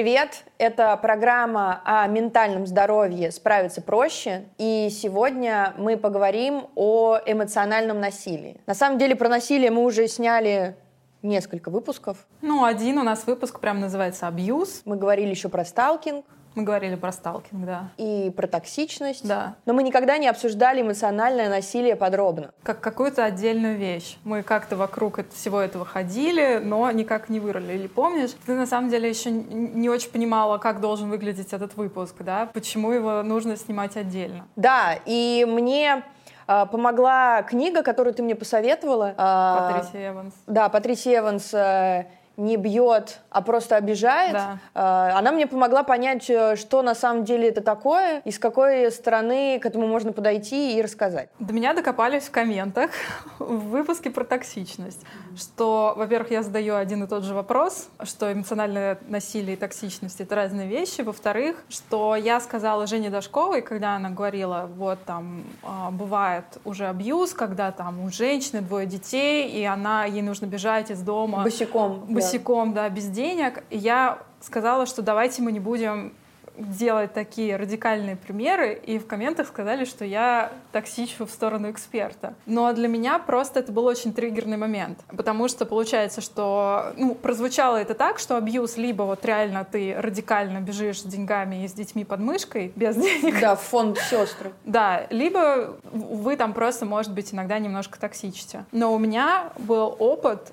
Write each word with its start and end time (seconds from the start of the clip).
привет! 0.00 0.44
Это 0.56 0.96
программа 0.96 1.82
о 1.84 2.06
ментальном 2.06 2.66
здоровье 2.66 3.30
«Справиться 3.30 3.82
проще». 3.82 4.46
И 4.56 4.88
сегодня 4.90 5.74
мы 5.76 5.98
поговорим 5.98 6.68
о 6.74 7.18
эмоциональном 7.26 8.00
насилии. 8.00 8.62
На 8.66 8.72
самом 8.72 8.96
деле 8.96 9.14
про 9.14 9.28
насилие 9.28 9.70
мы 9.70 9.84
уже 9.84 10.08
сняли 10.08 10.74
несколько 11.20 11.68
выпусков. 11.68 12.16
Ну, 12.40 12.64
один 12.64 12.96
у 12.96 13.02
нас 13.02 13.26
выпуск 13.26 13.60
прям 13.60 13.78
называется 13.78 14.26
«Абьюз». 14.26 14.80
Мы 14.86 14.96
говорили 14.96 15.28
еще 15.28 15.50
про 15.50 15.66
сталкинг. 15.66 16.24
Мы 16.54 16.64
говорили 16.64 16.96
про 16.96 17.12
сталкинг, 17.12 17.64
да. 17.64 17.88
И 17.96 18.32
про 18.36 18.46
токсичность. 18.46 19.26
Да. 19.26 19.54
Но 19.66 19.72
мы 19.72 19.82
никогда 19.82 20.18
не 20.18 20.28
обсуждали 20.28 20.82
эмоциональное 20.82 21.48
насилие 21.48 21.96
подробно. 21.96 22.50
Как 22.62 22.80
какую-то 22.80 23.24
отдельную 23.24 23.76
вещь. 23.76 24.18
Мы 24.24 24.42
как-то 24.42 24.76
вокруг 24.76 25.20
всего 25.32 25.60
этого 25.60 25.84
ходили, 25.84 26.60
но 26.62 26.90
никак 26.90 27.28
не 27.28 27.38
вырвали. 27.38 27.74
Или 27.74 27.86
помнишь, 27.86 28.30
ты 28.46 28.54
на 28.54 28.66
самом 28.66 28.90
деле 28.90 29.08
еще 29.08 29.30
не 29.30 29.88
очень 29.88 30.10
понимала, 30.10 30.58
как 30.58 30.80
должен 30.80 31.08
выглядеть 31.10 31.52
этот 31.52 31.76
выпуск, 31.76 32.16
да? 32.20 32.48
Почему 32.52 32.90
его 32.90 33.22
нужно 33.22 33.56
снимать 33.56 33.96
отдельно. 33.96 34.46
Да, 34.56 34.98
и 35.06 35.46
мне 35.48 36.02
а, 36.46 36.66
помогла 36.66 37.42
книга, 37.42 37.84
которую 37.84 38.12
ты 38.12 38.24
мне 38.24 38.34
посоветовала. 38.34 39.14
А, 39.16 39.70
Патрисия 39.70 40.10
Эванс. 40.10 40.34
Да, 40.48 40.68
Патрисия 40.68 41.20
Эванс 41.20 41.54
э, 41.54 42.06
не 42.40 42.56
бьет, 42.56 43.20
а 43.30 43.42
просто 43.42 43.76
обижает. 43.76 44.32
Да. 44.32 44.58
А, 44.74 45.18
она 45.18 45.30
мне 45.30 45.46
помогла 45.46 45.82
понять, 45.82 46.28
э, 46.30 46.56
что 46.56 46.82
на 46.82 46.94
самом 46.94 47.24
деле 47.24 47.48
это 47.48 47.60
такое, 47.60 48.22
и 48.24 48.30
с 48.30 48.38
какой 48.38 48.90
стороны 48.90 49.60
к 49.60 49.66
этому 49.66 49.86
можно 49.86 50.12
подойти 50.12 50.76
и 50.76 50.82
рассказать. 50.82 51.28
До 51.38 51.52
меня 51.52 51.74
докопались 51.74 52.24
в 52.24 52.30
комментах 52.30 52.90
в 53.38 53.68
выпуске 53.68 54.10
про 54.10 54.24
токсичность, 54.24 55.04
что, 55.36 55.94
во-первых, 55.96 56.30
я 56.30 56.42
задаю 56.42 56.76
один 56.76 57.04
и 57.04 57.06
тот 57.06 57.24
же 57.24 57.34
вопрос, 57.34 57.88
что 58.02 58.32
эмоциональное 58.32 58.98
насилие 59.06 59.54
и 59.54 59.56
токсичность— 59.56 60.20
это 60.22 60.34
разные 60.34 60.66
вещи. 60.66 61.02
Во-вторых, 61.02 61.62
что 61.68 62.16
я 62.16 62.40
сказала 62.40 62.86
Жене 62.86 63.10
Дашковой, 63.10 63.62
когда 63.62 63.96
она 63.96 64.10
говорила, 64.10 64.68
вот 64.74 65.04
там 65.04 65.44
а, 65.62 65.90
бывает 65.90 66.44
уже 66.64 66.86
абьюз, 66.86 67.34
когда 67.34 67.70
там 67.70 68.00
у 68.00 68.10
женщины 68.10 68.62
двое 68.62 68.86
детей, 68.86 69.50
и 69.50 69.64
она, 69.64 70.04
ей 70.04 70.22
нужно 70.22 70.46
бежать 70.46 70.90
из 70.90 71.02
дома. 71.02 71.44
Босиком. 71.44 72.06
Босиком, 72.08 72.29
да, 72.38 72.72
да 72.74 72.88
без 72.88 73.06
денег. 73.06 73.62
И 73.70 73.78
я 73.78 74.18
сказала, 74.40 74.86
что 74.86 75.02
давайте 75.02 75.42
мы 75.42 75.52
не 75.52 75.60
будем 75.60 76.12
делать 76.56 77.12
такие 77.12 77.56
радикальные 77.56 78.16
примеры, 78.16 78.74
и 78.74 78.98
в 78.98 79.06
комментах 79.06 79.48
сказали, 79.48 79.84
что 79.84 80.04
я 80.04 80.52
токсичу 80.72 81.26
в 81.26 81.30
сторону 81.30 81.70
эксперта. 81.70 82.34
Но 82.46 82.72
для 82.72 82.88
меня 82.88 83.18
просто 83.18 83.60
это 83.60 83.72
был 83.72 83.86
очень 83.86 84.12
триггерный 84.12 84.56
момент, 84.56 84.98
потому 85.08 85.48
что 85.48 85.64
получается, 85.64 86.20
что 86.20 86.92
ну, 86.96 87.14
прозвучало 87.14 87.76
это 87.76 87.94
так, 87.94 88.18
что 88.18 88.36
абьюз 88.36 88.76
либо 88.76 89.02
вот 89.02 89.24
реально 89.24 89.64
ты 89.64 89.94
радикально 89.96 90.60
бежишь 90.60 91.00
с 91.00 91.04
деньгами 91.04 91.64
и 91.64 91.68
с 91.68 91.72
детьми 91.72 92.04
под 92.04 92.20
мышкой 92.20 92.72
без 92.76 92.96
денег. 92.96 93.40
Да, 93.40 93.56
в 93.56 93.62
фонд 93.62 93.98
сестры. 93.98 94.52
Да, 94.64 95.06
либо 95.10 95.76
вы 95.92 96.36
там 96.36 96.52
просто, 96.52 96.84
может 96.84 97.12
быть, 97.12 97.32
иногда 97.32 97.58
немножко 97.58 97.98
токсичите. 97.98 98.64
Но 98.72 98.94
у 98.94 98.98
меня 98.98 99.52
был 99.58 99.96
опыт 99.98 100.52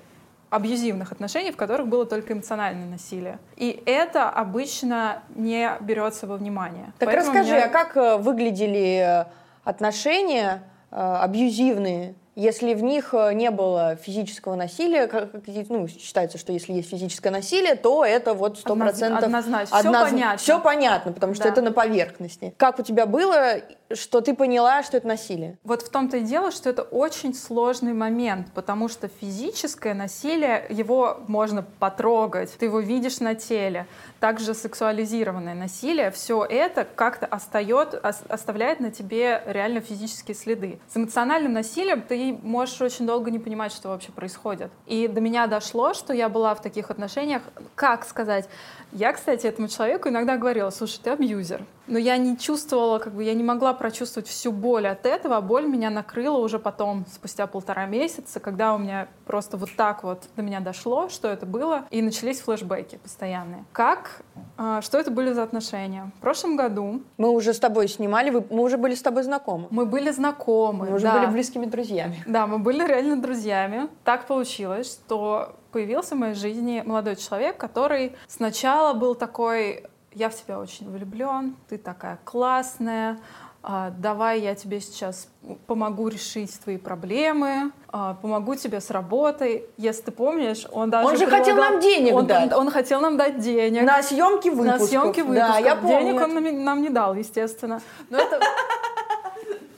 абьюзивных 0.50 1.12
отношений, 1.12 1.50
в 1.50 1.56
которых 1.56 1.88
было 1.88 2.06
только 2.06 2.32
эмоциональное 2.32 2.86
насилие. 2.86 3.38
И 3.56 3.82
это 3.86 4.28
обычно 4.28 5.22
не 5.34 5.70
берется 5.80 6.26
во 6.26 6.36
внимание. 6.36 6.92
Так 6.98 7.08
Поэтому 7.08 7.32
расскажи, 7.32 7.54
меня... 7.54 7.66
а 7.66 7.68
как 7.68 7.96
э, 7.96 8.16
выглядели 8.16 9.24
э, 9.24 9.24
отношения 9.64 10.62
э, 10.90 10.96
абьюзивные 10.96 12.14
если 12.38 12.74
в 12.74 12.84
них 12.84 13.14
э, 13.14 13.32
не 13.34 13.50
было 13.50 13.96
физического 13.96 14.54
насилия, 14.54 15.08
как, 15.08 15.30
ну, 15.68 15.88
считается, 15.88 16.38
что 16.38 16.52
если 16.52 16.72
есть 16.72 16.88
физическое 16.88 17.30
насилие, 17.30 17.74
то 17.74 18.04
это 18.04 18.32
вот 18.32 18.60
сто 18.60 18.76
процентов... 18.76 19.24
Однозначно, 19.24 19.76
одноз... 19.76 19.96
все 19.96 20.10
понятно. 20.12 20.38
Все 20.38 20.60
понятно, 20.60 21.12
потому 21.12 21.34
что 21.34 21.44
да. 21.44 21.50
это 21.50 21.62
на 21.62 21.72
поверхности. 21.72 22.54
Как 22.56 22.78
у 22.78 22.84
тебя 22.84 23.06
было, 23.06 23.56
что 23.92 24.20
ты 24.20 24.36
поняла, 24.36 24.84
что 24.84 24.98
это 24.98 25.08
насилие? 25.08 25.58
Вот 25.64 25.82
в 25.82 25.90
том-то 25.90 26.18
и 26.18 26.20
дело, 26.20 26.52
что 26.52 26.70
это 26.70 26.82
очень 26.82 27.34
сложный 27.34 27.92
момент, 27.92 28.52
потому 28.54 28.88
что 28.88 29.08
физическое 29.08 29.94
насилие, 29.94 30.64
его 30.68 31.18
можно 31.26 31.64
потрогать, 31.80 32.52
ты 32.52 32.66
его 32.66 32.78
видишь 32.78 33.18
на 33.18 33.34
теле 33.34 33.88
также 34.20 34.54
сексуализированное 34.54 35.54
насилие, 35.54 36.10
все 36.10 36.44
это 36.44 36.84
как-то 36.84 37.26
остает, 37.26 37.94
оставляет 37.94 38.80
на 38.80 38.90
тебе 38.90 39.42
реально 39.46 39.80
физические 39.80 40.34
следы. 40.34 40.78
С 40.88 40.96
эмоциональным 40.96 41.52
насилием 41.52 42.02
ты 42.02 42.38
можешь 42.42 42.80
очень 42.80 43.06
долго 43.06 43.30
не 43.30 43.38
понимать, 43.38 43.72
что 43.72 43.88
вообще 43.88 44.12
происходит. 44.12 44.70
И 44.86 45.08
до 45.08 45.20
меня 45.20 45.46
дошло, 45.46 45.94
что 45.94 46.12
я 46.12 46.28
была 46.28 46.54
в 46.54 46.62
таких 46.62 46.90
отношениях, 46.90 47.42
как 47.74 48.04
сказать, 48.04 48.48
я, 48.92 49.12
кстати, 49.12 49.46
этому 49.46 49.68
человеку 49.68 50.08
иногда 50.08 50.36
говорила, 50.36 50.70
слушай, 50.70 51.00
ты 51.02 51.10
абьюзер. 51.10 51.62
Но 51.88 51.98
я 51.98 52.16
не 52.18 52.36
чувствовала, 52.36 52.98
как 52.98 53.14
бы 53.14 53.24
я 53.24 53.34
не 53.34 53.42
могла 53.42 53.74
прочувствовать 53.74 54.28
всю 54.28 54.52
боль 54.52 54.86
от 54.86 55.06
этого, 55.06 55.36
а 55.36 55.40
боль 55.40 55.66
меня 55.66 55.90
накрыла 55.90 56.38
уже 56.38 56.58
потом, 56.58 57.04
спустя 57.12 57.46
полтора 57.46 57.86
месяца, 57.86 58.40
когда 58.40 58.74
у 58.74 58.78
меня 58.78 59.08
просто 59.26 59.56
вот 59.56 59.70
так 59.76 60.04
вот 60.04 60.24
до 60.36 60.42
меня 60.42 60.60
дошло, 60.60 61.08
что 61.08 61.28
это 61.28 61.46
было, 61.46 61.84
и 61.90 62.02
начались 62.02 62.40
флешбеки 62.40 62.96
постоянные. 63.02 63.64
Как, 63.72 64.22
а, 64.56 64.82
что 64.82 64.98
это 64.98 65.10
были 65.10 65.32
за 65.32 65.42
отношения? 65.42 66.10
В 66.18 66.20
прошлом 66.20 66.56
году... 66.56 67.02
Мы 67.16 67.30
уже 67.30 67.54
с 67.54 67.58
тобой 67.58 67.88
снимали, 67.88 68.30
мы 68.30 68.62
уже 68.62 68.76
были 68.76 68.94
с 68.94 69.02
тобой 69.02 69.22
знакомы. 69.22 69.68
Мы 69.70 69.86
были 69.86 70.10
знакомы, 70.10 70.86
Мы 70.86 70.94
уже 70.94 71.04
да. 71.04 71.18
были 71.18 71.30
близкими 71.30 71.66
друзьями. 71.66 72.22
Да, 72.26 72.46
мы 72.46 72.58
были 72.58 72.86
реально 72.86 73.16
друзьями. 73.20 73.88
Так 74.04 74.26
получилось, 74.26 74.92
что 74.92 75.56
появился 75.72 76.14
в 76.14 76.18
моей 76.18 76.34
жизни 76.34 76.82
молодой 76.84 77.16
человек, 77.16 77.56
который 77.56 78.16
сначала 78.26 78.94
был 78.94 79.14
такой, 79.14 79.84
я 80.18 80.28
в 80.28 80.34
тебя 80.34 80.58
очень 80.58 80.90
влюблен, 80.90 81.54
ты 81.68 81.78
такая 81.78 82.18
классная, 82.24 83.18
а, 83.62 83.90
давай 83.96 84.40
я 84.40 84.54
тебе 84.54 84.80
сейчас 84.80 85.28
помогу 85.66 86.08
решить 86.08 86.58
твои 86.60 86.76
проблемы, 86.76 87.70
а, 87.88 88.14
помогу 88.14 88.56
тебе 88.56 88.80
с 88.80 88.90
работой. 88.90 89.66
Если 89.76 90.02
ты 90.02 90.10
помнишь, 90.10 90.66
он 90.72 90.90
даже 90.90 91.06
Он 91.06 91.16
же 91.16 91.26
предлагал... 91.26 91.44
хотел 91.44 91.56
нам 91.56 91.80
денег 91.80 92.14
он, 92.14 92.26
дать. 92.26 92.52
Он, 92.52 92.58
он 92.60 92.70
хотел 92.70 93.00
нам 93.00 93.16
дать 93.16 93.38
денег. 93.38 93.82
На 93.82 94.02
съемки 94.02 94.48
выпусков. 94.48 94.80
На 94.80 94.86
съемки 94.86 95.20
выпусков. 95.20 95.52
Да, 95.52 95.58
я 95.58 95.76
помню. 95.76 95.98
Денег 95.98 96.20
он 96.20 96.34
нам, 96.34 96.64
нам 96.64 96.82
не 96.82 96.90
дал, 96.90 97.14
естественно. 97.14 97.80
Но 98.10 98.18
это... 98.18 98.40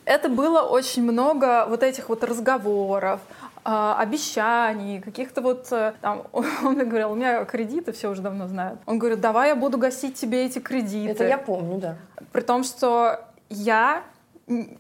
Это 0.07 0.29
было 0.29 0.63
очень 0.63 1.05
много 1.05 1.67
вот 1.69 1.85
этих 1.85 2.09
вот 2.09 2.25
разговоров, 2.25 3.21
обещаний, 3.65 5.01
каких-то 5.01 5.41
вот 5.41 5.69
э, 5.73 5.95
там, 6.01 6.27
он 6.33 6.75
мне 6.75 6.85
говорил, 6.85 7.13
у 7.13 7.15
меня 7.15 7.45
кредиты, 7.45 7.93
все 7.93 8.11
уже 8.11 8.23
давно 8.23 8.49
знают. 8.49 8.81
Он 8.87 8.99
говорит, 8.99 9.21
давай 9.21 9.51
я 9.51 9.57
буду 9.57 9.79
гасить 9.79 10.15
тебе 10.15 10.47
эти 10.47 10.59
кредиты. 10.59 11.11
Это 11.11 11.27
я 11.27 11.39
помню, 11.39 11.79
да. 11.79 11.97
При 12.33 12.41
том, 12.41 12.65
что 12.65 13.21
я 13.49 14.03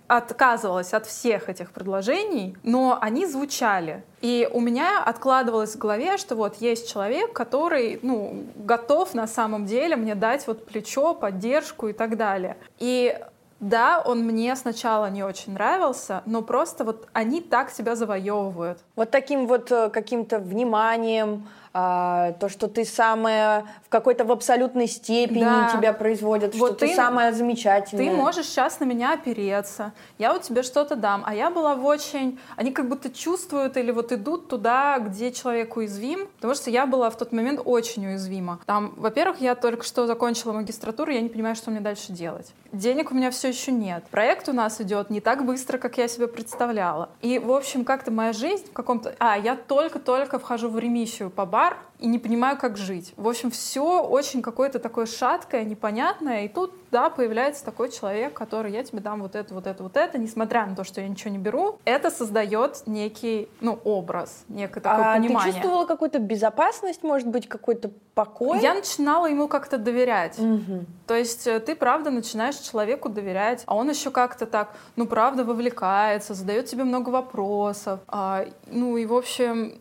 отказывалась 0.08 0.92
от 0.94 1.06
всех 1.06 1.48
этих 1.48 1.70
предложений, 1.70 2.56
но 2.62 2.98
они 3.00 3.26
звучали. 3.26 4.02
И 4.20 4.48
у 4.52 4.60
меня 4.60 5.02
откладывалось 5.02 5.74
в 5.74 5.78
голове, 5.78 6.16
что 6.16 6.34
вот 6.34 6.56
есть 6.56 6.90
человек, 6.92 7.32
который 7.32 8.00
ну, 8.02 8.46
готов 8.56 9.14
на 9.14 9.26
самом 9.26 9.66
деле 9.66 9.96
мне 9.96 10.14
дать 10.14 10.46
вот 10.46 10.66
плечо, 10.66 11.14
поддержку 11.14 11.88
и 11.88 11.92
так 11.92 12.16
далее. 12.16 12.56
И 12.78 13.16
да, 13.60 14.00
он 14.00 14.20
мне 14.24 14.56
сначала 14.56 15.10
не 15.10 15.22
очень 15.22 15.52
нравился, 15.52 16.22
но 16.24 16.42
просто 16.42 16.84
вот 16.84 17.08
они 17.12 17.42
так 17.42 17.70
себя 17.70 17.94
завоевывают. 17.94 18.78
Вот 18.96 19.10
таким 19.10 19.46
вот 19.46 19.70
э, 19.70 19.90
каким-то 19.90 20.38
вниманием, 20.38 21.46
а, 21.72 22.32
то, 22.32 22.48
что 22.48 22.66
ты 22.66 22.84
самая 22.84 23.64
в 23.86 23.88
какой-то 23.88 24.24
в 24.24 24.32
абсолютной 24.32 24.88
степени 24.88 25.40
да. 25.44 25.70
тебя 25.72 25.92
производят, 25.92 26.54
вот 26.54 26.70
что 26.70 26.76
ты, 26.80 26.88
ты 26.88 26.94
самая 26.94 27.32
замечательная. 27.32 28.10
Ты 28.10 28.16
можешь 28.16 28.46
сейчас 28.46 28.80
на 28.80 28.84
меня 28.84 29.12
опереться, 29.12 29.92
я 30.18 30.32
вот 30.32 30.42
тебе 30.42 30.62
что-то 30.62 30.96
дам, 30.96 31.22
а 31.26 31.34
я 31.34 31.50
была 31.50 31.74
в 31.76 31.84
очень... 31.84 32.38
Они 32.56 32.72
как 32.72 32.88
будто 32.88 33.10
чувствуют 33.10 33.76
или 33.76 33.92
вот 33.92 34.10
идут 34.12 34.48
туда, 34.48 34.98
где 34.98 35.30
человек 35.30 35.76
уязвим, 35.76 36.28
потому 36.36 36.54
что 36.54 36.70
я 36.70 36.86
была 36.86 37.08
в 37.10 37.16
тот 37.16 37.32
момент 37.32 37.60
очень 37.64 38.06
уязвима. 38.06 38.58
Там, 38.66 38.94
во-первых, 38.96 39.40
я 39.40 39.54
только 39.54 39.84
что 39.84 40.06
закончила 40.06 40.52
магистратуру, 40.52 41.12
я 41.12 41.20
не 41.20 41.28
понимаю, 41.28 41.54
что 41.54 41.70
мне 41.70 41.80
дальше 41.80 42.12
делать. 42.12 42.52
Денег 42.72 43.10
у 43.10 43.14
меня 43.14 43.30
все 43.30 43.48
еще 43.48 43.72
нет. 43.72 44.04
Проект 44.10 44.48
у 44.48 44.52
нас 44.52 44.80
идет 44.80 45.10
не 45.10 45.20
так 45.20 45.44
быстро, 45.44 45.78
как 45.78 45.98
я 45.98 46.06
себе 46.06 46.28
представляла. 46.28 47.08
И, 47.20 47.38
в 47.38 47.50
общем, 47.52 47.84
как-то 47.84 48.10
моя 48.10 48.32
жизнь 48.32 48.66
в 48.66 48.72
каком-то... 48.72 49.14
А, 49.18 49.36
я 49.36 49.56
только-только 49.56 50.38
вхожу 50.38 50.68
в 50.68 50.78
ремиссию 50.78 51.30
по 51.30 51.46
бар 51.60 51.76
и 51.98 52.06
не 52.06 52.18
понимаю, 52.18 52.56
как 52.56 52.78
жить. 52.78 53.12
В 53.16 53.28
общем, 53.28 53.50
все 53.50 54.02
очень 54.02 54.40
какое-то 54.40 54.78
такое 54.78 55.04
шаткое, 55.04 55.64
непонятное. 55.64 56.46
И 56.46 56.48
тут, 56.48 56.72
да, 56.90 57.10
появляется 57.10 57.62
такой 57.62 57.90
человек, 57.90 58.32
который 58.32 58.72
я 58.72 58.82
тебе 58.82 59.00
дам 59.00 59.20
вот 59.20 59.34
это, 59.34 59.52
вот 59.52 59.66
это, 59.66 59.82
вот 59.82 59.96
это, 59.98 60.16
несмотря 60.16 60.64
на 60.64 60.74
то, 60.74 60.82
что 60.82 61.02
я 61.02 61.08
ничего 61.08 61.30
не 61.30 61.38
беру. 61.38 61.78
Это 61.84 62.10
создает 62.10 62.86
некий, 62.86 63.48
ну, 63.60 63.78
образ, 63.84 64.44
некое 64.48 64.80
такое 64.80 65.12
а 65.12 65.16
понимание. 65.16 65.52
ты 65.52 65.58
чувствовала 65.58 65.84
какую-то 65.84 66.18
безопасность, 66.20 67.02
может 67.02 67.28
быть, 67.28 67.46
какой-то 67.46 67.90
покой? 68.14 68.60
Я 68.60 68.72
начинала 68.72 69.26
ему 69.26 69.46
как-то 69.46 69.76
доверять. 69.76 70.38
Угу. 70.38 70.86
То 71.06 71.14
есть 71.14 71.46
э, 71.46 71.60
ты, 71.60 71.76
правда, 71.76 72.10
начинаешь 72.10 72.56
человеку 72.56 73.10
доверять, 73.10 73.62
а 73.66 73.76
он 73.76 73.90
еще 73.90 74.10
как-то 74.10 74.46
так, 74.46 74.74
ну, 74.96 75.06
правда, 75.06 75.44
вовлекается, 75.44 76.32
задает 76.32 76.64
тебе 76.64 76.84
много 76.84 77.10
вопросов. 77.10 78.00
А, 78.08 78.46
ну, 78.66 78.96
и, 78.96 79.04
в 79.04 79.12
общем, 79.12 79.74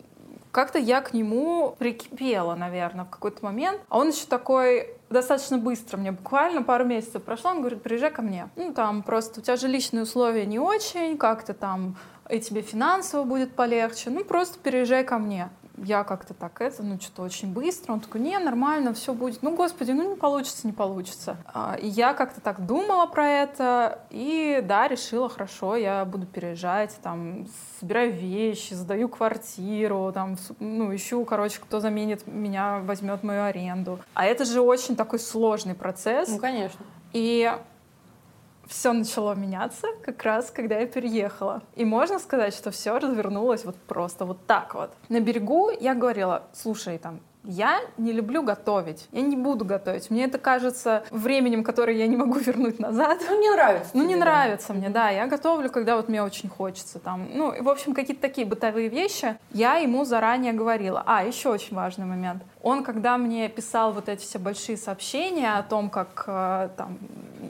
как-то 0.52 0.80
я 0.80 1.02
к 1.02 1.14
нему 1.14 1.76
прикипела, 1.78 2.56
наверное, 2.56 3.06
в 3.06 3.10
какой-то 3.10 3.44
момент. 3.44 3.82
А 3.90 4.00
он 4.00 4.10
еще 4.10 4.26
такой 4.26 4.90
достаточно 5.10 5.58
быстро, 5.58 5.98
мне 5.98 6.12
буквально 6.12 6.64
пару 6.64 6.86
месяцев 6.86 7.24
прошло, 7.24 7.52
он 7.52 7.60
говорит, 7.60 7.82
приезжай 7.82 8.12
ко 8.12 8.22
мне. 8.22 8.50
Ну, 8.56 8.74
там 8.74 9.04
просто 9.04 9.40
у 9.40 9.44
тебя 9.44 9.56
же 9.56 9.68
личные 9.68 10.04
условия 10.04 10.46
не 10.46 10.60
очень, 10.60 11.18
как-то 11.18 11.54
там 11.54 11.96
и 12.30 12.40
тебе 12.40 12.62
финансово 12.62 13.24
будет 13.24 13.56
полегче, 13.56 14.12
ну, 14.12 14.24
просто 14.24 14.60
переезжай 14.60 15.04
ко 15.04 15.18
мне 15.18 15.50
я 15.84 16.04
как-то 16.04 16.34
так 16.34 16.62
это, 16.62 16.84
ну, 16.84 17.00
что-то 17.00 17.24
очень 17.24 17.52
быстро. 17.54 17.94
Он 17.94 18.00
такой, 18.00 18.22
не, 18.22 18.38
нормально, 18.38 18.94
все 18.94 19.14
будет. 19.14 19.42
Ну, 19.42 19.56
господи, 19.56 19.92
ну, 19.92 20.12
не 20.12 20.16
получится, 20.16 20.68
не 20.68 20.74
получится. 20.74 21.38
А, 21.46 21.76
и 21.80 21.88
я 21.88 22.14
как-то 22.14 22.42
так 22.42 22.66
думала 22.66 23.06
про 23.06 23.28
это, 23.28 24.00
и 24.10 24.64
да, 24.68 24.88
решила, 24.88 25.30
хорошо, 25.30 25.76
я 25.76 26.06
буду 26.06 26.26
переезжать, 26.26 26.98
там, 27.02 27.48
собираю 27.80 28.14
вещи, 28.14 28.74
сдаю 28.74 29.10
квартиру, 29.10 30.12
там, 30.14 30.38
ну, 30.60 30.94
ищу, 30.96 31.24
короче, 31.26 31.60
кто 31.60 31.80
заменит 31.80 32.28
меня, 32.28 32.80
возьмет 32.80 33.24
мою 33.24 33.44
аренду. 33.44 34.00
А 34.14 34.26
это 34.26 34.46
же 34.46 34.62
очень 34.62 34.96
такой 34.96 35.20
сложный 35.20 35.76
процесс. 35.76 36.30
Ну, 36.30 36.38
конечно. 36.40 36.86
И 37.14 37.52
все 38.70 38.94
начало 38.94 39.34
меняться 39.34 39.88
как 40.04 40.24
раз, 40.24 40.52
когда 40.52 40.78
я 40.78 40.86
переехала. 40.86 41.64
И 41.76 41.84
можно 41.84 42.20
сказать, 42.20 42.54
что 42.54 42.72
все 42.72 42.98
развернулось 43.00 43.66
вот 43.66 43.76
просто 43.76 44.26
вот 44.26 44.46
так 44.46 44.76
вот. 44.76 44.92
На 45.10 45.20
берегу 45.20 45.72
я 45.72 45.96
говорила, 45.96 46.44
слушай, 46.54 46.98
там, 47.00 47.20
я 47.50 47.82
не 47.98 48.12
люблю 48.12 48.44
готовить. 48.44 49.08
Я 49.12 49.22
не 49.22 49.36
буду 49.36 49.66
готовить. 49.66 50.12
Мне 50.12 50.26
это 50.26 50.38
кажется 50.38 51.04
временем, 51.10 51.64
которое 51.64 51.98
я 51.98 52.06
не 52.08 52.16
могу 52.16 52.38
вернуть 52.40 52.80
назад. 52.80 53.20
Ну, 53.28 53.42
не 53.42 53.50
нравится. 53.50 53.90
Ну, 53.94 54.06
не 54.06 54.14
да. 54.14 54.20
нравится 54.20 54.74
мне, 54.74 54.90
да. 54.90 55.10
Я 55.10 55.26
готовлю, 55.26 55.70
когда 55.70 55.96
вот 55.96 56.10
мне 56.10 56.22
очень 56.22 56.48
хочется. 56.48 57.00
Там, 57.00 57.28
ну, 57.34 57.52
в 57.62 57.70
общем, 57.70 57.94
какие-то 57.94 58.22
такие 58.22 58.46
бытовые 58.46 58.88
вещи. 58.88 59.36
Я 59.52 59.78
ему 59.78 60.06
заранее 60.06 60.54
говорила. 60.54 61.04
А, 61.06 61.24
еще 61.24 61.50
очень 61.50 61.76
важный 61.76 62.06
момент. 62.06 62.44
Он, 62.62 62.84
когда 62.84 63.18
мне 63.18 63.50
писал 63.50 63.94
вот 63.94 64.10
эти 64.10 64.22
все 64.22 64.38
большие 64.38 64.78
сообщения 64.78 65.54
о 65.54 65.64
том, 65.64 65.90
как 65.90 66.26
э, 66.28 66.70
там, 66.76 67.00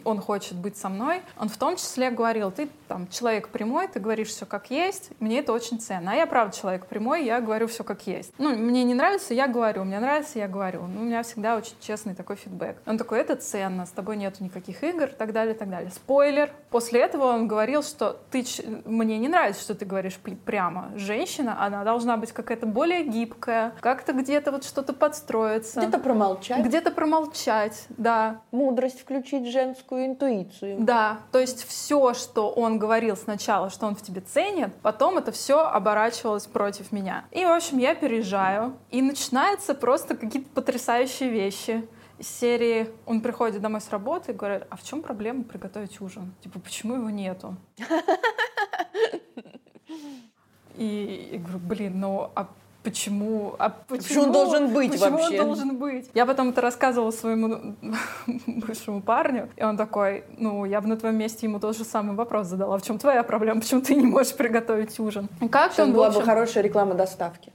он 0.04 0.22
хочет 0.22 0.54
быть 0.54 0.78
со 0.78 0.88
мной, 0.88 1.22
он 1.38 1.50
в 1.50 1.57
том 1.57 1.75
числе 1.78 2.12
говорил, 2.12 2.52
ты 2.52 2.69
там 2.88 3.07
человек 3.07 3.50
прямой, 3.50 3.88
ты 3.88 4.00
говоришь 4.00 4.28
все 4.28 4.45
как 4.45 4.69
есть, 4.69 5.10
мне 5.19 5.40
это 5.40 5.52
очень 5.52 5.80
ценно. 5.80 6.12
А 6.12 6.16
я 6.16 6.28
правда 6.28 6.56
человек 6.56 6.86
прямой, 6.86 7.25
я 7.25 7.42
говорю 7.42 7.68
все 7.68 7.84
как 7.84 8.06
есть. 8.06 8.34
Ну, 8.38 8.56
мне 8.56 8.84
не 8.84 8.94
нравится, 8.94 9.34
я 9.34 9.48
говорю, 9.48 9.84
мне 9.90 10.00
нравится, 10.00 10.38
я 10.38 10.48
говорю. 10.48 10.84
Ну, 10.84 11.02
у 11.02 11.04
меня 11.04 11.24
всегда 11.24 11.58
очень 11.58 11.74
честный 11.82 12.14
такой 12.14 12.36
фидбэк. 12.36 12.78
Он 12.86 12.98
такой, 12.98 13.20
это 13.20 13.36
ценно, 13.36 13.88
с 13.88 13.90
тобой 13.90 14.18
нету 14.18 14.44
никаких 14.44 14.84
игр, 14.84 15.06
и 15.06 15.16
так 15.16 15.34
далее, 15.34 15.56
и 15.56 15.58
так 15.58 15.70
далее. 15.70 15.90
Спойлер. 15.90 16.52
После 16.70 17.02
этого 17.02 17.26
он 17.26 17.48
говорил, 17.48 17.82
что 17.82 18.20
ты, 18.30 18.46
мне 18.86 19.18
не 19.18 19.28
нравится, 19.28 19.62
что 19.62 19.74
ты 19.74 19.86
говоришь 19.86 20.20
прямо. 20.46 20.92
Женщина, 20.96 21.66
она 21.66 21.84
должна 21.84 22.18
быть 22.18 22.32
какая-то 22.32 22.68
более 22.68 23.04
гибкая, 23.04 23.74
как-то 23.82 24.14
где-то 24.14 24.52
вот 24.52 24.64
что-то 24.64 24.94
подстроиться. 24.94 25.80
Где-то 25.80 25.98
промолчать. 25.98 26.64
Где-то 26.64 26.92
промолчать, 26.92 27.86
да. 27.90 28.42
Мудрость 28.52 29.02
включить 29.02 29.48
женскую 29.48 30.06
интуицию. 30.06 30.78
Да, 30.82 31.18
то 31.32 31.40
есть 31.40 31.68
все, 31.68 32.14
что 32.14 32.52
он 32.52 32.78
говорил 32.78 33.18
сначала, 33.18 33.72
что 33.72 33.88
он 33.88 33.96
в 33.96 34.04
тебе 34.04 34.22
ценит, 34.22 34.72
потом 34.84 35.18
это 35.18 35.32
все 35.32 35.62
оборачивалось 35.62 36.46
против 36.46 36.92
меня. 36.92 37.26
И, 37.32 37.44
в 37.44 37.52
общем, 37.52 37.80
я 37.80 37.96
переезжаю, 37.96 38.78
и 38.92 39.02
начинаются 39.69 39.74
просто 39.75 40.16
какие-то 40.16 40.50
потрясающие 40.54 41.30
вещи 41.30 41.88
из 42.18 42.27
серии 42.27 42.89
он 43.06 43.21
приходит 43.21 43.62
домой 43.62 43.80
с 43.80 43.89
работы 43.89 44.31
и 44.31 44.36
говорит, 44.36 44.63
а 44.69 44.75
в 44.75 44.83
чем 44.83 45.01
проблема 45.01 45.44
приготовить 45.44 46.01
ужин? 46.01 46.33
Типа, 46.44 46.60
почему 46.60 46.95
его 46.95 47.10
нету? 47.10 47.56
И 50.75 51.30
я 51.31 51.39
говорю, 51.39 51.60
блин, 51.60 52.00
ну 52.00 52.30
а 52.36 52.48
почему, 52.83 53.56
а 53.57 53.69
почему, 53.69 53.98
почему 54.04 54.24
он 54.24 54.31
должен 54.31 54.74
быть 54.74 54.92
почему 54.92 55.18
вообще? 55.18 55.39
он 55.39 55.45
должен 55.45 55.77
быть? 55.77 56.10
Я 56.13 56.25
потом 56.25 56.50
это 56.50 56.62
рассказывала 56.62 57.12
своему 57.12 57.75
бывшему 58.48 59.01
парню, 59.01 59.50
и 59.56 59.63
он 59.63 59.77
такой, 59.77 60.24
ну, 60.38 60.66
я 60.66 60.81
бы 60.81 60.88
на 60.88 60.98
твоем 60.98 61.18
месте 61.18 61.48
ему 61.48 61.60
тот 61.60 61.77
же 61.77 61.86
самый 61.86 62.16
вопрос 62.16 62.48
задала, 62.48 62.77
в 62.77 62.81
чем 62.81 62.98
твоя 62.98 63.24
проблема, 63.24 63.62
почему 63.62 63.81
ты 63.81 63.95
не 63.95 64.07
можешь 64.07 64.36
приготовить 64.36 65.00
ужин? 65.00 65.30
Как 65.51 65.74
Сейчас 65.74 65.89
была 65.89 66.12
бы 66.12 66.21
хорошая 66.21 66.63
реклама 66.63 66.95
доставки. 66.95 67.54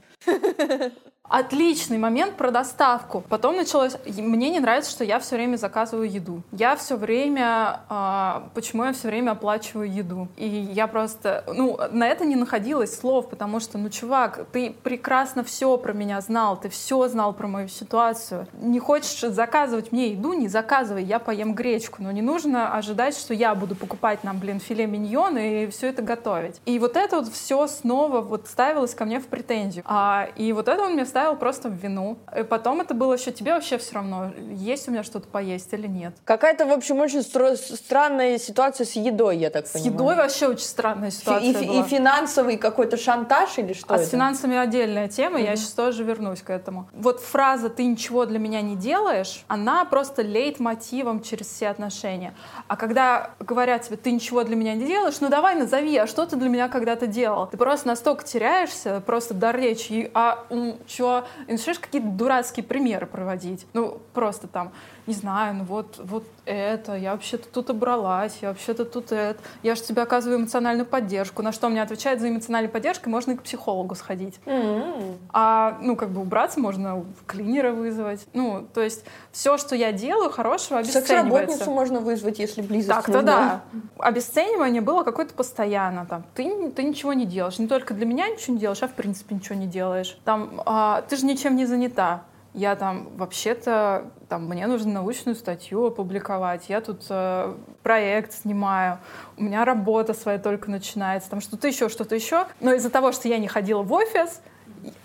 Отличный 1.35 1.97
момент 1.97 2.37
про 2.37 2.49
доставку. 2.49 3.21
Потом 3.27 3.57
началось... 3.57 3.97
Мне 4.05 4.49
не 4.51 4.61
нравится, 4.61 4.89
что 4.89 5.03
я 5.03 5.19
все 5.19 5.35
время 5.35 5.57
заказываю 5.57 6.09
еду. 6.09 6.43
Я 6.53 6.77
все 6.77 6.95
время... 6.95 7.81
А, 7.89 8.47
почему 8.53 8.85
я 8.85 8.93
все 8.93 9.09
время 9.09 9.31
оплачиваю 9.31 9.91
еду? 9.91 10.29
И 10.37 10.47
я 10.47 10.87
просто... 10.87 11.43
Ну, 11.47 11.77
на 11.91 12.07
это 12.07 12.23
не 12.23 12.37
находилось 12.37 12.97
слов, 12.97 13.29
потому 13.29 13.59
что, 13.59 13.77
ну, 13.77 13.89
чувак, 13.89 14.45
ты 14.53 14.73
прекрасно 14.81 15.43
все 15.43 15.77
про 15.77 15.91
меня 15.91 16.21
знал, 16.21 16.57
ты 16.57 16.69
все 16.69 17.05
знал 17.09 17.33
про 17.33 17.49
мою 17.49 17.67
ситуацию. 17.67 18.47
Не 18.61 18.79
хочешь 18.79 19.19
заказывать 19.19 19.91
мне 19.91 20.11
еду, 20.11 20.31
не 20.31 20.47
заказывай, 20.47 21.03
я 21.03 21.19
поем 21.19 21.53
гречку. 21.53 22.01
Но 22.01 22.13
не 22.13 22.21
нужно 22.21 22.77
ожидать, 22.77 23.17
что 23.17 23.33
я 23.33 23.55
буду 23.55 23.75
покупать 23.75 24.23
нам, 24.23 24.39
блин, 24.39 24.61
филе 24.61 24.87
миньон 24.87 25.37
и 25.37 25.67
все 25.67 25.87
это 25.87 26.01
готовить. 26.01 26.61
И 26.65 26.79
вот 26.79 26.95
это 26.95 27.17
вот 27.17 27.27
все 27.27 27.67
снова 27.67 28.21
вот 28.21 28.47
ставилось 28.47 28.95
ко 28.95 29.03
мне 29.03 29.19
в 29.19 29.27
претензию. 29.27 29.83
А, 29.85 30.29
и 30.37 30.53
вот 30.53 30.69
это 30.69 30.81
он 30.81 30.93
мне 30.93 31.05
ставил 31.05 31.24
просто 31.33 31.69
в 31.69 31.73
вину. 31.73 32.17
И 32.37 32.43
потом 32.43 32.81
это 32.81 32.93
было 32.93 33.13
еще 33.13 33.31
тебе 33.31 33.53
вообще 33.53 33.77
все 33.77 33.95
равно, 33.95 34.31
есть 34.51 34.87
у 34.87 34.91
меня 34.91 35.03
что-то 35.03 35.27
поесть 35.27 35.73
или 35.73 35.87
нет. 35.87 36.13
Какая-то, 36.23 36.65
в 36.65 36.71
общем, 36.71 36.99
очень 36.99 37.19
стро- 37.19 37.55
странная 37.55 38.37
ситуация 38.37 38.85
с 38.85 38.91
едой, 38.91 39.37
я 39.37 39.49
так 39.49 39.67
с 39.67 39.71
понимаю. 39.71 39.91
С 39.91 39.93
едой 39.93 40.15
вообще 40.15 40.47
очень 40.47 40.65
странная 40.65 41.11
ситуация 41.11 41.49
и, 41.49 41.67
была. 41.67 41.79
И 41.79 41.83
финансовый 41.83 42.57
какой-то 42.57 42.97
шантаж 42.97 43.57
или 43.57 43.73
что 43.73 43.93
А 43.93 43.97
это? 43.97 44.05
с 44.05 44.09
финансами 44.09 44.57
отдельная 44.57 45.07
тема, 45.07 45.39
mm-hmm. 45.39 45.45
я 45.45 45.55
сейчас 45.55 45.71
тоже 45.71 46.03
вернусь 46.03 46.41
к 46.41 46.49
этому. 46.49 46.87
Вот 46.93 47.21
фраза 47.21 47.69
«ты 47.69 47.85
ничего 47.85 48.25
для 48.25 48.39
меня 48.39 48.61
не 48.61 48.75
делаешь», 48.75 49.43
она 49.47 49.85
просто 49.85 50.21
леет 50.21 50.59
мотивом 50.59 51.21
через 51.21 51.47
все 51.47 51.69
отношения. 51.69 52.33
А 52.67 52.75
когда 52.75 53.31
говорят 53.39 53.83
тебе 53.83 53.97
«ты 53.97 54.11
ничего 54.11 54.43
для 54.43 54.55
меня 54.55 54.75
не 54.75 54.85
делаешь», 54.85 55.15
ну 55.21 55.29
давай 55.29 55.55
назови, 55.55 55.97
а 55.97 56.07
что 56.07 56.25
ты 56.25 56.35
для 56.35 56.49
меня 56.49 56.67
когда-то 56.67 57.07
делал? 57.07 57.47
Ты 57.47 57.57
просто 57.57 57.87
настолько 57.87 58.23
теряешься, 58.23 59.01
просто 59.05 59.33
дар 59.33 59.55
речи, 59.55 60.11
а 60.13 60.45
что, 60.87 61.04
и 61.47 61.51
начинаешь 61.51 61.79
какие-то 61.79 62.07
дурацкие 62.07 62.63
примеры 62.63 63.05
проводить. 63.05 63.65
Ну, 63.73 64.01
просто 64.13 64.47
там, 64.47 64.71
не 65.07 65.13
знаю, 65.13 65.55
ну 65.55 65.63
вот, 65.63 65.99
вот 66.03 66.23
это, 66.45 66.95
я 66.95 67.11
вообще-то 67.11 67.47
тут 67.47 67.69
убралась, 67.69 68.37
я 68.41 68.49
вообще-то 68.49 68.85
тут 68.85 69.11
это, 69.11 69.39
я 69.63 69.75
же 69.75 69.81
тебе 69.81 70.01
оказываю 70.01 70.39
эмоциональную 70.39 70.85
поддержку. 70.85 71.41
На 71.41 71.51
что 71.51 71.69
мне 71.69 71.81
отвечает 71.81 72.19
за 72.19 72.29
эмоциональной 72.29 72.69
поддержкой, 72.69 73.09
можно 73.09 73.31
и 73.31 73.35
к 73.35 73.43
психологу 73.43 73.95
сходить. 73.95 74.39
Mm-hmm. 74.45 75.17
А, 75.33 75.77
ну, 75.81 75.95
как 75.95 76.09
бы 76.09 76.21
убраться 76.21 76.59
можно 76.59 77.05
клинера 77.27 77.71
вызвать. 77.71 78.25
Ну, 78.33 78.67
то 78.73 78.81
есть 78.81 79.03
все, 79.31 79.57
что 79.57 79.75
я 79.75 79.91
делаю, 79.91 80.31
хорошего 80.31 80.79
обесценивается. 80.79 81.15
Секс-работницу 81.15 81.71
можно 81.71 81.99
вызвать, 81.99 82.39
если 82.39 82.61
близость 82.61 82.89
Так-то 82.89 83.21
да. 83.21 83.61
Обесценивание 83.99 84.81
было 84.81 85.03
какое-то 85.03 85.33
постоянно. 85.33 86.05
Там, 86.05 86.23
ты, 86.33 86.71
ты 86.71 86.83
ничего 86.83 87.13
не 87.13 87.25
делаешь. 87.25 87.59
Не 87.59 87.67
только 87.67 87.93
для 87.93 88.05
меня 88.05 88.27
ничего 88.29 88.53
не 88.53 88.59
делаешь, 88.59 88.81
а 88.81 88.87
в 88.87 88.93
принципе 88.93 89.35
ничего 89.35 89.55
не 89.55 89.67
делаешь. 89.67 90.17
Там, 90.23 90.61
а, 90.65 91.01
ты 91.03 91.15
же 91.15 91.25
ничем 91.25 91.55
не 91.55 91.65
занята 91.65 92.23
я 92.55 92.77
там 92.77 93.09
вообще-то, 93.17 94.11
там, 94.29 94.45
мне 94.47 94.65
нужно 94.65 94.93
научную 94.93 95.35
статью 95.35 95.85
опубликовать, 95.87 96.69
я 96.69 96.79
тут 96.79 97.03
э, 97.09 97.53
проект 97.83 98.31
снимаю, 98.31 98.99
у 99.37 99.43
меня 99.43 99.65
работа 99.65 100.13
своя 100.13 100.39
только 100.39 100.71
начинается, 100.71 101.29
там 101.29 101.41
что-то 101.41 101.67
еще, 101.67 101.89
что-то 101.89 102.15
еще. 102.15 102.45
Но 102.61 102.73
из-за 102.73 102.89
того, 102.89 103.11
что 103.11 103.27
я 103.27 103.39
не 103.39 103.49
ходила 103.49 103.83
в 103.83 103.91
офис, 103.91 104.41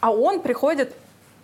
а 0.00 0.12
он 0.12 0.40
приходит 0.40 0.94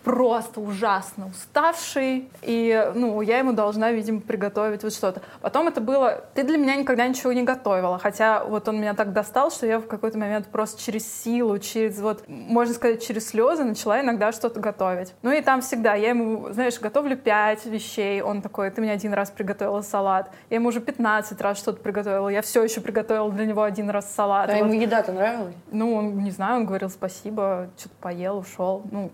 просто 0.07 0.61
ужасно 0.61 1.27
уставший, 1.27 2.29
и, 2.41 2.91
ну, 2.95 3.19
я 3.21 3.39
ему 3.39 3.51
должна, 3.51 3.91
видимо, 3.91 4.21
приготовить 4.21 4.81
вот 4.83 4.93
что-то. 4.93 5.21
Потом 5.41 5.67
это 5.67 5.81
было, 5.81 6.23
ты 6.33 6.43
для 6.43 6.57
меня 6.57 6.77
никогда 6.77 7.05
ничего 7.05 7.33
не 7.33 7.43
готовила, 7.43 7.99
хотя 7.99 8.45
вот 8.45 8.69
он 8.69 8.79
меня 8.79 8.93
так 8.93 9.11
достал, 9.11 9.51
что 9.51 9.65
я 9.65 9.79
в 9.79 9.87
какой-то 9.87 10.17
момент 10.17 10.47
просто 10.47 10.81
через 10.81 11.05
силу, 11.11 11.59
через 11.59 11.99
вот, 11.99 12.23
можно 12.29 12.73
сказать, 12.73 13.05
через 13.05 13.27
слезы 13.27 13.65
начала 13.65 13.99
иногда 13.99 14.31
что-то 14.31 14.61
готовить. 14.61 15.13
Ну 15.23 15.31
и 15.33 15.41
там 15.41 15.59
всегда, 15.59 15.95
я 15.95 16.11
ему, 16.11 16.53
знаешь, 16.53 16.79
готовлю 16.79 17.17
пять 17.17 17.65
вещей, 17.65 18.21
он 18.21 18.41
такой, 18.41 18.69
ты 18.71 18.79
мне 18.79 18.93
один 18.93 19.13
раз 19.13 19.29
приготовила 19.29 19.81
салат, 19.81 20.31
я 20.49 20.55
ему 20.55 20.69
уже 20.69 20.79
15 20.79 21.41
раз 21.41 21.57
что-то 21.57 21.81
приготовила, 21.81 22.29
я 22.29 22.41
все 22.41 22.63
еще 22.63 22.79
приготовила 22.79 23.29
для 23.29 23.45
него 23.45 23.61
один 23.61 23.89
раз 23.89 24.09
салат. 24.15 24.49
А 24.49 24.53
вот. 24.53 24.71
ему 24.71 24.81
еда-то 24.81 25.11
нравилась? 25.11 25.55
Ну, 25.69 25.95
он, 25.95 26.23
не 26.23 26.31
знаю, 26.31 26.61
он 26.61 26.65
говорил 26.65 26.89
спасибо, 26.89 27.67
что-то 27.77 27.95
поел, 27.99 28.37
ушел. 28.37 28.83
Ну, 28.89 29.11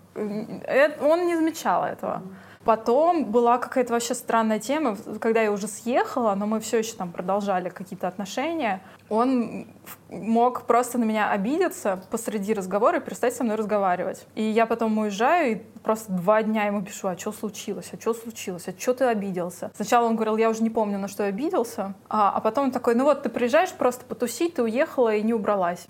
он 1.02 1.28
не 1.28 1.36
замечал 1.36 1.84
этого. 1.84 2.22
Потом 2.66 3.26
была 3.26 3.58
какая-то 3.58 3.92
вообще 3.92 4.14
странная 4.14 4.60
тема, 4.60 4.96
когда 5.20 5.42
я 5.42 5.52
уже 5.52 5.68
съехала, 5.68 6.34
но 6.36 6.46
мы 6.46 6.62
все 6.62 6.78
еще 6.78 6.94
там 6.94 7.12
продолжали 7.12 7.68
какие-то 7.70 8.08
отношения. 8.08 8.82
Он 9.10 9.68
мог 10.10 10.66
просто 10.66 10.98
на 10.98 11.04
меня 11.04 11.30
обидеться 11.30 12.02
посреди 12.10 12.54
разговора 12.54 13.00
и 13.00 13.02
перестать 13.02 13.36
со 13.36 13.44
мной 13.44 13.58
разговаривать. 13.58 14.26
И 14.36 14.44
я 14.44 14.66
потом 14.66 14.98
уезжаю 14.98 15.52
и 15.52 15.56
просто 15.84 16.14
два 16.14 16.42
дня 16.42 16.66
ему 16.66 16.82
пишу, 16.82 17.10
а 17.10 17.18
что 17.18 17.34
случилось, 17.34 17.90
а 17.92 18.00
что 18.00 18.14
случилось, 18.14 18.68
а 18.68 18.80
что 18.80 18.94
ты 18.94 19.06
обиделся? 19.06 19.72
Сначала 19.76 20.08
он 20.08 20.16
говорил, 20.16 20.38
я 20.38 20.50
уже 20.50 20.64
не 20.64 20.70
помню, 20.70 20.98
на 20.98 21.10
что 21.10 21.24
я 21.24 21.30
обиделся, 21.30 21.96
а, 22.08 22.32
а 22.34 22.40
потом 22.40 22.66
он 22.66 22.72
такой, 22.72 22.96
ну 22.96 23.04
вот 23.04 23.24
ты 23.24 23.30
приезжаешь 23.30 23.74
просто 23.74 24.06
потусить, 24.06 24.56
ты 24.56 24.64
уехала 24.64 25.14
и 25.14 25.22
не 25.22 25.34
убралась. 25.34 25.86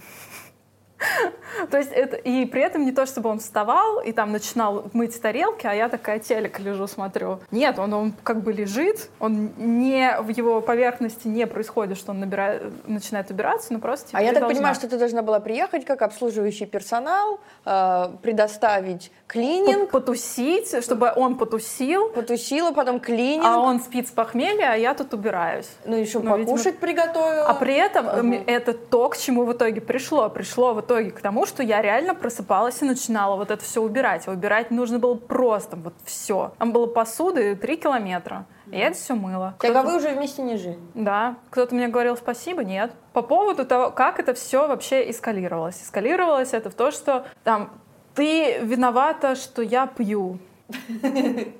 То 1.71 1.77
есть 1.77 1.91
это, 1.91 2.15
и 2.15 2.45
при 2.45 2.61
этом 2.61 2.85
не 2.85 2.91
то, 2.91 3.05
чтобы 3.05 3.29
он 3.29 3.39
вставал 3.39 3.99
и 3.99 4.11
там 4.11 4.31
начинал 4.31 4.85
мыть 4.93 5.19
тарелки, 5.21 5.67
а 5.67 5.73
я 5.73 5.89
такая 5.89 6.19
телек 6.19 6.59
лежу, 6.59 6.87
смотрю. 6.87 7.39
Нет, 7.51 7.79
он, 7.79 7.93
он 7.93 8.13
как 8.23 8.41
бы 8.41 8.53
лежит, 8.53 9.09
он 9.19 9.51
не, 9.57 10.17
в 10.19 10.29
его 10.29 10.61
поверхности 10.61 11.27
не 11.27 11.47
происходит, 11.47 11.97
что 11.97 12.11
он 12.11 12.19
набирает, 12.19 12.87
начинает 12.87 13.29
убираться, 13.29 13.73
но 13.73 13.79
просто 13.79 14.09
А 14.13 14.21
я 14.21 14.29
так 14.29 14.41
должна. 14.41 14.55
понимаю, 14.55 14.75
что 14.75 14.87
ты 14.87 14.97
должна 14.97 15.21
была 15.21 15.39
приехать 15.39 15.85
как 15.85 16.01
обслуживающий 16.01 16.65
персонал, 16.65 17.39
э, 17.65 18.09
предоставить 18.21 19.11
клининг. 19.27 19.91
Потусить, 19.91 20.83
чтобы 20.83 21.11
он 21.15 21.37
потусил. 21.37 22.09
Потусила, 22.09 22.71
потом 22.71 22.99
клининг. 22.99 23.45
А 23.45 23.59
он 23.59 23.79
спит 23.79 24.07
с 24.07 24.11
похмелья, 24.11 24.73
а 24.73 24.75
я 24.75 24.93
тут 24.93 25.13
убираюсь. 25.13 25.69
Ну 25.85 25.95
еще 25.95 26.19
ну, 26.19 26.37
покушать 26.37 26.65
видимо... 26.65 26.81
приготовила. 26.81 27.47
А 27.47 27.53
при 27.53 27.75
этом 27.75 28.07
uh-huh. 28.07 28.43
это 28.47 28.73
то, 28.73 29.09
к 29.09 29.17
чему 29.17 29.43
в 29.43 29.53
итоге 29.53 29.81
пришло. 29.81 30.29
Пришло 30.29 30.73
в 30.73 30.81
итоге 30.81 30.92
к 31.01 31.21
тому, 31.21 31.45
что 31.45 31.63
я 31.63 31.81
реально 31.81 32.15
просыпалась 32.15 32.81
и 32.81 32.85
начинала 32.85 33.35
вот 33.35 33.51
это 33.51 33.63
все 33.63 33.81
убирать. 33.81 34.27
А 34.27 34.31
убирать 34.31 34.71
нужно 34.71 34.99
было 34.99 35.15
просто 35.15 35.75
вот 35.75 35.93
все. 36.05 36.53
Там 36.59 36.71
было 36.71 36.87
посуды 36.87 37.55
3 37.55 37.77
километра. 37.77 38.45
И 38.71 38.77
я 38.77 38.87
это 38.87 38.97
все 38.97 39.15
мыла. 39.15 39.55
Так 39.59 39.75
а 39.75 39.83
вы 39.83 39.97
уже 39.97 40.09
вместе 40.09 40.41
не 40.41 40.57
жили? 40.57 40.79
Да. 40.93 41.35
Кто-то 41.49 41.75
мне 41.75 41.87
говорил 41.87 42.17
спасибо, 42.17 42.63
нет. 42.63 42.91
По 43.13 43.21
поводу 43.21 43.65
того, 43.65 43.91
как 43.91 44.19
это 44.19 44.33
все 44.33 44.67
вообще 44.67 45.09
эскалировалось. 45.09 45.81
Эскалировалось 45.81 46.53
это 46.53 46.69
в 46.69 46.73
то, 46.73 46.91
что 46.91 47.25
там 47.43 47.71
ты 48.15 48.59
виновата, 48.59 49.35
что 49.35 49.61
я 49.61 49.87
пью. 49.87 50.39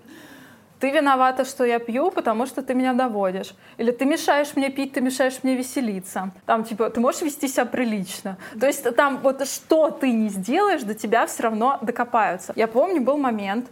Ты 0.84 0.92
виновата, 0.92 1.46
что 1.46 1.64
я 1.64 1.80
пью, 1.80 2.12
потому 2.12 2.46
что 2.46 2.62
ты 2.62 2.74
меня 2.74 2.92
доводишь. 2.92 3.56
Или 3.78 3.92
ты 3.92 4.04
мешаешь 4.04 4.54
мне 4.58 4.70
пить, 4.70 4.92
ты 4.92 5.00
мешаешь 5.00 5.40
мне 5.42 5.56
веселиться. 5.56 6.32
Там, 6.46 6.66
типа, 6.66 6.90
ты 6.90 7.00
можешь 7.00 7.22
вести 7.22 7.48
себя 7.48 7.64
прилично. 7.64 8.36
То 8.60 8.68
есть 8.68 8.84
там 8.98 9.20
вот 9.20 9.48
что 9.48 9.92
ты 9.92 10.12
не 10.12 10.28
сделаешь, 10.28 10.82
до 10.82 10.94
тебя 10.94 11.26
все 11.26 11.44
равно 11.44 11.80
докопаются. 11.82 12.52
Я 12.58 12.68
помню, 12.68 13.00
был 13.00 13.16
момент, 13.16 13.68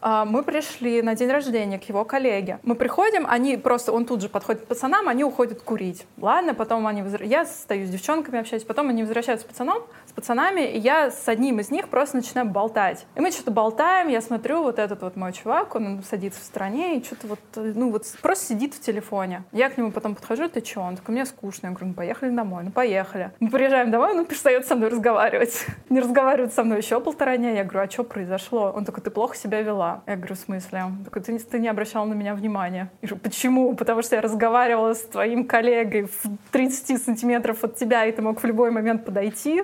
а, 0.00 0.24
мы 0.24 0.42
пришли 0.42 1.02
на 1.02 1.14
день 1.14 1.30
рождения 1.30 1.78
к 1.78 1.84
его 1.84 2.04
коллеге. 2.04 2.58
Мы 2.62 2.74
приходим, 2.74 3.26
они 3.28 3.56
просто, 3.56 3.92
он 3.92 4.04
тут 4.04 4.20
же 4.20 4.28
подходит 4.28 4.62
к 4.62 4.66
пацанам, 4.66 5.08
они 5.08 5.24
уходят 5.24 5.62
курить. 5.62 6.06
Ладно, 6.18 6.54
потом 6.54 6.86
они, 6.86 7.04
я 7.20 7.46
стою 7.46 7.86
с 7.86 7.90
девчонками 7.90 8.40
общаюсь, 8.40 8.64
потом 8.64 8.88
они 8.88 9.02
возвращаются 9.02 9.46
с 9.46 9.48
пацаном, 9.48 9.82
с 10.05 10.05
пацанами, 10.16 10.62
и 10.62 10.78
я 10.78 11.10
с 11.10 11.28
одним 11.28 11.60
из 11.60 11.70
них 11.70 11.88
просто 11.88 12.16
начинаю 12.16 12.48
болтать. 12.48 13.06
И 13.14 13.20
мы 13.20 13.30
что-то 13.30 13.50
болтаем, 13.50 14.08
я 14.08 14.20
смотрю, 14.20 14.62
вот 14.62 14.78
этот 14.78 15.02
вот 15.02 15.14
мой 15.14 15.32
чувак, 15.32 15.74
он 15.76 16.02
садится 16.02 16.40
в 16.40 16.44
стороне 16.44 16.98
и 16.98 17.04
что-то 17.04 17.28
вот, 17.28 17.38
ну 17.54 17.90
вот 17.90 18.04
просто 18.22 18.46
сидит 18.46 18.74
в 18.74 18.80
телефоне. 18.80 19.44
Я 19.52 19.68
к 19.68 19.76
нему 19.76 19.92
потом 19.92 20.14
подхожу, 20.14 20.48
ты 20.48 20.64
что? 20.64 20.80
Он 20.80 20.96
такой, 20.96 21.12
мне 21.12 21.26
скучно. 21.26 21.66
Я 21.66 21.72
говорю, 21.72 21.88
ну 21.88 21.94
поехали 21.94 22.30
домой, 22.30 22.64
ну 22.64 22.70
поехали. 22.70 23.30
Мы 23.40 23.50
приезжаем 23.50 23.90
домой, 23.90 24.18
он 24.18 24.24
перестает 24.24 24.66
со 24.66 24.74
мной 24.74 24.88
разговаривать. 24.88 25.66
Не 25.90 26.00
разговаривает 26.00 26.52
со 26.54 26.64
мной 26.64 26.78
еще 26.78 27.00
полтора 27.00 27.36
дня. 27.36 27.52
Я 27.52 27.64
говорю, 27.64 27.86
а 27.86 27.90
что 27.90 28.02
произошло? 28.02 28.72
Он 28.74 28.84
такой, 28.84 29.02
ты 29.02 29.10
плохо 29.10 29.36
себя 29.36 29.60
вела. 29.60 30.02
Я 30.06 30.16
говорю, 30.16 30.34
в 30.34 30.38
смысле? 30.38 30.84
Он 30.84 31.04
такой, 31.04 31.22
ты, 31.22 31.38
ты 31.38 31.58
не 31.58 31.68
обращал 31.68 32.06
на 32.06 32.14
меня 32.14 32.34
внимания. 32.34 32.90
Я 33.02 33.08
говорю, 33.08 33.22
почему? 33.22 33.74
Потому 33.74 34.02
что 34.02 34.16
я 34.16 34.22
разговаривала 34.22 34.94
с 34.94 35.02
твоим 35.02 35.46
коллегой 35.46 36.04
в 36.04 36.22
30 36.52 37.02
сантиметров 37.02 37.62
от 37.64 37.76
тебя, 37.76 38.06
и 38.06 38.12
ты 38.12 38.22
мог 38.22 38.40
в 38.40 38.46
любой 38.46 38.70
момент 38.70 39.04
подойти. 39.04 39.62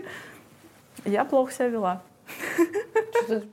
Я 1.05 1.25
плохо 1.25 1.53
себя 1.53 1.69
вела. 1.69 2.03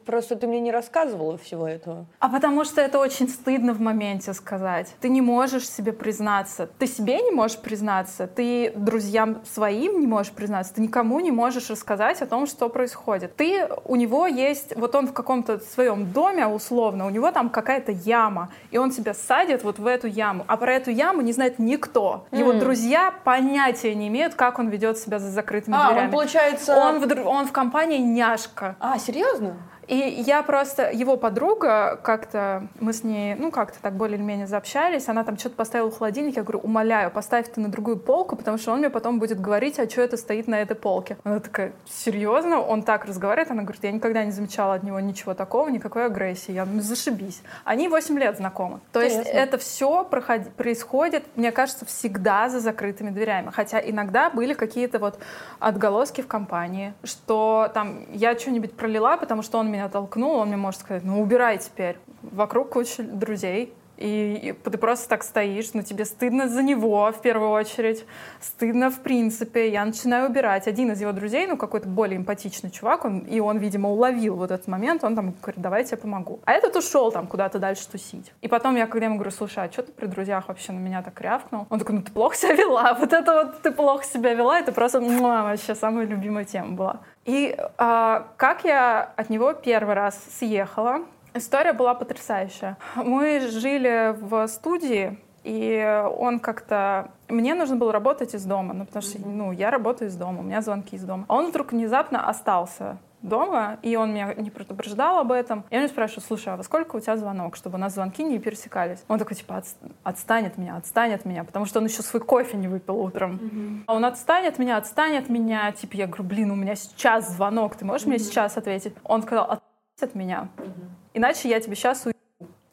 Просто 0.05 0.36
ты 0.36 0.48
мне 0.48 0.59
не 0.59 0.71
рассказывала 0.71 1.38
всего 1.38 1.67
этого. 1.67 2.05
А 2.19 2.29
потому 2.29 2.65
что 2.65 2.81
это 2.81 3.00
очень 3.00 3.29
стыдно 3.29 3.74
в 3.74 3.81
моменте 3.81 4.33
сказать. 4.33 4.88
Ты 5.00 5.09
не 5.09 5.21
можешь 5.21 5.69
себе 5.69 5.93
признаться. 5.93 6.69
Ты 6.77 6.88
себе 6.88 7.21
не 7.21 7.31
можешь 7.31 7.57
признаться, 7.57 8.27
ты 8.27 8.71
друзьям 8.75 9.41
своим 9.45 10.00
не 10.00 10.07
можешь 10.07 10.31
признаться, 10.31 10.75
ты 10.75 10.81
никому 10.81 11.19
не 11.19 11.31
можешь 11.31 11.69
рассказать 11.69 12.21
о 12.21 12.25
том, 12.25 12.48
что 12.48 12.69
происходит. 12.69 13.36
Ты, 13.36 13.67
у 13.86 13.95
него 13.95 14.27
есть, 14.27 14.75
вот 14.75 14.95
он 14.95 15.07
в 15.07 15.13
каком-то 15.13 15.59
своем 15.59 16.12
доме 16.12 16.48
условно, 16.48 17.05
у 17.05 17.09
него 17.09 17.31
там 17.31 17.50
какая-то 17.50 17.91
яма, 17.91 18.50
и 18.71 18.77
он 18.77 18.91
тебя 18.91 19.13
садит 19.13 19.63
вот 19.63 19.79
в 19.79 19.86
эту 19.86 20.07
яму, 20.07 20.45
а 20.48 20.57
про 20.57 20.74
эту 20.74 20.91
яму 20.91 21.21
не 21.21 21.33
знает 21.33 21.59
никто. 21.59 22.25
Его 22.31 22.53
mm. 22.53 22.59
друзья 22.59 23.13
понятия 23.24 23.95
не 23.95 24.07
имеют, 24.07 24.36
как 24.36 24.59
он 24.59 24.69
ведет 24.69 24.98
себя 24.98 25.19
за 25.19 25.29
закрытыми 25.29 25.75
а, 25.77 25.88
дверями. 25.89 26.05
Он, 26.05 26.12
получается... 26.12 26.75
Он 26.75 27.00
в, 27.00 27.27
он 27.27 27.48
в 27.48 27.51
компании 27.51 28.00
няшка. 28.00 28.68
А, 28.79 28.97
серьезно? 28.99 29.57
И 29.89 30.24
я 30.27 30.43
просто, 30.43 30.91
его 30.91 31.17
подруга, 31.17 32.00
как-то, 32.03 32.67
мы 32.79 32.93
с 32.93 33.03
ней, 33.03 33.34
ну, 33.34 33.50
как-то 33.50 33.79
так 33.81 33.96
более-менее 33.96 34.46
заобщались, 34.46 35.10
она 35.10 35.24
там 35.24 35.36
что-то 35.36 35.55
поставила 35.55 35.89
в 35.89 35.98
холодильник, 35.98 36.36
я 36.36 36.43
говорю, 36.43 36.60
умоляю, 36.60 37.10
поставь 37.10 37.51
ты 37.51 37.60
на 37.60 37.69
другую 37.69 37.98
полку, 37.98 38.36
потому 38.36 38.60
что 38.60 38.72
он 38.72 38.79
мне 38.79 38.91
потом 38.91 39.17
будет 39.17 39.41
говорить, 39.41 39.79
а 39.79 39.89
что 39.89 40.01
это 40.01 40.15
стоит 40.15 40.48
на 40.48 40.62
этой 40.62 40.75
полке. 40.75 41.17
Она 41.24 41.39
такая, 41.39 41.74
серьезно? 41.89 42.62
Он 42.62 42.84
так 42.84 43.05
разговаривает? 43.05 43.50
Она 43.50 43.63
говорит, 43.63 43.84
я 43.84 43.91
никогда 43.91 44.24
не 44.24 44.29
замечала 44.29 44.75
от 44.75 44.84
него 44.84 45.00
ничего 45.00 45.34
такого, 45.34 45.69
никакой 45.69 46.05
агрессии. 46.05 46.51
Я, 46.51 46.65
ну, 46.65 46.81
зашибись. 46.81 47.41
Они 47.63 47.88
8 47.88 48.19
лет 48.19 48.38
знакомы. 48.38 48.81
То 48.91 49.03
Интересно. 49.03 49.22
есть 49.22 49.31
это 49.34 49.58
все 49.58 50.03
проходи, 50.03 50.51
происходит, 50.51 51.24
мне 51.36 51.51
кажется, 51.51 51.88
всегда 51.88 52.48
за 52.50 52.60
закрытыми 52.60 53.10
дверями. 53.10 53.50
Хотя 53.51 53.79
иногда 53.79 54.29
были 54.29 54.53
какие-то 54.53 55.00
вот 55.00 55.17
отголоски 55.58 56.22
в 56.22 56.27
компании, 56.27 56.93
что 57.03 57.72
там 57.74 58.05
я 58.13 58.38
что-нибудь 58.38 58.75
пролила, 58.75 59.17
потому 59.17 59.41
что 59.41 59.58
он 59.58 59.72
меня 59.72 59.78
меня 59.79 59.89
толкнул, 59.89 60.36
он 60.36 60.50
мне 60.50 60.57
может 60.57 60.81
сказать, 60.81 61.03
ну 61.03 61.21
убирай 61.21 61.57
теперь. 61.57 61.98
Вокруг 62.21 62.69
куча 62.69 63.03
друзей, 63.03 63.74
и, 64.00 64.39
и 64.50 64.53
ты 64.53 64.77
просто 64.77 65.10
так 65.10 65.24
стоишь, 65.24 65.74
но 65.74 65.82
тебе 65.82 66.06
стыдно 66.06 66.48
за 66.48 66.63
него 66.63 67.12
в 67.12 67.22
первую 67.22 67.51
очередь, 67.51 68.06
стыдно 68.39 68.89
в 68.89 69.00
принципе. 69.00 69.70
Я 69.70 69.84
начинаю 69.84 70.29
убирать. 70.29 70.68
Один 70.68 70.91
из 70.94 71.01
его 71.01 71.12
друзей, 71.12 71.46
ну 71.48 71.58
какой-то 71.58 71.88
более 71.89 72.18
эмпатичный 72.18 72.72
чувак, 72.72 73.03
он, 73.03 73.20
и 73.20 73.41
он, 73.41 73.58
видимо, 73.58 73.89
уловил 73.89 74.38
вот 74.38 74.51
этот 74.51 74.68
момент, 74.68 75.03
он 75.03 75.15
там 75.15 75.34
говорит, 75.41 75.62
давай 75.62 75.82
я 75.82 75.88
тебе 75.88 75.98
помогу. 75.98 76.39
А 76.46 76.53
этот 76.53 76.77
ушел 76.77 77.12
там 77.12 77.27
куда-то 77.27 77.60
дальше 77.60 77.88
тусить. 77.89 78.32
И 78.41 78.48
потом 78.48 78.77
я, 78.77 78.88
когда 78.88 79.08
ему 79.08 79.15
говорю, 79.15 79.32
слушай, 79.32 79.65
а 79.65 79.72
что 79.72 79.84
ты 79.84 79.91
при 79.91 80.06
друзьях 80.06 80.48
вообще 80.48 80.72
на 80.72 80.79
меня 80.79 81.01
так 81.01 81.20
рявкнул? 81.20 81.68
Он 81.70 81.77
такой, 81.77 81.96
ну 81.96 82.01
ты 82.01 82.12
плохо 82.12 82.36
себя 82.36 82.53
вела. 82.53 82.94
Вот 83.00 83.13
это 83.13 83.34
вот 83.34 83.62
ты 83.62 83.72
плохо 83.72 84.06
себя 84.06 84.34
вела, 84.34 84.60
это 84.60 84.72
просто 84.72 85.00
вообще 85.00 85.75
самая 85.75 86.06
любимая 86.06 86.46
тема 86.46 86.75
была. 86.75 87.00
И 87.25 87.58
а, 87.77 88.27
как 88.38 88.63
я 88.63 89.12
от 89.15 89.29
него 89.29 89.53
первый 89.53 89.96
раз 89.96 90.20
съехала, 90.38 91.01
История 91.33 91.74
была 91.74 91.93
потрясающая. 91.93 92.77
Мы 92.95 93.39
жили 93.39 94.15
в 94.19 94.48
студии, 94.48 95.17
и 95.43 96.03
он 96.17 96.39
как-то... 96.39 97.12
Мне 97.27 97.53
нужно 97.53 97.75
было 97.75 97.91
работать 97.91 98.33
из 98.36 98.45
дома, 98.45 98.74
ну, 98.74 98.86
потому 98.86 99.01
что, 99.03 99.19
ну, 99.19 99.51
я 99.51 99.71
работаю 99.71 100.09
из 100.09 100.15
дома, 100.15 100.39
у 100.39 100.43
меня 100.43 100.62
звонки 100.62 100.95
из 100.95 101.03
дома. 101.03 101.25
А 101.27 101.36
он 101.36 101.48
вдруг 101.48 101.71
внезапно 101.71 102.27
остался 102.27 102.98
дома, 103.21 103.77
и 103.81 103.95
он 103.95 104.13
меня 104.13 104.33
не 104.36 104.50
предупреждал 104.50 105.19
об 105.19 105.31
этом. 105.31 105.65
Я 105.69 105.79
меня 105.79 105.89
спрашиваю, 105.89 106.24
слушай, 106.25 106.53
а 106.53 106.57
во 106.57 106.63
сколько 106.63 106.95
у 106.95 107.00
тебя 107.00 107.17
звонок, 107.17 107.55
чтобы 107.55 107.75
у 107.75 107.79
нас 107.79 107.93
звонки 107.93 108.24
не 108.24 108.39
пересекались? 108.39 109.03
Он 109.07 109.19
такой, 109.19 109.36
типа, 109.36 109.62
отстанет 110.03 110.57
меня, 110.57 110.77
отстанет 110.77 111.25
меня, 111.25 111.43
потому 111.43 111.65
что 111.65 111.79
он 111.79 111.86
еще 111.86 112.01
свой 112.01 112.21
кофе 112.21 112.57
не 112.57 112.67
выпил 112.67 112.98
утром. 112.98 113.39
Mm-hmm. 113.41 113.83
А 113.88 113.95
он 113.95 114.05
отстанет 114.05 114.57
меня, 114.57 114.77
отстанет 114.77 115.29
меня. 115.29 115.71
Типа, 115.71 115.95
я 115.95 116.07
говорю, 116.07 116.24
блин, 116.24 116.51
у 116.51 116.55
меня 116.55 116.75
сейчас 116.75 117.29
звонок, 117.29 117.75
ты 117.75 117.86
можешь 117.86 118.07
mm-hmm. 118.07 118.09
мне 118.09 118.19
сейчас 118.19 118.57
ответить? 118.57 118.95
Он 119.03 119.21
сказал, 119.21 119.62
от 120.01 120.15
меня. 120.15 120.48
Mm-hmm. 120.57 120.99
Иначе 121.19 121.49
я 121.49 121.59
тебе 121.59 121.75
сейчас 121.75 122.05
уйду. 122.05 122.17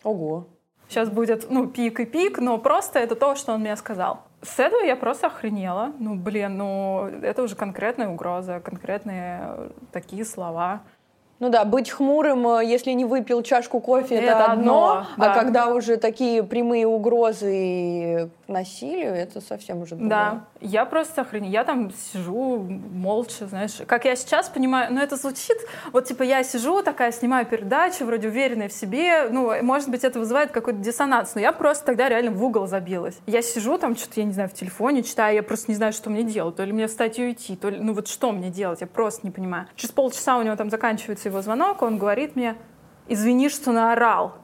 Ого. 0.04 0.46
Сейчас 0.88 1.08
будет, 1.08 1.50
ну, 1.50 1.66
пик 1.66 1.98
и 1.98 2.04
пик, 2.04 2.38
но 2.38 2.58
просто 2.58 3.00
это 3.00 3.16
то, 3.16 3.34
что 3.34 3.52
он 3.54 3.62
мне 3.62 3.74
сказал. 3.74 4.20
С 4.40 4.60
этого 4.60 4.82
я 4.82 4.94
просто 4.94 5.26
охренела. 5.26 5.92
Ну, 5.98 6.14
блин, 6.14 6.56
ну, 6.56 7.10
это 7.22 7.42
уже 7.42 7.56
конкретная 7.56 8.08
угроза, 8.08 8.60
конкретные 8.60 9.72
такие 9.90 10.24
слова. 10.24 10.82
Ну 11.40 11.48
да, 11.48 11.64
быть 11.64 11.90
хмурым, 11.90 12.46
э, 12.46 12.64
если 12.64 12.92
не 12.92 13.04
выпил 13.04 13.42
чашку 13.42 13.80
кофе, 13.80 14.14
это, 14.14 14.26
это 14.26 14.44
одно, 14.52 14.52
одно 14.52 15.06
а 15.16 15.20
да. 15.20 15.32
а 15.32 15.34
когда 15.34 15.74
уже 15.74 15.96
такие 15.96 16.44
прямые 16.44 16.86
угрозы 16.86 18.30
к 18.46 18.48
насилию, 18.48 19.12
это 19.14 19.40
совсем 19.40 19.82
уже 19.82 19.96
другое. 19.96 20.08
Да, 20.08 20.44
я 20.60 20.84
просто 20.84 21.22
охренела. 21.22 21.50
Я 21.50 21.64
там 21.64 21.90
сижу 22.12 22.58
молча, 22.60 23.46
знаешь, 23.46 23.72
как 23.86 24.04
я 24.04 24.14
сейчас 24.14 24.48
понимаю, 24.48 24.92
ну 24.92 25.00
это 25.00 25.16
звучит, 25.16 25.56
вот 25.92 26.06
типа 26.06 26.22
я 26.22 26.44
сижу 26.44 26.82
такая, 26.82 27.12
снимаю 27.12 27.46
передачу, 27.46 28.04
вроде 28.04 28.28
уверенная 28.28 28.68
в 28.68 28.72
себе, 28.72 29.28
ну, 29.30 29.62
может 29.62 29.88
быть, 29.88 30.04
это 30.04 30.18
вызывает 30.18 30.52
какой-то 30.52 30.78
диссонанс, 30.78 31.34
но 31.34 31.40
я 31.40 31.52
просто 31.52 31.86
тогда 31.86 32.08
реально 32.08 32.30
в 32.30 32.44
угол 32.44 32.66
забилась. 32.66 33.18
Я 33.26 33.42
сижу 33.42 33.78
там, 33.78 33.96
что-то, 33.96 34.20
я 34.20 34.24
не 34.24 34.32
знаю, 34.32 34.48
в 34.48 34.54
телефоне 34.54 35.02
читаю, 35.02 35.34
я 35.34 35.42
просто 35.42 35.70
не 35.70 35.76
знаю, 35.76 35.92
что 35.92 36.10
мне 36.10 36.22
делать, 36.22 36.56
то 36.56 36.64
ли 36.64 36.72
мне 36.72 36.86
встать 36.86 37.18
и 37.18 37.24
уйти, 37.24 37.56
то 37.56 37.68
ли, 37.68 37.78
ну 37.80 37.94
вот 37.94 38.06
что 38.06 38.30
мне 38.32 38.50
делать, 38.50 38.80
я 38.80 38.86
просто 38.86 39.26
не 39.26 39.32
понимаю. 39.32 39.66
Через 39.74 39.92
полчаса 39.92 40.38
у 40.38 40.42
него 40.42 40.54
там 40.56 40.70
заканчивается 40.70 41.28
его 41.28 41.42
звонок, 41.42 41.82
он 41.82 41.98
говорит 41.98 42.36
мне, 42.36 42.54
извини, 43.08 43.48
что 43.48 43.72
наорал. 43.72 44.34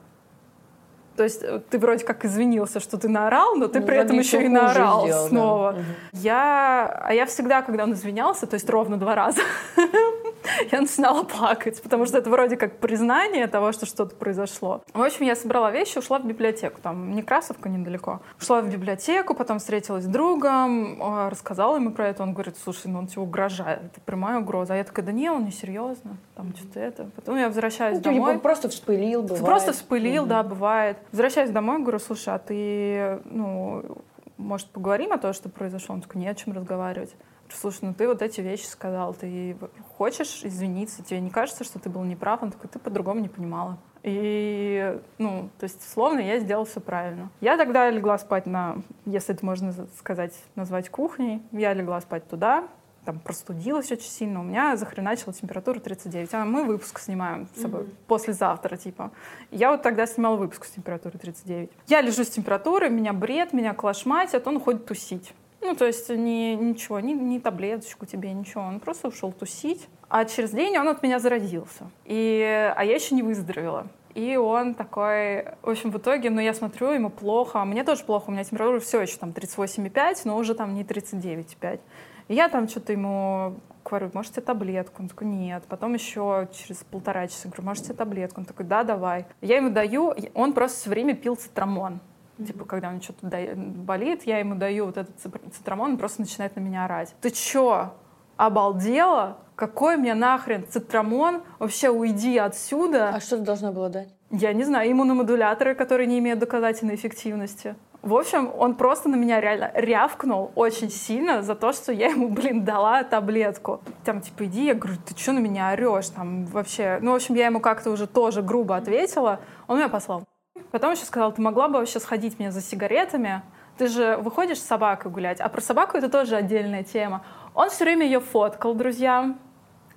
То 1.15 1.23
есть 1.23 1.43
э, 1.43 1.61
ты 1.69 1.77
вроде 1.79 2.05
как 2.05 2.25
извинился, 2.25 2.79
что 2.79 2.97
ты 2.97 3.07
наорал, 3.07 3.55
но 3.55 3.67
ты 3.67 3.79
ну, 3.79 3.85
при 3.85 3.97
этом 3.97 4.17
еще 4.17 4.43
и 4.43 4.47
наорал 4.47 5.05
сделал, 5.05 5.27
снова. 5.27 5.73
Да. 5.73 5.83
Я, 6.13 7.01
а 7.05 7.13
я 7.13 7.25
всегда, 7.25 7.61
когда 7.61 7.83
он 7.83 7.93
извинялся, 7.93 8.47
то 8.47 8.55
есть 8.55 8.69
ровно 8.69 8.97
два 8.97 9.15
раза, 9.15 9.41
я 10.71 10.81
начинала 10.81 11.23
плакать, 11.23 11.81
потому 11.81 12.05
что 12.05 12.17
это 12.17 12.29
вроде 12.29 12.57
как 12.57 12.79
признание 12.79 13.47
того, 13.47 13.71
что 13.71 13.85
что-то 13.85 14.15
произошло. 14.15 14.83
В 14.93 15.01
общем, 15.01 15.25
я 15.25 15.35
собрала 15.35 15.71
вещи, 15.71 15.97
ушла 15.97 16.19
в 16.19 16.25
библиотеку. 16.25 16.79
Там 16.81 17.11
Некрасовка 17.15 17.69
недалеко. 17.69 18.21
Ушла 18.39 18.61
в 18.61 18.69
библиотеку, 18.69 19.33
потом 19.35 19.59
встретилась 19.59 20.05
с 20.05 20.07
другом, 20.07 21.01
а, 21.01 21.29
рассказала 21.29 21.75
ему 21.75 21.91
про 21.91 22.07
это. 22.07 22.23
Он 22.23 22.33
говорит, 22.33 22.57
слушай, 22.63 22.87
ну 22.87 22.99
он 22.99 23.07
тебе 23.07 23.21
угрожает, 23.21 23.83
это 23.83 24.01
прямая 24.01 24.39
угроза. 24.39 24.73
А 24.73 24.77
я 24.77 24.83
такая, 24.83 25.05
да 25.05 25.11
не, 25.11 25.29
он 25.29 25.45
не 25.45 25.51
серьезно, 25.51 26.17
там 26.35 26.53
что-то 26.55 26.79
это. 26.79 27.09
Потом 27.15 27.37
я 27.37 27.47
возвращаюсь 27.47 27.97
ну, 27.97 28.03
домой. 28.03 28.39
просто 28.39 28.69
вспылил, 28.69 29.21
бывает. 29.21 29.45
Просто 29.45 29.73
вспылил, 29.73 30.23
угу. 30.23 30.29
да, 30.29 30.43
бывает. 30.43 30.97
Возвращаюсь 31.11 31.51
домой, 31.51 31.81
говорю, 31.81 31.99
слушай, 31.99 32.33
а 32.33 32.39
ты, 32.39 33.21
ну, 33.25 34.03
может, 34.37 34.67
поговорим 34.69 35.13
о 35.13 35.17
том, 35.17 35.33
что 35.33 35.49
произошло? 35.49 35.95
Он 35.95 36.01
такой, 36.01 36.21
не 36.21 36.27
о 36.27 36.35
чем 36.35 36.53
разговаривать. 36.53 37.15
Слушай, 37.49 37.79
ну 37.83 37.93
ты 37.93 38.07
вот 38.07 38.21
эти 38.21 38.41
вещи 38.41 38.65
сказал, 38.65 39.13
ты 39.13 39.55
хочешь 39.97 40.41
извиниться, 40.43 41.03
тебе 41.03 41.19
не 41.19 41.29
кажется, 41.29 41.63
что 41.63 41.79
ты 41.79 41.89
был 41.89 42.03
неправ? 42.03 42.41
Он 42.41 42.51
такой, 42.51 42.69
ты 42.69 42.79
по-другому 42.79 43.19
не 43.19 43.29
понимала. 43.29 43.77
И, 44.01 44.99
ну, 45.17 45.49
то 45.59 45.63
есть, 45.63 45.81
словно 45.87 46.19
я 46.19 46.39
сделала 46.39 46.65
все 46.65 46.81
правильно. 46.81 47.29
Я 47.39 47.57
тогда 47.57 47.89
легла 47.89 48.17
спать 48.17 48.45
на, 48.45 48.77
если 49.05 49.33
это 49.33 49.45
можно 49.45 49.71
сказать, 49.97 50.33
назвать 50.55 50.89
кухней. 50.89 51.41
Я 51.51 51.73
легла 51.73 52.01
спать 52.01 52.27
туда, 52.27 52.67
там 53.05 53.19
простудилась 53.19 53.91
очень 53.91 54.09
сильно, 54.09 54.39
у 54.39 54.43
меня 54.43 54.75
захреначила 54.75 55.33
температура 55.33 55.79
39. 55.79 56.33
А 56.33 56.45
мы 56.45 56.63
выпуск 56.63 56.99
снимаем 56.99 57.47
с 57.55 57.61
собой 57.61 57.83
mm-hmm. 57.83 57.95
послезавтра, 58.07 58.77
типа. 58.77 59.11
Я 59.51 59.71
вот 59.71 59.81
тогда 59.81 60.05
снимала 60.07 60.37
выпуск 60.37 60.65
с 60.65 60.71
температурой 60.71 61.19
39. 61.19 61.69
Я 61.87 62.01
лежу 62.01 62.23
с 62.23 62.29
температурой, 62.29 62.89
меня 62.89 63.13
бред, 63.13 63.53
меня 63.53 63.73
клашматит, 63.73 64.47
он 64.47 64.57
уходит 64.57 64.85
тусить. 64.85 65.33
Ну, 65.61 65.75
то 65.75 65.85
есть 65.85 66.09
ни, 66.09 66.55
ничего, 66.55 66.99
ни, 66.99 67.13
ни 67.13 67.39
таблеточку 67.39 68.05
тебе, 68.05 68.33
ничего. 68.33 68.63
Он 68.63 68.79
просто 68.79 69.07
ушел 69.07 69.31
тусить. 69.31 69.87
А 70.09 70.25
через 70.25 70.51
день 70.51 70.77
он 70.77 70.87
от 70.89 71.01
меня 71.01 71.19
заразился. 71.19 71.89
И, 72.05 72.71
а 72.75 72.83
я 72.83 72.95
еще 72.95 73.15
не 73.15 73.23
выздоровела. 73.23 73.87
И 74.13 74.35
он 74.35 74.75
такой, 74.75 75.43
в 75.63 75.69
общем, 75.69 75.89
в 75.89 75.97
итоге, 75.97 76.29
ну, 76.29 76.39
я 76.39 76.53
смотрю, 76.53 76.91
ему 76.91 77.09
плохо, 77.09 77.63
мне 77.65 77.83
тоже 77.83 78.03
плохо, 78.03 78.25
у 78.27 78.31
меня 78.31 78.43
температура 78.43 78.79
все 78.79 79.01
еще 79.01 79.17
там 79.17 79.31
38,5, 79.31 80.21
но 80.25 80.37
уже 80.37 80.53
там 80.53 80.75
не 80.75 80.83
39,5. 80.83 81.79
И 82.27 82.35
я 82.35 82.49
там 82.49 82.67
что-то 82.67 82.93
ему 82.93 83.55
говорю, 83.83 84.11
может, 84.13 84.33
тебе 84.33 84.41
таблетку? 84.43 85.01
Он 85.01 85.09
такой, 85.09 85.27
нет. 85.27 85.63
Потом 85.67 85.93
еще 85.93 86.47
через 86.53 86.77
полтора 86.77 87.27
часа 87.27 87.47
говорю, 87.47 87.63
может, 87.63 87.83
тебе 87.83 87.95
таблетку? 87.95 88.41
Он 88.41 88.45
такой, 88.45 88.65
да, 88.65 88.83
давай. 88.83 89.25
Я 89.41 89.57
ему 89.57 89.69
даю, 89.69 90.13
он 90.33 90.53
просто 90.53 90.79
все 90.79 90.89
время 90.89 91.15
пил 91.15 91.35
цитрамон. 91.35 91.99
Типа, 92.37 92.65
когда 92.65 92.89
он 92.89 93.01
что-то 93.01 93.27
болит, 93.55 94.23
я 94.23 94.39
ему 94.39 94.55
даю 94.55 94.87
вот 94.87 94.97
этот 94.97 95.15
цитрамон, 95.53 95.91
он 95.91 95.97
просто 95.97 96.21
начинает 96.21 96.55
на 96.55 96.61
меня 96.61 96.85
орать. 96.85 97.13
Ты 97.21 97.29
чё, 97.29 97.93
обалдела? 98.37 99.37
Какой 99.55 99.97
мне 99.97 100.15
нахрен 100.15 100.65
цитрамон? 100.67 101.43
Вообще 101.59 101.89
уйди 101.89 102.37
отсюда. 102.39 103.09
А 103.09 103.19
что 103.19 103.37
ты 103.37 103.43
должна 103.43 103.71
была 103.71 103.89
дать? 103.89 104.09
Я 104.31 104.51
не 104.53 104.63
знаю, 104.63 104.91
иммуномодуляторы, 104.91 105.75
которые 105.75 106.07
не 106.07 106.17
имеют 106.17 106.39
доказательной 106.39 106.95
эффективности. 106.95 107.75
В 108.03 108.15
общем, 108.15 108.51
он 108.57 108.75
просто 108.75 109.07
на 109.07 109.15
меня 109.15 109.39
реально 109.39 109.71
рявкнул 109.73 110.51
очень 110.55 110.89
сильно 110.89 111.41
за 111.41 111.55
то, 111.55 111.71
что 111.71 111.93
я 111.93 112.07
ему, 112.07 112.27
блин, 112.27 112.65
дала 112.65 113.01
таблетку. 113.05 113.79
Там, 114.03 114.19
типа, 114.19 114.43
иди, 114.43 114.65
я 114.65 114.73
говорю, 114.73 114.97
ты 115.05 115.17
что 115.17 115.31
на 115.31 115.39
меня 115.39 115.69
орешь? 115.69 116.09
Там 116.09 116.45
вообще... 116.47 116.99
Ну, 117.01 117.13
в 117.13 117.15
общем, 117.15 117.35
я 117.35 117.45
ему 117.45 117.61
как-то 117.61 117.91
уже 117.91 118.05
тоже 118.05 118.41
грубо 118.41 118.75
ответила. 118.75 119.39
Он 119.67 119.77
меня 119.77 119.87
послал. 119.87 120.25
Потом 120.71 120.91
еще 120.91 121.05
сказал, 121.05 121.31
ты 121.31 121.41
могла 121.41 121.69
бы 121.69 121.79
вообще 121.79 122.01
сходить 122.01 122.39
мне 122.39 122.51
за 122.51 122.61
сигаретами? 122.61 123.41
Ты 123.77 123.87
же 123.87 124.17
выходишь 124.17 124.59
с 124.59 124.65
собакой 124.65 125.09
гулять, 125.09 125.39
а 125.39 125.47
про 125.47 125.61
собаку 125.61 125.97
это 125.97 126.09
тоже 126.09 126.35
отдельная 126.35 126.83
тема. 126.83 127.23
Он 127.55 127.69
все 127.69 127.85
время 127.85 128.05
ее 128.05 128.19
фоткал 128.19 128.73
друзьям, 128.73 129.39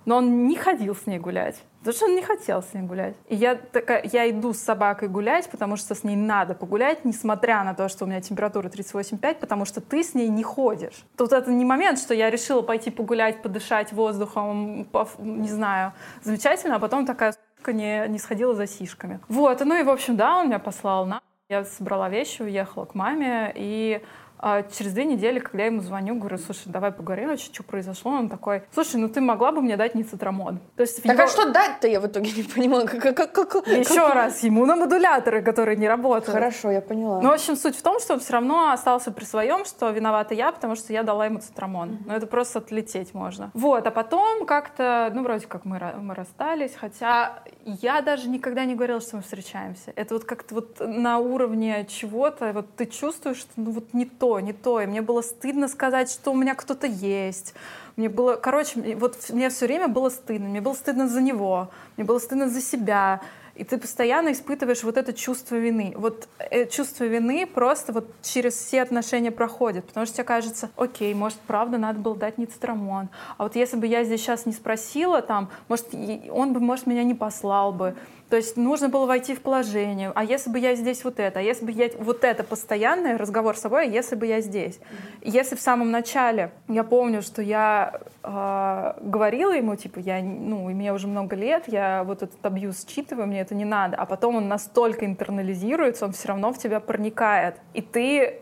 но 0.07 0.17
он 0.17 0.47
не 0.47 0.57
ходил 0.57 0.97
с 0.97 1.07
ней 1.07 1.19
гулять. 1.19 1.63
Потому 1.81 1.97
что 1.97 2.07
он 2.07 2.15
не 2.17 2.23
хотел 2.23 2.63
с 2.63 2.73
ней 2.75 2.83
гулять. 2.83 3.15
И 3.29 3.37
я 3.37 3.55
такая, 3.55 4.03
я 4.13 4.29
иду 4.31 4.53
с 4.53 4.59
собакой 4.59 5.09
гулять, 5.09 5.49
потому 5.51 5.77
что 5.77 5.95
с 5.95 6.03
ней 6.03 6.17
надо 6.17 6.55
погулять, 6.55 7.05
несмотря 7.05 7.63
на 7.63 7.75
то, 7.75 7.89
что 7.89 8.05
у 8.05 8.09
меня 8.09 8.21
температура 8.21 8.69
38,5, 8.69 9.35
потому 9.37 9.65
что 9.65 9.81
ты 9.81 10.03
с 10.03 10.15
ней 10.15 10.29
не 10.29 10.43
ходишь. 10.43 11.05
Тут 11.17 11.33
это 11.33 11.51
не 11.51 11.65
момент, 11.65 11.99
что 11.99 12.15
я 12.15 12.31
решила 12.31 12.63
пойти 12.63 12.91
погулять, 12.91 13.43
подышать 13.43 13.93
воздухом, 13.93 14.89
не 15.19 15.49
знаю, 15.49 15.93
замечательно, 16.23 16.77
а 16.77 16.79
потом 16.79 17.07
такая 17.07 17.35
не, 17.67 18.09
не 18.09 18.19
сходила 18.19 18.55
за 18.55 18.67
сишками. 18.67 19.21
Вот, 19.29 19.61
ну 19.61 19.79
и, 19.79 19.83
в 19.83 19.91
общем, 19.91 20.17
да, 20.17 20.39
он 20.39 20.47
меня 20.47 20.59
послал 20.59 21.07
на... 21.07 21.21
Я 21.49 21.65
собрала 21.65 22.09
вещи, 22.09 22.43
уехала 22.43 22.87
к 22.87 22.97
маме, 22.97 23.53
и 23.55 24.03
а 24.39 24.63
через 24.63 24.93
две 24.93 25.05
недели, 25.05 25.39
когда 25.39 25.61
я 25.61 25.67
ему 25.67 25.81
звоню, 25.81 26.17
говорю, 26.17 26.39
слушай, 26.39 26.65
давай 26.67 26.93
поговорим, 26.93 27.29
вообще, 27.29 27.53
что 27.53 27.63
произошло, 27.63 28.13
он 28.13 28.29
такой, 28.29 28.63
слушай, 28.73 28.97
ну 28.97 29.09
ты 29.09 29.21
могла 29.21 29.53
бы 29.53 29.63
мне 29.63 29.77
дать 29.77 29.95
ницетрамон. 29.95 30.61
То 30.77 30.83
есть 30.83 31.03
так 31.03 31.17
него... 31.17 31.25
а 31.25 31.29
что 31.29 31.53
дать-то, 31.53 31.89
я 31.89 32.01
в 32.01 32.07
итоге 32.07 32.31
не 32.33 32.43
понимала. 32.43 32.87
Как, 32.87 33.17
как, 33.17 33.33
как, 33.33 33.67
Еще 33.67 33.95
как... 33.95 34.15
раз, 34.15 34.43
ему 34.43 34.67
на 34.67 34.77
модуляторы, 34.77 35.43
которые 35.43 35.77
не 35.77 35.89
работают. 35.89 36.35
Хорошо, 36.35 36.71
я 36.71 36.81
поняла. 36.81 37.21
Ну, 37.21 37.31
в 37.31 37.33
общем, 37.33 37.57
суть 37.57 37.77
в 37.77 37.83
том, 37.83 38.01
что 38.01 38.15
он 38.15 38.21
все 38.21 38.35
равно 38.35 38.73
остался 38.73 39.11
при 39.11 39.25
своем, 39.25 39.65
что 39.65 39.91
виновата 39.91 40.35
я, 40.35 40.53
потому 40.53 40.77
что 40.77 40.93
я 40.93 41.03
дала 41.03 41.27
ему 41.27 41.39
цитрамон. 41.39 41.91
Mm-hmm. 41.91 42.03
Ну, 42.07 42.13
это 42.13 42.27
просто 42.27 42.59
отлететь 42.59 43.15
можно. 43.15 43.51
Вот, 43.55 43.87
а 43.87 43.91
потом 43.91 44.47
как-то, 44.47 45.11
ну, 45.15 45.23
вроде 45.23 45.47
как 45.47 45.65
мы, 45.65 45.81
мы 46.01 46.15
расстались, 46.15 46.73
хотя 46.79 47.43
я 47.65 48.01
даже 48.01 48.29
никогда 48.29 48.65
не 48.65 48.75
говорила, 48.75 49.01
что 49.01 49.17
мы 49.17 49.23
встречаемся. 49.23 49.93
Это 49.97 50.15
вот 50.15 50.25
как-то 50.25 50.55
вот 50.55 50.81
на 50.81 51.19
уровне 51.19 51.87
чего-то, 51.89 52.53
вот 52.53 52.77
ты 52.77 52.87
чувствуешь, 52.87 53.39
что 53.39 53.53
ну 53.57 53.71
вот 53.71 53.93
не 53.93 54.05
то, 54.05 54.26
то, 54.27 54.41
не 54.41 54.53
то. 54.53 54.81
И 54.81 54.87
мне 54.87 55.03
было 55.03 55.23
стыдно 55.23 55.69
сказать, 55.69 56.11
что 56.11 56.33
у 56.33 56.35
меня 56.35 56.55
кто-то 56.55 56.87
есть. 56.87 57.55
Мне 57.97 58.09
было, 58.09 58.35
короче, 58.35 58.97
вот 58.97 59.17
мне 59.31 59.49
все 59.51 59.67
время 59.67 59.89
было 59.89 60.11
стыдно. 60.11 60.49
Мне 60.49 60.61
было 60.61 60.75
стыдно 60.75 61.09
за 61.09 61.21
него, 61.21 61.69
мне 61.97 62.05
было 62.05 62.19
стыдно 62.19 62.49
за 62.49 62.61
себя. 62.61 63.21
И 63.55 63.65
ты 63.65 63.79
постоянно 63.79 64.33
испытываешь 64.33 64.83
вот 64.83 64.97
это 64.97 65.13
чувство 65.13 65.55
вины. 65.55 65.95
Вот 65.97 66.29
э, 66.51 66.67
чувство 66.67 67.05
вины 67.05 67.47
просто 67.47 67.93
вот 67.93 68.07
через 68.23 68.55
все 68.55 68.83
отношения 68.83 69.31
проходит. 69.31 69.85
Потому 69.87 70.07
что 70.07 70.17
тебе 70.17 70.25
кажется, 70.25 70.71
окей, 70.77 71.15
может, 71.15 71.39
правда, 71.47 71.79
надо 71.79 72.01
было 72.01 72.17
дать 72.17 72.37
ницетрамон. 72.37 73.09
А 73.39 73.45
вот 73.45 73.57
если 73.57 73.77
бы 73.77 73.87
я 73.87 74.05
здесь 74.05 74.21
сейчас 74.21 74.45
не 74.45 74.53
спросила, 74.53 75.23
там, 75.23 75.49
может, 75.69 75.87
он 76.31 76.53
бы, 76.53 76.61
может, 76.61 76.87
меня 76.87 77.05
не 77.05 77.15
послал 77.15 77.73
бы. 77.73 77.95
То 78.29 78.37
есть 78.37 78.57
нужно 78.57 78.89
было 78.89 79.07
войти 79.07 79.35
в 79.35 79.41
положение. 79.41 80.11
А 80.15 80.25
если 80.25 80.51
бы 80.51 80.59
я 80.59 80.75
здесь 80.75 81.05
вот 81.05 81.21
это, 81.21 81.39
а 81.39 81.43
если 81.43 81.65
бы 81.65 81.71
я 81.71 81.91
вот 81.99 82.25
это 82.25 82.43
постоянный 82.43 83.17
разговор 83.17 83.57
с 83.57 83.61
собой, 83.61 83.83
а 83.83 83.89
если 83.89 84.17
бы 84.17 84.27
я 84.27 84.41
здесь. 84.41 84.77
Mm-hmm. 84.77 85.21
Если 85.23 85.55
в 85.55 85.61
самом 85.61 85.91
начале 85.93 86.51
я 86.69 86.83
помню, 86.83 87.23
что 87.23 87.41
я 87.41 88.01
э, 88.25 88.93
говорила 89.01 89.53
ему, 89.53 89.77
типа, 89.77 90.01
я, 90.01 90.21
ну, 90.23 90.69
мне 90.71 90.93
уже 90.93 91.07
много 91.07 91.37
лет, 91.37 91.65
я 91.69 92.03
вот 92.05 92.23
этот 92.23 92.45
абьюз 92.45 92.85
считываю, 92.89 93.29
мне 93.29 93.41
это 93.41 93.55
не 93.55 93.65
надо, 93.65 93.97
а 93.97 94.07
потом 94.07 94.37
он 94.37 94.49
настолько 94.49 95.07
интернализируется, 95.07 96.05
он 96.07 96.13
все 96.13 96.29
равно 96.29 96.53
в 96.53 96.59
тебя 96.59 96.81
проникает. 96.81 97.57
И 97.75 97.83
ты 97.83 98.41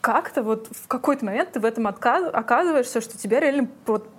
как-то 0.00 0.42
вот 0.42 0.68
в 0.70 0.88
какой-то 0.88 1.24
момент 1.24 1.52
ты 1.52 1.60
в 1.60 1.64
этом 1.64 1.86
отказ, 1.86 2.28
оказываешься, 2.32 3.00
что 3.00 3.18
тебя 3.18 3.40
реально 3.40 3.68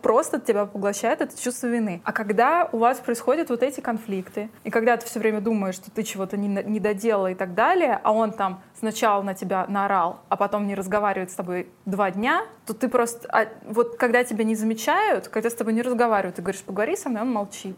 просто 0.01 0.39
тебя 0.39 0.65
поглощает 0.65 1.21
это 1.21 1.41
чувство 1.41 1.67
вины. 1.67 2.01
А 2.03 2.12
когда 2.12 2.69
у 2.71 2.77
вас 2.77 2.99
происходят 2.99 3.49
вот 3.49 3.63
эти 3.63 3.79
конфликты, 3.79 4.49
и 4.63 4.69
когда 4.69 4.97
ты 4.97 5.05
все 5.05 5.19
время 5.19 5.41
думаешь, 5.41 5.75
что 5.75 5.91
ты 5.91 6.03
чего-то 6.03 6.38
не, 6.38 6.47
не 6.47 6.79
доделала 6.79 7.32
и 7.32 7.36
так 7.36 7.53
далее, 7.53 7.99
а 8.03 8.12
он 8.12 8.32
там 8.32 8.62
сначала 8.77 9.21
на 9.21 9.34
тебя 9.34 9.65
наорал, 9.67 10.21
а 10.29 10.38
потом 10.38 10.67
не 10.67 10.75
разговаривает 10.75 11.32
с 11.32 11.36
тобой 11.36 11.69
два 11.86 12.12
дня, 12.12 12.43
то 12.69 12.75
ты 12.75 12.88
просто... 12.88 13.27
А, 13.29 13.47
вот 13.63 13.97
когда 13.97 14.23
тебя 14.23 14.43
не 14.43 14.53
замечают, 14.53 15.27
когда 15.27 15.49
с 15.49 15.55
тобой 15.55 15.73
не 15.73 15.82
разговаривают, 15.82 16.36
ты 16.36 16.43
говоришь, 16.43 16.62
поговори 16.62 16.95
со 16.95 17.10
мной, 17.10 17.23
он 17.23 17.32
молчит. 17.32 17.75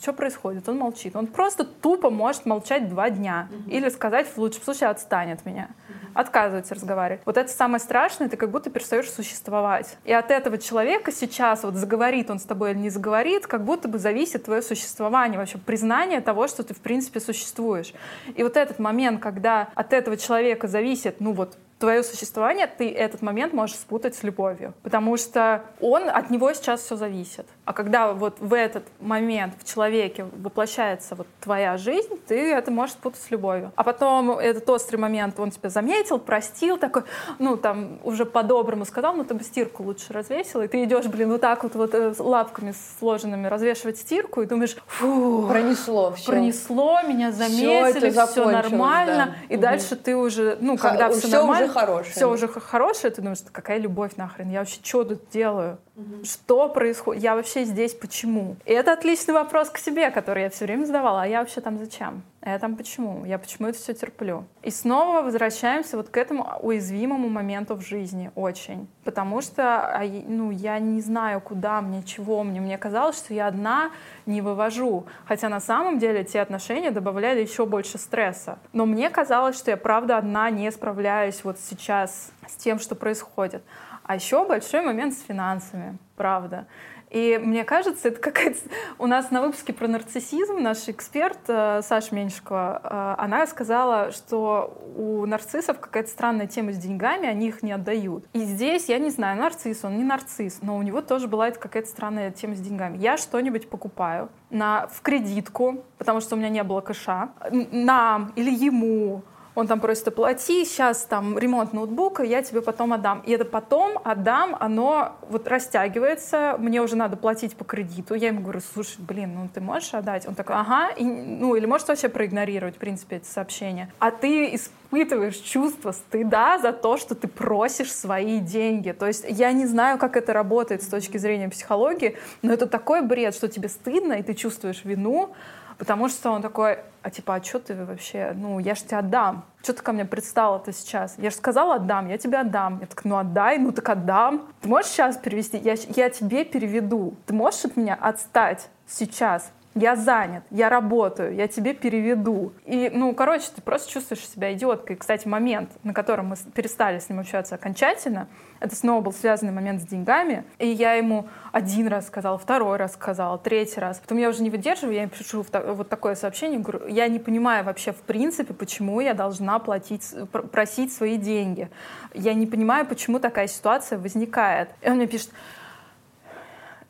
Что 0.00 0.12
происходит? 0.12 0.68
Он 0.68 0.78
молчит. 0.78 1.16
Он 1.16 1.26
просто 1.26 1.64
тупо 1.64 2.08
может 2.08 2.46
молчать 2.46 2.88
два 2.88 3.10
дня. 3.10 3.48
Mm-hmm. 3.50 3.70
Или 3.72 3.88
сказать, 3.88 4.28
в 4.28 4.38
лучшем 4.38 4.62
случае, 4.62 4.90
отстань 4.90 5.32
от 5.32 5.44
меня. 5.44 5.70
Mm-hmm. 5.70 6.10
Отказывается 6.14 6.74
разговаривать. 6.76 7.22
Вот 7.24 7.36
это 7.36 7.50
самое 7.50 7.80
страшное, 7.80 8.28
ты 8.28 8.36
как 8.36 8.52
будто 8.52 8.70
перестаешь 8.70 9.10
существовать. 9.10 9.96
И 10.04 10.12
от 10.12 10.30
этого 10.30 10.56
человека 10.56 11.10
сейчас 11.10 11.64
вот 11.64 11.74
заговорит 11.74 12.30
он 12.30 12.38
с 12.38 12.44
тобой 12.44 12.70
или 12.70 12.78
не 12.78 12.90
заговорит, 12.90 13.48
как 13.48 13.64
будто 13.64 13.88
бы 13.88 13.98
зависит 13.98 14.44
твое 14.44 14.62
существование, 14.62 15.36
вообще 15.36 15.58
признание 15.58 16.20
того, 16.20 16.46
что 16.46 16.62
ты 16.62 16.74
в 16.74 16.80
принципе 16.80 17.18
существуешь. 17.18 17.92
И 18.36 18.44
вот 18.44 18.56
этот 18.56 18.78
момент, 18.78 19.20
когда 19.20 19.68
от 19.74 19.92
этого 19.92 20.16
человека 20.16 20.68
зависит, 20.68 21.16
ну 21.18 21.32
вот, 21.32 21.56
твое 21.82 22.04
существование, 22.04 22.68
ты 22.68 22.92
этот 22.92 23.22
момент 23.22 23.52
можешь 23.52 23.74
спутать 23.74 24.14
с 24.14 24.22
любовью. 24.22 24.72
Потому 24.84 25.16
что 25.16 25.64
он, 25.80 26.08
от 26.08 26.30
него 26.30 26.52
сейчас 26.52 26.82
все 26.82 26.94
зависит. 26.94 27.44
А 27.64 27.72
когда 27.72 28.12
вот 28.12 28.36
в 28.38 28.54
этот 28.54 28.84
момент 29.00 29.54
в 29.58 29.68
человеке 29.68 30.26
воплощается 30.36 31.16
вот 31.16 31.26
твоя 31.40 31.76
жизнь, 31.76 32.20
ты 32.28 32.52
это 32.52 32.70
можешь 32.70 32.94
спутать 32.94 33.20
с 33.20 33.32
любовью. 33.32 33.72
А 33.74 33.82
потом 33.82 34.30
этот 34.30 34.70
острый 34.70 34.98
момент 34.98 35.40
он 35.40 35.50
тебя 35.50 35.70
заметил, 35.70 36.20
простил, 36.20 36.78
такой, 36.78 37.02
ну 37.40 37.56
там 37.56 37.98
уже 38.04 38.26
по-доброму 38.26 38.84
сказал, 38.84 39.14
ну 39.14 39.24
ты 39.24 39.34
бы 39.34 39.42
стирку 39.42 39.82
лучше 39.82 40.12
развесила, 40.12 40.62
и 40.62 40.68
ты 40.68 40.84
идешь, 40.84 41.06
блин, 41.06 41.32
вот 41.32 41.40
так 41.40 41.64
вот, 41.64 41.74
вот 41.74 41.94
э, 41.94 42.14
лапками 42.16 42.74
сложенными 43.00 43.48
развешивать 43.48 43.98
стирку, 43.98 44.42
и 44.42 44.46
думаешь, 44.46 44.76
фу, 44.86 45.46
пронесло 45.48 46.12
все. 46.12 46.26
Пронесло, 46.26 47.02
меня 47.02 47.32
заметили, 47.32 48.10
все, 48.10 48.26
все 48.26 48.44
нормально, 48.44 49.34
да. 49.36 49.54
и 49.54 49.56
угу. 49.56 49.62
дальше 49.62 49.96
ты 49.96 50.14
уже, 50.16 50.56
ну, 50.60 50.76
когда 50.76 51.10
все, 51.10 51.26
все 51.26 51.38
нормально, 51.38 51.71
хорошее. 51.72 52.14
Все 52.14 52.30
уже 52.30 52.48
хорошее, 52.48 53.12
ты 53.12 53.22
думаешь, 53.22 53.40
какая 53.50 53.78
любовь 53.78 54.16
нахрен, 54.16 54.50
я 54.50 54.60
вообще 54.60 54.80
что 54.82 55.04
тут 55.04 55.28
делаю? 55.30 55.78
Угу. 55.94 56.24
Что 56.24 56.68
происходит? 56.68 57.22
Я 57.22 57.34
вообще 57.34 57.64
здесь 57.64 57.94
почему? 57.94 58.56
И 58.64 58.72
это 58.72 58.92
отличный 58.92 59.34
вопрос 59.34 59.68
к 59.68 59.78
себе, 59.78 60.10
который 60.10 60.44
я 60.44 60.50
все 60.50 60.64
время 60.64 60.86
задавала. 60.86 61.22
А 61.22 61.26
я 61.26 61.40
вообще 61.40 61.60
там 61.60 61.78
зачем? 61.78 62.22
А 62.40 62.50
я 62.50 62.58
там 62.58 62.76
почему? 62.76 63.24
Я 63.26 63.38
почему 63.38 63.68
это 63.68 63.78
все 63.78 63.92
терплю? 63.92 64.44
И 64.62 64.70
снова 64.70 65.22
возвращаемся 65.22 65.96
вот 65.96 66.08
к 66.08 66.16
этому 66.16 66.48
уязвимому 66.60 67.28
моменту 67.28 67.74
в 67.74 67.82
жизни 67.82 68.32
очень. 68.34 68.88
Потому 69.04 69.42
что 69.42 69.80
а, 69.80 70.02
ну, 70.26 70.50
я 70.50 70.78
не 70.78 71.00
знаю, 71.02 71.40
куда 71.40 71.80
мне, 71.82 72.02
чего 72.02 72.42
мне. 72.42 72.60
Мне 72.60 72.78
казалось, 72.78 73.18
что 73.18 73.34
я 73.34 73.46
одна 73.46 73.90
не 74.24 74.40
вывожу. 74.40 75.04
Хотя 75.26 75.50
на 75.50 75.60
самом 75.60 75.98
деле 75.98 76.24
те 76.24 76.40
отношения 76.40 76.90
добавляли 76.90 77.42
еще 77.42 77.66
больше 77.66 77.98
стресса. 77.98 78.58
Но 78.72 78.86
мне 78.86 79.10
казалось, 79.10 79.56
что 79.58 79.70
я 79.70 79.76
правда 79.76 80.16
одна 80.16 80.48
не 80.48 80.72
справляюсь 80.72 81.44
вот 81.44 81.58
сейчас 81.60 82.32
с 82.48 82.56
тем, 82.56 82.78
что 82.78 82.94
происходит. 82.94 83.62
А 84.04 84.14
еще 84.14 84.46
большой 84.46 84.82
момент 84.82 85.14
с 85.14 85.22
финансами, 85.22 85.98
правда. 86.16 86.66
И 87.12 87.38
мне 87.42 87.62
кажется, 87.64 88.08
это 88.08 88.18
какая-то... 88.18 88.58
У 88.98 89.06
нас 89.06 89.30
на 89.30 89.42
выпуске 89.42 89.74
про 89.74 89.86
нарциссизм 89.86 90.56
наш 90.62 90.88
эксперт 90.88 91.40
э, 91.46 91.82
Саша 91.82 92.14
Меньшикова, 92.14 92.80
э, 92.82 93.22
она 93.22 93.46
сказала, 93.46 94.12
что 94.12 94.82
у 94.96 95.26
нарциссов 95.26 95.78
какая-то 95.78 96.08
странная 96.08 96.46
тема 96.46 96.72
с 96.72 96.78
деньгами, 96.78 97.28
они 97.28 97.48
их 97.48 97.62
не 97.62 97.72
отдают. 97.72 98.24
И 98.32 98.38
здесь, 98.38 98.88
я 98.88 98.98
не 98.98 99.10
знаю, 99.10 99.38
нарцисс, 99.38 99.84
он 99.84 99.98
не 99.98 100.04
нарцисс, 100.04 100.60
но 100.62 100.78
у 100.78 100.80
него 100.80 101.02
тоже 101.02 101.28
была 101.28 101.50
какая-то 101.50 101.86
странная 101.86 102.30
тема 102.30 102.54
с 102.54 102.60
деньгами. 102.60 102.96
Я 102.96 103.18
что-нибудь 103.18 103.68
покупаю 103.68 104.30
на, 104.48 104.86
в 104.86 105.02
кредитку, 105.02 105.84
потому 105.98 106.22
что 106.22 106.34
у 106.34 106.38
меня 106.38 106.48
не 106.48 106.62
было 106.62 106.80
кэша, 106.80 107.28
нам 107.50 108.32
или 108.36 108.50
ему, 108.50 109.22
он 109.54 109.66
там 109.66 109.80
просит 109.80 110.08
оплати, 110.08 110.64
сейчас 110.64 111.04
там 111.04 111.38
ремонт 111.38 111.72
ноутбука, 111.72 112.22
я 112.22 112.42
тебе 112.42 112.62
потом 112.62 112.92
отдам. 112.92 113.22
И 113.26 113.32
это 113.32 113.44
потом 113.44 113.98
отдам, 114.04 114.56
оно 114.58 115.16
вот 115.28 115.46
растягивается, 115.46 116.56
мне 116.58 116.80
уже 116.80 116.96
надо 116.96 117.16
платить 117.16 117.54
по 117.56 117.64
кредиту. 117.64 118.14
Я 118.14 118.28
ему 118.28 118.40
говорю, 118.40 118.60
слушай, 118.60 119.00
блин, 119.00 119.34
ну 119.34 119.48
ты 119.52 119.60
можешь 119.60 119.92
отдать? 119.94 120.26
Он 120.26 120.34
такой, 120.34 120.56
ага, 120.56 120.90
и, 120.90 121.04
ну 121.04 121.54
или 121.54 121.66
можешь 121.66 121.86
вообще 121.86 122.08
проигнорировать, 122.08 122.76
в 122.76 122.78
принципе, 122.78 123.16
эти 123.16 123.26
сообщения. 123.26 123.92
А 123.98 124.10
ты 124.10 124.54
испытываешь 124.54 125.36
чувство 125.36 125.92
стыда 125.92 126.58
за 126.58 126.72
то, 126.72 126.96
что 126.96 127.14
ты 127.14 127.28
просишь 127.28 127.92
свои 127.92 128.40
деньги. 128.40 128.92
То 128.92 129.06
есть 129.06 129.24
я 129.28 129.52
не 129.52 129.66
знаю, 129.66 129.98
как 129.98 130.16
это 130.16 130.32
работает 130.32 130.82
с 130.82 130.86
точки 130.86 131.18
зрения 131.18 131.48
психологии, 131.48 132.16
но 132.40 132.52
это 132.52 132.66
такой 132.66 133.02
бред, 133.02 133.34
что 133.34 133.48
тебе 133.48 133.68
стыдно, 133.68 134.14
и 134.14 134.22
ты 134.22 134.34
чувствуешь 134.34 134.84
вину, 134.84 135.34
Потому 135.78 136.08
что 136.08 136.30
он 136.30 136.42
такой, 136.42 136.78
а 137.02 137.10
типа, 137.10 137.34
а 137.34 137.42
что 137.42 137.58
ты 137.58 137.74
вообще, 137.84 138.32
ну, 138.34 138.58
я 138.58 138.74
же 138.74 138.82
тебе 138.82 138.98
отдам. 138.98 139.44
Что 139.62 139.72
ты 139.74 139.82
ко 139.82 139.92
мне 139.92 140.04
предстала-то 140.04 140.72
сейчас? 140.72 141.14
Я 141.18 141.30
же 141.30 141.36
сказала 141.36 141.76
отдам, 141.76 142.08
я 142.08 142.18
тебе 142.18 142.38
отдам. 142.38 142.78
Я 142.80 142.86
так, 142.86 143.04
ну 143.04 143.16
отдай, 143.16 143.58
ну 143.58 143.72
так 143.72 143.88
отдам. 143.88 144.48
Ты 144.60 144.68
можешь 144.68 144.90
сейчас 144.90 145.16
перевести? 145.16 145.58
Я, 145.58 145.74
я 145.96 146.10
тебе 146.10 146.44
переведу. 146.44 147.14
Ты 147.26 147.34
можешь 147.34 147.64
от 147.64 147.76
меня 147.76 147.94
отстать 147.94 148.68
сейчас? 148.86 149.52
Я 149.74 149.96
занят, 149.96 150.42
я 150.50 150.68
работаю, 150.68 151.34
я 151.34 151.48
тебе 151.48 151.72
переведу. 151.72 152.52
И, 152.66 152.90
ну, 152.92 153.14
короче, 153.14 153.46
ты 153.54 153.62
просто 153.62 153.90
чувствуешь 153.90 154.28
себя 154.28 154.52
идиоткой. 154.52 154.96
Кстати, 154.96 155.26
момент, 155.26 155.70
на 155.82 155.94
котором 155.94 156.26
мы 156.26 156.36
перестали 156.54 156.98
с 156.98 157.08
ним 157.08 157.20
общаться 157.20 157.54
окончательно, 157.54 158.28
это 158.60 158.76
снова 158.76 159.00
был 159.00 159.12
связанный 159.12 159.52
момент 159.52 159.80
с 159.80 159.86
деньгами. 159.86 160.44
И 160.58 160.68
я 160.68 160.94
ему 160.94 161.26
один 161.52 161.88
раз 161.88 162.06
сказала, 162.06 162.36
второй 162.36 162.76
раз 162.76 162.92
сказала, 162.92 163.38
третий 163.38 163.80
раз. 163.80 163.98
Потом 163.98 164.18
я 164.18 164.28
уже 164.28 164.42
не 164.42 164.50
выдерживаю, 164.50 164.94
я 164.94 165.02
ему 165.02 165.10
пишу 165.10 165.44
вот 165.52 165.88
такое 165.88 166.14
сообщение, 166.14 166.60
говорю, 166.60 166.86
я 166.86 167.08
не 167.08 167.18
понимаю 167.18 167.64
вообще 167.64 167.92
в 167.92 168.02
принципе, 168.02 168.54
почему 168.54 169.00
я 169.00 169.14
должна 169.14 169.58
платить, 169.58 170.14
просить 170.52 170.92
свои 170.92 171.16
деньги. 171.16 171.70
Я 172.14 172.34
не 172.34 172.46
понимаю, 172.46 172.86
почему 172.86 173.18
такая 173.18 173.46
ситуация 173.46 173.98
возникает. 173.98 174.68
И 174.82 174.88
он 174.88 174.96
мне 174.96 175.06
пишет, 175.06 175.30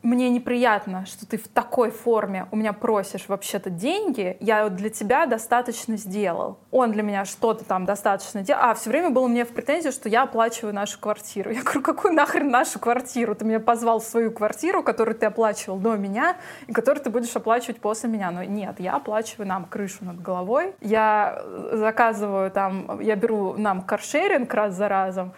мне 0.03 0.29
неприятно, 0.29 1.05
что 1.05 1.25
ты 1.25 1.37
в 1.37 1.47
такой 1.47 1.89
форме 1.89 2.45
у 2.51 2.57
меня 2.57 2.73
просишь 2.73 3.29
вообще-то 3.29 3.69
деньги, 3.69 4.35
я 4.41 4.67
для 4.67 4.89
тебя 4.89 5.25
достаточно 5.25 5.95
сделал. 5.95 6.59
Он 6.71 6.91
для 6.91 7.03
меня 7.03 7.23
что-то 7.23 7.63
там 7.63 7.85
достаточно 7.85 8.41
делал. 8.41 8.61
А, 8.63 8.73
все 8.73 8.89
время 8.89 9.11
было 9.11 9.27
мне 9.27 9.45
в 9.45 9.49
претензии, 9.49 9.89
что 9.89 10.09
я 10.09 10.23
оплачиваю 10.23 10.73
нашу 10.73 10.99
квартиру. 10.99 11.51
Я 11.51 11.63
говорю, 11.63 11.81
какую 11.81 12.13
нахрен 12.13 12.49
нашу 12.49 12.79
квартиру? 12.79 13.33
Ты 13.33 13.45
меня 13.45 13.61
позвал 13.61 13.99
в 13.99 14.03
свою 14.03 14.31
квартиру, 14.31 14.83
которую 14.83 15.15
ты 15.15 15.25
оплачивал 15.25 15.77
до 15.77 15.95
меня, 15.95 16.35
и 16.67 16.73
которую 16.73 17.01
ты 17.01 17.09
будешь 17.09 17.35
оплачивать 17.35 17.79
после 17.79 18.09
меня. 18.09 18.29
Но 18.31 18.43
нет, 18.43 18.79
я 18.79 18.95
оплачиваю 18.95 19.47
нам 19.47 19.65
крышу 19.65 20.03
над 20.03 20.21
головой. 20.21 20.75
Я 20.81 21.41
заказываю 21.71 22.51
там, 22.51 22.99
я 22.99 23.15
беру 23.15 23.53
нам 23.57 23.81
каршеринг 23.81 24.53
раз 24.53 24.73
за 24.73 24.89
разом, 24.89 25.33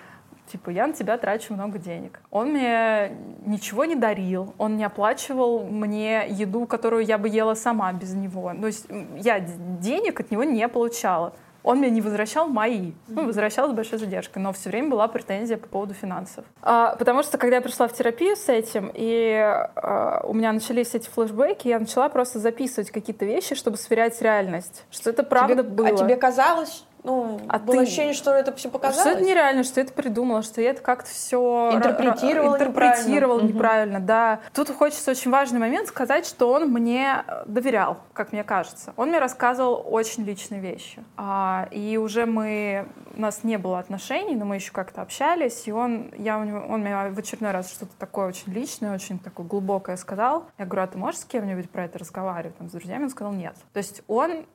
Типа, 0.56 0.70
я 0.70 0.88
на 0.88 0.94
тебя 0.94 1.18
трачу 1.18 1.54
много 1.54 1.78
денег. 1.78 2.22
Он 2.32 2.52
мне 2.52 3.12
ничего 3.46 3.84
не 3.84 3.96
дарил, 3.96 4.54
он 4.58 4.78
не 4.78 4.86
оплачивал 4.86 5.65
мне 5.65 6.28
еду, 6.30 6.65
которую 6.65 7.04
я 7.04 7.18
бы 7.18 7.28
ела 7.28 7.56
сама 7.56 7.91
без 7.91 8.13
него. 8.13 8.54
То 8.58 8.68
есть 8.68 8.88
я 9.18 9.41
денег 9.41 10.22
от 10.22 10.32
него 10.32 10.46
не 10.46 10.65
получала. 10.70 11.34
Он 11.62 11.80
мне 11.80 11.89
не 11.89 12.00
возвращал 12.00 12.48
мои, 12.48 12.94
ну, 13.10 13.26
возвращал 13.26 13.70
с 13.70 13.74
большой 13.74 14.00
задержкой, 14.00 14.41
но 14.41 14.54
все 14.54 14.70
время 14.70 14.91
была 14.91 15.10
претензия 15.10 15.58
по 15.58 15.68
поводу 15.68 15.94
финансов. 15.94 16.46
А, 16.62 16.96
потому 16.96 17.22
что, 17.22 17.38
когда 17.38 17.58
я 17.58 17.62
пришла 17.62 17.89
в 17.89 17.94
терапию 17.94 18.38
с 18.38 18.48
этим, 18.48 18.89
и 18.94 19.34
а, 19.76 20.22
у 20.26 20.34
меня 20.34 20.54
начались 20.54 20.96
эти 20.96 21.10
флешбеки, 21.10 21.68
я 21.68 21.80
начала 21.80 22.08
просто 22.08 22.39
записывать 22.39 22.91
какие-то 22.91 23.26
вещи, 23.26 23.56
чтобы 23.56 23.76
сверять 23.76 24.22
реальность, 24.22 24.86
что 24.89 25.10
это 25.10 25.24
правда 25.24 25.63
тебе, 25.63 25.63
было. 25.63 25.88
А 25.89 25.98
тебе 25.98 26.15
казалось, 26.15 26.86
ну, 27.06 27.39
а 27.48 27.60
было 27.60 27.78
ты... 27.78 27.84
ощущение, 27.84 28.13
что 28.13 28.32
это 28.32 28.52
все 28.54 28.70
показалось. 28.70 29.08
Что 29.08 29.20
это 29.20 29.24
нереально, 29.24 29.63
что 29.63 29.80
это 29.80 29.94
придумала, 29.94 30.41
что 30.41 30.60
я 30.60 30.72
это 30.72 30.82
как-то 30.82 31.10
все 31.10 31.70
интерпретировала, 31.72 32.56
интерпретировала 32.56 33.41
неправильно. 33.41 33.98
неправильно, 33.98 34.00
да. 34.00 34.39
Тут 34.54 34.72
хочется 34.72 35.12
очень 35.12 35.30
важный 35.30 35.60
момент 35.60 35.88
сказать, 35.88 36.26
что 36.26 36.52
он 36.52 36.70
мне 36.70 37.24
доверял, 37.46 37.98
как 38.13 38.32
мне 38.32 38.44
кажется. 38.44 38.94
Он 38.98 39.10
мне 39.10 39.20
рассказывал 39.20 39.86
очень 39.86 40.24
личные 40.24 40.60
вещи. 40.60 41.04
А, 41.15 41.68
и 41.70 41.98
уже 41.98 42.26
мы... 42.26 42.88
У 43.15 43.22
нас 43.22 43.44
не 43.44 43.58
было 43.58 43.80
отношений, 43.80 44.36
но 44.36 44.46
мы 44.46 44.56
еще 44.56 44.72
как-то 44.72 45.02
общались, 45.02 45.68
и 45.68 45.72
он, 45.72 46.12
я 46.18 46.38
у 46.38 46.44
него, 46.44 46.65
он 46.68 46.82
мне 46.82 47.10
в 47.12 47.18
очередной 47.18 47.52
раз 47.52 47.72
что-то 47.72 47.94
такое 48.00 48.28
очень 48.28 48.52
личное, 48.52 48.94
очень 48.94 49.20
такое 49.20 49.46
глубокое 49.46 49.96
сказал. 49.96 50.48
Я 50.58 50.65
говорю, 50.65 50.84
а 50.84 50.88
ты 50.88 50.98
можешь 50.98 51.22
с 51.22 51.26
кем-нибудь 51.26 51.70
про 51.70 51.86
это 51.86 52.00
разговаривать, 52.00 52.58
там, 52.58 52.68
с 52.68 52.72
друзьями? 52.72 53.04
Он 53.04 53.10
сказал, 53.10 53.32
нет. 53.32 53.56
То 53.74 53.78
есть 53.78 54.02
он 54.08 54.46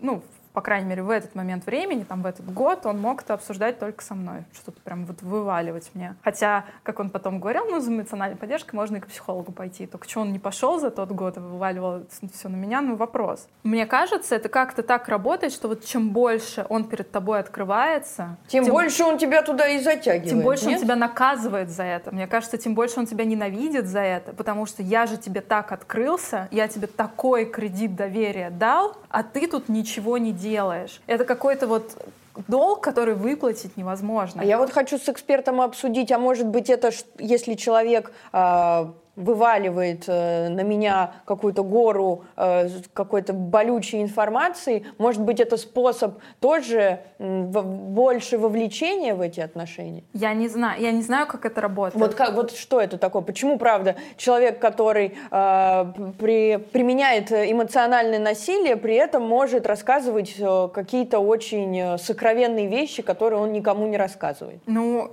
ну, 0.00 0.22
по 0.52 0.60
крайней 0.60 0.88
мере, 0.88 1.02
в 1.02 1.10
этот 1.10 1.34
момент 1.34 1.66
времени, 1.66 2.02
там, 2.02 2.22
в 2.22 2.26
этот 2.26 2.52
год, 2.52 2.86
он 2.86 3.00
мог 3.00 3.22
это 3.22 3.34
обсуждать 3.34 3.78
только 3.78 4.02
со 4.02 4.14
мной, 4.14 4.44
что-то 4.52 4.80
прям 4.80 5.06
вот 5.06 5.22
вываливать 5.22 5.90
мне. 5.94 6.16
Хотя, 6.22 6.64
как 6.82 6.98
он 6.98 7.10
потом 7.10 7.38
говорил, 7.38 7.64
ну, 7.66 7.80
за 7.80 7.90
эмоциональной 7.90 8.36
поддержкой 8.36 8.74
можно 8.74 8.96
и 8.96 9.00
к 9.00 9.06
психологу 9.06 9.52
пойти. 9.52 9.86
Только 9.86 10.08
что 10.08 10.20
он 10.20 10.32
не 10.32 10.38
пошел 10.38 10.80
за 10.80 10.90
тот 10.90 11.10
год 11.12 11.36
и 11.36 11.40
вываливал 11.40 12.02
все 12.32 12.48
на 12.48 12.56
меня, 12.56 12.80
ну, 12.80 12.96
вопрос. 12.96 13.46
Мне 13.62 13.86
кажется, 13.86 14.34
это 14.34 14.48
как-то 14.48 14.82
так 14.82 15.08
работает, 15.08 15.52
что 15.52 15.68
вот 15.68 15.84
чем 15.84 16.10
больше 16.10 16.66
он 16.68 16.84
перед 16.84 17.10
тобой 17.10 17.38
открывается... 17.38 18.36
Тем, 18.48 18.64
тем 18.64 18.72
больше 18.72 19.04
он 19.04 19.18
тебя 19.18 19.42
туда 19.42 19.68
и 19.68 19.80
затягивает, 19.80 20.30
Тем 20.30 20.40
больше 20.40 20.66
нет? 20.66 20.78
он 20.78 20.84
тебя 20.84 20.96
наказывает 20.96 21.70
за 21.70 21.84
это. 21.84 22.12
Мне 22.12 22.26
кажется, 22.26 22.58
тем 22.58 22.74
больше 22.74 22.98
он 22.98 23.06
тебя 23.06 23.24
ненавидит 23.24 23.86
за 23.86 24.00
это, 24.00 24.32
потому 24.32 24.66
что 24.66 24.82
я 24.82 25.06
же 25.06 25.16
тебе 25.16 25.40
так 25.40 25.70
открылся, 25.72 26.48
я 26.50 26.66
тебе 26.68 26.86
такой 26.86 27.44
кредит 27.44 27.94
доверия 27.94 28.50
дал, 28.50 28.96
а 29.08 29.22
ты 29.22 29.46
тут 29.46 29.68
ничего 29.68 30.18
не 30.18 30.32
делаешь. 30.40 31.00
Это 31.06 31.24
какой-то 31.24 31.66
вот 31.66 31.96
долг, 32.48 32.80
который 32.82 33.14
выплатить 33.14 33.76
невозможно. 33.76 34.42
А 34.42 34.44
я 34.44 34.58
вот 34.58 34.70
хочу 34.70 34.98
с 34.98 35.08
экспертом 35.08 35.60
обсудить, 35.60 36.10
а 36.12 36.18
может 36.18 36.46
быть 36.46 36.70
это, 36.70 36.90
если 37.18 37.54
человек 37.54 38.12
э, 38.32 38.86
вываливает 39.20 40.04
э, 40.06 40.48
на 40.48 40.62
меня 40.62 41.12
какую-то 41.24 41.62
гору 41.62 42.24
э, 42.36 42.68
какой-то 42.92 43.32
болючей 43.32 44.02
информации, 44.02 44.84
может 44.98 45.22
быть, 45.22 45.40
это 45.40 45.56
способ 45.56 46.18
тоже 46.40 47.00
э, 47.18 47.42
в, 47.42 47.62
больше 47.62 48.38
вовлечения 48.38 49.14
в 49.14 49.20
эти 49.20 49.40
отношения? 49.40 50.02
Я 50.12 50.34
не 50.34 50.48
знаю, 50.48 50.80
я 50.80 50.90
не 50.90 51.02
знаю, 51.02 51.26
как 51.26 51.44
это 51.44 51.60
работает. 51.60 52.00
Вот, 52.00 52.14
как, 52.14 52.34
вот 52.34 52.52
что 52.52 52.80
это 52.80 52.98
такое? 52.98 53.22
Почему, 53.22 53.58
правда, 53.58 53.96
человек, 54.16 54.58
который 54.58 55.14
э, 55.30 55.84
при, 56.18 56.56
применяет 56.56 57.30
эмоциональное 57.32 58.18
насилие, 58.18 58.76
при 58.76 58.94
этом 58.94 59.22
может 59.22 59.66
рассказывать 59.66 60.34
э, 60.38 60.68
какие-то 60.72 61.18
очень 61.18 61.78
э, 61.78 61.98
сокровенные 61.98 62.66
вещи, 62.66 63.02
которые 63.02 63.40
он 63.40 63.52
никому 63.52 63.86
не 63.86 63.96
рассказывает? 63.96 64.60
Ну, 64.66 65.10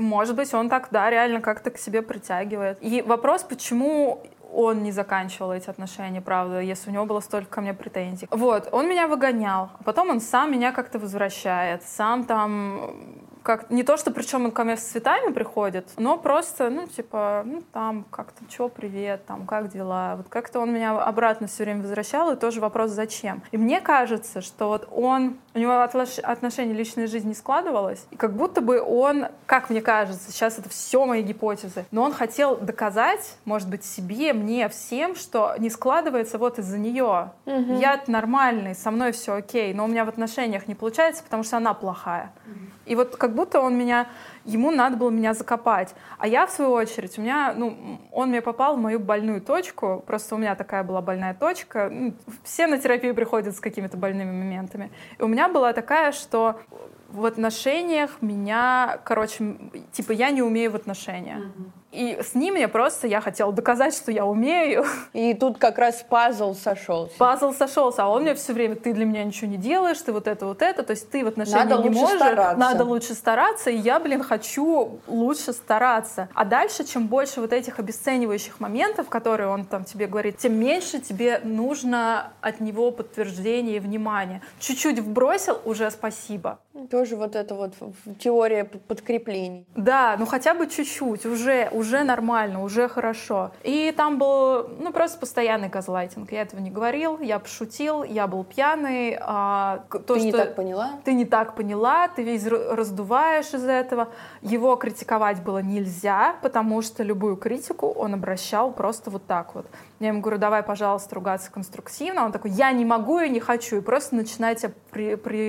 может 0.00 0.36
быть, 0.36 0.52
он 0.54 0.68
так, 0.68 0.88
да, 0.90 1.10
реально 1.10 1.40
как-то 1.40 1.70
к 1.70 1.78
себе 1.78 2.02
притягивает. 2.02 2.78
И 2.80 3.02
вопрос, 3.02 3.39
почему 3.48 4.22
он 4.52 4.82
не 4.82 4.92
заканчивал 4.92 5.52
эти 5.52 5.70
отношения, 5.70 6.20
правда, 6.20 6.60
если 6.60 6.90
у 6.90 6.92
него 6.92 7.06
было 7.06 7.20
столько 7.20 7.50
ко 7.50 7.60
мне 7.60 7.74
претензий. 7.74 8.26
Вот, 8.30 8.68
он 8.72 8.88
меня 8.88 9.06
выгонял, 9.06 9.70
а 9.78 9.82
потом 9.84 10.10
он 10.10 10.20
сам 10.20 10.52
меня 10.52 10.72
как-то 10.72 10.98
возвращает, 10.98 11.82
сам 11.84 12.24
там 12.24 13.29
как 13.42 13.70
не 13.70 13.82
то, 13.82 13.96
что 13.96 14.10
причем 14.10 14.44
он 14.46 14.50
ко 14.50 14.64
мне 14.64 14.76
с 14.76 14.82
цветами 14.82 15.32
приходит, 15.32 15.88
но 15.96 16.16
просто, 16.16 16.70
ну, 16.70 16.86
типа, 16.86 17.42
ну, 17.44 17.62
там, 17.72 18.04
как-то, 18.10 18.44
чего, 18.48 18.68
привет, 18.68 19.24
там, 19.26 19.46
как 19.46 19.70
дела? 19.70 20.14
Вот 20.16 20.28
как-то 20.28 20.60
он 20.60 20.72
меня 20.72 20.98
обратно 21.00 21.46
все 21.46 21.64
время 21.64 21.82
возвращал, 21.82 22.32
и 22.32 22.36
тоже 22.36 22.60
вопрос, 22.60 22.90
зачем? 22.90 23.42
И 23.50 23.56
мне 23.56 23.80
кажется, 23.80 24.40
что 24.40 24.68
вот 24.68 24.88
он, 24.90 25.38
у 25.54 25.58
него 25.58 25.82
отношение 25.82 26.74
личной 26.74 27.06
жизни 27.06 27.28
не 27.28 27.34
складывалось, 27.34 28.06
и 28.10 28.16
как 28.16 28.34
будто 28.34 28.60
бы 28.60 28.80
он, 28.80 29.26
как 29.46 29.70
мне 29.70 29.80
кажется, 29.80 30.30
сейчас 30.30 30.58
это 30.58 30.68
все 30.68 31.04
мои 31.06 31.22
гипотезы, 31.22 31.84
но 31.90 32.02
он 32.02 32.12
хотел 32.12 32.56
доказать, 32.56 33.36
может 33.44 33.68
быть, 33.68 33.84
себе, 33.84 34.32
мне, 34.32 34.68
всем, 34.68 35.14
что 35.14 35.54
не 35.58 35.70
складывается 35.70 36.38
вот 36.38 36.58
из-за 36.58 36.78
нее. 36.78 37.32
Угу. 37.46 37.74
Я 37.74 38.02
нормальный, 38.06 38.74
со 38.74 38.90
мной 38.90 39.12
все 39.12 39.34
окей, 39.34 39.72
но 39.74 39.84
у 39.84 39.86
меня 39.86 40.04
в 40.04 40.08
отношениях 40.08 40.66
не 40.68 40.74
получается, 40.74 41.22
потому 41.22 41.42
что 41.42 41.56
она 41.56 41.74
плохая. 41.74 42.32
Угу. 42.46 42.58
И 42.90 42.96
вот 42.96 43.14
как 43.16 43.36
будто 43.36 43.60
он 43.60 43.78
меня, 43.78 44.08
ему 44.44 44.72
надо 44.72 44.96
было 44.96 45.10
меня 45.10 45.32
закопать. 45.32 45.94
А 46.18 46.26
я, 46.26 46.44
в 46.44 46.50
свою 46.50 46.72
очередь, 46.72 47.18
у 47.18 47.22
меня, 47.22 47.54
ну, 47.56 48.00
он 48.10 48.30
мне 48.30 48.42
попал 48.42 48.74
в 48.74 48.80
мою 48.80 48.98
больную 48.98 49.40
точку, 49.40 50.02
просто 50.04 50.34
у 50.34 50.38
меня 50.38 50.56
такая 50.56 50.82
была 50.82 51.00
больная 51.00 51.34
точка. 51.34 51.88
Ну, 51.88 52.14
все 52.42 52.66
на 52.66 52.78
терапию 52.78 53.14
приходят 53.14 53.54
с 53.54 53.60
какими-то 53.60 53.96
больными 53.96 54.32
моментами. 54.32 54.90
И 55.20 55.22
у 55.22 55.28
меня 55.28 55.48
была 55.48 55.72
такая, 55.72 56.10
что 56.10 56.60
в 57.08 57.24
отношениях 57.26 58.10
меня, 58.20 58.98
короче, 59.04 59.56
типа 59.92 60.10
я 60.10 60.30
не 60.30 60.42
умею 60.42 60.72
в 60.72 60.74
отношениях. 60.74 61.44
Mm-hmm. 61.44 61.79
И 61.92 62.18
с 62.22 62.34
ним 62.34 62.54
я 62.54 62.68
просто, 62.68 63.06
я 63.06 63.20
хотела 63.20 63.52
доказать, 63.52 63.94
что 63.94 64.12
я 64.12 64.24
умею. 64.24 64.84
И 65.12 65.34
тут 65.34 65.58
как 65.58 65.78
раз 65.78 66.04
пазл 66.08 66.54
сошелся. 66.54 67.14
Пазл 67.18 67.52
сошелся, 67.52 68.04
а 68.04 68.08
он 68.08 68.22
мне 68.22 68.34
все 68.34 68.52
время, 68.52 68.76
ты 68.76 68.92
для 68.92 69.04
меня 69.04 69.24
ничего 69.24 69.50
не 69.50 69.56
делаешь, 69.56 69.98
ты 69.98 70.12
вот 70.12 70.28
это, 70.28 70.46
вот 70.46 70.62
это, 70.62 70.82
то 70.82 70.92
есть 70.92 71.10
ты 71.10 71.24
в 71.24 71.28
отношениях 71.28 71.68
надо 71.68 71.82
не 71.82 71.90
можешь. 71.90 72.16
Стараться. 72.16 72.58
Надо 72.58 72.84
лучше 72.84 73.14
стараться, 73.14 73.70
и 73.70 73.76
я, 73.76 73.98
блин, 73.98 74.22
хочу 74.22 75.00
лучше 75.06 75.52
стараться. 75.52 76.28
А 76.34 76.44
дальше, 76.44 76.84
чем 76.84 77.06
больше 77.08 77.40
вот 77.40 77.52
этих 77.52 77.78
обесценивающих 77.78 78.60
моментов, 78.60 79.08
которые 79.08 79.48
он 79.48 79.64
там 79.64 79.84
тебе 79.84 80.06
говорит, 80.06 80.38
тем 80.38 80.54
меньше 80.54 81.00
тебе 81.00 81.40
нужно 81.42 82.32
от 82.40 82.60
него 82.60 82.90
подтверждения 82.90 83.76
и 83.76 83.80
внимания. 83.80 84.42
Чуть-чуть 84.58 84.98
вбросил, 84.98 85.60
уже 85.64 85.90
спасибо. 85.90 86.60
Тоже 86.90 87.16
вот 87.16 87.36
это 87.36 87.54
вот 87.54 87.74
теория 88.18 88.64
подкреплений. 88.64 89.66
Да, 89.74 90.16
ну 90.18 90.26
хотя 90.26 90.54
бы 90.54 90.66
чуть-чуть, 90.68 91.26
уже, 91.26 91.68
уже 91.80 92.04
нормально, 92.04 92.62
уже 92.62 92.88
хорошо. 92.88 93.50
И 93.62 93.92
там 93.96 94.18
был, 94.18 94.68
ну, 94.78 94.92
просто 94.92 95.18
постоянный 95.18 95.68
газлайтинг. 95.68 96.30
Я 96.32 96.42
этого 96.42 96.60
не 96.60 96.70
говорил, 96.70 97.18
я 97.20 97.38
пошутил, 97.38 98.04
я 98.04 98.26
был 98.26 98.44
пьяный. 98.44 99.18
А, 99.20 99.84
то, 99.90 99.98
ты 99.98 100.14
что 100.14 100.24
не 100.26 100.32
так 100.32 100.54
поняла? 100.54 100.90
Ты 101.04 101.14
не 101.14 101.24
так 101.24 101.54
поняла, 101.56 102.08
ты 102.08 102.22
весь 102.22 102.46
раздуваешь 102.46 103.52
из 103.52 103.64
этого. 103.64 104.08
Его 104.42 104.76
критиковать 104.76 105.42
было 105.42 105.58
нельзя, 105.58 106.36
потому 106.42 106.82
что 106.82 107.02
любую 107.02 107.36
критику 107.36 107.88
он 107.88 108.14
обращал 108.14 108.72
просто 108.72 109.10
вот 109.10 109.26
так 109.26 109.54
вот. 109.54 109.66
Я 109.98 110.08
ему 110.08 110.20
говорю, 110.20 110.38
давай, 110.38 110.62
пожалуйста, 110.62 111.14
ругаться 111.14 111.50
конструктивно. 111.50 112.24
Он 112.24 112.32
такой, 112.32 112.52
я 112.52 112.72
не 112.72 112.84
могу 112.84 113.18
и 113.18 113.28
не 113.28 113.40
хочу. 113.40 113.76
И 113.76 113.80
просто 113.80 114.14
начинаете 114.14 114.72
при, 114.90 115.16
при, 115.16 115.40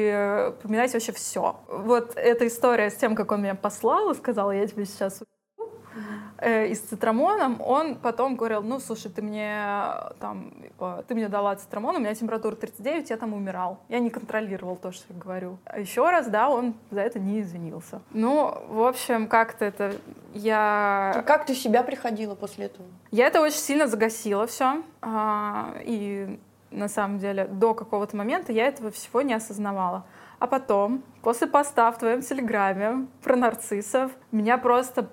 припоминать 0.62 0.94
вообще 0.94 1.12
все. 1.12 1.60
Вот 1.68 2.14
эта 2.16 2.48
история 2.48 2.90
с 2.90 2.96
тем, 2.96 3.16
как 3.16 3.32
он 3.32 3.42
меня 3.42 3.56
послал 3.56 4.12
и 4.12 4.16
сказал, 4.16 4.52
я 4.52 4.66
тебе 4.68 4.86
сейчас 4.86 5.22
э, 6.38 6.68
и 6.68 6.76
с 6.76 6.80
цитрамоном, 6.82 7.62
он 7.62 7.96
потом 7.96 8.36
говорил, 8.36 8.62
ну, 8.62 8.80
слушай, 8.80 9.12
ты 9.12 9.22
мне 9.22 9.56
там, 10.20 10.52
типа, 10.62 11.04
ты 11.08 11.16
мне 11.16 11.30
дала 11.30 11.56
цитрамон, 11.56 11.96
у 11.96 12.00
меня 12.00 12.14
температура 12.16 12.56
39, 12.56 13.10
я 13.10 13.18
там 13.18 13.34
умирал. 13.34 13.80
Я 13.90 14.00
не 14.00 14.10
контролировал 14.10 14.76
то, 14.76 14.92
что 14.92 15.14
я 15.14 15.20
говорю. 15.20 15.58
А 15.66 15.80
еще 15.80 16.10
раз, 16.10 16.28
да, 16.28 16.50
он 16.50 16.76
за 16.90 17.02
это 17.02 17.20
не 17.20 17.42
извинился. 17.42 18.02
Ну, 18.12 18.54
в 18.70 18.84
общем, 18.84 19.28
как-то 19.28 19.66
это 19.66 19.96
я... 20.34 21.14
А 21.16 21.22
как 21.24 21.46
ты 21.46 21.56
себя 21.56 21.84
приходила 21.84 22.36
после 22.36 22.66
этого? 22.66 22.88
Я 23.12 23.28
это 23.28 23.42
очень 23.42 23.60
сильно 23.60 23.88
загасила 23.88 24.48
все. 24.48 24.84
А, 25.02 25.76
и 25.84 26.40
на 26.72 26.88
самом 26.88 27.20
деле 27.20 27.46
до 27.46 27.74
какого-то 27.74 28.16
момента 28.16 28.52
я 28.52 28.68
этого 28.68 28.92
всего 28.92 29.22
не 29.22 29.34
осознавала. 29.34 30.06
А 30.40 30.48
потом, 30.48 31.04
после 31.22 31.46
поста 31.46 31.92
в 31.92 32.00
твоем 32.00 32.22
телеграме 32.22 33.08
про 33.22 33.36
нарциссов, 33.36 34.12
меня 34.32 34.58
просто 34.58 35.08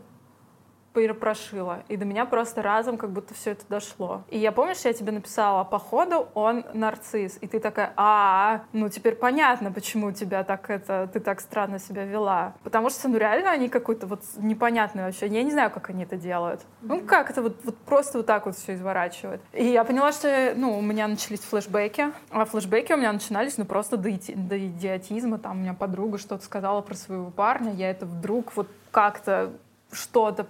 прошила. 1.14 1.82
И 1.88 1.96
до 1.96 2.04
меня 2.04 2.24
просто 2.24 2.62
разом 2.62 2.96
как 2.96 3.10
будто 3.10 3.34
все 3.34 3.52
это 3.52 3.64
дошло. 3.68 4.22
И 4.28 4.38
я 4.38 4.52
помню, 4.52 4.74
что 4.74 4.88
я 4.88 4.94
тебе 4.94 5.12
написала, 5.12 5.64
походу 5.64 6.28
он 6.34 6.64
нарцисс. 6.72 7.38
И 7.40 7.46
ты 7.46 7.60
такая, 7.60 7.92
а, 7.96 8.62
ну 8.72 8.88
теперь 8.88 9.14
понятно, 9.14 9.72
почему 9.72 10.12
тебя 10.12 10.44
так 10.44 10.70
это, 10.70 11.08
ты 11.12 11.20
так 11.20 11.40
странно 11.40 11.78
себя 11.78 12.04
вела. 12.04 12.54
Потому 12.62 12.90
что, 12.90 13.08
ну 13.08 13.18
реально 13.18 13.50
они 13.50 13.68
какой-то 13.68 14.06
вот 14.06 14.22
непонятный 14.36 15.04
вообще. 15.04 15.26
Я 15.26 15.42
не 15.42 15.50
знаю, 15.50 15.70
как 15.70 15.90
они 15.90 16.04
это 16.04 16.16
делают. 16.16 16.62
Ну 16.82 17.00
как 17.00 17.30
это 17.30 17.42
вот, 17.42 17.56
вот 17.64 17.76
просто 17.78 18.18
вот 18.18 18.26
так 18.26 18.46
вот 18.46 18.56
все 18.56 18.74
изворачивают. 18.74 19.40
И 19.52 19.64
я 19.64 19.84
поняла, 19.84 20.12
что, 20.12 20.52
ну, 20.56 20.78
у 20.78 20.82
меня 20.82 21.08
начались 21.08 21.40
флешбеки. 21.40 22.12
А 22.30 22.44
флешбеки 22.44 22.92
у 22.92 22.96
меня 22.96 23.12
начинались, 23.12 23.58
ну 23.58 23.64
просто 23.64 23.96
до, 23.96 24.10
до 24.34 24.58
идиотизма. 24.58 25.38
Там 25.38 25.58
у 25.58 25.60
меня 25.60 25.74
подруга 25.74 26.18
что-то 26.18 26.44
сказала 26.44 26.80
про 26.80 26.94
своего 26.94 27.30
парня. 27.30 27.72
Я 27.72 27.90
это 27.90 28.06
вдруг 28.06 28.56
вот 28.56 28.68
как-то 28.90 29.52
что-то 29.90 30.46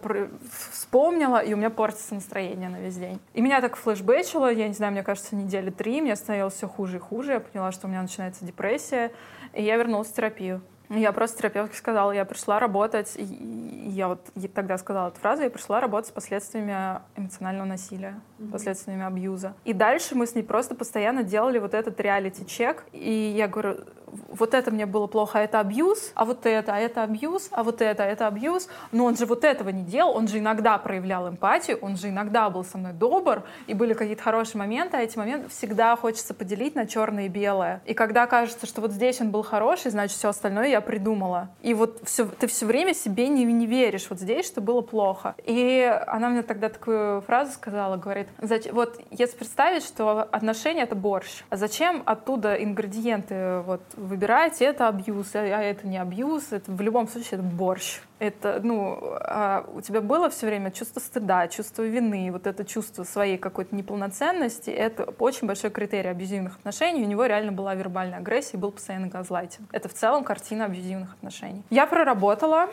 вспомнила, 0.73 1.39
и 1.39 1.55
у 1.55 1.57
меня 1.57 1.71
портится 1.71 2.15
настроение 2.15 2.69
на 2.69 2.81
весь 2.81 2.97
день. 2.97 3.21
И 3.35 3.41
меня 3.41 3.61
так 3.61 3.77
флешбэчило, 3.77 4.53
я 4.53 4.69
не 4.69 4.75
знаю, 4.75 4.93
мне 4.93 5.03
кажется, 5.03 5.37
недели 5.37 5.71
три, 5.71 6.01
мне 6.01 6.17
становилось 6.17 6.55
все 6.55 6.67
хуже 6.67 6.97
и 6.97 7.01
хуже, 7.01 7.33
я 7.35 7.41
поняла, 7.41 7.73
что 7.73 7.87
у 7.87 7.91
меня 7.91 8.03
начинается 8.03 8.45
депрессия, 8.45 9.13
и 9.53 9.63
я 9.63 9.77
вернулась 9.77 10.09
в 10.09 10.15
терапию. 10.15 10.61
Я 10.91 11.13
просто 11.13 11.39
терапевтке 11.39 11.77
сказала, 11.77 12.13
я 12.13 12.25
пришла 12.25 12.59
работать, 12.59 13.13
и 13.17 13.23
я 13.23 14.09
вот 14.09 14.27
тогда 14.55 14.79
сказала 14.79 15.09
эту 15.09 15.21
фразу, 15.21 15.43
я 15.43 15.51
пришла 15.51 15.81
работать 15.81 16.09
с 16.09 16.13
последствиями 16.13 17.01
эмоционального 17.15 17.67
насилия, 17.67 18.19
mm-hmm. 18.39 18.51
последствиями 18.51 19.05
абьюза. 19.05 19.53
И 19.65 19.75
дальше 19.75 20.15
мы 20.15 20.27
с 20.27 20.35
ней 20.35 20.43
просто 20.43 20.75
постоянно 20.75 21.23
делали 21.23 21.59
вот 21.59 21.75
этот 21.75 22.01
реалити-чек, 22.01 22.87
и 22.93 23.13
я 23.37 23.49
говорю, 23.49 23.85
вот 24.29 24.55
это 24.55 24.71
мне 24.71 24.87
было 24.87 25.07
плохо, 25.07 25.39
а 25.39 25.43
это 25.43 25.61
абьюз, 25.61 26.13
а 26.15 26.25
вот 26.25 26.47
это, 26.47 26.75
а 26.75 26.79
это 26.79 27.03
абьюз, 27.03 27.49
а 27.51 27.63
вот 27.63 27.81
это, 27.81 28.05
а 28.05 28.07
это 28.07 28.27
абьюз. 28.27 28.69
Но 28.93 29.05
он 29.05 29.17
же 29.17 29.27
вот 29.27 29.45
этого 29.45 29.71
не 29.71 29.83
делал, 29.83 30.17
он 30.17 30.29
же 30.29 30.39
иногда 30.39 30.79
проявлял 30.79 31.29
эмпатию, 31.29 31.79
он 31.81 31.97
же 31.97 32.09
иногда 32.09 32.51
был 32.51 32.65
со 32.65 32.79
мной 32.79 32.93
добр, 32.93 33.45
и 33.67 33.75
были 33.75 33.95
какие-то 33.95 34.23
хорошие 34.23 34.59
моменты, 34.59 34.97
а 34.97 35.01
эти 35.01 35.19
моменты 35.19 35.49
всегда 35.49 35.97
хочется 35.97 36.35
поделить 36.35 36.75
на 36.75 36.87
черное 36.87 37.27
и 37.27 37.29
белое. 37.29 37.83
И 37.85 37.95
когда 37.95 38.27
кажется, 38.27 38.67
что 38.67 38.81
вот 38.81 38.93
здесь 38.93 39.21
он 39.21 39.31
был 39.31 39.43
хороший, 39.43 39.91
значит, 39.91 40.17
все 40.17 40.29
остальное 40.29 40.69
я 40.69 40.81
придумала. 40.81 41.49
И 41.63 41.75
вот 41.75 42.01
все, 42.05 42.27
ты 42.27 42.47
все 42.47 42.67
время 42.67 42.95
себе 42.95 43.29
не, 43.29 43.45
не 43.45 43.67
веришь 43.67 44.07
вот 44.11 44.21
здесь, 44.21 44.47
что 44.47 44.61
было 44.61 44.81
плохо. 44.81 45.35
И 45.45 45.83
она 46.07 46.29
мне 46.29 46.43
тогда 46.43 46.69
такую 46.69 47.21
фразу 47.23 47.53
сказала, 47.53 47.97
говорит, 47.97 48.29
вот 48.73 49.01
если 49.11 49.37
представить, 49.37 49.85
что 49.85 50.23
отношения— 50.31 50.83
это 50.85 50.95
борщ, 50.95 51.43
а 51.51 51.57
зачем 51.57 52.03
оттуда 52.07 52.55
ингредиенты 52.55 53.61
вот 53.61 53.83
выбирать, 53.99 54.63
это 54.63 54.89
абьюз, 54.89 55.35
а, 55.35 55.41
а 55.41 55.63
это 55.63 55.87
не 55.87 55.99
абьюз, 55.99 56.53
это 56.53 56.71
в 56.71 56.81
любом 56.81 57.09
случае 57.09 57.41
это 57.41 57.43
борщ. 57.43 58.01
Это, 58.19 58.61
ну, 58.63 58.99
а 59.21 59.65
у 59.73 59.81
тебя 59.81 60.01
было 60.01 60.29
все 60.31 60.47
время 60.47 60.71
чувство 60.71 61.01
стыда, 61.01 61.49
чувство 61.49 61.83
вины, 61.83 62.31
вот 62.33 62.47
это 62.47 62.65
чувство 62.65 63.05
своей 63.05 63.39
какой-то 63.39 63.75
неполноценности, 63.77 64.71
это 64.71 65.05
очень 65.19 65.47
большой 65.47 65.71
критерий 65.71 66.09
абьюзивных 66.09 66.57
отношений. 66.57 67.03
У 67.03 67.07
него 67.07 67.27
реально 67.27 67.53
была 67.53 67.75
вербальная 67.75 68.19
агрессия, 68.19 68.57
был 68.57 68.73
постоянный 68.73 69.09
газлайтинг. 69.09 69.69
Это 69.73 69.89
в 69.89 69.95
целом 69.95 70.25
картина 70.25 70.65
абьюзивных 70.65 71.15
отношений. 71.15 71.63
Я 71.71 71.87
проработала, 71.87 72.71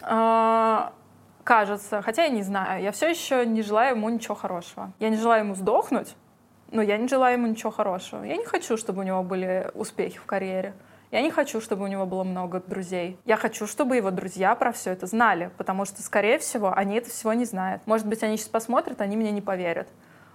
э, 0.00 0.78
кажется, 1.44 2.02
хотя 2.02 2.24
я 2.24 2.30
не 2.30 2.42
знаю, 2.42 2.82
я 2.82 2.92
все 2.92 3.08
еще 3.08 3.44
не 3.44 3.62
желаю 3.62 3.96
ему 3.96 4.08
ничего 4.08 4.34
хорошего. 4.34 4.92
Я 4.98 5.10
не 5.10 5.16
желаю 5.16 5.44
ему 5.44 5.54
сдохнуть, 5.54 6.14
но 6.70 6.82
я 6.82 6.96
не 6.98 7.08
желаю 7.08 7.38
ему 7.38 7.46
ничего 7.46 7.70
хорошего. 7.70 8.24
Я 8.24 8.36
не 8.36 8.44
хочу, 8.44 8.76
чтобы 8.76 9.00
у 9.00 9.04
него 9.04 9.22
были 9.22 9.70
успехи 9.74 10.18
в 10.18 10.24
карьере. 10.24 10.74
Я 11.10 11.22
не 11.22 11.30
хочу, 11.30 11.60
чтобы 11.60 11.84
у 11.84 11.88
него 11.88 12.06
было 12.06 12.22
много 12.22 12.60
друзей. 12.60 13.18
Я 13.24 13.36
хочу, 13.36 13.66
чтобы 13.66 13.96
его 13.96 14.12
друзья 14.12 14.54
про 14.54 14.70
все 14.70 14.92
это 14.92 15.06
знали, 15.06 15.50
потому 15.56 15.84
что, 15.84 16.02
скорее 16.02 16.38
всего, 16.38 16.72
они 16.72 16.96
это 16.96 17.10
всего 17.10 17.32
не 17.32 17.44
знают. 17.44 17.82
Может 17.86 18.06
быть, 18.06 18.22
они 18.22 18.36
сейчас 18.36 18.48
посмотрят, 18.48 19.00
они 19.00 19.16
мне 19.16 19.32
не 19.32 19.40
поверят. 19.40 19.88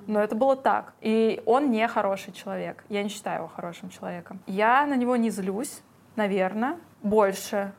Но 0.06 0.21
это 0.21 0.36
было 0.36 0.58
так. 0.58 0.93
И 1.00 1.41
он 1.45 1.71
не 1.71 1.88
хороший 1.88 2.34
человек. 2.34 2.84
Я 2.89 3.04
не 3.04 3.10
считаю 3.10 3.39
его 3.39 3.48
хорошим 3.48 3.89
человеком. 3.89 4.41
Я 4.48 4.86
на 4.86 4.95
него 4.95 5.15
не 5.15 5.30
злюсь, 5.30 5.82
наверное, 6.17 6.78
больше. 7.02 7.71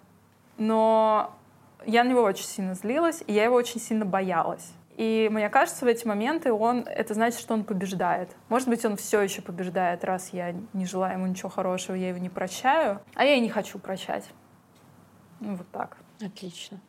Но 0.57 1.35
я 1.85 2.03
на 2.03 2.09
него 2.09 2.23
очень 2.23 2.47
сильно 2.47 2.75
злилась, 2.75 3.23
и 3.27 3.33
я 3.33 3.45
его 3.45 3.57
очень 3.57 3.81
сильно 3.81 4.07
боялась. 4.07 4.73
И 4.97 5.29
мне 5.31 5.51
кажется, 5.51 5.85
в 5.85 5.89
эти 5.89 6.07
моменты 6.07 6.51
он, 6.53 6.79
это 6.87 7.13
значит, 7.13 7.39
что 7.39 7.53
он 7.53 7.65
побеждает. 7.65 8.31
Может 8.49 8.67
быть, 8.67 8.83
он 8.87 8.97
все 8.97 9.21
еще 9.21 9.43
побеждает, 9.43 10.05
раз 10.05 10.31
я 10.33 10.55
не 10.73 10.87
желаю 10.87 11.19
ему 11.19 11.27
ничего 11.27 11.51
хорошего, 11.51 11.95
я 11.95 12.09
его 12.09 12.19
не 12.19 12.31
прощаю, 12.31 13.03
а 13.15 13.25
я 13.25 13.35
и 13.35 13.41
не 13.41 13.51
хочу 13.51 13.79
прощать. 13.79 14.25
Ну, 15.41 15.57
вот 15.57 15.71
так. 15.71 15.99
Отлично. 16.25 16.81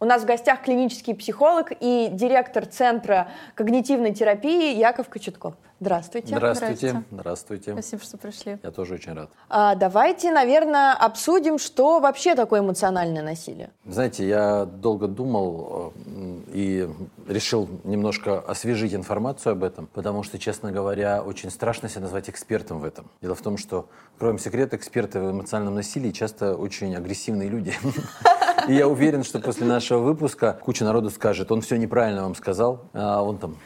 У 0.00 0.04
нас 0.04 0.22
в 0.22 0.26
гостях 0.26 0.62
клинический 0.62 1.14
психолог 1.14 1.72
и 1.78 2.08
директор 2.10 2.66
Центра 2.66 3.30
когнитивной 3.54 4.12
терапии 4.12 4.76
Яков 4.76 5.08
Кочетков. 5.08 5.54
Здравствуйте. 5.80 6.34
Здравствуйте. 6.36 7.04
Здравствуйте. 7.10 7.72
Спасибо, 7.72 8.02
что 8.02 8.16
пришли. 8.16 8.58
Я 8.62 8.70
тоже 8.72 8.94
очень 8.94 9.12
рад. 9.12 9.30
А, 9.48 9.76
давайте, 9.76 10.32
наверное, 10.32 10.92
обсудим, 10.92 11.58
что 11.58 12.00
вообще 12.00 12.34
такое 12.34 12.60
эмоциональное 12.60 13.22
насилие. 13.22 13.70
Знаете, 13.86 14.26
я 14.26 14.64
долго 14.64 15.06
думал 15.06 15.92
э, 16.04 16.40
и 16.52 16.88
решил 17.28 17.68
немножко 17.84 18.40
освежить 18.40 18.92
информацию 18.92 19.52
об 19.52 19.62
этом, 19.62 19.86
потому 19.86 20.24
что, 20.24 20.38
честно 20.38 20.72
говоря, 20.72 21.22
очень 21.22 21.50
страшно 21.50 21.88
себя 21.88 22.02
назвать 22.02 22.28
экспертом 22.28 22.80
в 22.80 22.84
этом. 22.84 23.08
Дело 23.22 23.36
в 23.36 23.40
том, 23.40 23.56
что, 23.56 23.88
кроем 24.18 24.38
секрет, 24.40 24.74
эксперты 24.74 25.20
в 25.20 25.30
эмоциональном 25.30 25.76
насилии 25.76 26.10
часто 26.10 26.56
очень 26.56 26.96
агрессивные 26.96 27.48
люди. 27.48 27.72
И 28.68 28.74
я 28.74 28.88
уверен, 28.88 29.22
что 29.22 29.38
после 29.38 29.66
нашего 29.66 30.00
выпуска 30.00 30.58
куча 30.60 30.84
народу 30.84 31.10
скажет, 31.10 31.52
он 31.52 31.60
все 31.60 31.76
неправильно 31.76 32.22
вам 32.22 32.34
сказал, 32.34 32.90
а 32.92 33.22
он 33.22 33.38
там 33.38 33.56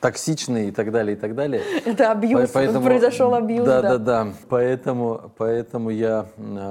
токсичный 0.00 0.68
и 0.68 0.70
так 0.72 0.90
далее, 0.90 1.16
и 1.16 1.18
так 1.18 1.34
далее. 1.34 1.62
Это 1.84 2.10
абьюз, 2.12 2.50
поэтому, 2.50 2.84
произошел 2.84 3.34
абьюз, 3.34 3.66
да. 3.66 3.82
Да, 3.82 3.88
да, 3.90 3.98
да. 3.98 4.32
Поэтому, 4.48 5.32
поэтому 5.38 5.90
я 5.90 6.26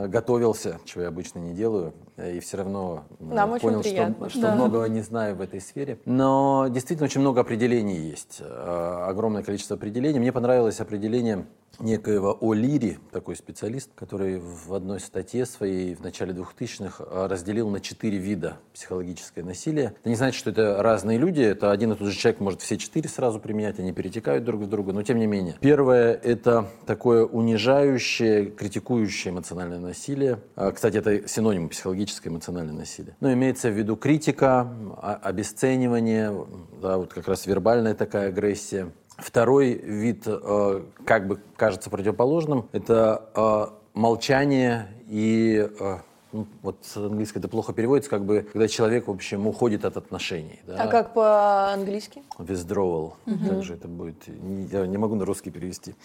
готовился, 0.08 0.80
чего 0.86 1.04
я 1.04 1.08
обычно 1.08 1.40
не 1.40 1.54
делаю, 1.54 1.94
и 2.18 2.40
все 2.40 2.58
равно 2.58 3.04
Нам 3.20 3.60
понял, 3.60 3.84
что, 3.84 4.30
что 4.30 4.42
да. 4.42 4.56
многого 4.56 4.86
не 4.86 5.02
знаю 5.02 5.36
в 5.36 5.42
этой 5.42 5.62
сфере. 5.62 5.98
Но 6.06 6.68
действительно 6.70 7.06
очень 7.06 7.22
много 7.22 7.42
определений 7.42 7.98
есть, 7.98 8.42
огромное 8.42 9.44
количество 9.44 9.76
определений. 9.76 10.20
Мне 10.20 10.32
понравилось 10.32 10.80
определение 10.80 11.46
некоего 11.82 12.38
О'Лири, 12.42 12.98
такой 13.12 13.36
специалист, 13.36 13.90
который 13.96 14.40
в 14.40 14.74
одной 14.74 15.00
статье 15.00 15.46
своей 15.46 15.96
в 15.96 16.02
начале 16.02 16.34
2000-х 16.34 17.04
а, 17.08 17.28
разделил 17.28 17.70
на 17.70 17.80
четыре 17.80 18.18
вида 18.18 18.58
психологическое 18.74 19.44
насилие. 19.44 19.94
Это 20.00 20.10
не 20.10 20.16
значит, 20.16 20.40
что 20.40 20.50
это 20.50 20.82
разные 20.82 21.18
люди, 21.18 21.42
это 21.42 21.72
один 21.72 21.94
и 21.94 21.96
тот 21.96 22.08
же 22.08 22.18
человек 22.18 22.40
может 22.40 22.62
все 22.62 22.78
четыре 22.78 23.10
сразу 23.10 23.40
применять, 23.40 23.80
они 23.80 23.92
перетекают 23.92 24.44
друг 24.44 24.62
в 24.62 24.70
друга, 24.70 24.94
но 24.94 25.04
тем 25.04 25.18
не 25.20 25.28
менее. 25.28 25.56
Первое— 25.60 26.14
это 26.24 26.68
такое 26.86 27.26
унижающее, 27.26 28.46
критикующее 28.46 29.34
эмоциональное 29.34 29.80
насилие. 29.80 30.40
А, 30.56 30.72
кстати, 30.72 30.98
это 30.98 31.28
синоним 31.28 31.70
психологическое 31.70 32.30
эмоциональное 32.30 32.76
насилие. 32.76 33.16
Но 33.20 33.32
имеется 33.34 33.70
в 33.70 33.78
виду 33.78 33.96
критика, 33.96 34.72
обесценивание, 35.02 36.34
да, 36.82 36.98
вот 36.98 37.14
как 37.14 37.28
раз 37.28 37.46
вербальная 37.46 37.94
такая 37.94 38.30
агрессия, 38.30 38.92
Второй 39.22 39.74
вид, 39.74 40.24
э, 40.26 40.82
как 41.06 41.28
бы 41.28 41.40
кажется 41.56 41.90
противоположным, 41.90 42.68
это 42.72 43.30
э, 43.36 43.66
молчание 43.94 44.88
и 45.08 45.70
э, 45.80 45.98
ну, 46.34 46.48
вот 46.62 46.78
с 46.82 46.98
английского 46.98 47.40
это 47.40 47.48
плохо 47.48 47.74
переводится, 47.74 48.10
как 48.10 48.26
бы, 48.26 48.48
когда 48.52 48.68
человек, 48.68 49.08
в 49.08 49.12
общем, 49.12 49.48
уходит 49.48 49.86
от 49.86 49.98
отношений. 49.98 50.60
Да? 50.68 50.84
А 50.84 50.88
как 50.88 51.14
по-английски? 51.14 52.24
Withdrawal. 52.38 53.14
Угу. 53.26 53.48
Также 53.48 53.74
это 53.76 53.88
будет. 53.88 54.24
Я 54.72 54.88
не 54.88 54.98
могу 54.98 55.16
на 55.16 55.26
русский 55.26 55.52
перевести. 55.52 55.96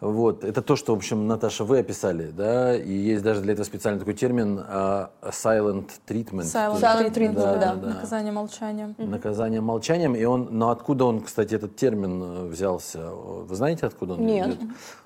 Вот. 0.00 0.44
Это 0.44 0.62
то, 0.62 0.76
что, 0.76 0.94
в 0.94 0.96
общем, 0.96 1.26
Наташа, 1.26 1.64
вы 1.64 1.78
описали, 1.78 2.30
да, 2.30 2.74
и 2.74 2.92
есть 2.92 3.22
даже 3.22 3.42
для 3.42 3.52
этого 3.52 3.66
специальный 3.66 3.98
такой 3.98 4.14
термин 4.14 4.58
uh, 4.58 5.10
silent 5.22 5.90
treatment. 6.08 6.44
Silent, 6.44 6.80
silent 6.80 7.14
treatment, 7.14 7.34
да, 7.34 7.56
да, 7.56 7.74
да. 7.74 7.88
Наказание 7.88 8.32
молчанием. 8.32 8.94
Наказание 8.98 9.60
молчанием. 9.60 10.14
И 10.14 10.24
он, 10.24 10.48
но 10.50 10.70
откуда 10.70 11.04
он, 11.04 11.20
кстати, 11.20 11.54
этот 11.54 11.76
термин 11.76 12.22
э, 12.22 12.46
взялся? 12.46 13.10
Вы 13.10 13.54
знаете, 13.54 13.86
откуда 13.86 14.14
он 14.14 14.24
Нет. 14.24 14.48
идет? 14.48 14.58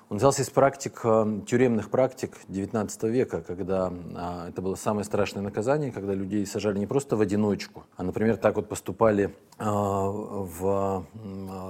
Он 0.09 0.17
взялся 0.17 0.43
из 0.43 0.49
практик, 0.51 1.01
э, 1.03 1.39
тюремных 1.47 1.89
практик 1.89 2.37
XIX 2.47 3.09
века, 3.09 3.41
когда 3.41 3.91
а, 4.15 4.49
это 4.49 4.61
было 4.61 4.75
самое 4.75 5.03
страшное 5.03 5.41
наказание, 5.41 5.91
когда 5.91 6.13
людей 6.13 6.45
сажали 6.45 6.77
не 6.77 6.85
просто 6.85 7.15
в 7.15 7.21
одиночку, 7.21 7.85
а, 7.97 8.03
например, 8.03 8.37
так 8.37 8.55
вот 8.55 8.69
поступали 8.69 9.33
а, 9.57 10.07
в 10.07 11.05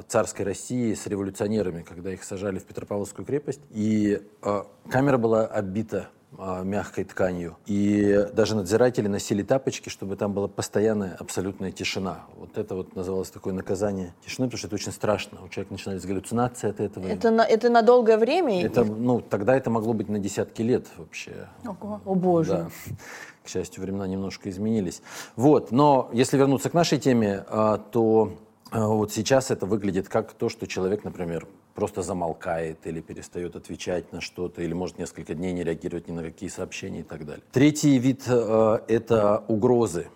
царской 0.07 0.43
России 0.43 0.93
с 0.93 1.07
революционерами, 1.07 1.83
когда 1.83 2.11
их 2.11 2.25
сажали 2.25 2.59
в 2.59 2.65
Петропавловскую 2.65 3.25
крепость, 3.25 3.61
и 3.69 4.21
а, 4.41 4.67
камера 4.89 5.17
была 5.17 5.45
оббита 5.45 6.09
а, 6.09 6.24
мягкой 6.63 7.03
тканью. 7.03 7.57
И 7.65 8.27
даже 8.33 8.55
надзиратели 8.55 9.07
носили 9.07 9.43
тапочки, 9.43 9.89
чтобы 9.89 10.15
там 10.15 10.33
была 10.33 10.47
постоянная 10.47 11.15
абсолютная 11.19 11.71
тишина. 11.71 12.25
Вот 12.35 12.57
это 12.57 12.75
вот 12.75 12.95
называлось 12.95 13.29
такое 13.29 13.53
наказание 13.53 14.13
тишины, 14.25 14.47
потому 14.47 14.57
что 14.57 14.67
это 14.67 14.75
очень 14.75 14.91
страшно. 14.91 15.39
У 15.43 15.49
человека 15.49 15.73
начинались 15.73 16.05
галлюцинации 16.05 16.69
от 16.69 16.79
этого. 16.79 17.07
Это 17.07 17.31
на, 17.31 17.41
это 17.41 17.69
на 17.69 17.81
долгое 17.81 18.17
время? 18.17 18.65
Это, 18.65 18.83
ну, 18.83 19.21
тогда 19.21 19.55
это 19.55 19.69
могло 19.69 19.93
быть 19.93 20.09
на 20.09 20.19
десятки 20.19 20.61
лет 20.61 20.87
вообще. 20.97 21.47
Ого. 21.65 22.01
О 22.05 22.15
боже. 22.15 22.51
Да. 22.51 22.95
К 23.43 23.47
счастью, 23.47 23.83
времена 23.83 24.07
немножко 24.07 24.49
изменились. 24.49 25.01
Вот, 25.35 25.71
но 25.71 26.09
если 26.13 26.37
вернуться 26.37 26.69
к 26.69 26.73
нашей 26.73 26.97
теме, 26.97 27.45
а, 27.47 27.77
то 27.77 28.33
а, 28.71 28.87
вот 28.87 29.13
сейчас 29.13 29.51
это 29.51 29.65
выглядит 29.65 30.09
как 30.09 30.33
то, 30.33 30.49
что 30.49 30.65
человек, 30.67 31.03
например, 31.03 31.47
просто 31.75 32.01
замолкает 32.01 32.87
или 32.87 33.01
перестает 33.01 33.55
отвечать 33.55 34.11
на 34.13 34.21
что-то, 34.21 34.61
или 34.61 34.73
может 34.73 34.97
несколько 34.97 35.35
дней 35.35 35.51
не 35.51 35.63
реагировать 35.63 36.07
ни 36.07 36.13
на 36.13 36.23
какие 36.23 36.49
сообщения 36.49 37.01
и 37.01 37.03
так 37.03 37.25
далее. 37.25 37.43
Третий 37.51 37.99
вид 37.99 38.23
э,— 38.27 38.79
это 38.87 39.43
угрозы. 39.47 40.07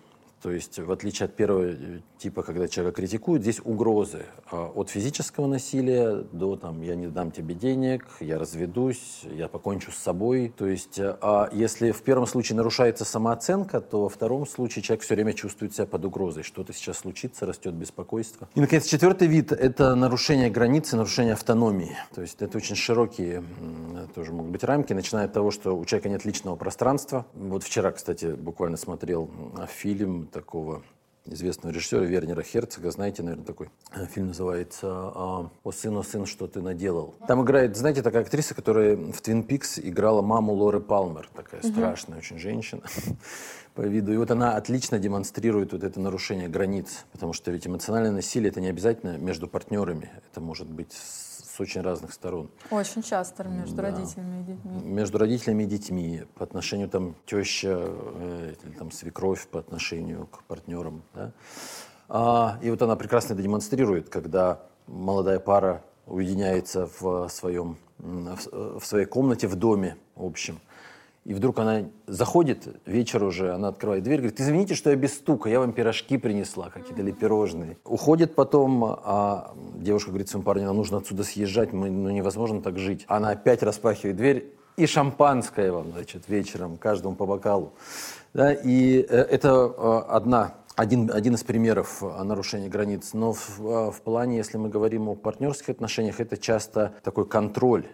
То 0.42 0.50
есть, 0.50 0.78
в 0.78 0.90
отличие 0.90 1.26
от 1.26 1.36
первого 1.36 1.64
э, 1.64 2.00
типа, 2.16 2.42
когда 2.42 2.66
человека 2.66 2.96
критикуют, 2.96 3.42
здесь 3.42 3.60
угрозы. 3.62 4.24
А, 4.50 4.72
от 4.74 4.88
физического 4.88 5.46
насилия 5.46 6.24
до, 6.32 6.56
там, 6.56 6.80
я 6.80 6.94
не 6.94 7.08
дам 7.08 7.30
тебе 7.30 7.54
денег, 7.54 8.06
я 8.20 8.38
разведусь, 8.38 9.22
я 9.24 9.48
покончу 9.48 9.92
с 9.92 9.96
собой. 9.96 10.52
То 10.56 10.66
есть, 10.66 10.98
а 10.98 11.50
если 11.52 11.90
в 11.90 12.00
первом 12.02 12.26
случае 12.26 12.56
нарушается 12.56 13.04
самооценка, 13.04 13.82
то 13.82 14.02
во 14.02 14.08
втором 14.08 14.46
случае 14.46 14.82
человек 14.82 15.04
все 15.04 15.14
время 15.14 15.34
чувствует 15.34 15.74
себя 15.74 15.86
под 15.86 16.06
угрозой. 16.06 16.42
Что-то 16.42 16.72
сейчас 16.72 16.98
случится, 16.98 17.44
растет 17.44 17.74
беспокойство. 17.74 18.48
И, 18.54 18.60
наконец, 18.60 18.86
четвертый 18.86 19.28
вид— 19.28 19.52
это 19.52 19.94
нарушение 19.94 20.48
границы, 20.48 20.96
нарушение 20.96 21.34
автономии. 21.34 21.98
То 22.14 22.22
есть, 22.22 22.40
это 22.40 22.56
очень 22.56 22.76
широкие 22.76 23.44
тоже 24.14 24.32
могут 24.32 24.52
быть 24.52 24.64
рамки, 24.64 24.94
начиная 24.94 25.26
от 25.26 25.34
того, 25.34 25.50
что 25.50 25.76
у 25.76 25.84
человека 25.84 26.08
нет 26.08 26.24
личного 26.24 26.56
пространства. 26.56 27.26
Вот 27.34 27.62
вчера, 27.62 27.92
кстати, 27.92 28.26
буквально 28.26 28.78
смотрел 28.78 29.30
фильм 29.68 30.29
такого 30.30 30.82
известного 31.26 31.72
режиссера 31.72 32.04
Вернера 32.04 32.42
Херцога. 32.42 32.90
Знаете, 32.90 33.22
наверное, 33.22 33.44
такой 33.44 33.68
э, 33.92 34.06
фильм 34.06 34.28
называется 34.28 34.86
а, 34.88 35.50
«О 35.62 35.72
сын, 35.72 35.96
о 35.96 36.02
сын, 36.02 36.26
что 36.26 36.46
ты 36.46 36.60
наделал». 36.60 37.14
Там 37.26 37.42
играет, 37.42 37.76
знаете, 37.76 38.02
такая 38.02 38.22
актриса, 38.22 38.54
которая 38.54 38.96
в 38.96 39.20
«Твин 39.20 39.42
Пикс» 39.42 39.78
играла 39.78 40.22
маму 40.22 40.52
Лоры 40.52 40.80
Палмер. 40.80 41.28
Такая 41.34 41.60
угу. 41.60 41.70
страшная 41.70 42.18
очень 42.18 42.38
женщина 42.38 42.82
по 43.74 43.82
виду. 43.82 44.12
И 44.12 44.16
вот 44.16 44.30
она 44.30 44.56
отлично 44.56 44.98
демонстрирует 44.98 45.72
вот 45.72 45.84
это 45.84 46.00
нарушение 46.00 46.48
границ. 46.48 47.04
Потому 47.12 47.32
что 47.32 47.50
ведь 47.50 47.66
эмоциональное 47.66 48.12
насилие– 48.12 48.50
это 48.50 48.60
не 48.60 48.68
обязательно 48.68 49.16
между 49.18 49.46
партнерами. 49.46 50.10
Это 50.30 50.40
может 50.40 50.68
быть 50.68 50.92
очень 51.60 51.80
разных 51.80 52.12
сторон. 52.12 52.50
Очень 52.70 53.02
часто 53.02 53.44
между 53.44 53.76
да. 53.76 53.82
родителями 53.82 54.40
и 54.40 54.44
детьми. 54.44 54.80
Между 54.84 55.18
родителями 55.18 55.62
и 55.64 55.66
детьми, 55.66 56.22
по 56.34 56.44
отношению 56.44 56.88
там 56.88 57.14
теща 57.26 57.76
э, 57.78 58.54
или 58.64 58.72
там 58.72 58.90
свекровь 58.90 59.46
по 59.48 59.58
отношению 59.58 60.26
к 60.26 60.42
партнерам. 60.44 61.02
Да? 61.14 61.32
А, 62.08 62.58
и 62.62 62.70
вот 62.70 62.82
она 62.82 62.96
прекрасно 62.96 63.34
это 63.34 63.42
демонстрирует, 63.42 64.08
когда 64.08 64.62
молодая 64.86 65.38
пара 65.38 65.84
уединяется 66.06 66.88
в, 66.98 67.28
своем, 67.28 67.78
в 67.98 68.80
своей 68.82 69.06
комнате 69.06 69.46
в 69.46 69.54
доме 69.54 69.96
общем 70.16 70.60
и 71.24 71.34
вдруг 71.34 71.58
она 71.58 71.84
заходит, 72.06 72.80
вечер 72.86 73.22
уже, 73.22 73.52
она 73.52 73.68
открывает 73.68 74.02
дверь, 74.02 74.18
говорит, 74.20 74.40
извините, 74.40 74.74
что 74.74 74.90
я 74.90 74.96
без 74.96 75.14
стука, 75.14 75.50
я 75.50 75.60
вам 75.60 75.72
пирожки 75.72 76.16
принесла 76.16 76.70
какие-то 76.70 77.02
или 77.02 77.12
пирожные. 77.12 77.76
Уходит 77.84 78.34
потом, 78.34 78.84
а 78.84 79.54
девушка 79.76 80.10
говорит 80.10 80.28
своему 80.28 80.44
парню, 80.44 80.64
нам 80.64 80.76
нужно 80.76 80.98
отсюда 80.98 81.22
съезжать, 81.24 81.72
мы, 81.72 81.90
ну 81.90 82.08
невозможно 82.10 82.62
так 82.62 82.78
жить. 82.78 83.04
Она 83.06 83.30
опять 83.30 83.62
распахивает 83.62 84.16
дверь, 84.16 84.54
и 84.76 84.86
шампанское 84.86 85.72
вам, 85.72 85.92
значит, 85.92 86.28
вечером, 86.28 86.78
каждому 86.78 87.14
по 87.14 87.26
бокалу. 87.26 87.74
Да, 88.32 88.52
и 88.52 89.00
э, 89.00 89.04
это 89.04 89.74
э, 89.76 90.02
одна 90.08 90.54
один, 90.76 91.10
один 91.12 91.34
из 91.34 91.42
примеров 91.42 92.00
нарушения 92.00 92.68
границ. 92.68 93.10
Но 93.12 93.34
в, 93.34 93.60
э, 93.60 93.90
в 93.90 94.00
плане, 94.00 94.38
если 94.38 94.56
мы 94.56 94.70
говорим 94.70 95.08
о 95.08 95.14
партнерских 95.16 95.68
отношениях, 95.68 96.20
это 96.20 96.38
часто 96.38 96.94
такой 97.02 97.26
контроль. 97.26 97.86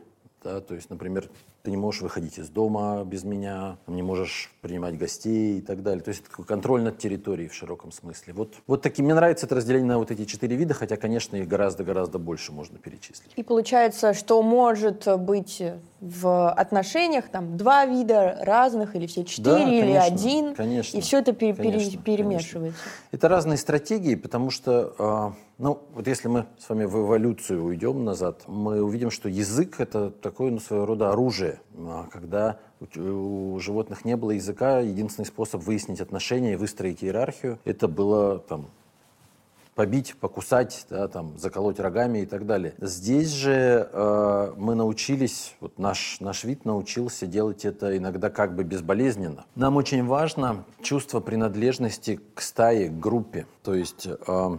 Да? 0.44 0.60
То 0.60 0.74
есть, 0.74 0.90
например, 0.90 1.28
ты 1.66 1.70
не 1.72 1.76
можешь 1.76 2.00
выходить 2.00 2.38
из 2.38 2.48
дома 2.48 3.02
без 3.04 3.24
меня, 3.24 3.78
не 3.88 4.00
можешь 4.00 4.52
принимать 4.60 4.96
гостей 4.96 5.58
и 5.58 5.60
так 5.60 5.82
далее. 5.82 6.00
То 6.00 6.10
есть 6.10 6.22
это 6.22 6.44
контроль 6.44 6.80
над 6.80 6.98
территорией 6.98 7.48
в 7.48 7.54
широком 7.54 7.90
смысле. 7.90 8.34
Вот, 8.34 8.54
вот 8.68 8.82
такие, 8.82 9.02
мне 9.02 9.14
нравится 9.14 9.46
это 9.46 9.56
разделение 9.56 9.88
на 9.88 9.98
вот 9.98 10.12
эти 10.12 10.26
четыре 10.26 10.54
вида, 10.54 10.74
хотя, 10.74 10.96
конечно, 10.96 11.34
их 11.34 11.48
гораздо-гораздо 11.48 12.20
больше 12.20 12.52
можно 12.52 12.78
перечислить. 12.78 13.32
И 13.34 13.42
получается, 13.42 14.14
что 14.14 14.40
может 14.42 15.08
быть 15.18 15.60
в 16.00 16.50
отношениях 16.50 17.28
там 17.28 17.56
два 17.56 17.86
вида 17.86 18.38
разных, 18.42 18.96
или 18.96 19.06
все 19.06 19.24
четыре, 19.24 19.64
да, 19.64 19.70
или 19.70 19.92
один, 19.92 20.54
конечно, 20.54 20.96
и 20.96 21.00
все 21.00 21.18
это 21.18 21.32
пере- 21.32 21.54
конечно, 21.54 22.00
перемешивается. 22.02 22.78
Конечно. 22.82 23.08
Это 23.12 23.28
разные 23.28 23.58
стратегии, 23.58 24.14
потому 24.14 24.50
что, 24.50 24.94
э, 24.98 25.30
ну, 25.58 25.82
вот 25.94 26.06
если 26.06 26.28
мы 26.28 26.46
с 26.58 26.68
вами 26.68 26.84
в 26.84 26.96
эволюцию 26.96 27.64
уйдем 27.64 28.04
назад, 28.04 28.42
мы 28.46 28.82
увидим, 28.82 29.10
что 29.10 29.28
язык— 29.28 29.76
это 29.80 30.10
такое, 30.10 30.50
ну, 30.50 30.60
своего 30.60 30.86
рода 30.86 31.10
оружие 31.10 31.26
оружие. 31.26 31.60
А 31.78 32.06
когда 32.10 32.58
у 32.96 33.58
животных 33.58 34.04
не 34.04 34.16
было 34.16 34.32
языка, 34.32 34.80
единственный 34.80 35.24
способ 35.26 35.62
выяснить 35.62 36.00
отношения 36.00 36.52
и 36.52 36.56
выстроить 36.56 37.02
иерархию, 37.02 37.58
это 37.64 37.88
было 37.88 38.38
там, 38.38 38.66
побить, 39.76 40.16
покусать, 40.16 40.86
да, 40.88 41.06
там, 41.06 41.38
заколоть 41.38 41.78
рогами 41.78 42.20
и 42.20 42.26
так 42.26 42.46
далее. 42.46 42.74
Здесь 42.80 43.30
же 43.30 43.88
э, 43.92 44.52
мы 44.56 44.74
научились, 44.74 45.54
вот 45.60 45.78
наш, 45.78 46.18
наш 46.20 46.44
вид 46.44 46.64
научился 46.64 47.26
делать 47.26 47.66
это 47.66 47.96
иногда 47.96 48.30
как 48.30 48.56
бы 48.56 48.64
безболезненно. 48.64 49.44
Нам 49.54 49.76
очень 49.76 50.04
важно 50.06 50.64
чувство 50.82 51.20
принадлежности 51.20 52.18
к 52.34 52.40
стае, 52.40 52.88
к 52.88 52.98
группе. 52.98 53.46
То 53.62 53.74
есть, 53.74 54.08
э, 54.08 54.58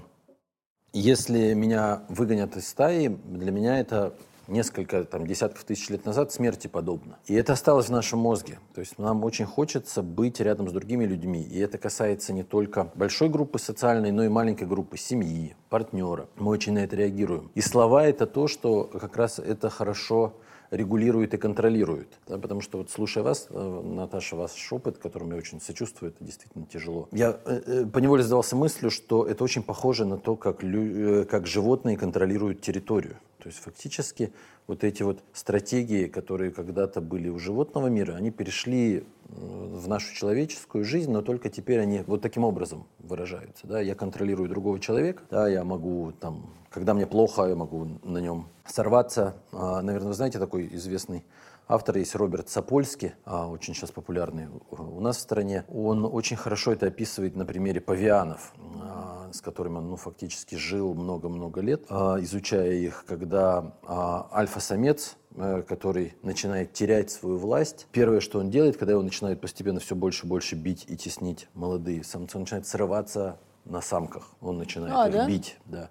если 0.93 1.53
меня 1.55 2.03
выгонят 2.09 2.55
из 2.55 2.67
стаи, 2.67 3.07
для 3.07 3.51
меня 3.51 3.79
это 3.79 4.13
несколько 4.47 5.03
там, 5.03 5.27
десятков 5.27 5.63
тысяч 5.63 5.89
лет 5.89 6.05
назад 6.05 6.31
смерти 6.31 6.67
подобно. 6.67 7.17
И 7.25 7.33
это 7.33 7.53
осталось 7.53 7.87
в 7.87 7.91
нашем 7.91 8.19
мозге. 8.19 8.59
То 8.73 8.81
есть 8.81 8.97
нам 8.97 9.23
очень 9.23 9.45
хочется 9.45 10.01
быть 10.01 10.39
рядом 10.39 10.69
с 10.69 10.71
другими 10.71 11.05
людьми. 11.05 11.41
И 11.41 11.59
это 11.59 11.77
касается 11.77 12.33
не 12.33 12.43
только 12.43 12.91
большой 12.95 13.29
группы 13.29 13.59
социальной, 13.59 14.11
но 14.11 14.23
и 14.23 14.29
маленькой 14.29 14.67
группы 14.67 14.97
семьи, 14.97 15.55
партнера. 15.69 16.27
Мы 16.35 16.51
очень 16.51 16.73
на 16.73 16.79
это 16.79 16.95
реагируем. 16.95 17.51
И 17.55 17.61
слова— 17.61 18.03
это 18.05 18.25
то, 18.25 18.47
что 18.47 18.83
как 18.85 19.17
раз 19.17 19.39
это 19.39 19.69
хорошо 19.69 20.33
регулирует 20.71 21.33
и 21.33 21.37
контролирует. 21.37 22.19
Да, 22.27 22.37
потому 22.37 22.61
что 22.61 22.77
вот 22.77 22.89
слушая 22.89 23.23
вас, 23.23 23.47
э, 23.49 23.81
Наташа, 23.83 24.35
ваш 24.35 24.73
опыт, 24.73 24.97
которому 24.97 25.31
я 25.31 25.37
очень 25.37 25.61
сочувствую, 25.61 26.11
это 26.11 26.23
действительно 26.23 26.65
тяжело. 26.65 27.07
Я 27.11 27.39
э, 27.45 27.61
э 27.65 27.85
поневоле 27.85 28.23
задался 28.23 28.55
мыслью, 28.55 28.91
что 28.91 29.25
это 29.25 29.43
очень 29.43 29.63
похоже 29.63 30.05
на 30.05 30.17
то, 30.17 30.35
как, 30.35 30.63
лю, 30.63 31.21
э, 31.21 31.25
как 31.25 31.47
животные 31.47 31.97
контролируют 31.97 32.61
территорию. 32.61 33.17
То 33.39 33.47
есть 33.47 33.59
фактически 33.59 34.33
вот 34.65 34.83
эти 34.83 35.03
вот 35.03 35.23
стратегии, 35.31 36.07
которые 36.07 36.51
когда-то 36.51 37.01
были 37.01 37.29
у 37.29 37.39
животного 37.39 37.87
мира, 37.87 38.13
они 38.13 38.31
перешли 38.31 39.05
в 39.29 39.87
нашу 39.87 40.13
человеческую 40.15 40.83
жизнь, 40.83 41.11
но 41.11 41.21
только 41.21 41.49
теперь 41.49 41.79
они 41.79 42.03
вот 42.07 42.21
таким 42.21 42.43
образом 42.43 42.87
выражаются. 42.99 43.67
Да? 43.67 43.79
Я 43.79 43.95
контролирую 43.95 44.49
другого 44.49 44.79
человека, 44.79 45.23
да, 45.29 45.47
я 45.47 45.63
могу 45.63 46.13
там, 46.19 46.49
когда 46.69 46.93
мне 46.93 47.05
плохо, 47.05 47.45
я 47.45 47.55
могу 47.55 47.99
на 48.03 48.17
нем 48.17 48.47
сорваться. 48.65 49.35
А, 49.51 49.81
наверное, 49.81 50.09
вы 50.09 50.13
знаете 50.13 50.39
такой 50.39 50.67
известный 50.73 51.23
автор 51.67 51.97
есть 51.97 52.15
Роберт 52.15 52.49
Сапольский, 52.49 53.13
а, 53.25 53.47
очень 53.47 53.73
сейчас 53.73 53.91
популярный 53.91 54.47
у 54.69 54.99
нас 54.99 55.17
в 55.17 55.21
стране. 55.21 55.65
Он 55.69 56.05
очень 56.05 56.37
хорошо 56.37 56.71
это 56.73 56.87
описывает 56.87 57.35
на 57.35 57.45
примере 57.45 57.81
павианов, 57.81 58.53
а, 58.81 59.29
с 59.31 59.41
которыми 59.41 59.77
он 59.77 59.89
ну, 59.89 59.95
фактически 59.95 60.55
жил 60.55 60.93
много-много 60.93 61.61
лет, 61.61 61.85
а, 61.89 62.17
изучая 62.19 62.73
их, 62.73 63.05
когда 63.05 63.73
альфа-самец 63.87 65.17
э, 65.35 65.61
который 65.67 66.15
начинает 66.23 66.73
терять 66.73 67.11
свою 67.11 67.37
власть. 67.37 67.87
Первое, 67.91 68.21
что 68.21 68.39
он 68.39 68.49
делает, 68.49 68.77
когда 68.77 68.93
его 68.93 69.03
начинают 69.03 69.39
постепенно 69.39 69.79
все 69.79 69.95
больше 69.95 70.25
и 70.25 70.29
больше 70.29 70.55
бить 70.55 70.85
и 70.87 70.97
теснить 70.97 71.47
молодые 71.53 72.03
самцы, 72.03 72.37
он 72.37 72.41
начинает 72.43 72.65
срываться 72.65 73.39
на 73.65 73.81
самках. 73.81 74.31
Он 74.41 74.57
начинает 74.57 74.95
а, 74.95 75.07
их 75.07 75.13
да? 75.13 75.27
бить. 75.27 75.57
Да. 75.65 75.89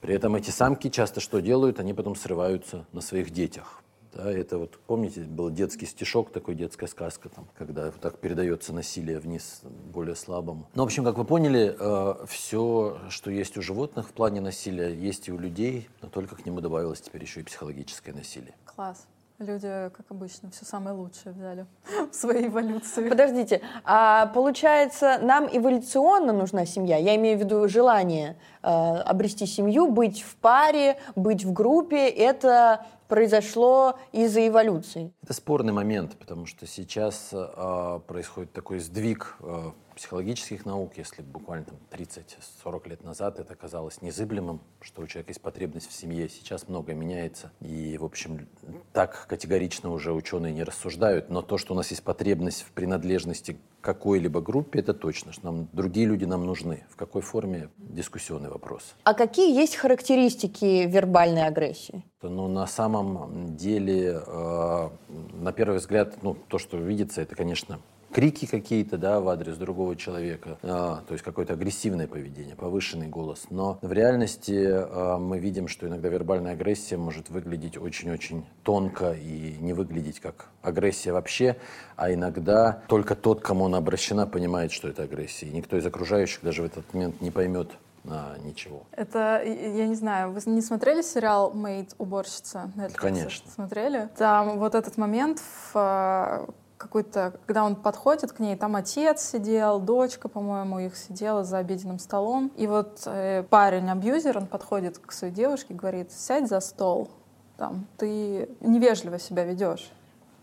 При 0.00 0.14
этом 0.14 0.34
эти 0.34 0.50
самки 0.50 0.90
часто 0.90 1.20
что 1.20 1.40
делают? 1.40 1.78
Они 1.78 1.94
потом 1.94 2.16
срываются 2.16 2.86
на 2.92 3.00
своих 3.00 3.30
детях. 3.30 3.81
Да, 4.14 4.30
это 4.30 4.58
вот, 4.58 4.78
помните, 4.86 5.22
был 5.22 5.50
детский 5.50 5.86
стишок, 5.86 6.30
такой 6.32 6.54
детская 6.54 6.86
сказка, 6.86 7.28
там, 7.30 7.48
когда 7.56 7.86
вот 7.86 8.00
так 8.00 8.18
передается 8.18 8.72
насилие 8.72 9.18
вниз 9.18 9.62
более 9.92 10.16
слабому. 10.16 10.68
Ну, 10.74 10.82
в 10.82 10.86
общем, 10.86 11.04
как 11.04 11.16
вы 11.16 11.24
поняли, 11.24 11.74
э, 11.78 12.26
все, 12.26 12.98
что 13.08 13.30
есть 13.30 13.56
у 13.56 13.62
животных 13.62 14.08
в 14.08 14.12
плане 14.12 14.40
насилия, 14.40 14.94
есть 14.94 15.28
и 15.28 15.32
у 15.32 15.38
людей, 15.38 15.88
но 16.02 16.08
только 16.08 16.36
к 16.36 16.44
нему 16.44 16.60
добавилось 16.60 17.00
теперь 17.00 17.22
еще 17.22 17.40
и 17.40 17.42
психологическое 17.42 18.12
насилие. 18.12 18.54
Класс. 18.66 19.06
Люди, 19.42 19.90
как 19.96 20.06
обычно, 20.10 20.50
все 20.50 20.64
самое 20.64 20.94
лучшее 20.94 21.32
взяли 21.32 21.66
в 22.12 22.14
своей 22.14 22.46
эволюции. 22.46 23.08
Подождите, 23.08 23.60
а 23.84 24.26
получается, 24.26 25.18
нам 25.20 25.48
эволюционно 25.50 26.32
нужна 26.32 26.64
семья? 26.64 26.96
Я 26.96 27.16
имею 27.16 27.36
в 27.38 27.40
виду 27.40 27.66
желание 27.68 28.36
э, 28.62 28.68
обрести 28.68 29.46
семью, 29.46 29.90
быть 29.90 30.22
в 30.22 30.36
паре, 30.36 30.96
быть 31.16 31.44
в 31.44 31.52
группе. 31.52 32.08
Это 32.08 32.86
произошло 33.08 33.98
из-за 34.12 34.46
эволюции? 34.46 35.12
Это 35.24 35.32
спорный 35.32 35.72
момент, 35.72 36.16
потому 36.18 36.46
что 36.46 36.66
сейчас 36.68 37.30
э, 37.32 38.00
происходит 38.06 38.52
такой 38.52 38.78
сдвиг 38.78 39.36
э, 39.40 39.72
психологических 39.94 40.64
наук, 40.66 40.92
если 40.96 41.22
буквально 41.22 41.66
там 41.66 41.76
30-40 41.90 42.88
лет 42.88 43.04
назад 43.04 43.38
это 43.38 43.54
казалось 43.54 44.02
незыблемым, 44.02 44.60
что 44.80 45.02
у 45.02 45.06
человека 45.06 45.30
есть 45.30 45.40
потребность 45.40 45.88
в 45.88 45.92
семье. 45.92 46.28
Сейчас 46.28 46.68
многое 46.68 46.94
меняется, 46.94 47.52
и, 47.60 47.96
в 47.98 48.04
общем, 48.04 48.46
так 48.92 49.26
категорично 49.28 49.90
уже 49.90 50.12
ученые 50.12 50.52
не 50.52 50.64
рассуждают, 50.64 51.30
но 51.30 51.42
то, 51.42 51.58
что 51.58 51.74
у 51.74 51.76
нас 51.76 51.90
есть 51.90 52.02
потребность 52.02 52.62
в 52.62 52.72
принадлежности 52.72 53.52
к 53.52 53.84
какой-либо 53.84 54.40
группе, 54.40 54.78
это 54.78 54.94
точно, 54.94 55.32
что 55.32 55.46
нам 55.46 55.68
другие 55.72 56.06
люди 56.06 56.24
нам 56.24 56.46
нужны. 56.46 56.84
В 56.90 56.96
какой 56.96 57.20
форме– 57.22 57.68
дискуссионный 57.78 58.48
вопрос. 58.48 58.94
А 59.04 59.14
какие 59.14 59.54
есть 59.54 59.76
характеристики 59.76 60.86
вербальной 60.86 61.46
агрессии? 61.46 62.04
Ну, 62.22 62.46
на 62.46 62.66
самом 62.66 63.56
деле, 63.56 64.22
э, 64.24 64.90
на 65.32 65.52
первый 65.52 65.78
взгляд, 65.78 66.22
ну, 66.22 66.36
то, 66.48 66.58
что 66.58 66.76
видится, 66.76 67.20
это, 67.22 67.34
конечно, 67.34 67.80
крики 68.12 68.46
какие-то, 68.46 68.98
да, 68.98 69.20
в 69.20 69.28
адрес 69.28 69.56
другого 69.56 69.96
человека, 69.96 70.58
а, 70.62 71.02
то 71.06 71.12
есть 71.12 71.24
какое-то 71.24 71.54
агрессивное 71.54 72.06
поведение, 72.06 72.54
повышенный 72.54 73.08
голос. 73.08 73.46
Но 73.50 73.78
в 73.82 73.92
реальности 73.92 74.68
а, 74.68 75.18
мы 75.18 75.38
видим, 75.38 75.68
что 75.68 75.88
иногда 75.88 76.08
вербальная 76.08 76.52
агрессия 76.52 76.96
может 76.96 77.30
выглядеть 77.30 77.76
очень-очень 77.76 78.44
тонко 78.62 79.12
и 79.12 79.56
не 79.60 79.72
выглядеть 79.72 80.20
как 80.20 80.48
агрессия 80.62 81.12
вообще, 81.12 81.56
а 81.96 82.12
иногда 82.12 82.82
только 82.88 83.14
тот, 83.14 83.40
кому 83.40 83.66
она 83.66 83.78
обращена, 83.78 84.26
понимает, 84.26 84.72
что 84.72 84.88
это 84.88 85.04
агрессия. 85.04 85.46
И 85.46 85.50
никто 85.50 85.76
из 85.76 85.86
окружающих 85.86 86.42
даже 86.42 86.62
в 86.62 86.66
этот 86.66 86.92
момент 86.92 87.20
не 87.20 87.30
поймет, 87.30 87.70
а, 88.08 88.36
ничего. 88.38 88.82
Это, 88.92 89.42
я 89.44 89.86
не 89.86 89.94
знаю, 89.94 90.32
вы 90.32 90.40
не 90.46 90.60
смотрели 90.60 91.02
сериал 91.02 91.52
«Мейд. 91.52 91.94
Уборщица» 91.98 92.72
Netflix? 92.76 92.94
Конечно. 92.94 93.50
Смотрели? 93.50 94.08
Там 94.16 94.58
вот 94.58 94.74
этот 94.74 94.96
момент 94.98 95.40
в 95.72 96.48
какой-то, 96.82 97.34
когда 97.46 97.64
он 97.64 97.76
подходит 97.76 98.32
к 98.32 98.40
ней, 98.40 98.56
там 98.56 98.76
отец 98.76 99.22
сидел, 99.22 99.80
дочка, 99.80 100.28
по-моему, 100.28 100.80
их 100.80 100.96
сидела 100.96 101.44
за 101.44 101.58
обеденным 101.58 101.98
столом. 101.98 102.50
И 102.56 102.66
вот 102.66 103.02
э, 103.06 103.44
парень-абьюзер, 103.48 104.36
он 104.36 104.46
подходит 104.46 104.98
к 104.98 105.12
своей 105.12 105.32
девушке 105.32 105.74
и 105.74 105.76
говорит, 105.76 106.10
сядь 106.12 106.48
за 106.48 106.60
стол, 106.60 107.08
там, 107.56 107.86
ты 107.96 108.48
невежливо 108.60 109.18
себя 109.18 109.44
ведешь 109.44 109.92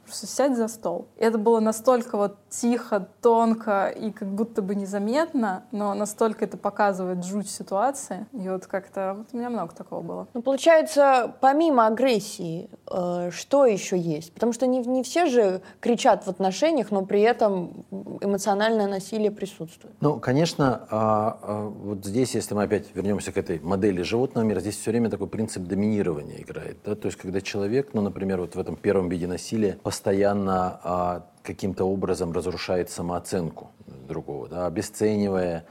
просто 0.10 0.28
сядь 0.28 0.58
за 0.58 0.68
стол. 0.68 1.08
И 1.18 1.24
это 1.24 1.38
было 1.38 1.60
настолько 1.60 2.18
вот 2.18 2.38
тихо, 2.50 3.08
тонко 3.22 3.88
и 3.88 4.12
как 4.12 4.28
будто 4.28 4.62
бы 4.62 4.76
незаметно, 4.76 5.64
но 5.72 5.94
настолько 5.94 6.46
это 6.46 6.58
показывает 6.58 7.24
жуть 7.24 7.50
ситуации. 7.50 8.26
И 8.34 8.50
вот 8.50 8.66
как-то 8.66 9.16
вот 9.20 9.28
у 9.32 9.38
меня 9.38 9.50
много 9.50 9.74
такого 9.74 10.02
было. 10.02 10.28
Ну, 10.34 10.42
получается, 10.42 11.36
помимо 11.42 11.86
агрессии, 11.88 12.70
э, 12.92 13.30
что 13.32 13.66
еще 13.66 13.98
есть? 13.98 14.34
Потому 14.34 14.54
что 14.54 14.66
не, 14.66 14.80
не 14.80 15.04
все 15.04 15.28
же 15.28 15.62
кричат 15.80 16.26
в 16.26 16.30
отношениях, 16.30 16.92
но 16.92 17.06
при 17.06 17.22
этом 17.22 17.86
эмоциональное 18.22 18.88
насилие 18.88 19.32
присутствует. 19.32 19.96
Ну, 20.02 20.20
конечно, 20.20 20.88
а, 20.90 21.40
а, 21.42 21.68
вот 21.68 22.06
здесь, 22.06 22.34
если 22.34 22.56
мы 22.56 22.64
опять 22.64 22.96
вернемся 22.96 23.32
к 23.32 23.38
этой 23.38 23.60
модели 23.60 24.02
животного 24.02 24.44
мира, 24.46 24.60
здесь 24.60 24.78
все 24.78 24.92
время 24.92 25.10
такой 25.10 25.28
принцип 25.28 25.64
доминирования 25.64 26.42
играет. 26.42 26.78
Да? 26.84 26.96
То 26.96 27.08
есть, 27.08 27.18
когда 27.18 27.42
человек, 27.42 27.90
ну, 27.94 28.02
например, 28.02 28.42
вот 28.42 28.56
в 28.56 28.60
этом 28.60 28.76
первом 28.76 29.10
виде 29.10 29.28
насилия, 29.28 29.78
постоянно 30.00 30.80
а, 30.82 31.24
каким-то 31.44 31.84
образом 31.84 32.32
разрушает 32.32 32.90
самооценку 32.90 33.72
другого, 34.08 34.48
да, 34.48 34.66
обесценивая 34.66 35.66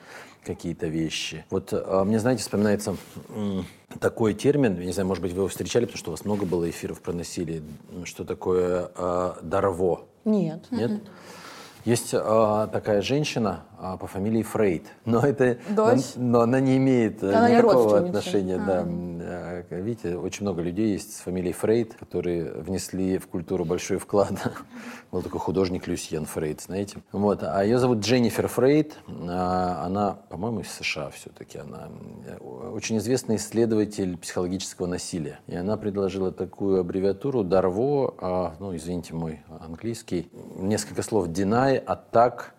какие-то 0.44 0.86
вещи. 0.86 1.46
Вот 1.48 1.70
а, 1.72 2.04
мне, 2.04 2.18
знаете, 2.18 2.42
вспоминается 2.42 2.94
м, 3.34 3.64
такой 4.00 4.34
термин, 4.34 4.78
я 4.78 4.84
не 4.84 4.92
знаю, 4.92 5.06
может 5.06 5.22
быть, 5.22 5.32
вы 5.32 5.38
его 5.38 5.48
встречали, 5.48 5.86
потому 5.86 5.98
что 5.98 6.10
у 6.10 6.12
вас 6.12 6.26
много 6.26 6.44
было 6.44 6.68
эфиров 6.68 7.00
про 7.00 7.14
насилие, 7.14 7.62
что 8.04 8.24
такое 8.24 8.90
а, 8.96 9.38
дарво? 9.40 10.02
Нет. 10.26 10.66
Нет? 10.70 11.00
Есть 11.86 12.10
а, 12.12 12.66
такая 12.66 13.00
женщина 13.00 13.62
по 13.78 14.06
фамилии 14.06 14.42
Фрейд, 14.42 14.86
но 15.04 15.20
это, 15.20 15.58
Дочь? 15.70 16.14
Но, 16.16 16.38
но 16.38 16.40
она 16.40 16.60
не 16.60 16.76
имеет 16.78 17.22
э, 17.22 17.32
она 17.32 17.50
никакого 17.50 17.98
отношения. 17.98 18.56
А. 18.56 18.66
Да. 18.66 18.84
Э, 19.70 19.80
видите, 19.80 20.16
очень 20.16 20.42
много 20.42 20.62
людей 20.62 20.92
есть 20.92 21.16
с 21.16 21.20
фамилией 21.20 21.52
Фрейд, 21.52 21.94
которые 21.94 22.52
внесли 22.52 23.18
в 23.18 23.28
культуру 23.28 23.64
большой 23.64 23.98
вклад. 23.98 24.32
Был 25.12 25.22
такой 25.22 25.40
художник 25.40 25.86
Люсьен 25.86 26.24
Фрейд, 26.24 26.60
знаете. 26.60 26.98
Вот. 27.12 27.42
А 27.42 27.62
ее 27.62 27.78
зовут 27.78 28.00
Дженнифер 28.00 28.48
Фрейд. 28.48 28.96
А, 29.06 29.84
она, 29.84 30.18
по-моему, 30.28 30.60
из 30.60 30.70
США 30.72 31.10
все-таки. 31.10 31.58
Она 31.58 31.88
э, 32.26 32.36
очень 32.38 32.98
известный 32.98 33.36
исследователь 33.36 34.16
психологического 34.16 34.86
насилия. 34.86 35.38
И 35.46 35.54
она 35.54 35.76
предложила 35.76 36.32
такую 36.32 36.80
аббревиатуру 36.80 37.44
DARVO, 37.44 38.54
ну, 38.58 38.74
извините 38.74 39.14
мой 39.14 39.40
английский, 39.60 40.30
несколько 40.56 41.02
слов 41.02 41.28
deny, 41.28 41.84
attack, 41.84 42.52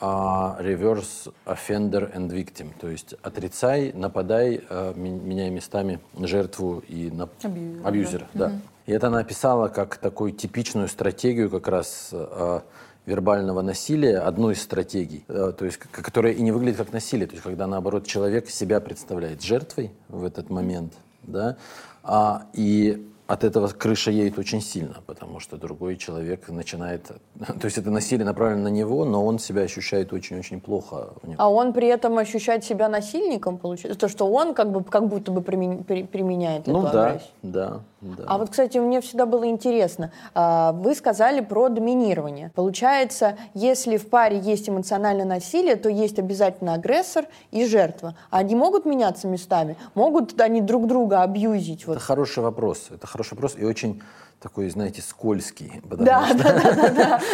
а, 0.00 0.56
reverse 0.60 1.32
offender 1.44 2.12
and 2.14 2.30
victim, 2.30 2.72
то 2.80 2.88
есть 2.88 3.14
отрицай, 3.22 3.92
нападай, 3.92 4.62
а, 4.68 4.94
меняй 4.94 5.50
местами 5.50 6.00
жертву 6.18 6.82
и 6.88 7.10
на... 7.10 7.28
абьюзера. 7.42 7.86
абьюзера 7.86 8.26
да. 8.34 8.46
Угу. 8.46 8.54
И 8.86 8.92
это 8.92 9.06
она 9.08 9.18
описала 9.18 9.68
как 9.68 9.96
такую 9.96 10.32
типичную 10.32 10.88
стратегию 10.88 11.50
как 11.50 11.68
раз 11.68 12.10
а, 12.12 12.62
вербального 13.06 13.62
насилия, 13.62 14.18
одну 14.18 14.50
из 14.50 14.62
стратегий, 14.62 15.24
то 15.26 15.64
есть, 15.64 15.78
которая 15.78 16.32
и 16.32 16.42
не 16.42 16.52
выглядит 16.52 16.76
как 16.76 16.92
насилие, 16.92 17.26
то 17.26 17.32
есть 17.32 17.42
когда 17.42 17.66
наоборот 17.66 18.06
человек 18.06 18.48
себя 18.48 18.78
представляет 18.78 19.42
жертвой 19.42 19.90
в 20.08 20.24
этот 20.24 20.50
момент, 20.50 20.92
да, 21.22 21.56
а, 22.02 22.46
и 22.52 23.09
от 23.30 23.44
этого 23.44 23.68
крыша 23.68 24.10
едет 24.10 24.38
очень 24.38 24.60
сильно, 24.60 24.96
потому 25.06 25.38
что 25.38 25.56
другой 25.56 25.96
человек 25.96 26.48
начинает... 26.48 27.06
То 27.60 27.64
есть 27.64 27.78
это 27.78 27.88
насилие 27.90 28.26
направлено 28.26 28.64
на 28.64 28.72
него, 28.72 29.04
но 29.04 29.24
он 29.24 29.38
себя 29.38 29.62
ощущает 29.62 30.12
очень-очень 30.12 30.60
плохо. 30.60 31.10
А 31.36 31.48
он 31.48 31.72
при 31.72 31.86
этом 31.86 32.18
ощущает 32.18 32.64
себя 32.64 32.88
насильником, 32.88 33.58
получается? 33.58 33.98
То, 34.00 34.08
что 34.08 34.26
он 34.26 34.52
как, 34.52 34.72
бы, 34.72 34.82
как 34.82 35.06
будто 35.06 35.30
бы 35.30 35.42
применяет 35.42 36.66
ну, 36.66 36.82
эту 36.82 36.92
да, 36.92 37.06
агрессию? 37.06 37.30
да, 37.42 37.80
да. 38.00 38.24
А 38.26 38.38
вот, 38.38 38.50
кстати, 38.50 38.78
мне 38.78 39.00
всегда 39.00 39.26
было 39.26 39.46
интересно. 39.46 40.10
А, 40.34 40.72
вы 40.72 40.94
сказали 40.94 41.40
про 41.40 41.68
доминирование. 41.68 42.50
Получается, 42.54 43.36
если 43.54 43.98
в 43.98 44.08
паре 44.08 44.38
есть 44.38 44.68
эмоциональное 44.68 45.26
насилие, 45.26 45.76
то 45.76 45.88
есть 45.88 46.18
обязательно 46.18 46.74
агрессор 46.74 47.26
и 47.50 47.66
жертва. 47.66 48.16
А 48.30 48.38
они 48.38 48.54
могут 48.54 48.86
меняться 48.86 49.28
местами? 49.28 49.76
Могут 49.94 50.40
они 50.40 50.62
друг 50.62 50.86
друга 50.86 51.22
абьюзить? 51.22 51.84
Это 51.84 52.00
хороший 52.00 52.42
вопрос. 52.42 52.88
Это 52.90 53.06
хороший 53.20 53.34
вопрос 53.34 53.54
и 53.58 53.64
очень 53.64 54.02
такой, 54.40 54.70
знаете, 54.70 55.02
скользкий. 55.02 55.82
Да, 55.84 56.26
что, 56.26 56.38
да, 56.38 56.52
да, 56.52 56.72
да, 56.72 56.88
да. 56.90 57.20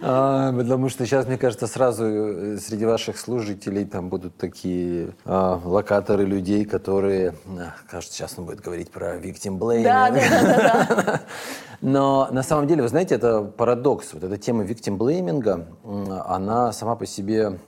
А, 0.00 0.52
потому 0.52 0.88
что 0.88 1.04
сейчас, 1.06 1.26
мне 1.26 1.36
кажется, 1.38 1.66
сразу 1.66 2.04
э, 2.04 2.58
среди 2.58 2.84
ваших 2.84 3.18
служителей 3.18 3.84
там 3.84 4.10
будут 4.10 4.36
такие 4.36 5.10
а, 5.24 5.60
локаторы 5.64 6.24
людей, 6.24 6.64
которые, 6.64 7.34
а, 7.46 7.74
кажется, 7.90 8.16
сейчас 8.16 8.34
он 8.36 8.44
будет 8.44 8.60
говорить 8.60 8.92
про 8.92 9.16
victim 9.16 9.58
blaming. 9.58 9.82
Да, 9.82 10.10
да, 10.10 10.20
да, 10.30 11.02
да. 11.02 11.20
Но 11.80 12.28
на 12.30 12.44
самом 12.44 12.68
деле, 12.68 12.82
вы 12.82 12.88
знаете, 12.88 13.16
это 13.16 13.42
парадокс. 13.42 14.14
Вот 14.14 14.22
эта 14.22 14.36
тема 14.36 14.62
victim 14.64 14.96
blaming, 14.96 16.22
она 16.26 16.72
сама 16.72 16.94
по 16.94 17.06
себе 17.06 17.58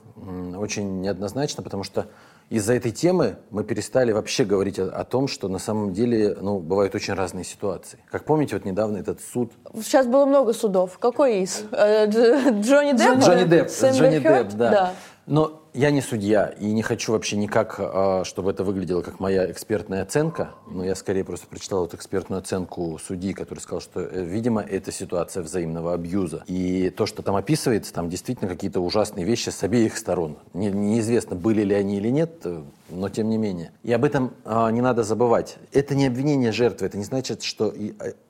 очень 0.57 1.01
неоднозначна, 1.01 1.63
потому 1.63 1.83
что 1.83 2.07
из-за 2.51 2.73
этой 2.73 2.91
темы 2.91 3.37
мы 3.49 3.63
перестали 3.63 4.11
вообще 4.11 4.43
говорить 4.43 4.77
о, 4.77 4.89
о 4.89 5.05
том, 5.05 5.29
что 5.29 5.47
на 5.47 5.57
самом 5.57 5.93
деле 5.93 6.35
ну, 6.41 6.59
бывают 6.59 6.93
очень 6.93 7.13
разные 7.13 7.45
ситуации. 7.45 7.99
Как 8.11 8.25
помните, 8.25 8.57
вот 8.57 8.65
недавно 8.65 8.97
этот 8.97 9.21
суд... 9.21 9.53
Сейчас 9.75 10.05
было 10.05 10.25
много 10.25 10.51
судов. 10.51 10.99
Какой 10.99 11.43
из? 11.43 11.63
Э, 11.71 12.07
Джонни 12.07 12.91
Депп? 12.91 13.19
Джонни 13.19 13.45
Депп, 13.45 13.69
Джонни 13.69 14.19
Депп, 14.19 14.51
да. 14.53 14.69
да. 14.69 14.93
Но 15.31 15.61
я 15.73 15.91
не 15.91 16.01
судья 16.01 16.47
и 16.59 16.65
не 16.65 16.81
хочу 16.81 17.13
вообще 17.13 17.37
никак, 17.37 17.75
а, 17.79 18.23
чтобы 18.25 18.51
это 18.51 18.65
выглядело 18.65 19.01
как 19.01 19.21
моя 19.21 19.49
экспертная 19.49 20.03
оценка. 20.03 20.49
Но 20.69 20.83
я 20.83 20.93
скорее 20.93 21.23
просто 21.23 21.47
прочитал 21.47 21.85
эту 21.85 21.95
экспертную 21.95 22.39
оценку 22.39 22.99
судьи, 23.01 23.31
который 23.31 23.59
сказал, 23.59 23.79
что, 23.79 24.01
э, 24.01 24.25
видимо, 24.25 24.61
это 24.61 24.91
ситуация 24.91 25.41
взаимного 25.41 25.93
абьюза. 25.93 26.43
И 26.47 26.89
то, 26.89 27.05
что 27.05 27.21
там 27.21 27.37
описывается, 27.37 27.93
там 27.93 28.09
действительно 28.09 28.49
какие-то 28.49 28.81
ужасные 28.81 29.25
вещи 29.25 29.47
с 29.47 29.63
обеих 29.63 29.97
сторон. 29.97 30.37
Не, 30.53 30.69
неизвестно, 30.69 31.37
были 31.37 31.61
ли 31.61 31.75
они 31.75 31.95
или 31.95 32.09
нет, 32.09 32.41
э, 32.43 32.61
но 32.89 33.07
тем 33.07 33.29
не 33.29 33.37
менее. 33.37 33.71
И 33.83 33.93
об 33.93 34.03
этом 34.03 34.33
не 34.45 34.81
надо 34.81 35.03
забывать. 35.03 35.55
Это 35.71 35.95
не 35.95 36.07
обвинение 36.07 36.51
жертвы, 36.51 36.87
это 36.87 36.97
не 36.97 37.05
значит, 37.05 37.41
что 37.41 37.73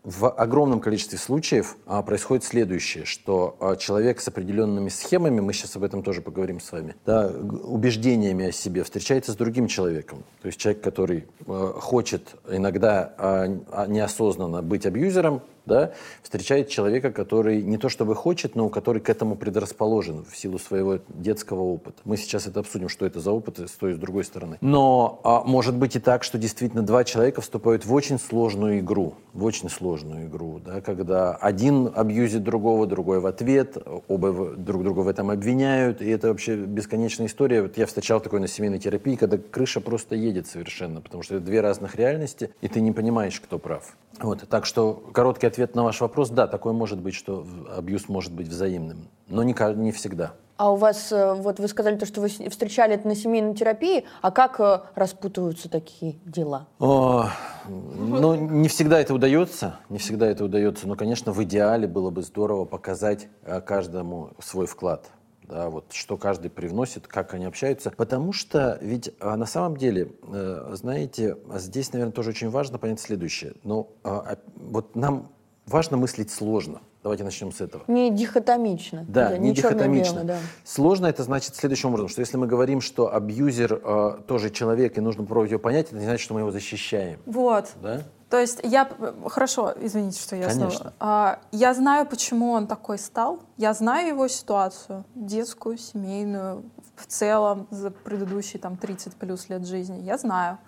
в 0.04 0.30
огромном 0.30 0.80
количестве 0.80 1.20
случаев 1.20 1.78
а, 1.86 2.02
происходит 2.02 2.44
следующее, 2.44 3.06
что 3.06 3.56
а, 3.60 3.76
человек 3.76 4.20
с 4.20 4.28
определенными 4.28 4.90
схемами, 4.90 5.40
мы 5.40 5.54
сейчас 5.54 5.76
об 5.76 5.84
этом 5.84 6.02
тоже 6.02 6.22
поговорим 6.22 6.60
с 6.60 6.72
вами, 6.72 6.96
да, 7.06 7.28
убеждениями 7.28 8.48
о 8.48 8.52
себе 8.52 8.84
встречается 8.84 9.32
с 9.32 9.36
другим 9.36 9.68
человеком. 9.68 10.24
То 10.42 10.48
есть 10.48 10.60
человек, 10.60 10.84
который 10.84 11.28
а, 11.46 11.74
хочет 11.80 12.36
иногда 12.50 13.14
а, 13.18 13.46
а, 13.72 13.88
неосознанно 13.88 14.64
быть 14.64 14.86
абьюзером, 14.88 15.44
да, 15.72 15.94
встречает 16.22 16.68
человека, 16.68 17.12
который 17.12 17.62
не 17.64 17.78
то 17.78 17.88
чтобы 17.88 18.14
хочет, 18.14 18.56
но 18.56 18.68
который 18.68 19.02
к 19.02 19.10
этому 19.10 19.36
предрасположен 19.38 20.26
в 20.26 20.36
силу 20.36 20.60
своего 20.60 21.00
детского 21.08 21.62
опыта. 21.62 21.98
Мы 22.04 22.18
сейчас 22.18 22.46
это 22.46 22.60
обсудим, 22.60 22.90
что 22.90 23.06
это 23.06 23.22
за 23.22 23.32
опыт 23.32 23.60
с 23.60 23.72
той 23.72 23.92
и 23.92 23.94
с 23.96 23.98
другой 23.98 24.26
стороны. 24.26 24.58
Но 24.60 25.22
а, 25.24 25.44
может 25.46 25.76
быть 25.76 25.96
и 25.96 26.00
так, 26.00 26.24
что 26.24 26.38
действительно 26.38 26.82
два 26.84 27.06
человека 27.06 27.40
вступают 27.40 27.86
в 27.86 27.94
очень 27.94 28.20
сложную 28.20 28.80
игру, 28.80 29.16
в 29.34 29.46
очень 29.46 29.70
сложную 29.70 30.28
игру, 30.28 30.60
да, 30.60 30.82
когда 30.82 31.36
один 31.36 31.90
абьюзит 31.96 32.44
другого, 32.44 32.86
другой 32.86 33.22
в 33.22 33.26
ответ, 33.26 33.78
оба 34.10 34.56
друг 34.58 34.84
друга 34.84 35.00
в 35.00 35.08
этом 35.08 35.30
обвиняют, 35.30 36.02
и 36.02 36.10
это 36.10 36.28
вообще 36.28 36.58
бесконечная 36.58 37.28
история. 37.28 37.62
Вот 37.62 37.78
я 37.78 37.86
встречал 37.86 38.20
такое 38.20 38.42
на 38.42 38.48
семейной 38.48 38.80
терапии, 38.80 39.16
когда 39.16 39.38
крыша 39.38 39.80
просто 39.80 40.16
едет 40.16 40.48
совершенно, 40.48 41.00
потому 41.00 41.24
что 41.24 41.36
это 41.36 41.46
две 41.46 41.62
разных 41.62 41.96
реальности, 41.96 42.52
и 42.60 42.68
ты 42.68 42.82
не 42.82 42.92
понимаешь, 42.92 43.40
кто 43.40 43.58
прав. 43.58 43.96
Вот, 44.20 44.48
так 44.50 44.66
что 44.66 44.94
короткий 45.14 45.48
ответ 45.48 45.76
на 45.76 45.84
ваш 45.84 46.02
вопрос, 46.02 46.30
да, 46.30 46.48
такое 46.48 46.74
может 46.74 47.00
быть, 47.00 47.16
что 47.16 47.46
абьюз 47.76 48.10
может 48.10 48.34
быть 48.34 48.48
взаимным, 48.48 49.08
но 49.28 49.44
не, 49.44 49.56
не 49.76 49.92
всегда. 49.92 50.34
А 50.58 50.72
у 50.72 50.76
вас, 50.76 51.12
э, 51.12 51.34
вот 51.34 51.60
вы 51.60 51.68
сказали 51.68 51.96
то, 51.96 52.06
что 52.06 52.22
вы 52.22 52.28
встречали 52.28 52.94
это 52.94 53.08
на 53.08 53.16
семейной 53.16 53.56
терапии, 53.56 54.06
а 54.22 54.30
как 54.30 54.60
э, 54.60 54.82
распутываются 54.94 55.70
такие 55.70 56.18
дела? 56.24 56.68
О, 56.78 57.30
ну, 57.68 58.36
не 58.36 58.68
всегда 58.68 59.00
это 59.00 59.16
удается, 59.16 59.78
не 59.90 59.98
всегда 59.98 60.28
это 60.28 60.46
удается, 60.46 60.88
но, 60.88 60.96
конечно, 60.96 61.32
в 61.32 61.44
идеале 61.44 61.88
было 61.88 62.12
бы 62.12 62.22
здорово 62.22 62.66
показать 62.66 63.28
э, 63.42 63.60
каждому 63.62 64.34
свой 64.40 64.68
вклад 64.68 65.10
да, 65.52 65.70
вот 65.70 65.92
что 65.92 66.16
каждый 66.16 66.50
привносит, 66.50 67.08
как 67.08 67.34
они 67.34 67.46
общаются. 67.46 67.92
Потому 67.92 68.32
что 68.32 68.78
ведь 68.82 69.14
а, 69.20 69.36
на 69.36 69.46
самом 69.46 69.76
деле, 69.76 70.14
э, 70.24 70.72
знаете, 70.74 71.36
здесь, 71.56 71.92
наверное, 71.92 72.14
тоже 72.14 72.30
очень 72.30 72.50
важно 72.50 72.78
понять 72.78 73.02
следующее. 73.02 73.54
Но 73.64 73.90
а, 74.04 74.38
вот 74.56 74.96
нам 74.96 75.30
важно 75.68 75.98
мыслить 75.98 76.32
сложно. 76.32 76.82
Давайте 77.04 77.26
начнем 77.26 77.52
с 77.52 77.60
этого. 77.60 77.84
Не 77.88 78.12
дихотомично. 78.12 79.06
Да, 79.10 79.30
да 79.30 79.38
не, 79.38 79.50
не 79.50 79.56
дихотомично. 79.56 80.22
Белое, 80.22 80.26
да. 80.26 80.38
Сложно 80.64 81.08
это 81.08 81.24
значит 81.24 81.56
следующим 81.56 81.90
образом, 81.90 82.08
что 82.08 82.22
если 82.22 82.38
мы 82.38 82.48
говорим, 82.48 82.80
что 82.80 83.14
абьюзер 83.14 83.82
э, 83.84 84.18
тоже 84.28 84.52
человек 84.52 84.98
и 84.98 85.02
нужно 85.02 85.24
попробовать 85.24 85.52
его 85.52 85.60
понять, 85.60 85.88
это 85.88 85.98
не 85.98 86.06
значит, 86.06 86.24
что 86.24 86.34
мы 86.34 86.42
его 86.42 86.52
защищаем. 86.52 87.20
Вот. 87.26 87.72
Да? 87.82 88.04
То 88.32 88.40
есть 88.40 88.62
я... 88.64 88.90
Хорошо, 89.26 89.74
извините, 89.82 90.22
что 90.22 90.38
я 90.38 90.48
Конечно. 90.48 90.72
снова... 90.72 90.94
А, 91.02 91.40
я 91.52 91.74
знаю, 91.74 92.06
почему 92.06 92.52
он 92.52 92.66
такой 92.66 92.98
стал. 92.98 93.42
Я 93.58 93.74
знаю 93.74 94.08
его 94.08 94.30
ситуацию, 94.30 95.04
детскую, 95.16 95.78
семейную, 95.78 96.64
в 96.96 97.08
целом 97.08 97.68
за 97.72 97.92
предыдущие 97.92 98.62
там 98.62 98.78
30 98.78 99.16
плюс 99.16 99.50
лет 99.50 99.68
жизни. 99.68 100.00
Я 100.00 100.18
знаю. 100.18 100.60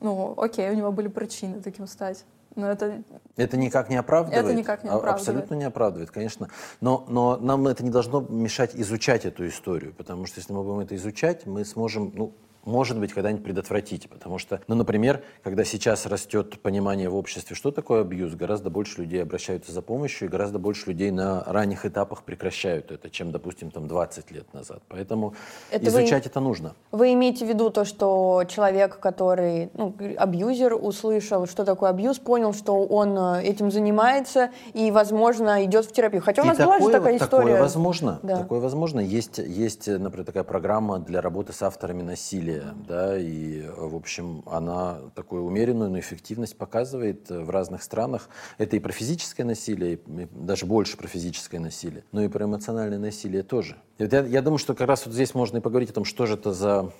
Ну, 0.00 0.32
окей, 0.38 0.70
у 0.70 0.74
него 0.74 0.92
были 0.92 1.08
причины 1.08 1.60
таким 1.60 1.86
стать. 1.86 2.24
Но 2.56 2.70
это... 2.70 3.02
Это 3.36 3.58
никак 3.58 3.90
не 3.90 3.96
оправдывает? 3.96 4.46
Это 4.46 4.54
никак 4.54 4.82
не 4.82 4.88
а, 4.88 4.94
оправдывает. 4.94 5.20
Абсолютно 5.20 5.54
не 5.56 5.64
оправдывает, 5.64 6.10
конечно. 6.10 6.48
Но, 6.80 7.04
но 7.06 7.36
нам 7.36 7.68
это 7.68 7.84
не 7.84 7.90
должно 7.90 8.22
мешать 8.22 8.74
изучать 8.74 9.26
эту 9.26 9.46
историю, 9.46 9.92
потому 9.92 10.24
что 10.24 10.40
если 10.40 10.54
мы 10.54 10.62
будем 10.62 10.80
это 10.80 10.96
изучать, 10.96 11.44
мы 11.44 11.66
сможем, 11.66 12.12
ну, 12.14 12.32
может 12.64 12.98
быть, 12.98 13.12
когда-нибудь 13.12 13.44
предотвратить. 13.44 14.08
Потому 14.08 14.38
что, 14.38 14.60
ну, 14.68 14.74
например, 14.74 15.22
когда 15.42 15.64
сейчас 15.64 16.06
растет 16.06 16.60
понимание 16.60 17.08
в 17.08 17.16
обществе, 17.16 17.56
что 17.56 17.70
такое 17.70 18.02
абьюз, 18.02 18.34
гораздо 18.34 18.70
больше 18.70 19.02
людей 19.02 19.22
обращаются 19.22 19.72
за 19.72 19.82
помощью, 19.82 20.28
и 20.28 20.30
гораздо 20.30 20.58
больше 20.58 20.90
людей 20.90 21.10
на 21.10 21.42
ранних 21.44 21.86
этапах 21.86 22.22
прекращают 22.22 22.90
это, 22.90 23.10
чем, 23.10 23.32
допустим, 23.32 23.70
там 23.70 23.88
20 23.88 24.30
лет 24.30 24.52
назад. 24.52 24.82
Поэтому 24.88 25.34
это 25.70 25.86
изучать 25.86 26.24
вы, 26.24 26.30
это 26.30 26.40
нужно. 26.40 26.74
Вы 26.92 27.12
имеете 27.14 27.44
в 27.44 27.48
виду 27.48 27.70
то, 27.70 27.84
что 27.84 28.44
человек, 28.48 28.98
который, 29.00 29.70
ну, 29.74 29.94
абьюзер, 30.16 30.74
услышал, 30.74 31.46
что 31.46 31.64
такое 31.64 31.90
абьюз, 31.90 32.18
понял, 32.18 32.52
что 32.52 32.84
он 32.84 33.16
э, 33.16 33.42
этим 33.42 33.70
занимается 33.70 34.50
и, 34.74 34.90
возможно, 34.90 35.64
идет 35.64 35.86
в 35.86 35.92
терапию. 35.92 36.22
Хотя 36.22 36.42
у 36.42 36.46
нас 36.46 36.58
и 36.58 36.62
была 36.62 36.74
такое, 36.74 36.92
же 36.92 36.98
такая 36.98 37.16
история. 37.16 37.46
Такое 37.46 37.60
возможно. 37.60 38.20
Да. 38.22 38.38
Такое 38.38 38.60
возможно. 38.60 39.00
Есть, 39.00 39.38
есть, 39.38 39.86
например, 39.86 40.26
такая 40.26 40.44
программа 40.44 40.98
для 40.98 41.20
работы 41.20 41.52
с 41.52 41.62
авторами 41.62 42.02
насилия 42.02 42.49
насилия, 42.50 42.74
да, 42.86 43.18
и, 43.18 43.62
в 43.76 43.94
общем, 43.94 44.42
она 44.46 44.98
такую 45.14 45.44
умеренную, 45.44 45.90
но 45.90 45.98
эффективность 45.98 46.56
показывает 46.56 47.30
в 47.30 47.50
разных 47.50 47.82
странах. 47.82 48.28
Это 48.58 48.76
и 48.76 48.78
про 48.78 48.92
физическое 48.92 49.44
насилие, 49.44 49.94
и 49.94 50.28
даже 50.32 50.66
больше 50.66 50.96
про 50.96 51.08
физическое 51.08 51.58
насилие, 51.58 52.04
но 52.12 52.22
и 52.22 52.28
про 52.28 52.44
эмоциональное 52.44 52.98
насилие 52.98 53.42
тоже. 53.42 53.76
Я, 54.00 54.20
я 54.20 54.40
думаю, 54.40 54.58
что 54.58 54.74
как 54.74 54.88
раз 54.88 55.04
вот 55.04 55.14
здесь 55.14 55.34
можно 55.34 55.58
и 55.58 55.60
поговорить 55.60 55.90
о 55.90 55.92
том, 55.92 56.04
что 56.04 56.24
же 56.24 56.34
это 56.34 56.54
за 56.54 56.90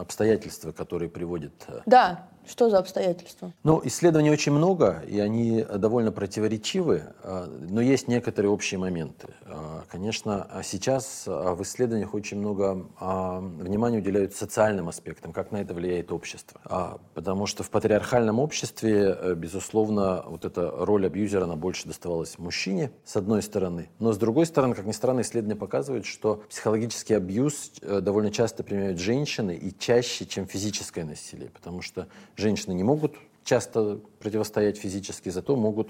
обстоятельства, 0.00 0.72
которые 0.72 1.08
приводят... 1.08 1.52
Э, 1.68 1.82
да, 1.86 2.28
что 2.46 2.70
за 2.70 2.78
обстоятельства? 2.78 3.52
Ну, 3.62 3.80
исследований 3.84 4.30
очень 4.30 4.50
много, 4.50 5.02
и 5.06 5.20
они 5.20 5.64
довольно 5.76 6.10
противоречивы, 6.10 7.04
а, 7.22 7.46
но 7.46 7.80
есть 7.80 8.08
некоторые 8.08 8.50
общие 8.50 8.78
моменты. 8.78 9.28
А, 9.46 9.84
конечно, 9.88 10.48
сейчас 10.64 11.24
а, 11.26 11.54
в 11.54 11.62
исследованиях 11.62 12.14
очень 12.14 12.38
много 12.38 12.86
внимания 12.98 13.98
уделяют 13.98 14.34
социальным 14.34 14.88
аспектам, 14.88 15.32
как 15.32 15.52
на 15.52 15.58
это 15.58 15.74
влияет 15.74 16.10
общество. 16.10 17.00
Потому 17.14 17.46
что 17.46 17.62
в 17.62 17.70
патриархальном 17.70 18.40
обществе, 18.40 19.16
э, 19.18 19.34
безусловно, 19.34 20.24
вот 20.26 20.44
эта 20.44 20.70
роль 20.70 21.06
абьюзера, 21.06 21.44
она 21.44 21.56
больше 21.56 21.86
доставалась 21.86 22.38
мужчине, 22.38 22.90
с 23.04 23.16
одной 23.16 23.42
стороны. 23.42 23.88
Но 23.98 24.12
с 24.12 24.18
другой 24.18 24.46
стороны, 24.46 24.74
как 24.74 24.86
ни 24.86 24.92
странно, 24.92 25.20
исследования 25.20 25.56
показывают, 25.58 26.06
что 26.06 26.31
психологический 26.36 27.14
абьюз 27.14 27.72
э, 27.80 28.00
довольно 28.00 28.30
часто 28.30 28.62
применяют 28.62 28.98
женщины 28.98 29.56
и 29.56 29.76
чаще, 29.76 30.26
чем 30.26 30.46
физическое 30.46 31.04
насилие, 31.04 31.50
потому 31.50 31.82
что 31.82 32.08
женщины 32.36 32.72
не 32.74 32.84
могут 32.84 33.14
часто 33.44 34.00
противостоять 34.20 34.78
физически, 34.78 35.28
зато 35.28 35.56
могут 35.56 35.88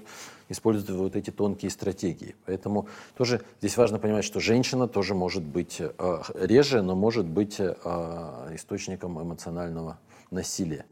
использовать 0.49 0.89
вот 0.89 1.15
эти 1.15 1.29
тонкие 1.29 1.71
стратегии. 1.71 2.35
Поэтому 2.45 2.87
тоже 3.15 3.41
здесь 3.59 3.77
важно 3.77 3.99
понимать, 3.99 4.25
что 4.25 4.39
женщина 4.39 4.87
тоже 4.87 5.13
может 5.13 5.43
быть 5.43 5.77
э, 5.79 6.21
реже, 6.35 6.81
но 6.81 6.95
может 6.95 7.25
быть 7.25 7.55
э, 7.59 7.73
источником 8.55 9.21
эмоционального 9.21 9.99
насилия. 10.33 10.85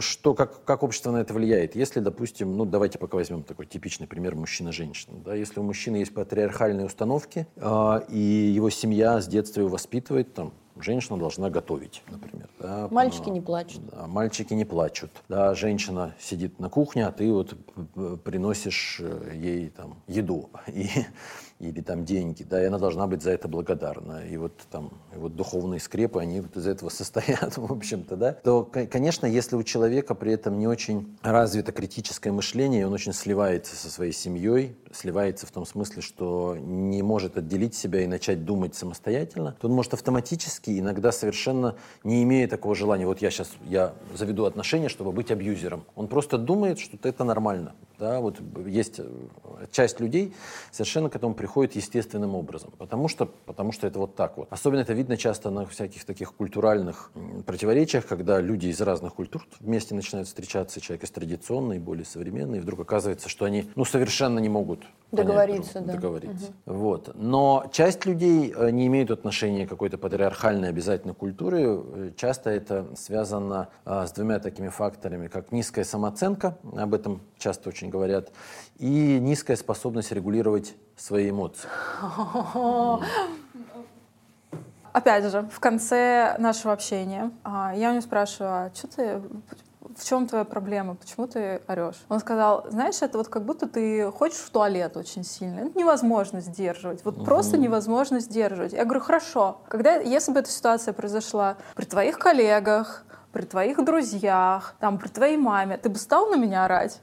Что, 0.00 0.34
как, 0.34 0.64
как 0.64 0.82
общество 0.82 1.10
на 1.10 1.18
это 1.18 1.34
влияет? 1.34 1.76
Если, 1.76 2.00
допустим, 2.00 2.56
ну 2.56 2.64
давайте 2.64 2.98
пока 2.98 3.16
возьмем 3.16 3.42
такой 3.42 3.66
типичный 3.66 4.06
пример 4.06 4.34
мужчина-женщина. 4.34 5.18
Да, 5.24 5.34
если 5.34 5.60
у 5.60 5.62
мужчины 5.62 5.96
есть 5.96 6.14
патриархальные 6.14 6.86
установки, 6.86 7.46
э, 7.56 8.00
и 8.08 8.18
его 8.18 8.70
семья 8.70 9.20
с 9.20 9.26
детства 9.26 9.60
его 9.60 9.70
воспитывает, 9.70 10.32
там, 10.34 10.52
женщина 10.80 11.18
должна 11.18 11.50
готовить, 11.50 12.02
например. 12.08 12.48
Да, 12.58 12.88
мальчики 12.90 13.28
не 13.28 13.40
плачут. 13.40 13.86
Да, 13.86 14.06
мальчики 14.06 14.54
не 14.54 14.64
плачут. 14.64 15.10
Да, 15.28 15.54
женщина 15.54 16.14
сидит 16.18 16.58
на 16.58 16.68
кухне, 16.68 17.06
а 17.06 17.12
ты 17.12 17.32
вот 17.32 17.54
приносишь 18.24 19.00
э, 19.00 19.32
ей 19.34 19.68
там 19.70 20.02
еду. 20.06 20.50
И 20.66 20.88
или 21.68 21.80
там 21.80 22.04
деньги, 22.04 22.42
да, 22.42 22.62
и 22.62 22.66
она 22.66 22.78
должна 22.78 23.06
быть 23.06 23.22
за 23.22 23.30
это 23.30 23.48
благодарна. 23.48 24.26
И 24.26 24.36
вот 24.36 24.52
там 24.70 24.92
и 25.14 25.18
вот 25.18 25.34
духовные 25.36 25.80
скрепы, 25.80 26.20
они 26.20 26.40
вот 26.40 26.56
из 26.56 26.66
этого 26.66 26.88
состоят, 26.90 27.56
в 27.56 27.72
общем-то, 27.72 28.16
да. 28.16 28.32
То, 28.32 28.64
конечно, 28.64 29.26
если 29.26 29.56
у 29.56 29.62
человека 29.62 30.14
при 30.14 30.32
этом 30.32 30.58
не 30.58 30.66
очень 30.66 31.16
развито 31.22 31.72
критическое 31.72 32.32
мышление, 32.32 32.86
он 32.86 32.92
очень 32.92 33.12
сливается 33.12 33.76
со 33.76 33.90
своей 33.90 34.12
семьей, 34.12 34.76
сливается 34.92 35.46
в 35.46 35.50
том 35.50 35.66
смысле, 35.66 36.02
что 36.02 36.56
не 36.58 37.02
может 37.02 37.36
отделить 37.36 37.74
себя 37.74 38.02
и 38.02 38.06
начать 38.06 38.44
думать 38.44 38.74
самостоятельно, 38.74 39.56
то 39.60 39.68
он 39.68 39.74
может 39.74 39.94
автоматически, 39.94 40.78
иногда 40.78 41.12
совершенно 41.12 41.76
не 42.02 42.22
имея 42.22 42.48
такого 42.48 42.74
желания, 42.74 43.06
вот 43.06 43.20
я 43.22 43.30
сейчас 43.30 43.50
я 43.68 43.94
заведу 44.14 44.44
отношения, 44.44 44.88
чтобы 44.88 45.12
быть 45.12 45.30
абьюзером. 45.30 45.84
Он 45.94 46.08
просто 46.08 46.38
думает, 46.38 46.78
что 46.78 46.96
это 47.02 47.24
нормально. 47.24 47.74
Да, 47.98 48.20
вот 48.20 48.40
есть 48.66 48.98
э, 48.98 49.06
часть 49.70 50.00
людей, 50.00 50.34
совершенно 50.72 51.08
к 51.08 51.16
этому 51.16 51.34
приходит 51.34 51.53
естественным 51.62 52.34
образом, 52.34 52.72
потому 52.78 53.08
что, 53.08 53.26
потому 53.26 53.72
что 53.72 53.86
это 53.86 53.98
вот 53.98 54.16
так 54.16 54.36
вот. 54.36 54.48
Особенно 54.50 54.80
это 54.80 54.92
видно 54.92 55.16
часто 55.16 55.50
на 55.50 55.66
всяких 55.66 56.04
таких 56.04 56.34
культуральных 56.34 57.10
противоречиях, 57.46 58.06
когда 58.06 58.40
люди 58.40 58.66
из 58.66 58.80
разных 58.80 59.14
культур 59.14 59.46
вместе 59.60 59.94
начинают 59.94 60.28
встречаться, 60.28 60.80
человек 60.80 61.04
из 61.04 61.10
традиционной, 61.10 61.78
более 61.78 62.04
современной, 62.04 62.58
и 62.58 62.60
вдруг 62.60 62.80
оказывается, 62.80 63.28
что 63.28 63.44
они 63.44 63.70
ну, 63.74 63.84
совершенно 63.84 64.38
не 64.38 64.48
могут 64.48 64.84
договориться. 65.12 65.74
Друг, 65.74 65.86
да. 65.86 65.92
договориться. 65.92 66.46
Угу. 66.66 66.76
Вот. 66.76 67.10
Но 67.14 67.66
часть 67.72 68.04
людей 68.06 68.52
э, 68.54 68.70
не 68.70 68.86
имеют 68.86 69.10
отношения 69.10 69.66
к 69.66 69.68
какой-то 69.68 69.98
патриархальной 69.98 70.68
обязательной 70.68 71.14
культуре. 71.14 71.64
Э, 71.66 72.10
часто 72.16 72.50
это 72.50 72.86
связано 72.96 73.68
а, 73.84 74.06
с 74.06 74.12
двумя 74.12 74.38
такими 74.38 74.68
факторами, 74.68 75.28
как 75.28 75.52
низкая 75.52 75.84
самооценка, 75.84 76.58
об 76.76 76.94
этом 76.94 77.22
часто 77.38 77.68
очень 77.68 77.90
говорят, 77.90 78.32
и 78.78 79.18
низкая 79.20 79.56
способность 79.56 80.12
регулировать 80.12 80.74
свои 80.96 81.30
эмоции. 81.30 81.68
Опять 84.92 85.24
же, 85.24 85.48
в 85.50 85.58
конце 85.58 86.36
нашего 86.38 86.72
общения 86.72 87.32
а, 87.42 87.72
я 87.74 87.88
у 87.88 87.92
него 87.92 88.00
спрашиваю, 88.00 88.52
а 88.52 88.70
что 88.72 88.86
ты, 88.86 89.20
в 89.96 90.04
чем 90.04 90.28
твоя 90.28 90.44
проблема, 90.44 90.94
почему 90.94 91.26
ты 91.26 91.60
орешь? 91.66 92.00
Он 92.08 92.20
сказал, 92.20 92.64
знаешь, 92.70 93.02
это 93.02 93.18
вот 93.18 93.26
как 93.26 93.44
будто 93.44 93.66
ты 93.66 94.08
хочешь 94.12 94.38
в 94.38 94.50
туалет 94.50 94.96
очень 94.96 95.24
сильно. 95.24 95.60
Это 95.60 95.76
невозможно 95.76 96.40
сдерживать, 96.40 97.04
вот 97.04 97.16
угу. 97.16 97.24
просто 97.24 97.58
невозможно 97.58 98.20
сдерживать. 98.20 98.72
Я 98.72 98.84
говорю, 98.84 99.00
хорошо, 99.00 99.62
когда, 99.66 99.96
если 99.96 100.30
бы 100.30 100.38
эта 100.38 100.50
ситуация 100.50 100.94
произошла 100.94 101.56
при 101.74 101.86
твоих 101.86 102.16
коллегах, 102.16 103.04
при 103.32 103.42
твоих 103.42 103.84
друзьях, 103.84 104.76
там, 104.78 104.98
при 104.98 105.08
твоей 105.08 105.36
маме, 105.36 105.76
ты 105.76 105.88
бы 105.88 105.96
стал 105.96 106.28
на 106.28 106.36
меня 106.36 106.66
орать? 106.66 107.00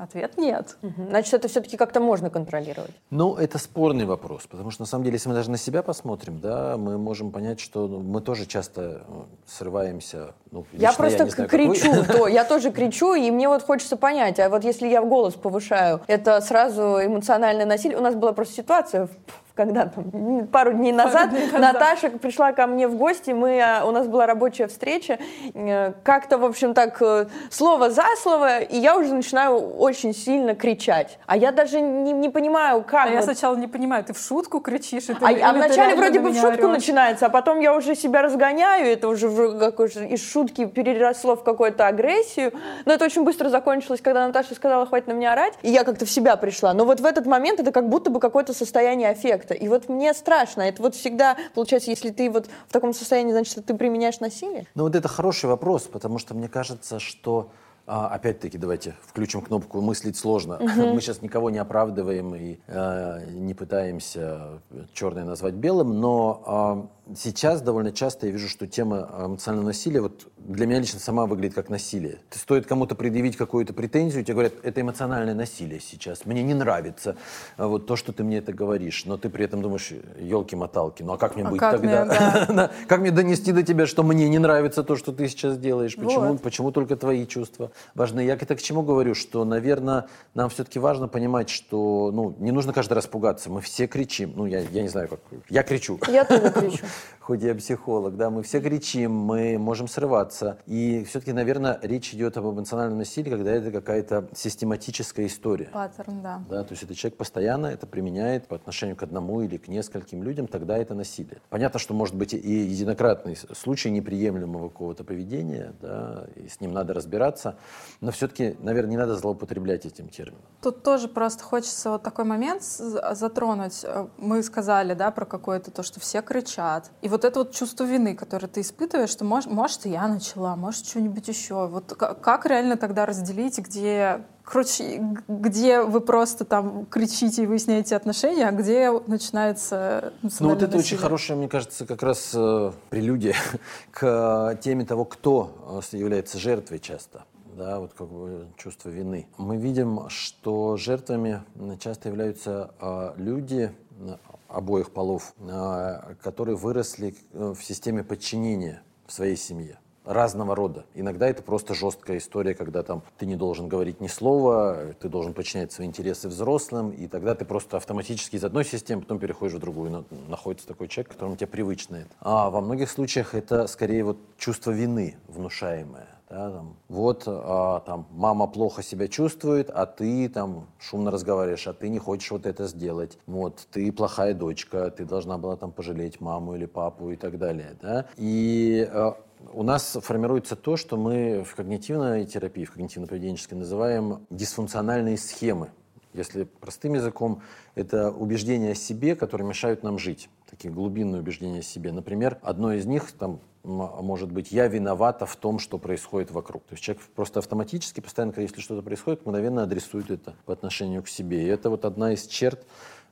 Ответ 0.00 0.38
нет. 0.38 0.78
Угу. 0.80 1.10
Значит, 1.10 1.34
это 1.34 1.48
все-таки 1.48 1.76
как-то 1.76 2.00
можно 2.00 2.30
контролировать. 2.30 2.92
Ну, 3.10 3.34
это 3.36 3.58
спорный 3.58 4.06
вопрос, 4.06 4.46
потому 4.46 4.70
что 4.70 4.80
на 4.80 4.86
самом 4.86 5.04
деле, 5.04 5.16
если 5.16 5.28
мы 5.28 5.34
даже 5.34 5.50
на 5.50 5.58
себя 5.58 5.82
посмотрим, 5.82 6.40
да, 6.40 6.78
мы 6.78 6.96
можем 6.96 7.30
понять, 7.30 7.60
что 7.60 7.86
ну, 7.86 8.00
мы 8.00 8.22
тоже 8.22 8.46
часто 8.46 9.02
ну, 9.06 9.26
срываемся. 9.46 10.32
Ну, 10.52 10.64
я 10.72 10.94
просто 10.94 11.24
я 11.24 11.30
знаю, 11.30 11.50
кричу, 11.50 12.04
то, 12.08 12.28
я 12.28 12.46
тоже 12.46 12.70
кричу, 12.70 13.12
и 13.12 13.30
мне 13.30 13.46
вот 13.46 13.62
хочется 13.62 13.98
понять, 13.98 14.40
а 14.40 14.48
вот 14.48 14.64
если 14.64 14.88
я 14.88 15.02
в 15.02 15.08
голос 15.08 15.34
повышаю, 15.34 16.00
это 16.06 16.40
сразу 16.40 16.98
эмоциональное 17.04 17.66
насилие. 17.66 17.98
У 17.98 18.02
нас 18.02 18.14
была 18.14 18.32
просто 18.32 18.54
ситуация 18.54 19.06
когда 19.54 19.86
там, 19.86 20.46
пару 20.46 20.72
дней 20.72 20.92
назад, 20.92 21.30
дней 21.30 21.46
назад 21.46 21.60
Наташа 21.60 22.10
пришла 22.10 22.52
ко 22.52 22.66
мне 22.66 22.88
в 22.88 22.96
гости, 22.96 23.30
мы, 23.30 23.60
а, 23.60 23.84
у 23.84 23.90
нас 23.90 24.06
была 24.06 24.26
рабочая 24.26 24.66
встреча, 24.68 25.18
э, 25.54 25.92
как-то, 26.02 26.38
в 26.38 26.44
общем, 26.44 26.74
так, 26.74 27.00
э, 27.02 27.26
слово 27.50 27.90
за 27.90 28.04
слово, 28.16 28.60
и 28.60 28.76
я 28.76 28.96
уже 28.96 29.12
начинаю 29.14 29.58
очень 29.58 30.14
сильно 30.14 30.54
кричать. 30.54 31.18
А 31.26 31.36
я 31.36 31.52
даже 31.52 31.80
не, 31.80 32.12
не 32.12 32.28
понимаю, 32.28 32.82
как... 32.82 33.06
А 33.06 33.08
вот... 33.08 33.14
я 33.14 33.22
сначала 33.22 33.56
не 33.56 33.66
понимаю, 33.66 34.04
ты 34.04 34.12
в 34.12 34.18
шутку 34.18 34.60
кричишь? 34.60 35.04
И 35.04 35.14
ты, 35.14 35.24
а, 35.24 35.50
а 35.50 35.52
вначале 35.52 35.94
вроде 35.94 36.20
бы 36.20 36.30
в 36.30 36.34
шутку 36.34 36.66
орешь. 36.66 36.78
начинается, 36.78 37.26
а 37.26 37.28
потом 37.28 37.60
я 37.60 37.74
уже 37.74 37.94
себя 37.94 38.22
разгоняю, 38.22 38.86
это 38.86 39.08
уже 39.08 39.28
из 39.28 40.30
шутки 40.30 40.66
переросло 40.66 41.36
в 41.36 41.44
какую-то 41.44 41.86
агрессию, 41.86 42.52
но 42.84 42.94
это 42.94 43.04
очень 43.04 43.24
быстро 43.24 43.48
закончилось, 43.48 44.00
когда 44.00 44.26
Наташа 44.26 44.54
сказала, 44.54 44.86
хватит 44.86 45.08
на 45.08 45.12
меня 45.12 45.32
орать, 45.32 45.54
и 45.62 45.70
я 45.70 45.84
как-то 45.84 46.06
в 46.06 46.10
себя 46.10 46.36
пришла. 46.36 46.72
Но 46.72 46.84
вот 46.84 47.00
в 47.00 47.04
этот 47.04 47.26
момент 47.26 47.60
это 47.60 47.72
как 47.72 47.88
будто 47.88 48.10
бы 48.10 48.20
какое-то 48.20 48.54
состояние 48.54 49.10
аффекта 49.10 49.39
эффекта. 49.40 49.54
И 49.54 49.68
вот 49.68 49.88
мне 49.88 50.14
страшно. 50.14 50.62
Это 50.62 50.82
вот 50.82 50.94
всегда, 50.94 51.36
получается, 51.54 51.90
если 51.90 52.10
ты 52.10 52.30
вот 52.30 52.48
в 52.68 52.72
таком 52.72 52.92
состоянии, 52.92 53.32
значит, 53.32 53.64
ты 53.64 53.74
применяешь 53.74 54.20
насилие? 54.20 54.66
Ну 54.74 54.84
вот 54.84 54.94
это 54.94 55.08
хороший 55.08 55.46
вопрос, 55.46 55.82
потому 55.82 56.18
что 56.18 56.34
мне 56.34 56.48
кажется, 56.48 56.98
что 56.98 57.50
а, 57.86 58.08
опять-таки, 58.08 58.58
давайте 58.58 58.94
включим 59.02 59.42
кнопку 59.42 59.80
«мыслить 59.80 60.16
сложно». 60.16 60.56
Угу. 60.56 60.86
Мы 60.94 61.00
сейчас 61.00 61.22
никого 61.22 61.50
не 61.50 61.58
оправдываем 61.58 62.34
и 62.34 62.58
э, 62.66 63.24
не 63.30 63.54
пытаемся 63.54 64.60
черное 64.92 65.24
назвать 65.24 65.54
белым, 65.54 66.00
но 66.00 66.88
э, 66.99 66.99
сейчас 67.16 67.62
довольно 67.62 67.92
часто 67.92 68.26
я 68.26 68.32
вижу, 68.32 68.48
что 68.48 68.66
тема 68.66 69.08
эмоционального 69.26 69.68
насилия 69.68 70.00
вот 70.00 70.26
для 70.38 70.66
меня 70.66 70.80
лично 70.80 70.98
сама 70.98 71.26
выглядит 71.26 71.54
как 71.54 71.68
насилие. 71.68 72.18
Ты 72.30 72.38
стоит 72.38 72.66
кому-то 72.66 72.94
предъявить 72.94 73.36
какую-то 73.36 73.72
претензию, 73.72 74.24
тебе 74.24 74.34
говорят, 74.34 74.54
это 74.62 74.80
эмоциональное 74.80 75.34
насилие 75.34 75.80
сейчас, 75.80 76.24
мне 76.24 76.42
не 76.42 76.54
нравится 76.54 77.16
вот 77.56 77.86
то, 77.86 77.96
что 77.96 78.12
ты 78.12 78.24
мне 78.24 78.38
это 78.38 78.52
говоришь, 78.52 79.04
но 79.04 79.16
ты 79.16 79.28
при 79.28 79.44
этом 79.44 79.62
думаешь, 79.62 79.92
елки-моталки, 80.18 81.02
ну 81.02 81.12
а 81.12 81.18
как 81.18 81.36
мне 81.36 81.44
а 81.44 81.50
быть 81.50 81.60
как 81.60 81.72
тогда? 81.72 82.04
Мне, 82.04 82.46
да. 82.56 82.70
как 82.88 83.00
мне 83.00 83.10
донести 83.10 83.52
до 83.52 83.62
тебя, 83.62 83.86
что 83.86 84.02
мне 84.02 84.28
не 84.28 84.38
нравится 84.38 84.82
то, 84.82 84.96
что 84.96 85.12
ты 85.12 85.28
сейчас 85.28 85.58
делаешь? 85.58 85.96
Почему, 85.96 86.32
вот. 86.32 86.42
почему 86.42 86.72
только 86.72 86.96
твои 86.96 87.26
чувства 87.26 87.70
важны? 87.94 88.20
Я 88.20 88.34
это 88.34 88.56
к 88.56 88.62
чему 88.62 88.82
говорю, 88.82 89.14
что, 89.14 89.44
наверное, 89.44 90.06
нам 90.34 90.48
все-таки 90.50 90.78
важно 90.78 91.08
понимать, 91.08 91.50
что 91.50 92.10
ну, 92.12 92.34
не 92.38 92.52
нужно 92.52 92.72
каждый 92.72 92.94
раз 92.94 93.06
пугаться, 93.06 93.50
мы 93.50 93.60
все 93.60 93.86
кричим, 93.86 94.32
ну 94.36 94.46
я, 94.46 94.60
я 94.60 94.82
не 94.82 94.88
знаю, 94.88 95.08
как, 95.08 95.20
я 95.48 95.62
кричу. 95.62 95.98
Я 96.08 96.24
тоже 96.24 96.50
кричу. 96.50 96.84
Хоть 97.20 97.42
я 97.42 97.54
психолог, 97.54 98.16
да, 98.16 98.28
мы 98.28 98.42
все 98.42 98.60
кричим, 98.60 99.12
мы 99.12 99.56
можем 99.56 99.86
срываться. 99.86 100.58
И 100.66 101.04
все-таки, 101.04 101.32
наверное, 101.32 101.78
речь 101.82 102.12
идет 102.12 102.36
об 102.36 102.46
эмоциональном 102.46 102.98
насилии, 102.98 103.30
когда 103.30 103.52
это 103.52 103.70
какая-то 103.70 104.28
систематическая 104.34 105.26
история. 105.26 105.68
Паттерн, 105.72 106.22
да. 106.22 106.42
да. 106.48 106.64
То 106.64 106.72
есть 106.72 106.82
этот 106.82 106.96
человек 106.96 107.16
постоянно 107.18 107.66
это 107.66 107.86
применяет 107.86 108.48
по 108.48 108.56
отношению 108.56 108.96
к 108.96 109.02
одному 109.02 109.42
или 109.42 109.58
к 109.58 109.68
нескольким 109.68 110.22
людям, 110.24 110.48
тогда 110.48 110.76
это 110.76 110.94
насилие. 110.94 111.40
Понятно, 111.50 111.78
что 111.78 111.94
может 111.94 112.16
быть 112.16 112.34
и 112.34 112.38
единократный 112.38 113.36
случай 113.36 113.90
неприемлемого 113.90 114.68
какого-то 114.68 115.04
поведения, 115.04 115.74
да, 115.80 116.26
и 116.34 116.48
с 116.48 116.60
ним 116.60 116.72
надо 116.72 116.94
разбираться, 116.94 117.56
но 118.00 118.10
все-таки, 118.10 118.56
наверное, 118.58 118.90
не 118.90 118.96
надо 118.96 119.14
злоупотреблять 119.14 119.86
этим 119.86 120.08
термином. 120.08 120.42
Тут 120.62 120.82
тоже 120.82 121.06
просто 121.06 121.44
хочется 121.44 121.90
вот 121.90 122.02
такой 122.02 122.24
момент 122.24 122.62
затронуть. 122.62 123.84
Мы 124.16 124.42
сказали, 124.42 124.94
да, 124.94 125.10
про 125.10 125.26
какое-то 125.26 125.70
то, 125.70 125.82
что 125.82 126.00
все 126.00 126.22
кричат. 126.22 126.89
И 127.02 127.08
вот 127.08 127.24
это 127.24 127.40
вот 127.40 127.52
чувство 127.52 127.84
вины, 127.84 128.14
которое 128.14 128.46
ты 128.46 128.60
испытываешь, 128.60 129.10
что 129.10 129.24
может, 129.24 129.50
может 129.50 129.86
я 129.86 130.06
начала, 130.08 130.56
может 130.56 130.86
что-нибудь 130.86 131.26
еще. 131.28 131.66
Вот 131.66 131.92
как 131.94 132.46
реально 132.46 132.76
тогда 132.76 133.06
разделить, 133.06 133.58
где 133.58 134.22
Короче, 134.42 135.00
где 135.28 135.80
вы 135.80 136.00
просто 136.00 136.44
там 136.44 136.84
кричите 136.86 137.44
и 137.44 137.46
выясняете 137.46 137.94
отношения, 137.94 138.48
а 138.48 138.50
где 138.50 138.90
начинается 139.06 140.12
Ну 140.22 140.30
вот 140.48 140.56
это 140.56 140.76
насилие. 140.76 140.78
очень 140.80 140.96
хорошая, 140.96 141.36
мне 141.36 141.48
кажется, 141.48 141.86
как 141.86 142.02
раз 142.02 142.32
э, 142.34 142.72
прелюдия 142.88 143.36
к 143.92 144.58
теме 144.60 144.84
того, 144.84 145.04
кто 145.04 145.80
э, 145.92 145.96
является 145.96 146.38
жертвой 146.38 146.80
часто 146.80 147.22
да, 147.56 147.78
вот 147.78 147.92
как 147.92 148.08
бы 148.08 148.48
чувство 148.56 148.88
вины. 148.88 149.26
Мы 149.36 149.56
видим, 149.56 150.08
что 150.08 150.76
жертвами 150.76 151.42
часто 151.78 152.08
являются 152.08 152.70
э, 152.80 153.12
люди 153.16 153.70
э, 154.00 154.16
обоих 154.52 154.92
полов, 154.92 155.34
э, 155.38 156.14
которые 156.22 156.56
выросли 156.56 157.14
э, 157.32 157.54
в 157.56 157.62
системе 157.64 158.04
подчинения 158.04 158.82
в 159.06 159.12
своей 159.12 159.36
семье. 159.36 159.78
разного 160.04 160.56
рода. 160.56 160.86
Иногда 160.94 161.28
это 161.28 161.42
просто 161.42 161.74
жесткая 161.74 162.18
история, 162.18 162.54
когда 162.54 162.82
там 162.82 163.02
ты 163.18 163.26
не 163.26 163.36
должен 163.36 163.68
говорить 163.68 164.00
ни 164.00 164.08
слова, 164.08 164.94
ты 164.98 165.08
должен 165.08 165.34
подчинять 165.34 165.72
свои 165.72 165.86
интересы 165.86 166.28
взрослым, 166.28 166.90
и 166.90 167.06
тогда 167.06 167.34
ты 167.34 167.44
просто 167.44 167.76
автоматически 167.76 168.36
из 168.36 168.44
одной 168.44 168.64
системы 168.64 169.02
потом 169.02 169.18
переходишь 169.18 169.56
в 169.56 169.60
другую. 169.60 169.90
Но 169.90 170.04
находится 170.28 170.66
такой 170.66 170.88
человек, 170.88 171.12
которому 171.12 171.36
тебе 171.36 171.46
привычно 171.48 171.96
это. 171.96 172.10
А 172.20 172.50
во 172.50 172.60
многих 172.60 172.90
случаях 172.90 173.34
это 173.34 173.66
скорее 173.66 174.04
вот 174.04 174.16
чувство 174.38 174.70
вины 174.70 175.16
внушаемое. 175.28 176.08
Да, 176.30 176.48
там, 176.48 176.76
вот 176.88 177.24
а, 177.26 177.80
там 177.80 178.06
мама 178.12 178.46
плохо 178.46 178.84
себя 178.84 179.08
чувствует, 179.08 179.68
а 179.68 179.84
ты 179.84 180.28
там 180.28 180.68
шумно 180.78 181.10
разговариваешь, 181.10 181.66
а 181.66 181.72
ты 181.72 181.88
не 181.88 181.98
хочешь 181.98 182.30
вот 182.30 182.46
это 182.46 182.68
сделать. 182.68 183.18
Вот 183.26 183.66
ты 183.72 183.90
плохая 183.90 184.32
дочка, 184.32 184.92
ты 184.92 185.04
должна 185.04 185.38
была 185.38 185.56
там 185.56 185.72
пожалеть 185.72 186.20
маму 186.20 186.54
или 186.54 186.66
папу 186.66 187.10
и 187.10 187.16
так 187.16 187.36
далее. 187.36 187.76
Да? 187.82 188.06
И 188.16 188.88
а, 188.92 189.16
у 189.52 189.64
нас 189.64 189.98
формируется 190.00 190.54
то, 190.54 190.76
что 190.76 190.96
мы 190.96 191.42
в 191.42 191.56
когнитивной 191.56 192.24
терапии, 192.26 192.64
в 192.64 192.76
когнитивно-поведенческой 192.76 193.56
называем 193.56 194.24
дисфункциональные 194.30 195.18
схемы. 195.18 195.70
Если 196.12 196.44
простым 196.44 196.94
языком, 196.94 197.42
это 197.74 198.12
убеждения 198.12 198.72
о 198.72 198.74
себе, 198.76 199.16
которые 199.16 199.48
мешают 199.48 199.82
нам 199.82 199.98
жить. 199.98 200.28
Такие 200.48 200.72
глубинные 200.72 201.22
убеждения 201.22 201.58
о 201.58 201.62
себе. 201.62 201.90
Например, 201.90 202.38
одно 202.42 202.72
из 202.72 202.86
них, 202.86 203.10
там, 203.12 203.40
может 203.62 204.32
быть, 204.32 204.52
я 204.52 204.68
виновата 204.68 205.26
в 205.26 205.36
том, 205.36 205.58
что 205.58 205.78
происходит 205.78 206.30
вокруг. 206.30 206.64
То 206.64 206.74
есть 206.74 206.82
человек 206.82 207.04
просто 207.14 207.40
автоматически, 207.40 208.00
постоянно, 208.00 208.32
если 208.36 208.60
что-то 208.60 208.82
происходит, 208.82 209.26
мгновенно 209.26 209.62
адресует 209.62 210.10
это 210.10 210.34
по 210.46 210.52
отношению 210.52 211.02
к 211.02 211.08
себе. 211.08 211.42
И 211.44 211.46
это 211.46 211.70
вот 211.70 211.84
одна 211.84 212.12
из 212.12 212.26
черт 212.26 212.66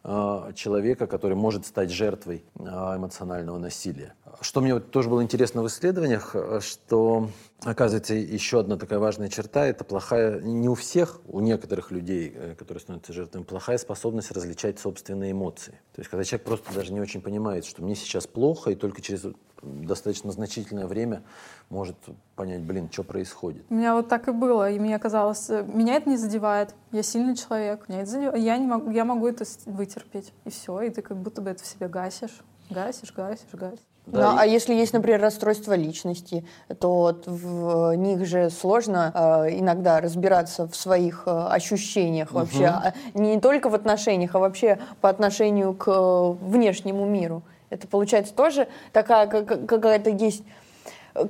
Э, 0.04 0.52
человека, 0.54 1.08
который 1.08 1.34
может 1.36 1.66
стать 1.66 1.90
жертвой 1.90 2.44
э, 2.54 2.62
эмоционального 2.62 3.58
насилия. 3.58 4.14
Что 4.40 4.60
мне 4.60 4.72
вот 4.74 4.92
тоже 4.92 5.10
было 5.10 5.22
интересно 5.22 5.62
в 5.62 5.66
исследованиях, 5.66 6.30
э, 6.34 6.60
что 6.62 7.30
оказывается 7.64 8.14
еще 8.14 8.60
одна 8.60 8.76
такая 8.76 9.00
важная 9.00 9.28
черта– 9.28 9.66
это 9.66 9.82
плохая, 9.82 10.40
не 10.40 10.68
у 10.68 10.74
всех, 10.74 11.20
у 11.26 11.40
некоторых 11.40 11.90
людей, 11.90 12.30
которые 12.56 12.80
становятся 12.80 13.12
жертвами, 13.12 13.42
плохая 13.42 13.76
способность 13.76 14.30
различать 14.30 14.78
собственные 14.78 15.32
эмоции. 15.32 15.72
То 15.92 16.00
есть 16.00 16.10
когда 16.10 16.22
человек 16.22 16.46
просто 16.46 16.72
даже 16.72 16.92
не 16.92 17.00
очень 17.00 17.20
понимает, 17.20 17.66
что 17.66 17.82
мне 17.82 17.96
сейчас 17.96 18.28
плохо, 18.28 18.70
и 18.70 18.76
только 18.76 19.02
через 19.02 19.26
достаточно 19.62 20.30
значительное 20.30 20.86
время 20.86 21.22
может 21.68 21.96
понять, 22.36 22.62
блин, 22.62 22.88
что 22.90 23.02
происходит. 23.02 23.64
У 23.70 23.74
меня 23.74 23.94
вот 23.94 24.08
так 24.08 24.28
и 24.28 24.32
было, 24.32 24.70
и 24.70 24.78
мне 24.78 24.98
казалось, 24.98 25.50
э, 25.50 25.64
меня 25.64 25.96
это 25.96 26.08
не 26.08 26.16
задевает, 26.16 26.74
я 26.92 27.02
сильный 27.02 27.36
человек, 27.36 27.88
меня 27.88 28.02
это 28.02 28.10
задевает, 28.10 28.42
я, 28.42 28.56
не 28.58 28.66
могу, 28.66 28.90
я 28.90 29.04
могу 29.04 29.26
это 29.26 29.44
вытерпеть, 29.66 30.32
и 30.44 30.50
все, 30.50 30.80
и 30.82 30.90
ты 30.90 31.02
как 31.02 31.16
будто 31.16 31.42
бы 31.42 31.50
это 31.50 31.62
в 31.62 31.66
себе 31.66 31.88
гасишь, 31.88 32.42
гасишь, 32.70 33.12
гасишь, 33.12 33.52
гасишь. 33.52 33.80
Да, 34.12 34.32
ну, 34.32 34.36
и... 34.36 34.40
А 34.40 34.46
если 34.46 34.74
есть, 34.74 34.92
например, 34.92 35.20
расстройство 35.20 35.74
личности, 35.74 36.46
то 36.80 36.94
вот 36.94 37.26
в 37.26 37.94
них 37.94 38.26
же 38.26 38.48
сложно 38.48 39.12
э, 39.14 39.58
иногда 39.58 40.00
разбираться 40.00 40.66
в 40.66 40.74
своих 40.74 41.24
э, 41.26 41.30
ощущениях 41.30 42.30
угу. 42.30 42.38
вообще, 42.38 42.66
а, 42.66 42.94
не 43.14 43.38
только 43.38 43.68
в 43.68 43.74
отношениях, 43.74 44.34
а 44.34 44.38
вообще 44.38 44.78
по 45.00 45.10
отношению 45.10 45.74
к 45.74 45.88
э, 45.88 46.30
внешнему 46.40 47.04
миру. 47.04 47.42
Это 47.70 47.86
получается 47.86 48.34
тоже 48.34 48.68
такая 48.92 49.26
какая-то 49.26 50.10
есть 50.10 50.42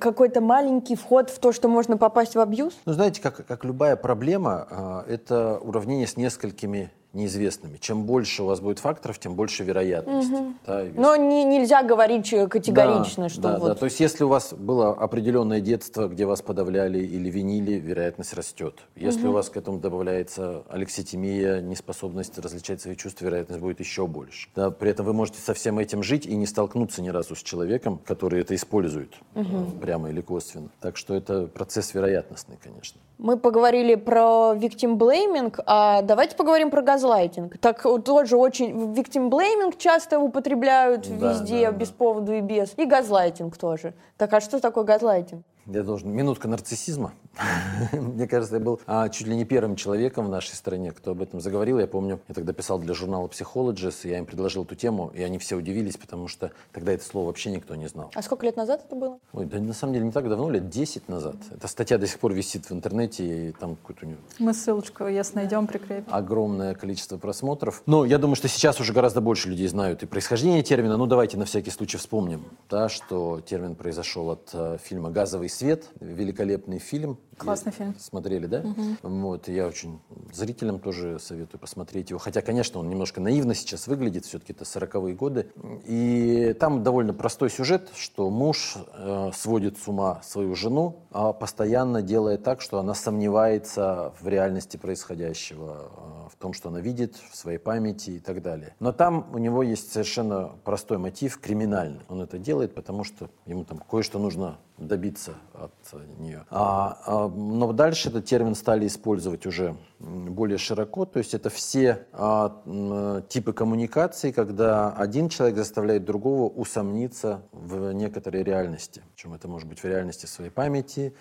какой-то 0.01 0.41
маленький 0.41 0.97
вход 0.97 1.31
в 1.31 1.39
то, 1.39 1.53
что 1.53 1.69
можно 1.69 1.97
попасть 1.97 2.35
в 2.35 2.41
абьюз? 2.41 2.75
Ну, 2.85 2.93
знаете, 2.93 3.23
как, 3.23 3.47
как 3.47 3.65
любая 3.65 3.97
проблема, 3.97 4.67
а, 4.71 5.05
это 5.09 5.59
уравнение 5.59 6.07
с 6.07 6.17
несколькими 6.17 6.91
неизвестными. 7.13 7.79
Чем 7.79 8.05
больше 8.05 8.43
у 8.43 8.47
вас 8.47 8.61
будет 8.61 8.79
факторов, 8.79 9.19
тем 9.19 9.35
больше 9.35 9.65
вероятность. 9.65 10.31
Угу. 10.31 10.53
Да, 10.67 10.85
Но 10.95 11.17
не, 11.17 11.45
нельзя 11.45 11.83
говорить 11.83 12.31
категорично, 12.51 13.25
да, 13.25 13.29
что 13.29 13.41
да, 13.41 13.59
вот... 13.59 13.69
Да. 13.69 13.75
То 13.75 13.87
есть 13.87 13.99
если 14.01 14.25
у 14.25 14.29
вас 14.29 14.53
было 14.53 14.93
определенное 14.93 15.61
детство, 15.61 16.09
где 16.09 16.27
вас 16.27 16.43
подавляли 16.43 16.99
или 16.99 17.31
винили, 17.31 17.73
вероятность 17.73 18.35
растет. 18.35 18.81
Если 18.95 19.23
угу. 19.23 19.31
у 19.31 19.33
вас 19.33 19.49
к 19.49 19.57
этому 19.57 19.79
добавляется 19.79 20.65
алекситимия, 20.69 21.61
неспособность 21.61 22.39
различать 22.39 22.83
свои 22.83 22.95
чувства, 22.95 23.25
вероятность 23.25 23.61
будет 23.61 23.81
еще 23.81 24.07
больше. 24.07 24.49
Да, 24.55 24.71
при 24.71 24.91
этом 24.91 25.07
вы 25.07 25.15
можете 25.15 25.41
со 25.41 25.55
всем 25.55 25.79
этим 25.79 26.03
жить 26.03 26.27
и 26.27 26.37
не 26.37 26.47
столкнуться 26.47 27.01
ни 27.01 27.09
разу 27.09 27.35
с 27.35 27.43
человеком, 27.43 27.99
который 28.05 28.41
это 28.41 28.55
использует 28.55 29.15
угу. 29.35 29.79
прямо 29.81 30.11
или 30.11 30.21
косвенно. 30.21 30.69
Так 30.81 30.97
что 30.97 31.15
это 31.15 31.47
процесс 31.47 31.95
вероятностный, 31.95 32.59
конечно. 32.63 33.01
Мы 33.19 33.37
поговорили 33.37 33.97
про 33.97 34.55
victim 34.55 34.97
blaming, 34.97 35.53
а 35.67 36.03
давайте 36.03 36.37
поговорим 36.37 36.71
про 36.71 36.83
газлайтинг. 36.83 37.59
Так 37.59 37.83
тоже 38.05 38.37
очень... 38.37 38.93
Victim 38.95 39.29
blaming 39.29 39.75
часто 39.77 40.21
употребляют 40.21 41.09
да, 41.19 41.33
везде, 41.33 41.67
да, 41.67 41.73
без 41.73 41.89
да. 41.89 41.95
повода 41.99 42.35
и 42.35 42.41
без. 42.41 42.75
И 42.77 42.85
газлайтинг 42.85 43.57
тоже. 43.57 43.95
Так 44.17 44.33
а 44.33 44.41
что 44.41 44.61
такое 44.61 44.85
газлайтинг? 44.85 45.43
Я 45.67 45.83
должен... 45.83 46.11
Минутка 46.11 46.47
нарциссизма. 46.47 47.13
Мне 47.93 48.27
кажется, 48.27 48.57
я 48.57 48.61
был 48.61 48.81
а, 48.87 49.09
чуть 49.09 49.27
ли 49.27 49.37
не 49.37 49.45
первым 49.45 49.77
человеком 49.77 50.27
в 50.27 50.29
нашей 50.29 50.55
стране, 50.55 50.93
кто 50.93 51.13
об 51.13 51.23
этом 51.23 51.41
заговорил. 51.41 51.79
Я 51.79 51.87
помню, 51.87 52.21
я 52.29 52.35
тогда 52.35 52.53
писал 52.53 52.79
для 52.79 52.95
журнала 52.95 53.29
Psychologist, 53.29 54.01
и 54.05 54.11
я 54.11 54.19
им 54.19 54.27
предложил 54.27 54.65
эту 54.65 54.75
тему, 54.75 55.11
и 55.15 55.23
они 55.23 55.39
все 55.39 55.57
удивились, 55.57 55.97
потому 55.97 56.29
что 56.29 56.53
тогда 56.73 56.93
это 56.93 57.05
слово 57.05 57.27
вообще 57.27 57.51
никто 57.51 57.75
не 57.75 57.89
знал. 57.89 58.11
А 58.15 58.23
сколько 58.23 58.47
лет 58.47 58.57
назад 58.57 58.85
это 58.87 58.97
было? 58.97 59.19
Ой, 59.33 59.47
да 59.47 59.59
на 59.59 59.73
самом 59.73 59.95
деле 59.95 60.07
не 60.07 60.13
так 60.13 60.29
давно, 60.29 60.51
лет 60.51 60.69
10 60.69 61.09
назад. 61.09 61.37
Эта 61.51 61.69
статья 61.69 61.99
до 61.99 62.07
сих 62.07 62.19
пор 62.19 62.33
висит 62.33 62.67
в 62.67 62.73
интернете, 62.73 63.49
и 63.49 63.53
там 63.53 63.77
какой-то 63.77 64.07
у 64.07 64.09
нее... 64.09 64.19
Мы 64.39 64.55
ссылочку, 64.55 65.07
если 65.07 65.37
найдем, 65.37 65.67
прикрепим. 65.67 66.05
Огромное 66.11 66.75
количество 66.75 67.19
просмотров. 67.19 67.83
Но 67.87 68.05
я 68.05 68.19
думаю, 68.19 68.37
что 68.37 68.49
сейчас 68.49 68.81
уже 68.81 68.93
гораздо 68.93 69.21
больше 69.21 69.49
людей 69.49 69.69
знают 69.69 70.03
и 70.03 70.07
происхождение 70.07 70.63
термина. 70.63 70.97
Ну, 70.97 71.07
давайте 71.07 71.37
на 71.37 71.45
всякий 71.45 71.71
случай 71.71 71.99
вспомним, 71.99 72.45
да, 72.69 72.89
что 72.89 73.41
термин 73.41 73.75
произошел 73.75 74.31
от 74.31 74.51
э, 74.53 74.79
фильма 74.83 75.11
«Газовый 75.11 75.49
свет», 75.49 75.85
великолепный 76.01 76.79
фильм. 76.79 77.19
Классный 77.39 77.73
фильм. 77.73 77.95
Смотрели, 77.99 78.47
да? 78.47 78.61
Угу. 78.61 78.83
Вот, 79.03 79.49
я 79.49 79.67
очень 79.67 80.01
зрителям 80.33 80.79
тоже 80.79 81.19
советую 81.19 81.61
посмотреть 81.61 82.11
его. 82.11 82.19
Хотя, 82.19 82.43
конечно, 82.43 82.81
он 82.81 82.89
немножко 82.89 83.21
наивно 83.21 83.55
сейчас 83.55 83.87
выглядит, 83.87 84.25
все-таки 84.25 84.53
это 84.53 84.65
40-е 84.65 85.15
годы. 85.15 85.51
И 85.85 86.55
там 86.59 86.83
довольно 86.83 87.15
простой 87.15 87.51
сюжет, 87.51 87.91
что 87.97 88.31
муж 88.31 88.77
э, 88.95 89.31
сводит 89.35 89.79
с 89.79 89.89
ума 89.89 90.21
свою 90.23 90.55
жену, 90.55 90.97
а 91.11 91.33
постоянно 91.33 92.03
делая 92.03 92.39
так, 92.39 92.61
что 92.61 92.79
она 92.79 92.95
сомневается 92.95 94.13
в 94.21 94.29
реальности 94.29 94.77
происходящего, 94.77 95.91
э, 96.27 96.29
в 96.33 96.37
том, 96.37 96.53
что 96.53 96.69
она 96.69 96.81
видит, 96.81 97.17
в 97.31 97.37
своей 97.37 97.59
памяти 97.59 98.11
и 98.11 98.19
так 98.19 98.43
далее. 98.43 98.75
Но 98.81 98.93
там 98.93 99.29
у 99.33 99.39
него 99.39 99.63
есть 99.63 99.93
совершенно 99.93 100.53
простой 100.65 100.99
мотив, 100.99 101.39
криминальный. 101.39 102.01
Он 102.09 102.21
это 102.21 102.39
делает, 102.39 102.75
потому 102.75 103.05
что 103.05 103.31
ему 103.47 103.65
там 103.65 103.79
кое-что 103.79 104.19
нужно 104.19 104.59
добиться 104.79 105.35
от 105.55 105.73
нее. 106.19 106.45
А, 106.51 106.99
а, 107.05 107.28
но 107.29 107.73
дальше 107.73 108.09
этот 108.09 108.25
термин 108.25 108.55
стали 108.55 108.87
использовать 108.87 109.47
уже 109.47 109.77
более 109.99 110.59
широко, 110.59 111.05
то 111.05 111.19
есть 111.19 111.35
это 111.35 111.51
все 111.51 112.07
а, 112.13 113.23
типы 113.29 113.53
коммуникации, 113.53 114.33
когда 114.33 114.93
один 114.93 115.29
человек 115.29 115.57
заставляет 115.57 116.05
другого 116.05 116.49
усомниться 116.49 117.43
в 117.53 117.93
некоторой 117.93 118.43
реальности. 118.43 119.03
Причем 119.15 119.35
это 119.35 119.49
может 119.49 119.69
быть 119.69 119.81
в 119.81 119.85
реальности 119.85 120.27
своей 120.27 120.51
памяти, 120.51 121.15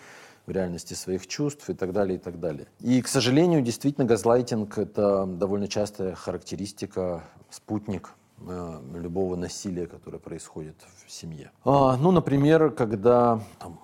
в 0.45 0.51
реальности 0.51 0.93
своих 0.93 1.27
чувств 1.27 1.69
и 1.69 1.73
так 1.73 1.91
далее, 1.91 2.17
и 2.17 2.21
так 2.21 2.39
далее. 2.39 2.67
И, 2.79 3.01
к 3.01 3.07
сожалению, 3.07 3.61
действительно, 3.61 4.05
газлайтинг— 4.05 4.77
это 4.79 5.25
довольно 5.25 5.67
частая 5.67 6.15
характеристика, 6.15 7.23
спутник 7.49 8.13
Э, 8.45 8.79
любого 8.93 9.35
насилия, 9.35 9.87
которое 9.87 10.19
происходит 10.19 10.75
в 11.05 11.11
семье. 11.11 11.51
А, 11.65 11.97
ну, 11.97 12.11
например, 12.11 12.69
когда 12.69 13.41
там, 13.57 13.79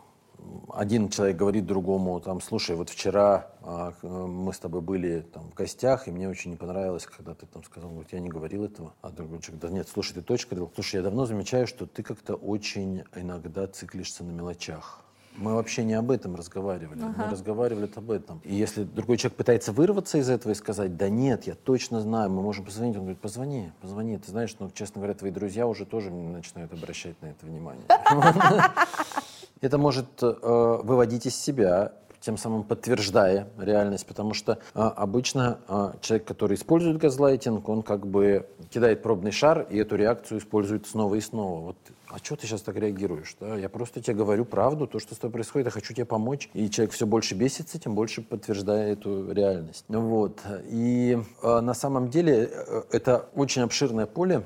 один 0.73 1.09
человек 1.09 1.37
говорит 1.37 1.65
другому, 1.65 2.19
там, 2.19 2.41
слушай, 2.41 2.75
вот 2.75 2.89
вчера 2.89 3.47
а, 3.61 3.93
мы 4.01 4.53
с 4.53 4.59
тобой 4.59 4.81
были 4.81 5.21
там 5.21 5.51
в 5.51 5.53
гостях, 5.53 6.07
и 6.07 6.11
мне 6.11 6.29
очень 6.29 6.51
не 6.51 6.57
понравилось, 6.57 7.05
когда 7.05 7.33
ты 7.33 7.45
там 7.45 7.63
сказал, 7.63 7.89
говорит, 7.89 8.13
я 8.13 8.19
не 8.19 8.29
говорил 8.29 8.65
этого. 8.65 8.93
А 9.01 9.09
другой 9.09 9.39
человек, 9.39 9.61
да 9.61 9.69
нет, 9.69 9.87
слушай, 9.87 10.13
ты 10.13 10.21
точка 10.21 10.55
говорил, 10.55 10.71
слушай, 10.73 10.95
я 10.97 11.01
давно 11.01 11.25
замечаю, 11.25 11.67
что 11.67 11.85
ты 11.85 12.03
как-то 12.03 12.35
очень 12.35 13.03
иногда 13.15 13.67
циклишься 13.67 14.23
на 14.23 14.31
мелочах. 14.31 15.03
Мы 15.35 15.55
вообще 15.55 15.83
не 15.83 15.93
об 15.95 16.11
этом 16.11 16.35
разговаривали. 16.35 17.01
Ага. 17.01 17.25
Мы 17.25 17.31
разговаривали 17.31 17.89
об 17.95 18.11
этом. 18.11 18.39
И 18.43 18.53
если 18.53 18.83
другой 18.83 19.17
человек 19.17 19.37
пытается 19.37 19.71
вырваться 19.71 20.19
из 20.19 20.29
этого 20.29 20.51
и 20.51 20.55
сказать, 20.55 20.95
да 20.95 21.09
нет, 21.09 21.47
я 21.47 21.55
точно 21.55 22.01
знаю, 22.01 22.29
мы 22.29 22.41
можем 22.41 22.65
позвонить, 22.65 22.95
он 22.95 23.01
говорит, 23.01 23.19
позвони, 23.19 23.71
позвони. 23.81 24.17
Ты 24.17 24.29
знаешь, 24.29 24.55
ну, 24.59 24.69
честно 24.71 24.99
говоря, 24.99 25.15
твои 25.15 25.31
друзья 25.31 25.65
уже 25.65 25.85
тоже 25.85 26.11
начинают 26.11 26.71
обращать 26.71 27.19
на 27.21 27.27
это 27.27 27.45
внимание. 27.45 27.85
Это 29.63 29.77
может 29.77 30.21
э, 30.21 30.79
выводить 30.83 31.25
из 31.25 31.37
себя 31.37 31.93
тем 32.19 32.35
самым 32.35 32.63
подтверждая 32.63 33.47
реальность, 33.57 34.05
потому 34.05 34.33
что 34.33 34.59
а, 34.73 34.89
обычно 34.89 35.59
а, 35.67 35.95
человек, 35.99 36.25
который 36.25 36.55
использует 36.55 36.97
газлайтинг, 36.97 37.67
он 37.67 37.81
как 37.81 38.07
бы 38.07 38.47
кидает 38.69 39.03
пробный 39.03 39.31
шар 39.31 39.67
и 39.69 39.77
эту 39.77 39.97
реакцию 39.97 40.39
использует 40.39 40.87
снова 40.87 41.15
и 41.15 41.21
снова. 41.21 41.59
Вот, 41.59 41.77
а 42.07 42.19
что 42.19 42.37
ты 42.37 42.47
сейчас 42.47 42.61
так 42.61 42.77
реагируешь? 42.77 43.35
Да? 43.41 43.57
Я 43.57 43.67
просто 43.67 44.01
тебе 44.01 44.15
говорю 44.15 44.45
правду, 44.45 44.87
то, 44.87 44.99
что 44.99 45.15
с 45.15 45.17
тобой 45.17 45.33
происходит, 45.33 45.67
я 45.67 45.71
хочу 45.71 45.93
тебе 45.93 46.05
помочь. 46.05 46.49
И 46.53 46.69
человек 46.69 46.93
все 46.93 47.05
больше 47.05 47.35
бесится, 47.35 47.77
тем 47.77 47.93
больше 47.93 48.21
подтверждая 48.21 48.93
эту 48.93 49.31
реальность. 49.31 49.83
Вот. 49.89 50.41
И 50.69 51.21
а, 51.41 51.59
на 51.59 51.73
самом 51.73 52.09
деле 52.09 52.49
это 52.91 53.27
очень 53.33 53.63
обширное 53.63 54.05
поле, 54.05 54.43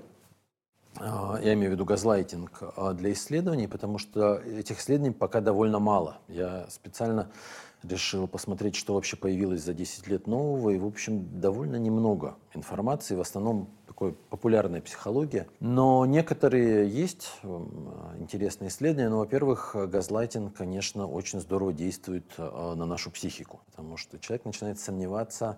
я 0.99 1.53
имею 1.53 1.71
в 1.71 1.73
виду 1.73 1.85
газлайтинг, 1.85 2.61
а, 2.75 2.93
для 2.93 3.11
исследований, 3.13 3.67
потому 3.67 3.97
что 3.97 4.35
этих 4.35 4.79
исследований 4.79 5.13
пока 5.13 5.41
довольно 5.41 5.79
мало. 5.79 6.17
Я 6.27 6.67
специально 6.69 7.29
решил 7.83 8.27
посмотреть, 8.27 8.75
что 8.75 8.95
вообще 8.95 9.15
появилось 9.15 9.63
за 9.63 9.73
10 9.73 10.07
лет 10.07 10.27
нового, 10.27 10.71
и, 10.71 10.77
в 10.77 10.85
общем, 10.85 11.39
довольно 11.39 11.75
немного 11.75 12.35
информации, 12.53 13.15
в 13.15 13.21
основном 13.21 13.69
такой 13.85 14.13
популярная 14.13 14.81
психология. 14.81 15.47
Но 15.59 16.05
некоторые 16.05 16.89
есть 16.89 17.33
интересные 18.19 18.69
исследования. 18.69 19.09
Ну, 19.09 19.19
во-первых, 19.19 19.75
газлайтинг, 19.75 20.55
конечно, 20.55 21.07
очень 21.07 21.39
здорово 21.39 21.73
действует 21.73 22.25
а, 22.37 22.75
на 22.75 22.85
нашу 22.85 23.11
психику, 23.11 23.61
потому 23.71 23.97
что 23.97 24.19
человек 24.19 24.45
начинает 24.45 24.79
сомневаться 24.79 25.49
а, 25.49 25.57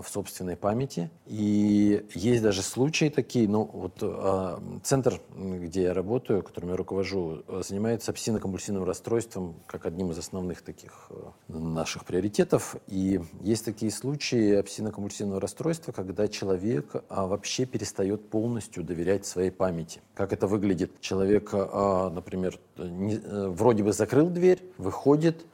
в 0.00 0.08
собственной 0.08 0.56
памяти. 0.56 1.10
И 1.26 2.06
есть 2.14 2.42
даже 2.42 2.62
случаи 2.62 3.08
такие, 3.08 3.48
ну 3.48 3.68
вот 3.72 3.98
э, 4.00 4.58
центр, 4.82 5.20
где 5.36 5.82
я 5.82 5.94
работаю, 5.94 6.42
которым 6.42 6.70
я 6.70 6.76
руковожу, 6.76 7.42
занимается 7.60 8.12
обсессивно-компульсивным 8.12 8.84
расстройством 8.84 9.56
как 9.66 9.86
одним 9.86 10.10
из 10.10 10.18
основных 10.18 10.62
таких 10.62 11.10
наших 11.48 12.04
приоритетов. 12.04 12.76
И 12.86 13.20
есть 13.40 13.64
такие 13.64 13.90
случаи 13.90 14.58
обсессивно-компульсивного 14.58 15.40
расстройства, 15.40 15.92
когда 15.92 16.28
человек 16.28 16.94
э, 16.94 17.00
вообще 17.08 17.66
перестает 17.66 18.28
полностью 18.28 18.84
доверять 18.84 19.26
своей 19.26 19.50
памяти. 19.50 20.00
Как 20.14 20.32
это 20.32 20.46
выглядит? 20.46 21.00
Человек, 21.00 21.50
э, 21.52 22.10
например, 22.12 22.58
не, 22.76 23.16
э, 23.16 23.48
вроде 23.48 23.82
бы 23.82 23.92
закрыл 23.92 24.28
дверь, 24.28 24.62
выходит, 24.78 25.44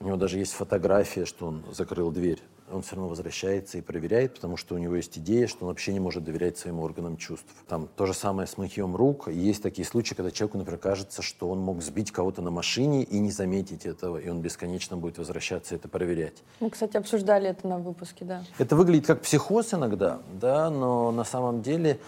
у 0.00 0.06
него 0.06 0.16
даже 0.16 0.38
есть 0.38 0.52
фотография, 0.52 1.24
что 1.24 1.46
он 1.46 1.64
закрыл 1.72 2.10
дверь 2.10 2.40
он 2.72 2.82
все 2.82 2.96
равно 2.96 3.08
возвращается 3.08 3.78
и 3.78 3.80
проверяет, 3.80 4.34
потому 4.34 4.56
что 4.56 4.74
у 4.74 4.78
него 4.78 4.96
есть 4.96 5.16
идея, 5.18 5.46
что 5.46 5.64
он 5.64 5.68
вообще 5.68 5.92
не 5.92 6.00
может 6.00 6.24
доверять 6.24 6.58
своим 6.58 6.80
органам 6.80 7.16
чувств. 7.16 7.46
Там 7.66 7.88
то 7.96 8.06
же 8.06 8.14
самое 8.14 8.46
с 8.46 8.56
мытьем 8.56 8.96
рук. 8.96 9.28
Есть 9.28 9.62
такие 9.62 9.86
случаи, 9.86 10.14
когда 10.14 10.30
человеку, 10.30 10.58
например, 10.58 10.78
кажется, 10.78 11.22
что 11.22 11.48
он 11.50 11.60
мог 11.60 11.82
сбить 11.82 12.10
кого-то 12.10 12.42
на 12.42 12.50
машине 12.50 13.02
и 13.02 13.18
не 13.18 13.30
заметить 13.30 13.86
этого, 13.86 14.18
и 14.18 14.28
он 14.28 14.40
бесконечно 14.40 14.96
будет 14.96 15.18
возвращаться 15.18 15.74
это 15.74 15.88
проверять. 15.88 16.42
Мы, 16.60 16.70
кстати, 16.70 16.96
обсуждали 16.96 17.48
это 17.48 17.66
на 17.66 17.78
выпуске, 17.78 18.24
да. 18.24 18.44
Это 18.58 18.76
выглядит 18.76 19.06
как 19.06 19.22
психоз 19.22 19.74
иногда, 19.74 20.20
да, 20.40 20.70
но 20.70 21.10
на 21.10 21.24
самом 21.24 21.62
деле 21.62 21.98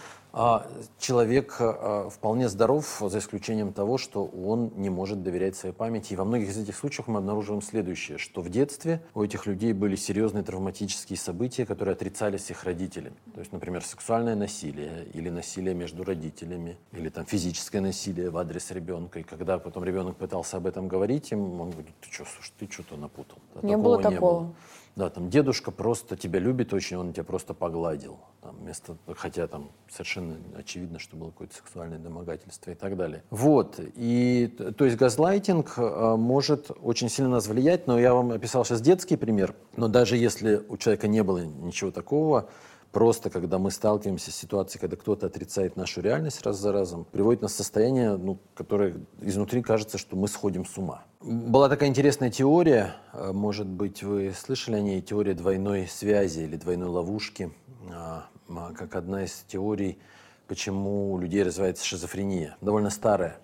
человек 0.97 1.57
а, 1.59 2.09
вполне 2.09 2.47
здоров, 2.47 3.01
за 3.05 3.19
исключением 3.19 3.73
того, 3.73 3.97
что 3.97 4.25
он 4.25 4.71
не 4.77 4.89
может 4.89 5.23
доверять 5.23 5.55
своей 5.55 5.75
памяти. 5.75 6.13
И 6.13 6.15
во 6.15 6.23
многих 6.23 6.49
из 6.49 6.57
этих 6.57 6.75
случаев 6.75 7.07
мы 7.07 7.19
обнаруживаем 7.19 7.61
следующее, 7.61 8.17
что 8.17 8.41
в 8.41 8.49
детстве 8.49 9.01
у 9.13 9.23
этих 9.23 9.45
людей 9.45 9.73
были 9.73 9.95
серьезные 9.95 10.43
травматические 10.43 11.17
события, 11.17 11.65
которые 11.65 11.93
отрицались 11.93 12.49
их 12.49 12.63
родителями. 12.63 13.15
То 13.33 13.39
есть, 13.39 13.51
например, 13.51 13.83
сексуальное 13.83 14.35
насилие 14.35 15.05
или 15.13 15.29
насилие 15.29 15.73
между 15.73 16.03
родителями, 16.03 16.77
или 16.93 17.09
там 17.09 17.25
физическое 17.25 17.81
насилие 17.81 18.29
в 18.29 18.37
адрес 18.37 18.71
ребенка. 18.71 19.19
И 19.19 19.23
когда 19.23 19.57
потом 19.59 19.83
ребенок 19.83 20.15
пытался 20.15 20.57
об 20.57 20.67
этом 20.67 20.87
говорить, 20.87 21.31
им 21.31 21.59
он 21.59 21.71
говорит, 21.71 21.93
ты 21.99 22.09
что, 22.09 22.23
слушай, 22.25 22.53
ты 22.57 22.71
что-то 22.71 22.95
напутал. 22.95 23.39
Да, 23.55 23.67
не 23.67 23.75
было 23.75 24.01
такого. 24.01 24.11
Не 24.11 24.45
было. 24.45 24.55
Да, 24.95 25.09
там 25.09 25.29
дедушка 25.29 25.71
просто 25.71 26.17
тебя 26.17 26.39
любит 26.39 26.73
очень, 26.73 26.97
он 26.97 27.13
тебя 27.13 27.23
просто 27.23 27.53
погладил. 27.53 28.19
Там, 28.41 28.57
вместо, 28.57 28.97
хотя 29.15 29.47
там 29.47 29.71
совершенно 29.89 30.37
очевидно, 30.55 30.99
что 30.99 31.15
было 31.15 31.29
какое-то 31.29 31.55
сексуальное 31.55 31.99
домогательство 31.99 32.71
и 32.71 32.75
так 32.75 32.97
далее. 32.97 33.23
Вот. 33.29 33.79
И, 33.95 34.47
то 34.77 34.83
есть 34.85 34.97
газлайтинг 34.97 35.73
э, 35.77 36.15
может 36.17 36.71
очень 36.81 37.09
сильно 37.09 37.31
нас 37.31 37.47
влиять, 37.47 37.87
но 37.87 37.99
я 37.99 38.13
вам 38.13 38.31
описал 38.31 38.65
сейчас 38.65 38.81
детский 38.81 39.15
пример. 39.15 39.55
Но 39.77 39.87
даже 39.87 40.17
если 40.17 40.61
у 40.67 40.77
человека 40.77 41.07
не 41.07 41.23
было 41.23 41.39
ничего 41.39 41.91
такого, 41.91 42.49
просто 42.91 43.29
когда 43.29 43.57
мы 43.57 43.71
сталкиваемся 43.71 44.31
с 44.31 44.35
ситуацией, 44.35 44.81
когда 44.81 44.95
кто-то 44.97 45.27
отрицает 45.27 45.75
нашу 45.75 46.01
реальность 46.01 46.41
раз 46.43 46.57
за 46.57 46.71
разом, 46.71 47.05
приводит 47.05 47.41
нас 47.41 47.53
в 47.53 47.55
состояние, 47.55 48.17
ну, 48.17 48.39
которое 48.53 48.95
изнутри 49.21 49.61
кажется, 49.61 49.97
что 49.97 50.15
мы 50.15 50.27
сходим 50.27 50.65
с 50.65 50.77
ума. 50.77 51.03
Была 51.21 51.69
такая 51.69 51.89
интересная 51.89 52.29
теория, 52.29 52.95
э, 53.13 53.31
может 53.31 53.67
быть, 53.67 54.03
вы 54.03 54.33
слышали 54.35 54.75
о 54.75 54.81
ней, 54.81 55.01
теория 55.01 55.33
двойной 55.33 55.87
связи 55.87 56.41
или 56.41 56.57
двойной 56.57 56.89
ловушки, 56.89 57.51
а, 57.91 58.27
а, 58.49 58.73
как 58.73 58.95
одна 58.95 59.23
из 59.23 59.43
теорий, 59.47 59.99
почему 60.47 61.13
у 61.13 61.19
людей 61.19 61.43
развивается 61.43 61.85
шизофрения. 61.85 62.57
Довольно 62.61 62.89
старая. 62.89 63.37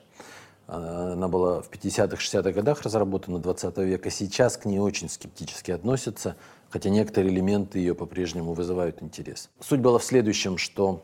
Она 0.67 1.29
была 1.29 1.61
в 1.61 1.69
50-х, 1.69 2.17
60-х 2.17 2.51
годах 2.51 2.81
разработана 2.81 3.39
20 3.39 3.77
века. 3.77 4.09
Сейчас 4.09 4.57
к 4.57 4.65
ней 4.65 4.79
очень 4.79 5.07
скептически 5.07 5.71
относятся, 5.71 6.35
хотя 6.69 6.89
некоторые 6.89 7.33
элементы 7.33 7.79
ее 7.79 7.95
по-прежнему 7.95 8.53
вызывают 8.53 9.01
интерес. 9.01 9.49
Суть 9.59 9.79
была 9.79 9.99
в 9.99 10.03
следующем, 10.03 10.57
что 10.57 11.03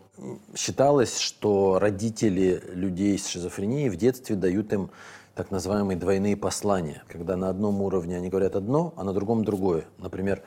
считалось, 0.56 1.18
что 1.18 1.80
родители 1.80 2.62
людей 2.74 3.18
с 3.18 3.28
шизофренией 3.28 3.90
в 3.90 3.96
детстве 3.96 4.36
дают 4.36 4.72
им 4.74 4.92
так 5.36 5.50
называемые 5.50 5.98
двойные 5.98 6.38
послания, 6.38 7.04
когда 7.08 7.36
на 7.36 7.50
одном 7.50 7.82
уровне 7.82 8.18
они 8.18 8.30
говорят 8.30 8.56
одно, 8.56 8.94
а 8.98 9.04
на 9.04 9.14
другом 9.14 9.44
другое. 9.44 9.86
Например, 9.98 10.44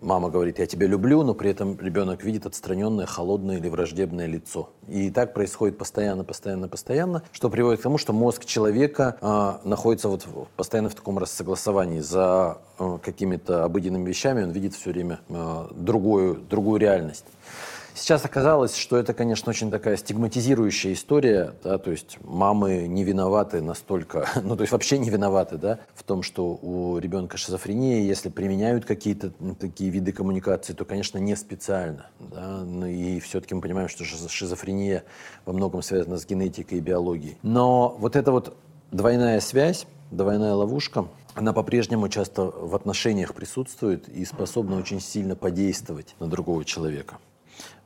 мама 0.00 0.30
говорит, 0.30 0.58
я 0.58 0.66
тебя 0.66 0.86
люблю, 0.86 1.22
но 1.22 1.34
при 1.34 1.50
этом 1.50 1.78
ребенок 1.80 2.24
видит 2.24 2.46
отстраненное, 2.46 3.06
холодное 3.06 3.58
или 3.58 3.68
враждебное 3.68 4.26
лицо. 4.26 4.70
И 4.88 5.10
так 5.10 5.34
происходит 5.34 5.78
постоянно, 5.78 6.24
постоянно, 6.24 6.68
постоянно, 6.68 7.22
что 7.32 7.50
приводит 7.50 7.80
к 7.80 7.82
тому, 7.82 7.98
что 7.98 8.12
мозг 8.12 8.44
человека 8.44 9.16
э, 9.20 9.68
находится 9.68 10.08
вот 10.08 10.26
постоянно 10.56 10.88
в 10.88 10.94
таком 10.94 11.18
рассогласовании 11.18 12.00
за 12.00 12.58
э, 12.78 12.98
какими-то 13.02 13.64
обыденными 13.64 14.08
вещами, 14.08 14.42
он 14.42 14.50
видит 14.50 14.74
все 14.74 14.90
время 14.90 15.20
э, 15.28 15.68
другую, 15.72 16.36
другую 16.36 16.80
реальность. 16.80 17.26
Сейчас 17.94 18.24
оказалось, 18.24 18.76
что 18.76 18.96
это, 18.96 19.14
конечно, 19.14 19.50
очень 19.50 19.70
такая 19.70 19.96
стигматизирующая 19.96 20.92
история, 20.92 21.54
да, 21.62 21.78
то 21.78 21.90
есть 21.90 22.18
мамы 22.22 22.86
не 22.86 23.04
виноваты 23.04 23.60
настолько, 23.60 24.28
ну, 24.42 24.56
то 24.56 24.62
есть 24.62 24.72
вообще 24.72 24.98
не 24.98 25.10
виноваты, 25.10 25.56
да, 25.56 25.80
в 25.94 26.02
том, 26.02 26.22
что 26.22 26.58
у 26.62 26.98
ребенка 26.98 27.36
шизофрения, 27.36 28.02
если 28.02 28.28
применяют 28.28 28.84
какие-то 28.84 29.32
такие 29.58 29.90
виды 29.90 30.12
коммуникации, 30.12 30.72
то, 30.72 30.84
конечно, 30.84 31.18
не 31.18 31.36
специально, 31.36 32.06
да, 32.18 32.62
ну, 32.64 32.86
и 32.86 33.20
все-таки 33.20 33.54
мы 33.54 33.60
понимаем, 33.60 33.88
что 33.88 34.04
шизофрения 34.04 35.04
во 35.44 35.52
многом 35.52 35.82
связана 35.82 36.18
с 36.18 36.26
генетикой 36.26 36.78
и 36.78 36.80
биологией. 36.80 37.38
Но 37.42 37.96
вот 37.98 38.16
эта 38.16 38.32
вот 38.32 38.56
двойная 38.90 39.40
связь, 39.40 39.86
двойная 40.10 40.54
ловушка, 40.54 41.06
она 41.34 41.52
по-прежнему 41.52 42.08
часто 42.08 42.44
в 42.44 42.74
отношениях 42.74 43.34
присутствует 43.34 44.08
и 44.08 44.24
способна 44.24 44.76
очень 44.76 45.00
сильно 45.00 45.36
подействовать 45.36 46.16
на 46.18 46.26
другого 46.26 46.64
человека. 46.64 47.18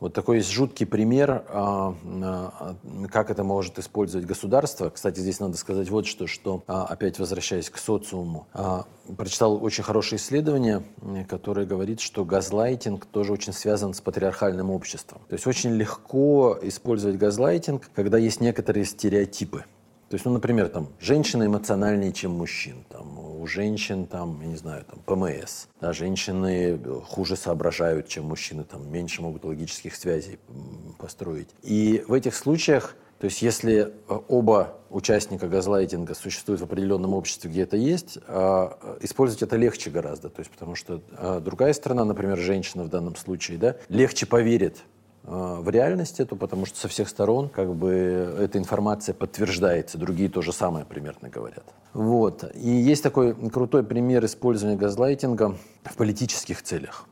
Вот 0.00 0.12
такой 0.12 0.38
есть 0.38 0.50
жуткий 0.50 0.86
пример, 0.86 1.44
а, 1.48 1.94
а, 2.04 2.76
как 3.10 3.30
это 3.30 3.44
может 3.44 3.78
использовать 3.78 4.26
государство. 4.26 4.90
Кстати, 4.90 5.20
здесь 5.20 5.40
надо 5.40 5.56
сказать 5.56 5.88
вот 5.90 6.06
что, 6.06 6.26
что 6.26 6.62
а, 6.66 6.84
опять 6.84 7.18
возвращаясь 7.18 7.70
к 7.70 7.78
социуму, 7.78 8.46
прочитал 9.16 9.62
очень 9.62 9.84
хорошее 9.84 10.18
исследование, 10.18 10.82
которое 11.28 11.66
говорит, 11.66 12.00
что 12.00 12.24
газлайтинг 12.24 13.06
тоже 13.06 13.32
очень 13.32 13.52
связан 13.52 13.94
с 13.94 14.00
патриархальным 14.00 14.70
обществом. 14.70 15.20
То 15.28 15.34
есть 15.34 15.46
очень 15.46 15.70
легко 15.74 16.58
использовать 16.62 17.16
газлайтинг, 17.16 17.90
когда 17.94 18.18
есть 18.18 18.40
некоторые 18.40 18.84
стереотипы. 18.84 19.64
То 20.14 20.16
есть, 20.16 20.26
ну, 20.26 20.30
например, 20.30 20.68
там, 20.68 20.90
женщины 21.00 21.46
эмоциональнее, 21.46 22.12
чем 22.12 22.30
мужчин. 22.30 22.84
Там, 22.88 23.18
у 23.18 23.44
женщин, 23.48 24.06
там, 24.06 24.40
я 24.42 24.46
не 24.46 24.54
знаю, 24.54 24.84
там, 24.84 25.00
ПМС. 25.04 25.66
Да, 25.80 25.92
женщины 25.92 26.78
хуже 27.04 27.34
соображают, 27.34 28.06
чем 28.06 28.26
мужчины, 28.26 28.62
там, 28.62 28.88
меньше 28.92 29.22
могут 29.22 29.44
логических 29.44 29.96
связей 29.96 30.38
построить. 31.00 31.48
И 31.64 32.04
в 32.06 32.12
этих 32.12 32.36
случаях, 32.36 32.94
то 33.18 33.24
есть 33.24 33.42
если 33.42 33.92
э, 34.08 34.18
оба 34.28 34.76
участника 34.88 35.48
газлайтинга 35.48 36.14
существуют 36.14 36.60
в 36.60 36.64
определенном 36.64 37.12
обществе, 37.12 37.50
где 37.50 37.62
это 37.62 37.76
есть, 37.76 38.18
а, 38.28 38.96
использовать 39.00 39.42
это 39.42 39.56
легче 39.56 39.90
гораздо. 39.90 40.28
То 40.28 40.42
есть, 40.42 40.52
потому 40.52 40.76
что 40.76 41.02
а, 41.16 41.40
другая 41.40 41.72
сторона, 41.72 42.04
например, 42.04 42.38
женщина 42.38 42.84
в 42.84 42.88
данном 42.88 43.16
случае, 43.16 43.58
да, 43.58 43.76
легче 43.88 44.26
поверит 44.26 44.84
Э, 44.84 44.93
в 45.24 45.68
реальности, 45.70 46.24
то 46.24 46.36
потому 46.36 46.66
что 46.66 46.78
со 46.78 46.88
всех 46.88 47.08
сторон 47.08 47.48
как 47.48 47.74
бы 47.74 47.90
эта 48.38 48.58
информация 48.58 49.14
подтверждается, 49.14 49.98
другие 49.98 50.28
то 50.28 50.42
же 50.42 50.52
самое 50.52 50.84
примерно 50.84 51.28
говорят. 51.28 51.64
Вот. 51.94 52.44
И 52.54 52.68
есть 52.68 53.02
такой 53.02 53.34
крутой 53.50 53.84
пример 53.84 54.24
использования 54.24 54.76
газлайтинга 54.76 55.56
в 55.84 55.96
политических 55.96 56.62
целях 56.62 57.06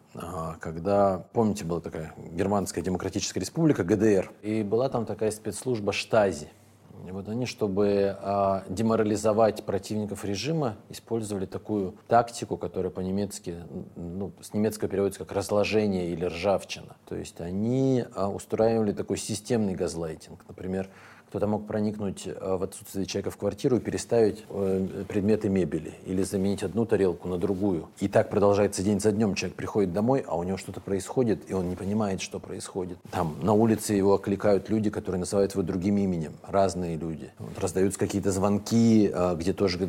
когда, 0.60 1.24
помните, 1.32 1.64
была 1.64 1.80
такая 1.80 2.12
Германская 2.32 2.84
Демократическая 2.84 3.40
Республика, 3.40 3.82
ГДР, 3.82 4.30
и 4.42 4.62
была 4.62 4.90
там 4.90 5.06
такая 5.06 5.30
спецслужба 5.30 5.92
Штази– 5.92 6.48
вот 7.10 7.28
они, 7.28 7.46
чтобы 7.46 8.16
а, 8.20 8.64
деморализовать 8.68 9.64
противников 9.64 10.24
режима, 10.24 10.76
использовали 10.88 11.46
такую 11.46 11.96
тактику, 12.06 12.56
которая 12.56 12.90
по-немецки, 12.90 13.56
ну, 13.96 14.32
с 14.40 14.54
немецкого 14.54 14.88
переводится 14.88 15.20
как 15.24 15.32
разложение 15.32 16.10
или 16.10 16.26
ржавчина. 16.26 16.96
То 17.08 17.16
есть 17.16 17.40
они 17.40 18.04
а, 18.14 18.28
устраивали 18.28 18.92
такой 18.92 19.16
системный 19.16 19.74
газлайтинг. 19.74 20.44
Например, 20.46 20.88
Кто-то 21.32 21.46
мог 21.46 21.66
проникнуть 21.66 22.26
э, 22.26 22.56
в 22.56 22.62
отсутствие 22.62 23.06
человека 23.06 23.30
в 23.30 23.38
квартиру 23.38 23.76
и 23.76 23.80
переставить 23.80 24.44
э, 24.50 25.04
предметы 25.08 25.48
мебели 25.48 25.94
или 26.04 26.22
заменить 26.24 26.62
одну 26.62 26.84
тарелку 26.84 27.26
на 27.26 27.38
другую. 27.38 27.88
И 28.00 28.08
так 28.08 28.28
продолжается 28.28 28.82
день 28.82 29.00
за 29.00 29.12
днем. 29.12 29.34
Человек 29.34 29.56
приходит 29.56 29.94
домой, 29.94 30.22
а 30.26 30.36
у 30.36 30.42
него 30.42 30.58
что-то 30.58 30.82
происходит, 30.82 31.50
и 31.50 31.54
он 31.54 31.70
не 31.70 31.74
понимает, 31.74 32.20
что 32.20 32.38
происходит. 32.38 32.98
Там 33.10 33.36
на 33.40 33.54
улице 33.54 33.94
его 33.94 34.12
окликают 34.12 34.68
люди, 34.68 34.90
которые 34.90 35.20
называют 35.20 35.52
его 35.52 35.62
другим 35.62 35.96
именем. 35.96 36.34
Разные 36.46 36.98
люди. 36.98 37.30
Вот, 37.38 37.58
раздаются 37.58 37.98
какие-то 37.98 38.30
звонки, 38.30 39.10
э, 39.10 39.34
где 39.38 39.54
тоже 39.54 39.88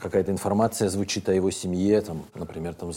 какая-то 0.00 0.30
информация 0.30 0.90
звучит 0.90 1.28
о 1.28 1.34
его 1.34 1.50
семье. 1.50 2.00
Там, 2.02 2.22
например, 2.36 2.74
там 2.74 2.92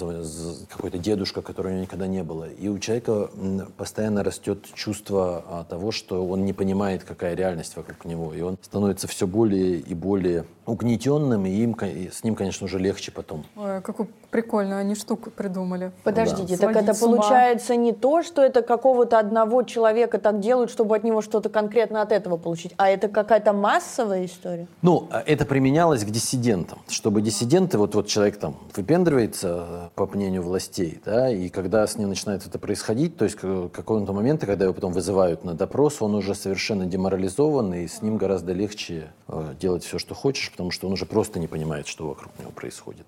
какой-то 0.70 1.00
дедушка, 1.00 1.42
которого 1.42 1.74
никогда 1.74 2.06
не 2.06 2.22
было. 2.22 2.48
И 2.48 2.68
у 2.68 2.78
человека 2.78 3.32
постоянно 3.76 4.24
растет 4.24 4.68
чувство 4.76 5.44
а, 5.48 5.64
того, 5.64 5.92
что 5.92 6.24
он 6.28 6.46
не 6.46 6.54
понимает, 6.54 7.04
какая 7.04 7.34
реальность 7.34 7.71
вокруг 7.76 8.06
него. 8.06 8.34
И 8.34 8.42
он 8.42 8.58
становится 8.62 9.08
все 9.08 9.28
более 9.28 9.80
и 9.80 9.94
более 9.94 10.46
угнетенным, 10.66 11.46
и 11.46 11.50
им, 11.50 11.74
и 11.74 12.10
с 12.10 12.24
ним, 12.24 12.36
конечно, 12.36 12.66
уже 12.66 12.80
легче 12.80 13.12
потом. 13.12 13.46
Ой, 13.56 13.82
какую 13.82 14.10
прикольную 14.30 14.80
они 14.80 14.96
штуку 14.96 15.30
придумали. 15.30 15.92
Подождите, 16.04 16.58
да. 16.58 16.68
так 16.68 16.76
это 16.78 16.94
получается 16.98 17.76
не 17.76 17.92
то, 17.92 18.24
что 18.24 18.42
это 18.42 18.62
какого-то 18.62 19.20
одного 19.20 19.64
человека 19.64 20.18
так 20.20 20.40
делают, 20.40 20.72
чтобы 20.72 20.96
от 20.96 21.04
него 21.04 21.22
что-то 21.22 21.50
конкретно 21.50 22.02
от 22.02 22.12
этого 22.12 22.38
получить, 22.38 22.74
а 22.78 22.90
это 22.90 23.10
какая-то 23.10 23.54
массовая 23.54 24.26
история? 24.26 24.68
Ну, 24.82 25.08
а 25.12 25.22
это 25.26 25.46
применялось 25.46 26.04
к 26.06 26.10
диссидентам, 26.10 26.80
чтобы 26.88 27.22
диссиденты, 27.22 27.78
вот, 27.78 27.94
вот 27.96 28.08
человек 28.08 28.38
там 28.38 28.56
выпендривается, 28.74 29.66
э, 29.68 29.90
по 29.96 30.08
мнению 30.08 30.44
властей, 30.44 31.02
да, 31.06 31.30
и 31.30 31.50
когда 31.50 31.86
с 31.86 31.98
ним 31.98 32.10
начинает 32.10 32.48
это 32.48 32.58
происходить, 32.58 33.18
то 33.18 33.26
есть 33.26 33.36
какого-то 33.36 34.14
момента, 34.14 34.46
когда 34.46 34.66
его 34.66 34.74
потом 34.74 34.94
вызывают 34.94 35.44
на 35.44 35.54
допрос, 35.54 36.02
он 36.02 36.16
уже 36.16 36.36
совершенно 36.36 36.86
деморализован, 36.86 37.61
и 37.74 37.88
с 37.88 38.02
ним 38.02 38.18
гораздо 38.18 38.54
легче 38.54 39.12
э, 39.28 39.54
делать 39.60 39.84
все, 39.84 40.00
что 40.00 40.16
хочешь, 40.16 40.52
потому 40.52 40.72
что 40.72 40.88
он 40.88 40.94
уже 40.94 41.06
просто 41.06 41.40
не 41.40 41.48
понимает, 41.48 41.88
что 41.88 42.08
вокруг 42.08 42.38
него 42.40 42.52
происходит. 42.52 43.06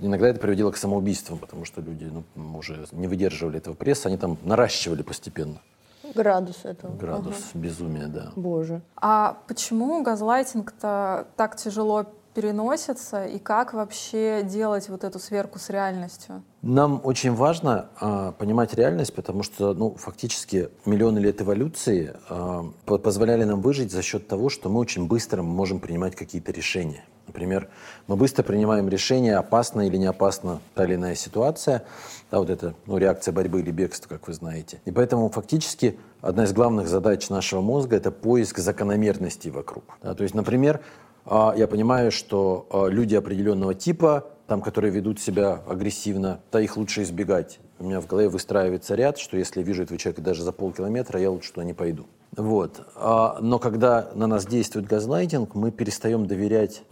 Иногда 0.00 0.28
это 0.28 0.40
приводило 0.40 0.70
к 0.70 0.76
самоубийствам, 0.76 1.38
потому 1.38 1.64
что 1.64 1.80
люди 1.80 2.10
ну, 2.34 2.58
уже 2.58 2.86
не 2.92 3.06
выдерживали 3.06 3.58
этого 3.58 3.74
пресса, 3.74 4.08
они 4.08 4.18
там 4.18 4.36
наращивали 4.44 5.02
постепенно. 5.02 5.58
Градус 6.14 6.64
этого. 6.64 6.94
Градус 6.96 7.36
ага. 7.50 7.58
безумия, 7.58 8.06
да. 8.06 8.32
Боже. 8.36 8.82
А 8.96 9.38
почему 9.48 10.02
газлайтинг-то 10.02 11.26
так 11.36 11.56
тяжело 11.56 12.06
переносится 12.34 13.24
и 13.24 13.38
как 13.38 13.72
вообще 13.72 14.42
делать 14.42 14.88
вот 14.88 15.04
эту 15.04 15.18
сверку 15.18 15.58
с 15.58 15.70
реальностью? 15.70 16.42
Нам 16.62 17.00
очень 17.04 17.32
важно 17.34 17.86
э, 18.00 18.32
понимать 18.38 18.74
реальность, 18.74 19.14
потому 19.14 19.42
что, 19.42 19.74
ну, 19.74 19.94
фактически 19.94 20.68
миллионы 20.84 21.18
лет 21.18 21.40
эволюции 21.40 22.14
э, 22.28 22.98
позволяли 22.98 23.44
нам 23.44 23.60
выжить 23.60 23.92
за 23.92 24.02
счет 24.02 24.26
того, 24.28 24.48
что 24.48 24.68
мы 24.68 24.80
очень 24.80 25.06
быстро 25.06 25.42
можем 25.42 25.78
принимать 25.78 26.16
какие-то 26.16 26.52
решения. 26.52 27.04
Например, 27.26 27.68
мы 28.06 28.16
быстро 28.16 28.42
принимаем 28.42 28.88
решение, 28.88 29.36
опасна 29.36 29.86
или 29.86 29.96
не 29.96 30.06
опасна 30.06 30.60
та 30.74 30.84
или 30.84 30.94
иная 30.94 31.14
ситуация. 31.14 31.84
Да, 32.30 32.38
вот 32.38 32.50
это 32.50 32.74
ну, 32.86 32.98
реакция 32.98 33.32
борьбы 33.32 33.60
или 33.60 33.70
бегства, 33.70 34.08
как 34.08 34.28
вы 34.28 34.34
знаете. 34.34 34.80
И 34.84 34.90
поэтому 34.90 35.28
фактически 35.30 35.98
одна 36.20 36.44
из 36.44 36.52
главных 36.52 36.88
задач 36.88 37.30
нашего 37.30 37.60
мозга– 37.60 37.96
это 37.96 38.10
поиск 38.10 38.58
закономерностей 38.58 39.50
вокруг. 39.50 39.84
Да, 40.02 40.14
то 40.14 40.22
есть, 40.22 40.34
например, 40.34 40.80
я 41.56 41.66
понимаю, 41.66 42.10
что 42.12 42.66
а, 42.70 42.86
люди 42.86 43.14
определенного 43.14 43.74
типа 43.74 44.24
там, 44.46 44.60
которые 44.60 44.92
ведут 44.92 45.20
себя 45.20 45.62
агрессивно, 45.66 46.40
то 46.50 46.58
их 46.58 46.76
лучше 46.76 47.02
избегать. 47.02 47.60
У 47.78 47.84
меня 47.84 48.00
в 48.00 48.06
голове 48.06 48.28
выстраивается 48.28 48.94
ряд, 48.94 49.18
что 49.18 49.36
если 49.36 49.60
я 49.60 49.66
вижу 49.66 49.82
этого 49.82 49.98
человека 49.98 50.22
даже 50.22 50.42
за 50.42 50.52
полкилометра, 50.52 51.18
я 51.18 51.30
лучше 51.30 51.52
туда 51.52 51.64
не 51.64 51.72
пойду. 51.72 52.06
Вот. 52.36 52.86
А, 52.96 53.38
но 53.40 53.58
когда 53.58 54.10
на 54.14 54.26
нас 54.26 54.46
действует 54.46 54.86
газлайтинг, 54.86 55.54
мы 55.54 55.70
перестаем 55.70 56.26
доверять 56.26 56.82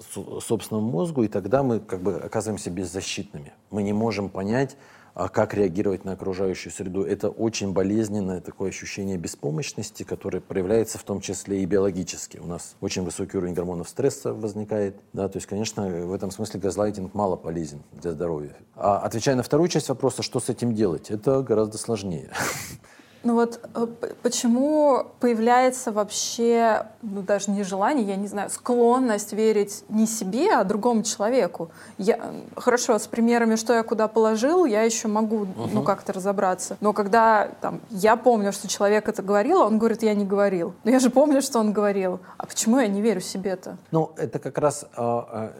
собственному 0.40 0.90
мозгу, 0.90 1.24
и 1.24 1.28
тогда 1.28 1.62
мы 1.62 1.80
как 1.80 2.00
бы 2.00 2.14
оказываемся 2.14 2.70
беззащитными. 2.70 3.52
Мы 3.70 3.82
не 3.82 3.92
можем 3.92 4.28
понять, 4.28 4.76
а 5.14 5.28
как 5.28 5.54
реагировать 5.54 6.04
на 6.04 6.12
окружающую 6.12 6.72
среду. 6.72 7.02
Это 7.04 7.28
очень 7.28 7.72
болезненное 7.72 8.40
такое 8.40 8.70
ощущение 8.70 9.16
беспомощности, 9.16 10.02
которое 10.02 10.40
проявляется 10.40 10.98
в 10.98 11.04
том 11.04 11.20
числе 11.20 11.62
и 11.62 11.66
биологически. 11.66 12.38
У 12.38 12.46
нас 12.46 12.76
очень 12.80 13.02
высокий 13.02 13.36
уровень 13.36 13.54
гормонов 13.54 13.88
стресса 13.88 14.32
возникает. 14.32 14.96
Да, 15.12 15.28
то 15.28 15.36
есть, 15.36 15.46
конечно, 15.46 15.86
в 15.88 16.12
этом 16.12 16.30
смысле 16.30 16.60
газлайтинг 16.60 17.14
мало 17.14 17.36
полезен 17.36 17.82
для 17.92 18.12
здоровья. 18.12 18.56
А 18.74 18.98
отвечая 18.98 19.36
на 19.36 19.42
вторую 19.42 19.68
часть 19.68 19.88
вопроса, 19.88 20.22
что 20.22 20.40
с 20.40 20.48
этим 20.48 20.74
делать, 20.74 21.10
это 21.10 21.42
гораздо 21.42 21.78
сложнее. 21.78 22.30
Ну 23.24 23.34
вот 23.34 23.60
э, 23.74 23.86
почему 24.22 25.06
появляется 25.20 25.92
вообще, 25.92 26.86
ну 27.02 27.22
даже 27.22 27.50
не 27.50 27.62
желание, 27.62 28.04
я 28.06 28.16
не 28.16 28.26
знаю, 28.26 28.50
склонность 28.50 29.32
верить 29.32 29.84
не 29.88 30.06
себе, 30.06 30.54
а 30.54 30.64
другому 30.64 31.02
человеку? 31.02 31.70
Я, 31.98 32.18
хорошо, 32.56 32.98
с 32.98 33.06
примерами, 33.06 33.56
что 33.56 33.74
я 33.74 33.82
куда 33.82 34.08
положил, 34.08 34.64
я 34.64 34.82
еще 34.82 35.08
могу 35.08 35.44
uh-huh. 35.44 35.70
ну 35.72 35.82
как-то 35.82 36.12
разобраться. 36.12 36.76
Но 36.80 36.92
когда 36.92 37.48
там, 37.60 37.80
я 37.90 38.16
помню, 38.16 38.52
что 38.52 38.66
человек 38.66 39.08
это 39.08 39.22
говорил, 39.22 39.60
он 39.60 39.78
говорит, 39.78 40.02
я 40.02 40.14
не 40.14 40.24
говорил. 40.24 40.74
Но 40.84 40.90
я 40.90 40.98
же 40.98 41.10
помню, 41.10 41.42
что 41.42 41.60
он 41.60 41.72
говорил. 41.72 42.20
А 42.38 42.46
почему 42.46 42.80
я 42.80 42.88
не 42.88 43.00
верю 43.00 43.20
себе-то? 43.20 43.76
Ну, 43.92 44.12
это 44.16 44.38
как 44.38 44.58
раз 44.58 44.84
э, 44.84 44.88
э, 44.96 45.50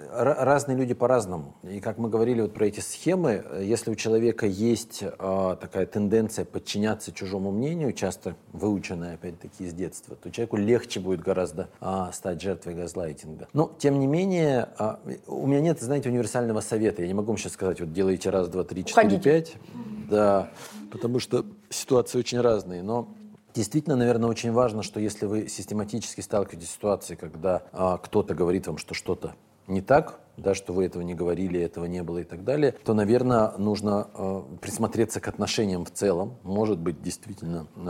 разные 0.44 0.76
люди 0.76 0.94
по-разному. 0.94 1.54
И 1.62 1.80
как 1.80 1.98
мы 1.98 2.08
говорили 2.08 2.40
вот 2.40 2.54
про 2.54 2.66
эти 2.66 2.80
схемы, 2.80 3.44
если 3.60 3.90
у 3.90 3.94
человека 3.94 4.46
есть 4.46 5.02
э, 5.02 5.56
такая 5.60 5.86
тенденция 5.86 6.44
подчиняться 6.44 7.12
чужому 7.12 7.51
мнению, 7.53 7.92
часто 7.92 8.34
выученное, 8.53 9.14
опять-таки, 9.14 9.64
из 9.64 9.72
детства, 9.72 10.16
то 10.16 10.30
человеку 10.30 10.57
легче 10.57 11.00
будет 11.00 11.20
гораздо 11.20 11.68
а, 11.80 12.11
стать 12.12 12.40
жертвой 12.42 12.74
газлайтинга. 12.74 13.48
Но, 13.53 13.72
тем 13.78 14.00
не 14.00 14.07
менее, 14.07 14.68
а, 14.78 15.00
у 15.26 15.46
меня 15.46 15.61
нет, 15.61 15.80
знаете, 15.80 16.09
универсального 16.09 16.61
совета. 16.61 17.03
Я 17.03 17.09
не 17.09 17.14
могу 17.14 17.28
вам 17.28 17.38
сейчас 17.38 17.53
сказать, 17.53 17.80
вот 17.80 17.92
делайте 17.92 18.30
раз, 18.30 18.48
два, 18.48 18.64
три, 18.64 18.84
четыре, 18.84 19.20
пять. 19.20 19.55
Да, 20.11 20.50
потому 20.90 21.20
что 21.20 21.46
ситуации 21.70 22.18
очень 22.18 22.40
разные. 22.40 22.82
Но 22.82 23.09
Действительно, 23.55 23.96
наверное, 23.96 24.30
очень 24.30 24.50
важно, 24.50 24.82
что 24.82 24.98
если 24.98 25.26
вы 25.26 25.46
систематически 25.46 26.22
сталкиваетесь 26.22 26.70
с 26.70 26.72
ситуацией, 26.72 27.18
когда 27.18 27.64
а, 27.72 27.98
кто-то 27.98 28.34
говорит 28.34 28.66
вам, 28.66 28.78
что 28.78 28.94
что-то 28.94 29.34
не 29.66 29.82
так, 29.82 30.20
да, 30.36 30.54
что 30.54 30.72
вы 30.72 30.86
этого 30.86 31.02
не 31.02 31.14
говорили, 31.14 31.60
этого 31.60 31.86
не 31.86 32.02
было 32.02 32.18
и 32.18 32.24
так 32.24 32.44
далее, 32.44 32.72
то, 32.84 32.94
наверное, 32.94 33.52
нужно 33.58 34.08
э, 34.14 34.42
присмотреться 34.60 35.20
к 35.20 35.28
отношениям 35.28 35.84
в 35.84 35.90
целом. 35.90 36.36
Может 36.42 36.78
быть, 36.78 37.02
действительно, 37.02 37.66
э, 37.76 37.88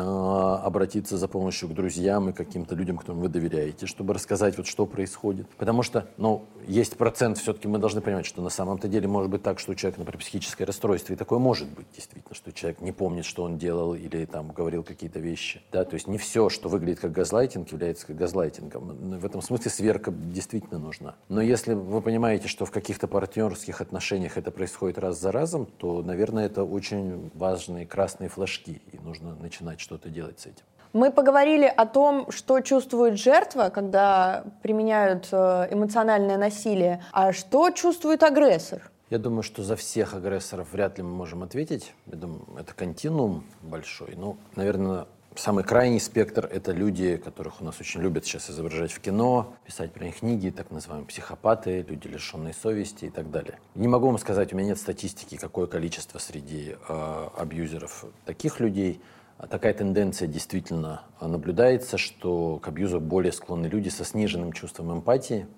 обратиться 0.64 1.16
за 1.16 1.28
помощью 1.28 1.68
к 1.68 1.74
друзьям 1.74 2.30
и 2.30 2.32
каким-то 2.32 2.74
людям, 2.74 2.98
которым 2.98 3.20
вы 3.20 3.28
доверяете, 3.28 3.86
чтобы 3.86 4.14
рассказать, 4.14 4.56
вот 4.56 4.66
что 4.66 4.86
происходит. 4.86 5.48
Потому 5.56 5.82
что, 5.82 6.08
ну, 6.16 6.44
есть 6.66 6.96
процент, 6.96 7.38
все-таки 7.38 7.68
мы 7.68 7.78
должны 7.78 8.00
понимать, 8.00 8.26
что 8.26 8.42
на 8.42 8.50
самом-то 8.50 8.88
деле 8.88 9.08
может 9.08 9.30
быть 9.30 9.42
так, 9.42 9.58
что 9.58 9.72
у 9.72 9.74
человека, 9.74 10.00
например, 10.00 10.20
психическое 10.20 10.64
расстройство, 10.64 11.12
и 11.12 11.16
такое 11.16 11.38
может 11.38 11.68
быть, 11.68 11.86
действительно, 11.94 12.34
что 12.34 12.52
человек 12.52 12.80
не 12.80 12.92
помнит, 12.92 13.24
что 13.24 13.44
он 13.44 13.58
делал 13.58 13.94
или 13.94 14.24
там 14.24 14.52
говорил 14.52 14.82
какие-то 14.82 15.18
вещи. 15.18 15.62
Да, 15.72 15.84
то 15.84 15.94
есть 15.94 16.06
не 16.06 16.18
все, 16.18 16.48
что 16.48 16.68
выглядит 16.68 17.00
как 17.00 17.12
газлайтинг, 17.12 17.70
является 17.72 18.06
как 18.06 18.16
газлайтингом. 18.16 19.18
В 19.18 19.24
этом 19.24 19.42
смысле 19.42 19.70
сверка 19.70 20.10
действительно 20.10 20.78
нужна. 20.78 21.16
Но 21.28 21.40
если 21.40 21.74
вы 21.74 22.00
понимаете, 22.00 22.41
понимаете, 22.42 22.48
что 22.48 22.64
в 22.64 22.70
каких-то 22.70 23.08
партнерских 23.08 23.80
отношениях 23.80 24.36
это 24.36 24.50
происходит 24.50 24.98
раз 24.98 25.20
за 25.20 25.32
разом, 25.32 25.66
то, 25.66 26.02
наверное, 26.02 26.46
это 26.46 26.64
очень 26.64 27.30
важные 27.34 27.86
красные 27.86 28.28
флажки, 28.28 28.82
и 28.92 28.98
нужно 28.98 29.34
начинать 29.36 29.80
что-то 29.80 30.08
делать 30.08 30.40
с 30.40 30.46
этим. 30.46 30.64
Мы 30.92 31.10
поговорили 31.10 31.66
о 31.66 31.86
том, 31.86 32.30
что 32.30 32.60
чувствует 32.60 33.18
жертва, 33.18 33.70
когда 33.70 34.44
применяют 34.62 35.28
э, 35.32 35.68
эмоциональное 35.70 36.36
насилие, 36.36 37.00
а 37.12 37.32
что 37.32 37.70
чувствует 37.70 38.22
агрессор. 38.22 38.90
Я 39.08 39.18
думаю, 39.18 39.42
что 39.42 39.62
за 39.62 39.76
всех 39.76 40.14
агрессоров 40.14 40.72
вряд 40.72 40.98
ли 40.98 41.04
мы 41.04 41.10
можем 41.10 41.42
ответить. 41.42 41.94
Я 42.06 42.16
думаю, 42.16 42.42
это 42.58 42.74
континуум 42.74 43.44
большой. 43.62 44.14
Ну, 44.16 44.36
наверное, 44.56 45.06
Самый 45.34 45.64
крайний 45.64 46.00
спектр— 46.00 46.48
это 46.52 46.72
люди, 46.72 47.16
которых 47.16 47.62
у 47.62 47.64
нас 47.64 47.80
очень 47.80 48.00
любят 48.02 48.24
сейчас 48.24 48.50
изображать 48.50 48.92
в 48.92 49.00
кино, 49.00 49.54
писать 49.64 49.92
про 49.92 50.04
них 50.04 50.18
книги, 50.18 50.50
так 50.50 50.70
называемые 50.70 51.06
психопаты, 51.06 51.84
люди, 51.88 52.06
лишенные 52.06 52.52
совести 52.52 53.06
и 53.06 53.10
так 53.10 53.30
далее. 53.30 53.58
Не 53.74 53.88
могу 53.88 54.06
вам 54.06 54.18
сказать, 54.18 54.52
у 54.52 54.56
меня 54.56 54.68
нет 54.68 54.78
статистики, 54.78 55.36
какое 55.36 55.66
количество 55.66 56.18
среди 56.18 56.76
э, 56.86 57.28
абьюзеров 57.36 58.04
таких 58.26 58.60
людей. 58.60 59.00
А 59.38 59.46
такая 59.46 59.72
тенденция 59.74 60.28
действительно 60.28 61.02
наблюдается, 61.20 61.98
что 61.98 62.58
к 62.58 62.68
абьюзу 62.68 63.00
более 63.00 63.32
склонны 63.32 63.66
люди 63.66 63.88
со 63.88 64.04
сниженным 64.04 64.52
чувством 64.52 64.92
эмпатии, 64.92 65.48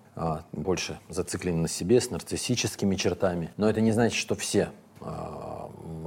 больше 0.52 0.98
зациклены 1.08 1.62
на 1.62 1.68
себе, 1.68 2.00
с 2.00 2.10
нарциссическими 2.10 2.94
чертами. 2.94 3.50
Но 3.56 3.68
это 3.68 3.80
не 3.80 3.92
значит, 3.92 4.16
что 4.16 4.34
все 4.36 4.64
а, 4.64 4.72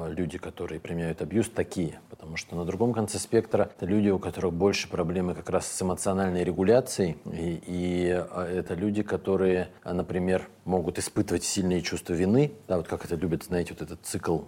люди, 0.10 0.38
которые 0.38 0.80
применяют 0.80 1.22
абьюз, 1.22 1.50
такие. 1.50 2.00
Потому 2.10 2.38
что 2.38 2.56
на 2.56 2.66
другом 2.66 2.94
конце 2.94 3.20
спектра 3.20 3.72
это 3.76 3.86
люди, 3.86 4.10
у 4.10 4.20
которых 4.20 4.54
больше 4.54 4.90
проблемы 4.90 5.36
как 5.36 5.50
раз 5.50 5.68
с 5.68 5.82
эмоциональной 5.82 6.44
регуляцией. 6.44 7.18
И, 7.26 7.62
и 7.66 8.10
а, 8.12 8.46
это 8.46 8.74
люди, 8.74 9.04
которые, 9.04 9.70
а, 9.84 9.94
например, 9.94 10.48
могут 10.66 11.00
испытывать 11.00 11.44
сильные 11.44 11.82
чувства 11.82 12.14
вины. 12.14 12.52
Да, 12.68 12.78
вот 12.78 12.88
как 12.88 13.06
это 13.06 13.16
любят, 13.16 13.44
знаете, 13.44 13.74
вот 13.74 13.82
этот 13.82 14.06
цикл 14.06 14.42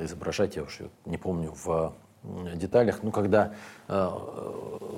изображать, 0.00 0.56
я 0.56 0.62
уж 0.62 0.78
не 1.04 1.18
помню, 1.18 1.52
в 1.52 1.92
деталях, 2.54 3.00
ну, 3.02 3.10
когда 3.10 3.52
э, 3.88 4.08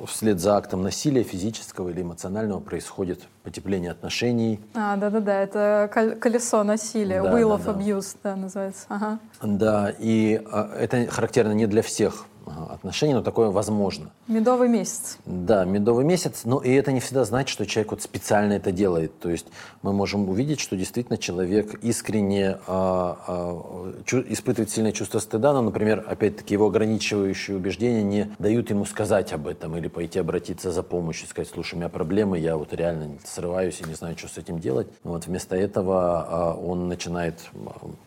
вслед 0.07 0.41
за 0.41 0.57
актом 0.57 0.83
насилия 0.83 1.23
физического 1.23 1.91
или 1.91 2.03
эмоционального 2.03 2.61
происходит 2.61 3.29
потепление 3.43 3.91
отношений. 3.91 4.61
А, 4.75 4.97
да-да-да, 4.97 5.41
это 5.41 6.17
колесо 6.21 6.63
насилия, 6.65 7.23
да, 7.23 7.33
wheel 7.33 7.49
да, 7.49 7.55
of 7.55 7.65
да. 7.65 7.73
abuse, 7.73 8.17
да, 8.23 8.37
называется. 8.37 8.87
Ага. 8.89 9.19
Да, 9.43 9.93
и 9.99 10.41
э, 10.45 10.77
это 10.79 11.07
характерно 11.07 11.53
не 11.53 11.67
для 11.67 11.83
всех 11.83 12.27
отношений, 12.47 13.15
но 13.15 13.23
такое 13.23 13.51
возможно. 13.51 14.11
Медовый 14.27 14.69
месяц. 14.69 15.19
Да, 15.27 15.65
медовый 15.65 16.05
месяц, 16.05 16.43
но 16.45 16.61
и 16.61 16.73
это 16.73 16.93
не 16.93 17.01
всегда 17.01 17.25
значит, 17.25 17.51
что 17.51 17.67
человек 17.67 17.93
вот 17.93 18.03
специально 18.03 18.55
это 18.55 18.73
делает. 18.73 19.19
То 19.21 19.31
есть 19.31 19.47
мы 19.83 19.93
можем 19.93 20.29
увидеть, 20.29 20.61
что 20.61 20.77
действительно 20.77 21.19
человек 21.19 21.75
искренне 21.83 22.59
а, 22.67 23.19
а, 23.27 24.23
испытывает 24.29 24.71
сильное 24.71 24.93
чувство 24.93 25.19
стыда, 25.19 25.53
но, 25.53 25.63
например, 25.63 26.05
опять-таки 26.07 26.55
его 26.55 26.67
ограничивающие 26.67 27.57
убеждения 27.57 28.03
не 28.03 28.35
дают 28.39 28.71
ему 28.71 28.85
сказать 28.85 29.33
об 29.33 29.47
этом 29.47 29.77
или 29.77 29.89
пойти 29.89 30.19
обратиться 30.19 30.71
за 30.71 30.83
помощью, 30.83 31.29
сказать, 31.29 31.51
слушай, 31.53 31.75
у 31.75 31.79
меня 31.79 31.89
проблемы, 31.89 32.39
я 32.39 32.57
вот 32.57 32.73
реально 32.73 33.19
срываюсь 33.25 33.81
и 33.81 33.89
не 33.89 33.95
знаю, 33.95 34.17
что 34.19 34.29
с 34.29 34.39
этим 34.39 34.59
делать. 34.59 34.89
Вот 35.03 35.27
вместо 35.27 35.57
этого 35.57 36.27
а, 36.29 36.55
он 36.55 36.89
начинает 36.89 37.41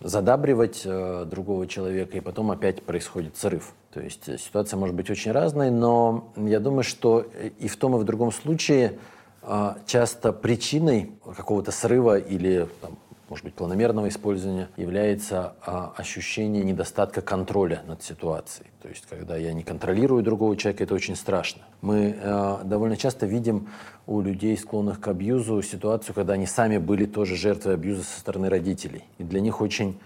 задабривать 0.01 0.83
а, 0.85 1.25
другого 1.25 1.67
человека, 1.67 2.17
и 2.17 2.21
потом 2.21 2.51
опять 2.51 2.83
происходит 2.83 3.37
срыв. 3.37 3.73
То 3.93 4.01
есть 4.01 4.27
э, 4.27 4.37
ситуация 4.37 4.77
может 4.77 4.95
быть 4.95 5.09
очень 5.09 5.31
разной, 5.31 5.69
но 5.69 6.31
я 6.35 6.59
думаю, 6.59 6.83
что 6.83 7.25
и 7.59 7.67
в 7.67 7.77
том, 7.77 7.95
и 7.95 7.99
в 7.99 8.03
другом 8.03 8.31
случае 8.31 8.97
а, 9.45 9.77
часто 9.85 10.31
причиной 10.31 11.11
какого-то 11.35 11.71
срыва 11.71 12.17
или, 12.17 12.67
там, 12.79 12.97
может 13.27 13.43
быть, 13.43 13.53
планомерного 13.53 14.07
использования 14.07 14.69
является 14.77 15.55
а, 15.65 15.93
ощущение 15.97 16.63
недостатка 16.63 17.21
контроля 17.21 17.81
над 17.85 18.01
ситуацией. 18.01 18.69
То 18.81 18.87
есть, 18.87 19.05
когда 19.09 19.35
я 19.35 19.51
не 19.51 19.63
контролирую 19.63 20.23
другого 20.23 20.55
человека, 20.55 20.85
это 20.85 20.95
очень 20.95 21.17
страшно. 21.17 21.63
Мы 21.81 22.15
а, 22.21 22.63
довольно 22.63 22.95
часто 22.95 23.25
видим 23.25 23.67
у 24.07 24.21
людей, 24.21 24.57
склонных 24.57 25.01
к 25.01 25.07
абьюзу, 25.09 25.61
ситуацию, 25.61 26.15
когда 26.15 26.33
они 26.33 26.45
сами 26.45 26.77
были 26.77 27.05
тоже 27.05 27.35
жертвой 27.35 27.73
абьюза 27.73 28.03
со 28.03 28.19
стороны 28.21 28.47
родителей. 28.47 29.03
И 29.17 29.23
для 29.23 29.41
них 29.41 29.59
очень 29.59 29.99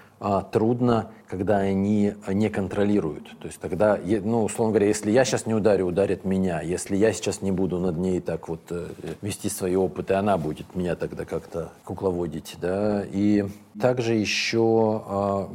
трудно, 0.52 1.12
когда 1.28 1.58
они 1.58 2.14
не 2.28 2.50
контролируют. 2.50 3.38
То 3.40 3.48
есть 3.48 3.60
тогда, 3.60 4.00
ну, 4.24 4.44
условно 4.44 4.74
говоря, 4.74 4.88
если 4.88 5.12
я 5.12 5.26
сейчас 5.26 5.46
не 5.46 5.54
ударю, 5.54 5.88
ударит 5.88 6.26
меня. 6.26 6.62
Если 6.62 6.96
я 6.96 7.14
сейчас 7.14 7.42
не 7.42 7.52
буду 7.52 7.80
над 7.80 7.98
ней 7.98 8.20
так 8.22 8.48
вот 8.48 8.62
э, 8.70 8.88
вести 9.22 9.50
свои 9.50 9.76
опыты, 9.76 10.16
она 10.16 10.38
будет 10.38 10.76
меня 10.76 10.96
тогда 10.96 11.26
как-то 11.26 11.72
кукловодить. 11.84 12.56
Да? 12.62 13.04
И 13.12 13.46
также 13.80 14.16
еще 14.16 15.04
а, 15.06 15.50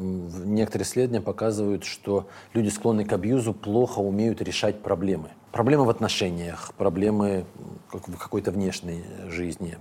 некоторые 0.44 0.86
исследования 0.86 1.22
показывают, 1.22 1.84
что 1.84 2.28
люди, 2.54 2.68
склонные 2.68 3.06
к 3.06 3.12
абьюзу, 3.12 3.52
плохо 3.52 3.98
умеют 3.98 4.40
решать 4.42 4.80
проблемы. 4.82 5.30
Проблемы 5.52 5.84
в 5.84 5.90
отношениях, 5.90 6.72
проблемы 6.78 7.44
в 7.92 8.16
какой-то 8.16 8.50
внешней 8.50 9.04
жизни. 9.28 9.76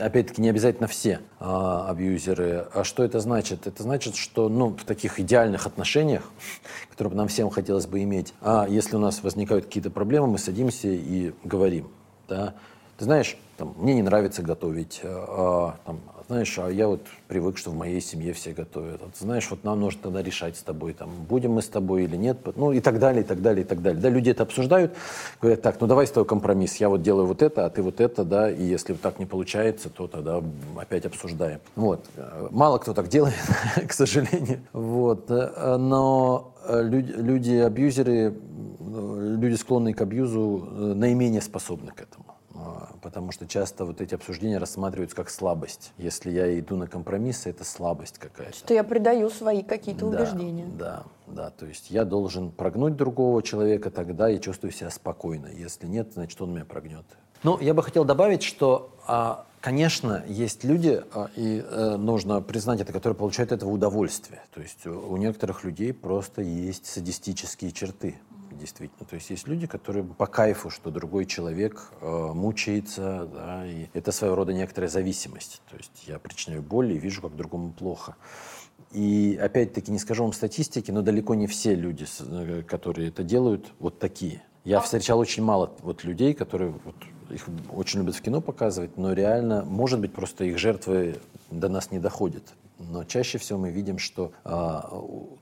Опять-таки, 0.00 0.40
не 0.40 0.48
обязательно 0.48 0.88
все 0.88 1.20
а, 1.38 1.86
абьюзеры. 1.90 2.66
А 2.72 2.82
что 2.82 3.04
это 3.04 3.20
значит? 3.20 3.66
Это 3.66 3.82
значит, 3.82 4.16
что 4.16 4.48
ну, 4.48 4.68
в 4.68 4.84
таких 4.84 5.20
идеальных 5.20 5.66
отношениях, 5.66 6.30
которые 6.90 7.10
бы 7.10 7.16
нам 7.18 7.28
всем 7.28 7.50
хотелось 7.50 7.86
бы 7.86 8.02
иметь, 8.02 8.32
а 8.40 8.66
если 8.66 8.96
у 8.96 8.98
нас 8.98 9.22
возникают 9.22 9.66
какие-то 9.66 9.90
проблемы, 9.90 10.28
мы 10.28 10.38
садимся 10.38 10.88
и 10.88 11.34
говорим. 11.44 11.90
Да? 12.26 12.54
Ты 13.02 13.06
знаешь, 13.06 13.36
там, 13.56 13.74
мне 13.78 13.94
не 13.94 14.02
нравится 14.02 14.42
готовить, 14.42 15.00
а, 15.02 15.74
там, 15.84 15.98
знаешь, 16.28 16.56
а 16.56 16.68
я 16.68 16.86
вот 16.86 17.00
привык, 17.26 17.58
что 17.58 17.70
в 17.70 17.74
моей 17.74 18.00
семье 18.00 18.32
все 18.32 18.52
готовят. 18.52 19.00
Вот, 19.02 19.16
знаешь, 19.18 19.50
вот 19.50 19.64
нам 19.64 19.80
нужно 19.80 20.02
тогда 20.04 20.22
решать 20.22 20.56
с 20.56 20.62
тобой, 20.62 20.92
там, 20.92 21.10
будем 21.28 21.50
мы 21.50 21.62
с 21.62 21.66
тобой 21.66 22.04
или 22.04 22.14
нет, 22.14 22.38
ну 22.54 22.70
и 22.70 22.78
так 22.78 23.00
далее, 23.00 23.24
и 23.24 23.26
так 23.26 23.42
далее, 23.42 23.64
и 23.64 23.66
так 23.66 23.82
далее. 23.82 24.00
Да, 24.00 24.08
люди 24.08 24.30
это 24.30 24.44
обсуждают, 24.44 24.94
говорят, 25.40 25.62
так, 25.62 25.80
ну 25.80 25.88
давай 25.88 26.06
с 26.06 26.12
тобой 26.12 26.28
компромисс, 26.28 26.76
я 26.76 26.88
вот 26.88 27.02
делаю 27.02 27.26
вот 27.26 27.42
это, 27.42 27.66
а 27.66 27.70
ты 27.70 27.82
вот 27.82 28.00
это, 28.00 28.24
да, 28.24 28.48
и 28.48 28.62
если 28.62 28.94
так 28.94 29.18
не 29.18 29.26
получается, 29.26 29.90
то 29.90 30.06
тогда 30.06 30.40
опять 30.76 31.04
обсуждаем. 31.04 31.58
Вот. 31.74 32.06
Мало 32.52 32.78
кто 32.78 32.94
так 32.94 33.08
делает, 33.08 33.34
к 33.88 33.92
сожалению. 33.92 34.60
Вот. 34.72 35.28
Но 35.28 36.54
люди, 36.68 37.12
люди 37.14 37.54
абьюзеры, 37.56 38.32
люди, 38.78 39.56
склонные 39.56 39.92
к 39.92 40.00
абьюзу, 40.00 40.68
наименее 40.94 41.40
способны 41.40 41.90
к 41.90 42.00
этому. 42.00 42.31
А, 42.64 42.90
потому 43.02 43.32
что 43.32 43.46
часто 43.46 43.84
вот 43.84 44.00
эти 44.00 44.14
обсуждения 44.14 44.58
рассматриваются 44.58 45.16
как 45.16 45.30
слабость. 45.30 45.92
Если 45.98 46.30
я 46.30 46.58
иду 46.58 46.76
на 46.76 46.86
компромиссы, 46.86 47.50
это 47.50 47.64
слабость 47.64 48.18
какая-то. 48.18 48.56
Что 48.56 48.74
я 48.74 48.84
предаю 48.84 49.30
свои 49.30 49.62
какие-то 49.62 50.08
да, 50.08 50.18
убеждения. 50.18 50.66
Да, 50.78 51.04
да, 51.26 51.50
то 51.50 51.66
есть 51.66 51.90
я 51.90 52.04
должен 52.04 52.50
прогнуть 52.50 52.96
другого 52.96 53.42
человека, 53.42 53.90
тогда 53.90 54.28
я 54.28 54.38
чувствую 54.38 54.72
себя 54.72 54.90
спокойно. 54.90 55.46
Если 55.46 55.86
нет, 55.86 56.12
значит 56.14 56.40
он 56.40 56.52
меня 56.52 56.64
прогнет. 56.64 57.04
Ну, 57.42 57.58
я 57.60 57.74
бы 57.74 57.82
хотел 57.82 58.04
добавить, 58.04 58.42
что 58.42 58.92
а, 59.06 59.44
Конечно, 59.60 60.24
есть 60.26 60.64
люди, 60.64 61.00
а, 61.12 61.30
и 61.36 61.64
э, 61.64 61.96
нужно 61.96 62.40
признать 62.40 62.80
это, 62.80 62.92
которые 62.92 63.16
получают 63.16 63.52
этого 63.52 63.70
удовольствие. 63.70 64.42
То 64.52 64.60
есть 64.60 64.84
у 64.88 65.16
некоторых 65.16 65.62
людей 65.62 65.92
просто 65.92 66.42
есть 66.42 66.86
садистические 66.86 67.70
черты 67.70 68.16
действительно. 68.62 69.06
То 69.06 69.16
есть 69.16 69.30
есть 69.30 69.46
люди, 69.48 69.66
которые 69.66 70.04
по 70.04 70.26
кайфу, 70.26 70.70
что 70.70 70.90
другой 70.90 71.26
человек 71.26 71.92
э, 72.00 72.30
мучается, 72.34 73.28
да, 73.32 73.66
и 73.66 73.86
это 73.92 74.12
своего 74.12 74.36
рода 74.36 74.52
некоторая 74.52 74.88
зависимость. 74.88 75.60
То 75.68 75.76
есть 75.76 76.04
я 76.06 76.18
причиняю 76.18 76.62
боль 76.62 76.92
и 76.92 76.98
вижу, 76.98 77.20
как 77.22 77.36
другому 77.36 77.72
плохо. 77.72 78.16
И 78.92 79.38
опять-таки 79.40 79.90
не 79.90 79.98
скажу 79.98 80.22
вам 80.22 80.32
статистики, 80.32 80.90
но 80.90 81.02
далеко 81.02 81.34
не 81.34 81.46
все 81.46 81.74
люди, 81.74 82.06
э, 82.20 82.62
которые 82.62 83.08
это 83.08 83.22
делают, 83.22 83.72
вот 83.78 83.98
такие. 83.98 84.42
Я 84.64 84.80
встречал 84.80 85.18
очень 85.18 85.42
мало 85.42 85.72
вот 85.80 86.04
людей, 86.04 86.34
которые 86.34 86.74
вот, 86.84 86.94
их 87.30 87.48
очень 87.74 88.00
любят 88.00 88.14
в 88.14 88.22
кино 88.22 88.40
показывать, 88.40 88.96
но 88.96 89.12
реально, 89.12 89.64
может 89.64 89.98
быть, 89.98 90.12
просто 90.12 90.44
их 90.44 90.58
жертвы 90.58 91.18
до 91.50 91.68
нас 91.68 91.90
не 91.90 91.98
доходят. 91.98 92.54
Но 92.78 93.04
чаще 93.04 93.38
всего 93.38 93.58
мы 93.58 93.70
видим, 93.70 93.98
что 93.98 94.32
а, 94.44 94.90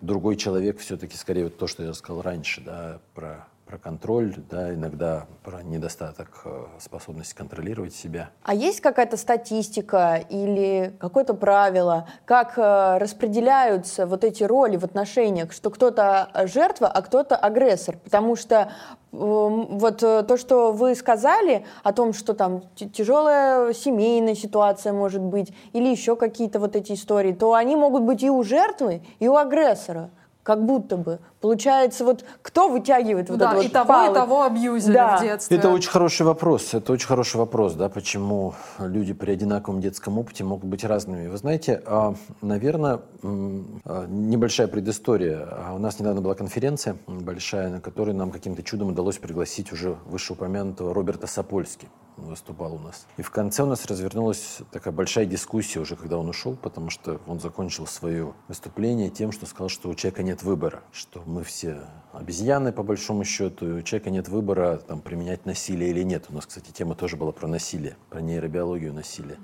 другой 0.01 0.37
человек 0.37 0.79
все-таки 0.79 1.17
скорее 1.17 1.45
вот 1.45 1.59
то, 1.59 1.67
что 1.67 1.83
я 1.83 1.95
сказал 1.95 2.23
раньше, 2.23 2.61
да, 2.61 3.01
про 3.15 3.49
про 3.71 3.79
контроль, 3.79 4.35
да, 4.51 4.75
иногда 4.75 5.27
про 5.45 5.63
недостаток 5.63 6.43
э, 6.45 6.65
способности 6.81 7.35
контролировать 7.35 7.95
себя. 7.95 8.31
А 8.43 8.53
есть 8.53 8.81
какая-то 8.81 9.17
статистика 9.17 10.25
или 10.29 10.97
какое-то 10.99 11.35
правило, 11.35 12.09
как 12.25 12.59
э, 12.59 12.99
распределяются 12.99 14.07
вот 14.07 14.25
эти 14.25 14.43
роли 14.43 14.77
в 14.77 14.85
отношениях, 14.85 15.53
что 15.53 15.71
кто-то 15.71 16.31
жертва, 16.47 16.89
а 16.89 17.01
кто-то 17.01 17.37
агрессор? 17.37 17.97
Потому 17.99 18.35
что 18.35 18.73
вот 19.13 20.03
э, 20.03 20.25
то, 20.25 20.37
что 20.37 20.73
вы 20.73 20.97
сказали 20.97 21.65
о 21.85 21.93
том, 21.93 22.13
что 22.13 22.35
там 22.35 22.63
тяжелая 22.75 23.73
семейная 23.73 24.35
ситуация 24.35 24.93
может 24.93 25.23
быть, 25.23 25.53
или 25.73 25.89
еще 25.89 26.17
какие-то 26.17 26.59
вот 26.59 26.75
эти 26.75 26.95
истории, 26.95 27.33
то 27.33 27.55
они 27.55 27.77
могут 27.77 28.03
быть 28.03 28.25
и 28.25 28.31
у 28.31 28.43
жертвы, 28.43 29.03
и 29.21 29.29
у 29.29 29.37
агрессора 29.37 30.11
как 30.43 30.65
будто 30.65 30.97
бы. 30.97 31.19
Получается, 31.41 32.05
вот 32.05 32.25
кто 32.43 32.69
вытягивает 32.69 33.29
вот 33.31 33.39
да, 33.39 33.53
это 33.53 33.61
и 33.61 33.65
вот 33.65 33.73
того, 33.73 33.87
палок? 33.87 34.11
и 34.11 34.15
того 34.15 34.43
абьюзили 34.43 34.95
да. 34.95 35.19
в 35.19 35.23
детстве. 35.23 35.57
Это 35.57 35.71
очень 35.71 35.91
хороший 35.91 36.23
вопрос. 36.27 36.75
Это 36.75 36.93
очень 36.93 37.07
хороший 37.07 37.37
вопрос, 37.37 37.75
да, 37.75 37.89
почему 37.89 38.55
люди 38.79 39.13
при 39.13 39.33
одинаковом 39.33 39.81
детском 39.81 40.19
опыте 40.19 40.45
могут 40.45 40.65
быть 40.65 40.85
разными. 40.85 41.29
Вы 41.29 41.37
знаете, 41.37 41.83
а, 41.87 42.15
наверное, 42.41 43.01
а, 43.23 44.07
небольшая 44.07 44.69
предыстория. 44.69 45.47
А, 45.51 45.75
у 45.75 45.79
нас 45.79 45.99
недавно 46.01 46.21
была 46.21 46.35
конференция 46.35 46.97
большая, 47.07 47.69
на 47.69 47.81
которой 47.81 48.15
нам 48.15 48.31
каким-то 48.31 48.63
чудом 48.63 48.89
удалось 48.89 49.19
пригласить 49.19 49.73
уже 49.73 49.97
вышеупомянутого 50.07 50.95
Роберта 50.95 51.27
Сапольски 51.27 51.89
выступал 52.29 52.75
у 52.75 52.79
нас. 52.79 53.07
И 53.17 53.23
в 53.23 53.31
конце 53.31 53.63
у 53.63 53.67
нас 53.67 53.87
развернулась 53.87 54.59
такая 54.71 54.93
большая 54.93 55.27
дискуссия 55.27 55.81
уже, 55.81 55.97
когда 55.97 56.19
он 56.19 56.29
ушел, 56.29 56.57
потому 56.57 56.91
что 56.91 57.21
он 57.27 57.41
закончил 57.41 57.87
свое 57.87 58.35
выступление 58.49 59.11
тем, 59.11 59.33
что 59.33 59.47
сказал, 59.47 59.69
что 59.69 59.89
у 59.89 59.95
человека 59.95 60.23
нет 60.23 60.43
выбора, 60.43 60.83
что 60.93 61.23
мы 61.27 61.45
все 61.45 61.83
обезьяны, 62.13 62.73
по 62.73 62.83
большому 62.83 63.25
счету, 63.25 63.69
и 63.69 63.73
у 63.73 63.83
человека 63.83 64.11
нет 64.11 64.29
выбора 64.29 64.79
там, 64.79 65.01
применять 65.01 65.47
насилие 65.47 65.91
или 65.91 66.03
нет. 66.03 66.27
У 66.29 66.35
нас, 66.35 66.47
кстати, 66.47 66.71
тема 66.71 66.95
тоже 66.95 67.17
была 67.17 67.33
про 67.33 67.47
насилие, 67.47 67.97
про 68.09 68.21
нейробиологию 68.21 68.93
насилия. 68.93 69.39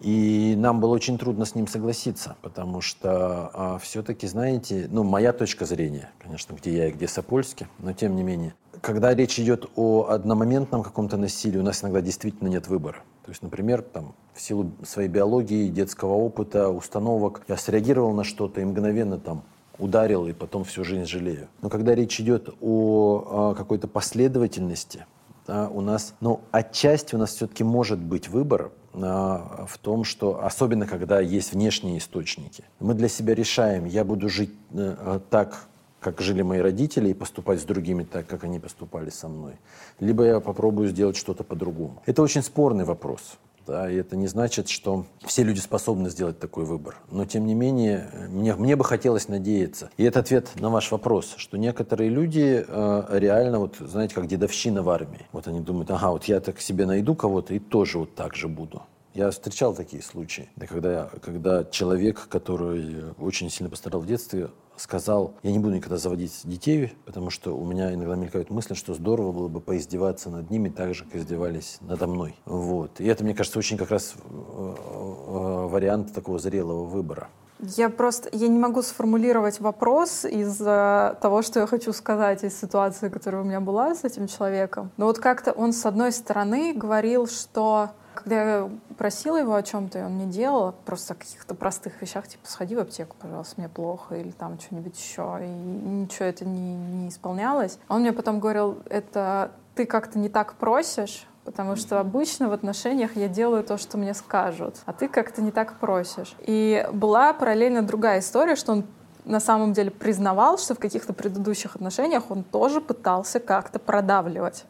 И 0.00 0.54
нам 0.56 0.80
было 0.80 0.94
очень 0.94 1.18
трудно 1.18 1.44
с 1.44 1.54
ним 1.54 1.66
согласиться, 1.66 2.36
потому 2.40 2.80
что 2.80 3.50
а, 3.52 3.78
все-таки, 3.78 4.26
знаете, 4.26 4.88
ну, 4.90 5.04
моя 5.04 5.34
точка 5.34 5.66
зрения, 5.66 6.10
конечно, 6.18 6.54
где 6.54 6.74
я 6.74 6.88
и 6.88 6.92
где 6.92 7.06
Сапольский, 7.06 7.66
но 7.78 7.92
тем 7.92 8.16
не 8.16 8.22
менее, 8.22 8.54
когда 8.80 9.14
речь 9.14 9.38
идет 9.38 9.68
о 9.76 10.06
одномоментном 10.08 10.82
каком-то 10.82 11.16
насилии, 11.16 11.58
у 11.58 11.62
нас 11.62 11.82
иногда 11.82 12.00
действительно 12.00 12.48
нет 12.48 12.68
выбора. 12.68 12.98
То 13.24 13.30
есть, 13.30 13.42
например, 13.42 13.82
там, 13.82 14.14
в 14.34 14.40
силу 14.40 14.72
своей 14.84 15.08
биологии, 15.08 15.68
детского 15.68 16.14
опыта, 16.14 16.68
установок, 16.68 17.42
я 17.48 17.56
среагировал 17.56 18.12
на 18.12 18.24
что-то 18.24 18.60
и 18.60 18.64
мгновенно 18.64 19.18
там 19.18 19.42
ударил, 19.78 20.26
и 20.26 20.32
потом 20.32 20.64
всю 20.64 20.84
жизнь 20.84 21.06
жалею. 21.06 21.48
Но 21.62 21.70
когда 21.70 21.94
речь 21.94 22.20
идет 22.20 22.50
о, 22.60 23.50
о 23.50 23.54
какой-то 23.54 23.88
последовательности, 23.88 25.06
да, 25.46 25.68
у 25.68 25.80
нас, 25.80 26.14
ну, 26.20 26.40
отчасти 26.50 27.14
у 27.14 27.18
нас 27.18 27.34
все-таки 27.34 27.64
может 27.64 27.98
быть 27.98 28.28
выбор 28.28 28.72
а, 28.92 29.66
в 29.68 29.78
том, 29.78 30.04
что, 30.04 30.44
особенно 30.44 30.86
когда 30.86 31.20
есть 31.20 31.52
внешние 31.52 31.98
источники, 31.98 32.64
мы 32.78 32.94
для 32.94 33.08
себя 33.08 33.34
решаем, 33.34 33.84
я 33.84 34.04
буду 34.04 34.28
жить 34.28 34.52
э, 34.72 35.20
так 35.30 35.66
как 36.00 36.20
жили 36.20 36.42
мои 36.42 36.60
родители, 36.60 37.10
и 37.10 37.14
поступать 37.14 37.60
с 37.60 37.64
другими 37.64 38.04
так, 38.04 38.26
как 38.26 38.44
они 38.44 38.58
поступали 38.58 39.10
со 39.10 39.28
мной. 39.28 39.54
Либо 40.00 40.24
я 40.24 40.40
попробую 40.40 40.88
сделать 40.88 41.16
что-то 41.16 41.44
по-другому. 41.44 42.02
Это 42.06 42.22
очень 42.22 42.42
спорный 42.42 42.84
вопрос. 42.84 43.38
Да, 43.66 43.88
и 43.88 43.96
это 43.96 44.16
не 44.16 44.26
значит, 44.26 44.68
что 44.68 45.04
все 45.24 45.44
люди 45.44 45.60
способны 45.60 46.10
сделать 46.10 46.40
такой 46.40 46.64
выбор. 46.64 46.96
Но, 47.10 47.24
тем 47.24 47.46
не 47.46 47.54
менее, 47.54 48.10
мне, 48.28 48.56
мне 48.56 48.74
бы 48.74 48.84
хотелось 48.84 49.28
надеяться. 49.28 49.90
И 49.96 50.02
это 50.02 50.20
ответ 50.20 50.50
на 50.58 50.70
ваш 50.70 50.90
вопрос, 50.90 51.34
что 51.36 51.56
некоторые 51.56 52.10
люди 52.10 52.64
э, 52.66 53.04
реально, 53.10 53.60
вот 53.60 53.76
знаете, 53.78 54.14
как 54.14 54.26
дедовщина 54.26 54.82
в 54.82 54.88
армии. 54.88 55.26
Вот 55.30 55.46
они 55.46 55.60
думают, 55.60 55.90
ага, 55.90 56.10
вот 56.10 56.24
я 56.24 56.40
так 56.40 56.60
себе 56.60 56.86
найду 56.86 57.14
кого-то 57.14 57.54
и 57.54 57.58
тоже 57.58 57.98
вот 57.98 58.14
так 58.14 58.34
же 58.34 58.48
буду. 58.48 58.82
Я 59.14 59.30
встречал 59.30 59.74
такие 59.74 60.02
случаи, 60.02 60.48
когда, 60.68 61.10
когда 61.20 61.64
человек, 61.64 62.28
который 62.28 63.12
очень 63.18 63.50
сильно 63.50 63.68
пострадал 63.68 64.00
в 64.00 64.06
детстве, 64.06 64.50
сказал, 64.76 65.34
я 65.42 65.52
не 65.52 65.58
буду 65.58 65.74
никогда 65.74 65.96
заводить 65.96 66.40
детей, 66.44 66.94
потому 67.04 67.30
что 67.30 67.56
у 67.56 67.64
меня 67.64 67.92
иногда 67.92 68.14
мелькают 68.14 68.50
мысли, 68.50 68.74
что 68.74 68.94
здорово 68.94 69.32
было 69.32 69.48
бы 69.48 69.60
поиздеваться 69.60 70.30
над 70.30 70.50
ними 70.50 70.68
так 70.68 70.94
же, 70.94 71.04
как 71.04 71.16
издевались 71.16 71.78
надо 71.80 72.06
мной. 72.06 72.34
Вот. 72.46 73.00
И 73.00 73.06
это, 73.06 73.24
мне 73.24 73.34
кажется, 73.34 73.58
очень 73.58 73.76
как 73.76 73.90
раз 73.90 74.14
э, 74.16 74.20
э, 74.28 75.66
вариант 75.66 76.14
такого 76.14 76.38
зрелого 76.38 76.84
выбора. 76.84 77.28
Я 77.58 77.90
просто, 77.90 78.30
я 78.32 78.48
не 78.48 78.58
могу 78.58 78.80
сформулировать 78.80 79.60
вопрос 79.60 80.24
из-за 80.24 81.18
того, 81.20 81.42
что 81.42 81.60
я 81.60 81.66
хочу 81.66 81.92
сказать 81.92 82.42
из 82.42 82.58
ситуации, 82.58 83.10
которая 83.10 83.42
у 83.42 83.44
меня 83.44 83.60
была 83.60 83.94
с 83.94 84.04
этим 84.04 84.28
человеком. 84.28 84.90
Но 84.96 85.04
вот 85.06 85.18
как-то 85.18 85.52
он, 85.52 85.74
с 85.74 85.84
одной 85.84 86.12
стороны, 86.12 86.72
говорил, 86.72 87.26
что 87.26 87.90
когда 88.14 88.42
я 88.42 88.70
просила 88.98 89.36
его 89.36 89.54
о 89.54 89.62
чем-то, 89.62 89.98
и 89.98 90.02
он 90.02 90.18
не 90.18 90.26
делал, 90.26 90.74
просто 90.84 91.14
о 91.14 91.16
каких-то 91.16 91.54
простых 91.54 92.00
вещах, 92.02 92.26
типа, 92.28 92.46
сходи 92.48 92.76
в 92.76 92.80
аптеку, 92.80 93.16
пожалуйста, 93.20 93.54
мне 93.58 93.68
плохо, 93.68 94.16
или 94.16 94.30
там 94.30 94.58
что-нибудь 94.58 94.98
еще, 94.98 95.38
и 95.42 95.48
ничего 95.48 96.26
это 96.26 96.44
не, 96.44 96.74
не 96.74 97.08
исполнялось. 97.08 97.78
Он 97.88 98.00
мне 98.00 98.12
потом 98.12 98.40
говорил, 98.40 98.78
это 98.88 99.52
ты 99.74 99.86
как-то 99.86 100.18
не 100.18 100.28
так 100.28 100.54
просишь, 100.54 101.26
потому 101.44 101.76
что 101.76 102.00
обычно 102.00 102.48
в 102.48 102.52
отношениях 102.52 103.16
я 103.16 103.28
делаю 103.28 103.64
то, 103.64 103.78
что 103.78 103.96
мне 103.98 104.14
скажут, 104.14 104.76
а 104.84 104.92
ты 104.92 105.08
как-то 105.08 105.42
не 105.42 105.50
так 105.50 105.78
просишь. 105.78 106.34
И 106.40 106.86
была 106.92 107.32
параллельно 107.32 107.82
другая 107.82 108.20
история, 108.20 108.56
что 108.56 108.72
он 108.72 108.84
на 109.30 109.40
самом 109.40 109.72
деле 109.72 109.90
признавал, 109.90 110.58
что 110.58 110.74
в 110.74 110.78
каких-то 110.78 111.12
предыдущих 111.12 111.76
отношениях 111.76 112.30
он 112.30 112.42
тоже 112.42 112.80
пытался 112.80 113.40
как-то 113.40 113.78
продавливать. 113.78 114.64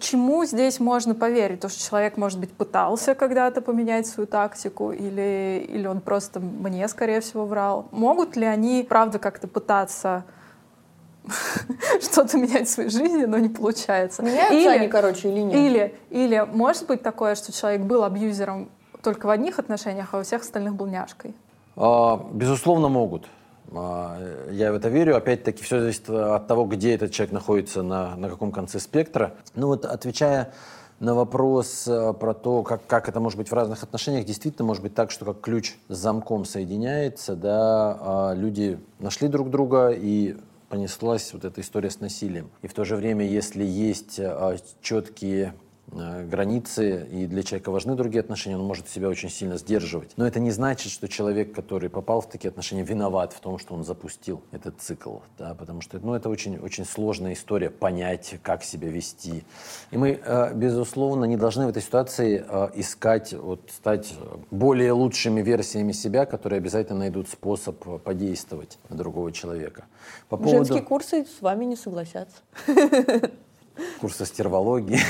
Чему 0.00 0.44
здесь 0.44 0.80
можно 0.80 1.14
поверить? 1.14 1.60
То, 1.60 1.68
что 1.68 1.80
человек, 1.82 2.16
может 2.16 2.40
быть, 2.40 2.50
пытался 2.52 3.14
когда-то 3.14 3.60
поменять 3.60 4.06
свою 4.06 4.26
тактику, 4.26 4.92
или, 4.92 5.66
или 5.68 5.86
он 5.86 6.00
просто 6.00 6.40
мне, 6.40 6.88
скорее 6.88 7.20
всего, 7.20 7.44
врал. 7.44 7.86
Могут 7.92 8.36
ли 8.36 8.46
они, 8.46 8.84
правда, 8.88 9.18
как-то 9.18 9.46
пытаться 9.46 10.24
что-то 12.00 12.38
менять 12.38 12.68
в 12.68 12.70
своей 12.70 12.90
жизни, 12.90 13.24
но 13.24 13.38
не 13.38 13.48
получается. 13.48 14.22
Меняются 14.22 14.54
или, 14.54 14.68
они, 14.68 14.88
короче, 14.88 15.28
или 15.28 15.40
нет? 15.40 15.54
Или, 15.54 15.94
или 16.10 16.46
может 16.52 16.86
быть 16.86 17.02
такое, 17.02 17.34
что 17.34 17.52
человек 17.52 17.82
был 17.82 18.04
абьюзером 18.04 18.70
только 19.02 19.26
в 19.26 19.30
одних 19.30 19.58
отношениях, 19.58 20.08
а 20.12 20.18
у 20.18 20.22
всех 20.22 20.42
остальных 20.42 20.74
был 20.74 20.86
няшкой? 20.86 21.34
А, 21.76 22.24
безусловно, 22.32 22.88
могут. 22.88 23.26
А, 23.74 24.18
я 24.50 24.72
в 24.72 24.76
это 24.76 24.88
верю. 24.88 25.16
Опять-таки, 25.16 25.62
все 25.62 25.80
зависит 25.80 26.08
от 26.08 26.46
того, 26.46 26.64
где 26.64 26.94
этот 26.94 27.12
человек 27.12 27.32
находится, 27.32 27.82
на, 27.82 28.16
на 28.16 28.28
каком 28.28 28.52
конце 28.52 28.80
спектра. 28.80 29.34
Ну 29.54 29.68
вот, 29.68 29.84
отвечая 29.84 30.52
на 31.02 31.14
вопрос 31.14 31.88
э, 31.88 32.12
про 32.12 32.32
то, 32.32 32.62
как, 32.62 32.86
как 32.86 33.08
это 33.08 33.18
может 33.18 33.36
быть 33.36 33.50
в 33.50 33.54
разных 33.54 33.82
отношениях, 33.82 34.24
действительно 34.24 34.64
может 34.64 34.84
быть 34.84 34.94
так, 34.94 35.10
что 35.10 35.24
как 35.24 35.40
ключ 35.40 35.74
с 35.88 35.96
замком 35.96 36.44
соединяется, 36.44 37.34
да, 37.34 37.98
а 38.00 38.34
люди 38.34 38.78
нашли 39.00 39.26
друг 39.26 39.50
друга 39.50 39.88
и 39.90 40.36
понеслась 40.68 41.32
вот 41.32 41.44
эта 41.44 41.60
история 41.60 41.90
с 41.90 41.98
насилием. 41.98 42.50
И 42.62 42.68
в 42.68 42.72
то 42.72 42.84
же 42.84 42.94
время, 42.94 43.26
если 43.26 43.64
есть 43.64 44.20
а, 44.20 44.56
четкие 44.80 45.54
границы, 45.90 47.06
и 47.10 47.26
для 47.26 47.42
человека 47.42 47.70
важны 47.70 47.94
другие 47.94 48.20
отношения, 48.20 48.56
он 48.56 48.64
может 48.64 48.88
себя 48.88 49.08
очень 49.08 49.28
сильно 49.28 49.58
сдерживать. 49.58 50.12
Но 50.16 50.26
это 50.26 50.40
не 50.40 50.50
значит, 50.50 50.90
что 50.90 51.08
человек, 51.08 51.54
который 51.54 51.90
попал 51.90 52.20
в 52.20 52.28
такие 52.28 52.48
отношения, 52.48 52.82
виноват 52.82 53.32
в 53.32 53.40
том, 53.40 53.58
что 53.58 53.74
он 53.74 53.84
запустил 53.84 54.42
этот 54.52 54.80
цикл, 54.80 55.18
да, 55.38 55.54
потому 55.54 55.80
что 55.80 55.98
ну, 55.98 56.14
это 56.14 56.28
очень, 56.28 56.58
очень 56.58 56.84
сложная 56.84 57.34
история, 57.34 57.70
понять, 57.70 58.36
как 58.42 58.64
себя 58.64 58.88
вести. 58.88 59.44
И 59.90 59.96
мы, 59.96 60.20
э, 60.24 60.54
безусловно, 60.54 61.24
не 61.24 61.36
должны 61.36 61.66
в 61.66 61.68
этой 61.68 61.82
ситуации 61.82 62.44
э, 62.46 62.70
искать, 62.74 63.34
вот, 63.34 63.70
стать 63.70 64.14
более 64.50 64.92
лучшими 64.92 65.42
версиями 65.42 65.92
себя, 65.92 66.24
которые 66.24 66.58
обязательно 66.58 67.00
найдут 67.00 67.28
способ 67.28 68.02
подействовать 68.02 68.78
на 68.88 68.96
другого 68.96 69.32
человека. 69.32 69.84
По. 70.28 70.42
Женские 70.48 70.82
курсы 70.82 71.26
с 71.26 71.42
вами 71.42 71.64
не 71.66 71.76
согласятся. 71.76 72.36
курса 74.00 74.26
стервологии. 74.26 75.00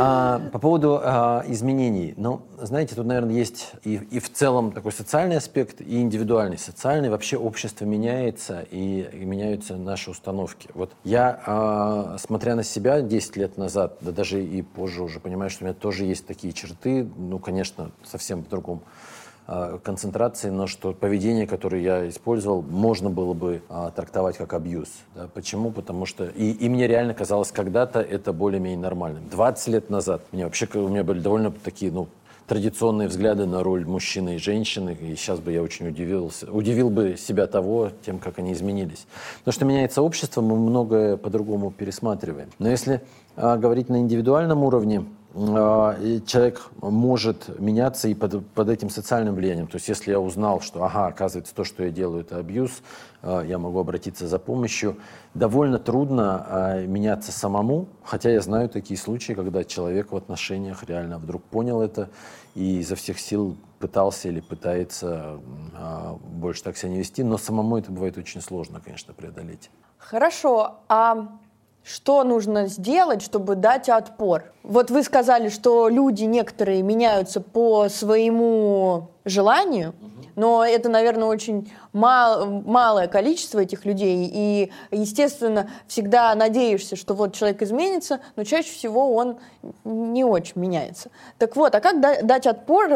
А, 0.00 0.38
по 0.52 0.60
поводу 0.60 1.00
а, 1.02 1.42
изменений. 1.48 2.14
Ну, 2.16 2.42
знаете, 2.56 2.94
тут, 2.94 3.06
наверное, 3.06 3.34
есть 3.34 3.72
и, 3.82 3.94
и 3.94 4.20
в 4.20 4.30
целом 4.32 4.70
такой 4.70 4.92
социальный 4.92 5.38
аспект, 5.38 5.80
и 5.80 6.00
индивидуальный. 6.00 6.56
Социальный 6.56 7.10
вообще 7.10 7.36
общество 7.36 7.84
меняется, 7.84 8.64
и, 8.70 9.08
и 9.12 9.24
меняются 9.24 9.76
наши 9.76 10.10
установки. 10.10 10.68
Вот 10.74 10.92
я, 11.02 11.40
а, 11.46 12.16
смотря 12.18 12.54
на 12.54 12.62
себя 12.62 13.00
10 13.00 13.36
лет 13.38 13.56
назад, 13.56 13.96
да 14.00 14.12
даже 14.12 14.44
и 14.44 14.62
позже 14.62 15.02
уже 15.02 15.18
понимаю, 15.18 15.50
что 15.50 15.64
у 15.64 15.66
меня 15.66 15.74
тоже 15.74 16.04
есть 16.04 16.26
такие 16.26 16.52
черты, 16.52 17.08
ну, 17.16 17.40
конечно, 17.40 17.90
совсем 18.04 18.44
в 18.44 18.48
другом 18.48 18.82
Э, 18.82 19.17
концентрации, 19.82 20.50
но 20.50 20.66
что 20.66 20.92
поведение, 20.92 21.46
которое 21.46 21.82
я 21.82 22.08
использовал, 22.08 22.60
можно 22.60 23.08
было 23.08 23.32
бы 23.32 23.62
а, 23.70 23.90
трактовать 23.90 24.36
как 24.36 24.52
абьюз. 24.52 24.88
Да? 25.14 25.28
Почему? 25.32 25.70
Потому 25.70 26.04
что... 26.04 26.26
И, 26.26 26.50
и 26.50 26.68
мне 26.68 26.86
реально 26.86 27.14
казалось 27.14 27.50
когда-то 27.50 28.00
это 28.00 28.34
более-менее 28.34 28.78
нормальным. 28.78 29.28
20 29.30 29.68
лет 29.68 29.90
назад 29.90 30.22
мне 30.32 30.44
вообще 30.44 30.68
у 30.74 30.88
меня 30.88 31.02
были 31.02 31.20
довольно 31.20 31.50
такие, 31.50 31.90
ну, 31.90 32.08
традиционные 32.48 33.08
взгляды 33.08 33.46
на 33.46 33.62
роль 33.62 33.84
мужчины 33.86 34.36
и 34.36 34.38
женщины, 34.38 34.96
и 35.00 35.14
сейчас 35.16 35.38
бы 35.38 35.52
я 35.52 35.62
очень 35.62 35.88
удивился, 35.88 36.50
удивил 36.50 36.90
бы 36.90 37.16
себя 37.16 37.46
того, 37.46 37.90
тем, 38.04 38.18
как 38.18 38.38
они 38.38 38.52
изменились. 38.54 39.06
Потому 39.40 39.52
что 39.52 39.64
меняется 39.66 40.02
общество, 40.02 40.40
мы 40.40 40.56
многое 40.56 41.16
по-другому 41.16 41.70
пересматриваем. 41.70 42.48
Но 42.58 42.68
если 42.70 43.02
а, 43.36 43.56
говорить 43.56 43.88
на 43.88 44.00
индивидуальном 44.00 44.64
уровне, 44.64 45.00
а, 45.00 45.04
человек 45.34 46.70
может 46.80 47.60
меняться 47.60 48.08
и 48.08 48.14
под, 48.14 48.46
под 48.48 48.68
этим 48.70 48.88
социальным 48.88 49.34
влиянием. 49.34 49.66
То 49.66 49.76
есть 49.76 49.88
если 49.88 50.10
я 50.10 50.20
узнал, 50.20 50.60
что, 50.60 50.82
ага, 50.82 51.06
оказывается, 51.06 51.54
то, 51.54 51.64
что 51.64 51.84
я 51.84 51.90
делаю, 51.90 52.22
это 52.22 52.38
абьюз, 52.38 52.82
а, 53.20 53.42
я 53.42 53.58
могу 53.58 53.78
обратиться 53.78 54.26
за 54.26 54.38
помощью. 54.38 54.96
Довольно 55.34 55.78
трудно 55.78 56.46
а, 56.48 56.80
меняться 56.86 57.30
самому, 57.30 57.88
хотя 58.02 58.30
я 58.30 58.40
знаю 58.40 58.70
такие 58.70 58.98
случаи, 58.98 59.34
когда 59.34 59.64
человек 59.64 60.12
в 60.12 60.16
отношениях 60.16 60.82
реально 60.84 61.18
вдруг 61.18 61.42
понял 61.44 61.82
это 61.82 62.08
и 62.54 62.78
изо 62.78 62.96
всех 62.96 63.20
сил 63.20 63.56
пытался 63.78 64.28
или 64.28 64.40
пытается 64.40 65.38
больше 66.24 66.64
так 66.64 66.76
себя 66.76 66.90
не 66.90 66.98
вести, 66.98 67.22
но 67.22 67.38
самому 67.38 67.76
это 67.76 67.92
бывает 67.92 68.18
очень 68.18 68.40
сложно, 68.40 68.80
конечно, 68.80 69.14
преодолеть. 69.14 69.70
Хорошо, 69.98 70.80
а 70.88 71.28
что 71.88 72.22
нужно 72.22 72.66
сделать, 72.66 73.22
чтобы 73.22 73.54
дать 73.54 73.88
отпор? 73.88 74.52
Вот 74.62 74.90
вы 74.90 75.02
сказали, 75.02 75.48
что 75.48 75.88
люди 75.88 76.24
некоторые 76.24 76.82
меняются 76.82 77.40
по 77.40 77.88
своему 77.88 79.08
желанию, 79.28 79.94
но 80.38 80.64
это, 80.64 80.88
наверное, 80.88 81.26
очень 81.26 81.72
мал, 81.92 82.46
малое 82.46 83.08
количество 83.08 83.58
этих 83.58 83.84
людей, 83.84 84.30
и, 84.32 84.70
естественно, 84.92 85.68
всегда 85.88 86.32
надеешься, 86.36 86.94
что 86.94 87.14
вот 87.14 87.34
человек 87.34 87.60
изменится, 87.62 88.20
но 88.36 88.44
чаще 88.44 88.70
всего 88.70 89.14
он 89.14 89.38
не 89.84 90.24
очень 90.24 90.60
меняется. 90.60 91.10
Так 91.38 91.56
вот, 91.56 91.74
а 91.74 91.80
как 91.80 92.00
дать 92.00 92.46
отпор 92.46 92.86
э, 92.90 92.94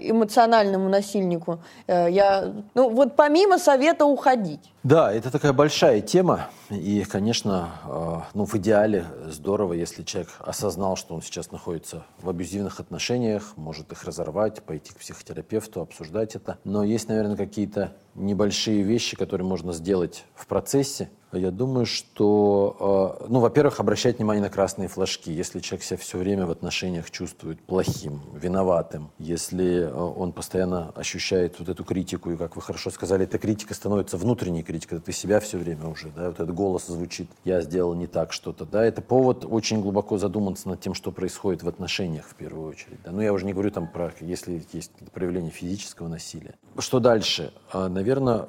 эмоциональному 0.00 0.88
насильнику? 0.88 1.58
Э, 1.86 2.10
я, 2.10 2.52
ну, 2.72 2.88
вот 2.88 3.16
помимо 3.16 3.58
совета 3.58 4.06
уходить. 4.06 4.72
Да, 4.82 5.12
это 5.12 5.30
такая 5.30 5.52
большая 5.52 6.00
тема, 6.00 6.48
и, 6.70 7.04
конечно, 7.04 7.68
э, 7.86 8.16
ну, 8.34 8.46
в 8.46 8.54
идеале 8.56 9.04
здорово, 9.28 9.74
если 9.74 10.02
человек 10.02 10.30
осознал, 10.40 10.96
что 10.96 11.14
он 11.14 11.22
сейчас 11.22 11.52
находится 11.52 12.04
в 12.20 12.28
абьюзивных 12.28 12.80
отношениях, 12.80 13.52
может 13.56 13.92
их 13.92 14.02
разорвать, 14.04 14.62
пойти 14.62 14.92
к 14.92 14.96
психотерапевту, 14.96 15.51
обсуждать 15.82 16.34
это. 16.34 16.58
Но 16.64 16.84
есть, 16.84 17.08
наверное, 17.08 17.36
какие-то 17.36 17.92
небольшие 18.14 18.82
вещи, 18.82 19.16
которые 19.16 19.46
можно 19.46 19.72
сделать 19.72 20.24
в 20.34 20.46
процессе, 20.46 21.10
я 21.38 21.50
думаю, 21.50 21.86
что, 21.86 23.18
э, 23.20 23.26
ну, 23.28 23.40
во-первых, 23.40 23.80
обращать 23.80 24.18
внимание 24.18 24.42
на 24.42 24.50
красные 24.50 24.88
флажки. 24.88 25.32
Если 25.32 25.60
человек 25.60 25.84
себя 25.84 25.96
все 25.96 26.18
время 26.18 26.46
в 26.46 26.50
отношениях 26.50 27.10
чувствует 27.10 27.60
плохим, 27.60 28.20
виноватым, 28.34 29.10
если 29.18 29.84
э, 29.84 29.92
он 29.92 30.32
постоянно 30.32 30.90
ощущает 30.90 31.58
вот 31.58 31.68
эту 31.68 31.84
критику, 31.84 32.30
и, 32.30 32.36
как 32.36 32.56
вы 32.56 32.62
хорошо 32.62 32.90
сказали, 32.90 33.24
эта 33.24 33.38
критика 33.38 33.72
становится 33.72 34.18
внутренней 34.18 34.62
критикой, 34.62 35.00
ты 35.00 35.12
себя 35.12 35.40
все 35.40 35.56
время 35.56 35.86
уже, 35.86 36.10
да, 36.14 36.26
вот 36.26 36.34
этот 36.34 36.54
голос 36.54 36.86
звучит, 36.86 37.28
я 37.44 37.62
сделал 37.62 37.94
не 37.94 38.06
так 38.06 38.32
что-то, 38.32 38.66
да, 38.66 38.84
это 38.84 39.00
повод 39.00 39.46
очень 39.48 39.80
глубоко 39.80 40.18
задуматься 40.18 40.68
над 40.68 40.80
тем, 40.80 40.92
что 40.92 41.12
происходит 41.12 41.62
в 41.62 41.68
отношениях 41.68 42.26
в 42.26 42.34
первую 42.34 42.68
очередь, 42.68 42.98
да. 43.04 43.10
Ну, 43.10 43.22
я 43.22 43.32
уже 43.32 43.46
не 43.46 43.54
говорю 43.54 43.70
там 43.70 43.88
про, 43.88 44.12
если 44.20 44.62
есть 44.72 44.92
проявление 45.12 45.50
физического 45.50 46.08
насилия. 46.08 46.54
Что 46.78 47.00
дальше? 47.00 47.54
Э, 47.72 47.88
Наверное, 48.02 48.48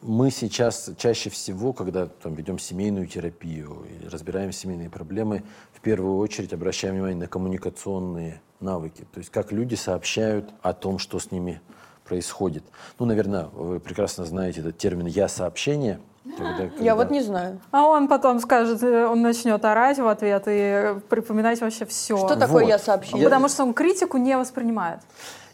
мы 0.00 0.30
сейчас 0.30 0.90
чаще 0.96 1.28
всего, 1.28 1.72
когда 1.72 2.06
там, 2.06 2.34
ведем 2.34 2.60
семейную 2.60 3.08
терапию 3.08 3.84
и 3.90 4.08
разбираем 4.08 4.52
семейные 4.52 4.88
проблемы, 4.88 5.42
в 5.72 5.80
первую 5.80 6.18
очередь 6.18 6.52
обращаем 6.52 6.94
внимание 6.94 7.18
на 7.18 7.26
коммуникационные 7.26 8.40
навыки. 8.60 9.08
То 9.12 9.18
есть 9.18 9.30
как 9.30 9.50
люди 9.50 9.74
сообщают 9.74 10.50
о 10.62 10.72
том, 10.72 11.00
что 11.00 11.18
с 11.18 11.32
ними 11.32 11.60
происходит. 12.04 12.62
Ну, 13.00 13.06
наверное, 13.06 13.46
вы 13.46 13.80
прекрасно 13.80 14.24
знаете 14.24 14.60
этот 14.60 14.78
термин 14.78 15.06
«я-сообщение». 15.06 15.98
Когда, 16.22 16.68
когда... 16.68 16.84
Я 16.84 16.94
вот 16.94 17.10
не 17.10 17.22
знаю. 17.22 17.60
А 17.72 17.86
он 17.86 18.06
потом 18.06 18.38
скажет, 18.38 18.84
э, 18.84 19.06
он 19.06 19.22
начнет 19.22 19.64
орать 19.64 19.98
в 19.98 20.06
ответ 20.06 20.44
и 20.46 21.00
припоминать 21.08 21.60
вообще 21.60 21.86
все. 21.86 22.16
Что 22.16 22.36
такое 22.36 22.64
вот. 22.64 22.68
я-сообщение? 22.68 23.24
Потому 23.24 23.48
что 23.48 23.64
он 23.64 23.74
критику 23.74 24.18
не 24.18 24.36
воспринимает. 24.36 25.00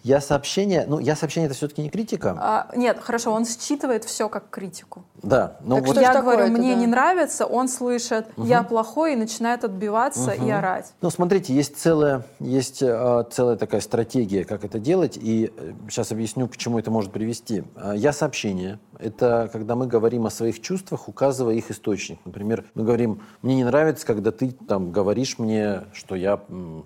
Я 0.07 0.21
сообщение, 0.21 0.85
ну, 0.87 1.01
я 1.01 1.17
сообщение 1.17 1.47
это 1.47 1.57
все-таки 1.57 1.83
не 1.83 1.91
критика. 1.91 2.37
А, 2.39 2.69
нет, 2.77 2.99
хорошо, 3.01 3.33
он 3.33 3.45
считывает 3.45 4.05
все 4.05 4.29
как 4.29 4.51
критику. 4.51 5.03
Да. 5.21 5.57
Но 5.63 5.79
так 5.79 5.87
вот 5.89 5.97
я 6.01 6.23
говорю, 6.23 6.47
мне 6.47 6.75
да? 6.75 6.81
не 6.81 6.87
нравится, 6.87 7.45
он 7.45 7.67
слышит, 7.67 8.29
угу. 8.37 8.47
я 8.47 8.63
плохой 8.63 9.15
и 9.15 9.17
начинает 9.17 9.65
отбиваться 9.65 10.35
угу. 10.35 10.47
и 10.47 10.51
орать. 10.51 10.93
Ну, 11.01 11.11
смотрите, 11.11 11.53
есть 11.53 11.77
целая, 11.77 12.23
есть 12.39 12.83
э, 12.83 13.25
целая 13.33 13.57
такая 13.57 13.81
стратегия, 13.81 14.45
как 14.45 14.65
это 14.65 14.79
делать, 14.79 15.19
и 15.21 15.53
э, 15.57 15.73
сейчас 15.91 16.13
объясню, 16.13 16.47
к 16.47 16.57
чему 16.57 16.79
это 16.79 16.93
может 16.93 17.11
привести. 17.11 17.65
Э, 17.75 17.95
я 17.97 18.13
сообщение. 18.13 18.79
Это 19.01 19.51
когда 19.53 19.75
мы 19.75 19.89
говорим 19.89 20.25
о 20.27 20.31
своих 20.31 20.63
чувствах, 20.63 21.09
указывая 21.09 21.55
их 21.55 21.73
источник. 21.73 22.21
Например, 22.25 22.65
мы 22.75 22.85
говорим, 22.85 23.23
мне 23.43 23.57
не 23.57 23.65
нравится, 23.65 24.07
когда 24.07 24.31
ты 24.31 24.53
там 24.53 24.93
говоришь 24.93 25.41
мне, 25.41 25.83
что 25.93 26.15
я 26.15 26.37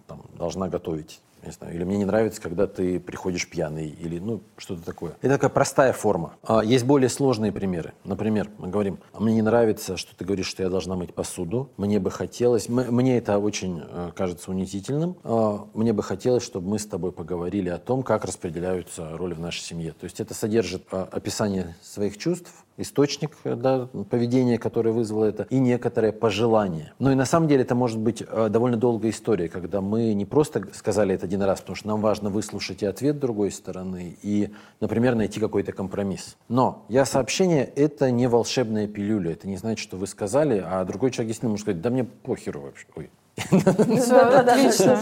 там, 0.06 0.22
должна 0.38 0.68
готовить 0.68 1.20
не 1.44 1.52
знаю, 1.52 1.74
или 1.74 1.84
мне 1.84 1.98
не 1.98 2.04
нравится, 2.04 2.40
когда 2.40 2.66
ты 2.66 3.00
приходишь 3.00 3.48
пьяный, 3.48 3.88
или 3.88 4.18
ну 4.18 4.42
что-то 4.56 4.84
такое. 4.84 5.12
Это 5.20 5.34
такая 5.34 5.50
простая 5.50 5.92
форма. 5.92 6.34
А 6.42 6.62
есть 6.64 6.84
более 6.84 7.08
сложные 7.08 7.52
примеры. 7.52 7.92
Например, 8.04 8.48
мы 8.58 8.68
говорим, 8.68 8.98
а 9.12 9.20
мне 9.20 9.34
не 9.34 9.42
нравится, 9.42 9.96
что 9.96 10.14
ты 10.14 10.24
говоришь, 10.24 10.46
что 10.46 10.62
я 10.62 10.68
должна 10.68 10.96
мыть 10.96 11.14
посуду. 11.14 11.70
Мне 11.76 11.98
бы 11.98 12.10
хотелось, 12.10 12.68
мне 12.68 13.18
это 13.18 13.38
очень 13.38 13.82
э, 13.82 14.10
кажется 14.14 14.50
унизительным. 14.50 15.16
А 15.24 15.66
мне 15.74 15.92
бы 15.92 16.02
хотелось, 16.02 16.42
чтобы 16.42 16.68
мы 16.68 16.78
с 16.78 16.86
тобой 16.86 17.12
поговорили 17.12 17.68
о 17.68 17.78
том, 17.78 18.02
как 18.02 18.24
распределяются 18.24 19.16
роли 19.16 19.34
в 19.34 19.40
нашей 19.40 19.60
семье. 19.60 19.92
То 19.92 20.04
есть 20.04 20.20
это 20.20 20.34
содержит 20.34 20.84
а, 20.90 21.08
описание 21.10 21.76
своих 21.82 22.18
чувств, 22.18 22.52
источник 22.76 23.36
да, 23.44 23.88
поведения, 24.08 24.58
которое 24.58 24.92
вызвало 24.92 25.26
это, 25.26 25.46
и 25.50 25.58
некоторое 25.58 26.12
пожелание. 26.12 26.92
Но 26.98 27.12
и 27.12 27.14
на 27.14 27.24
самом 27.24 27.48
деле 27.48 27.62
это 27.62 27.74
может 27.74 27.98
быть 27.98 28.22
э, 28.26 28.48
довольно 28.48 28.76
долгая 28.76 29.10
история, 29.10 29.48
когда 29.48 29.80
мы 29.80 30.14
не 30.14 30.24
просто 30.24 30.66
сказали 30.72 31.14
это 31.14 31.26
один 31.26 31.42
раз, 31.42 31.60
потому 31.60 31.76
что 31.76 31.88
нам 31.88 32.00
важно 32.00 32.30
выслушать 32.30 32.82
и 32.82 32.86
ответ 32.86 33.18
другой 33.18 33.50
стороны, 33.50 34.16
и, 34.22 34.50
например, 34.80 35.14
найти 35.14 35.40
какой-то 35.40 35.72
компромисс. 35.72 36.36
Но 36.48 36.84
я 36.88 37.04
сообщение— 37.04 37.64
это 37.76 38.10
не 38.10 38.28
волшебная 38.28 38.86
пилюля, 38.86 39.32
это 39.32 39.48
не 39.48 39.56
значит, 39.56 39.82
что 39.82 39.96
вы 39.96 40.06
сказали, 40.06 40.62
а 40.64 40.84
другой 40.84 41.10
человек 41.10 41.28
действительно 41.28 41.50
может 41.50 41.64
сказать, 41.64 41.80
да 41.80 41.90
мне 41.90 42.04
похеру 42.04 42.60
вообще. 42.62 42.86
Ой, 42.96 43.10
Отлично. 43.50 45.00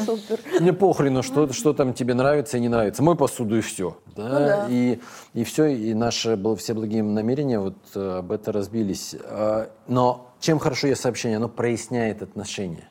Мне 0.60 0.73
похрену, 0.73 1.23
что, 1.23 1.52
что 1.52 1.73
там 1.73 1.94
тебе 1.94 2.15
нравится 2.15 2.56
и 2.56 2.60
не 2.60 2.69
нравится. 2.69 3.02
Мой 3.02 3.16
посуду 3.16 3.56
и 3.56 3.60
все. 3.60 3.97
Да? 4.16 4.23
Ну, 4.23 4.39
да. 4.39 4.66
И, 4.69 4.98
и 5.35 5.44
все, 5.44 5.66
и 5.66 5.94
наши 5.94 6.39
все 6.56 6.74
благие 6.74 7.02
намерения 7.02 7.59
вот 7.59 7.77
э, 7.94 8.19
об 8.19 8.32
это 8.32 8.52
разбились. 8.52 9.15
А, 9.24 9.70
но 9.86 10.31
чем 10.40 10.59
хорошо 10.59 10.86
есть 10.89 11.01
сообщение? 11.01 11.36
Оно 11.36 11.48
проясняет 11.48 12.23
отношения. 12.23 12.89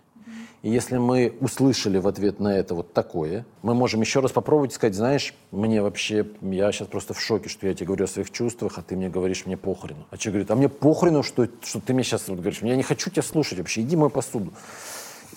И 0.63 0.71
если 0.71 0.97
мы 0.97 1.35
услышали 1.39 1.99
в 1.99 2.07
ответ 2.07 2.39
на 2.39 2.57
это 2.57 2.73
вот 2.73 2.91
такое, 2.91 3.45
мы 3.61 3.75
можем 3.75 4.01
еще 4.01 4.21
раз 4.21 4.31
попробовать 4.31 4.73
сказать, 4.73 4.95
знаешь, 4.95 5.35
мне 5.51 5.81
вообще, 5.83 6.25
я 6.41 6.71
сейчас 6.71 6.87
просто 6.87 7.13
в 7.13 7.21
шоке, 7.21 7.47
что 7.47 7.67
я 7.67 7.73
тебе 7.73 7.85
говорю 7.85 8.05
о 8.05 8.07
своих 8.07 8.31
чувствах, 8.31 8.73
а 8.77 8.81
ты 8.81 8.95
мне 8.95 9.07
говоришь, 9.07 9.45
мне 9.45 9.55
похрену. 9.55 10.07
А 10.09 10.17
человек 10.17 10.47
говорит, 10.47 10.51
а 10.51 10.55
мне 10.55 10.67
похрену, 10.67 11.21
что, 11.21 11.47
что 11.61 11.79
ты 11.79 11.93
мне 11.93 12.03
сейчас 12.03 12.27
вот 12.27 12.39
говоришь, 12.39 12.61
я 12.63 12.75
не 12.75 12.83
хочу 12.83 13.11
тебя 13.11 13.21
слушать 13.21 13.59
вообще, 13.59 13.81
иди 13.81 13.95
мою 13.95 14.09
посуду. 14.09 14.51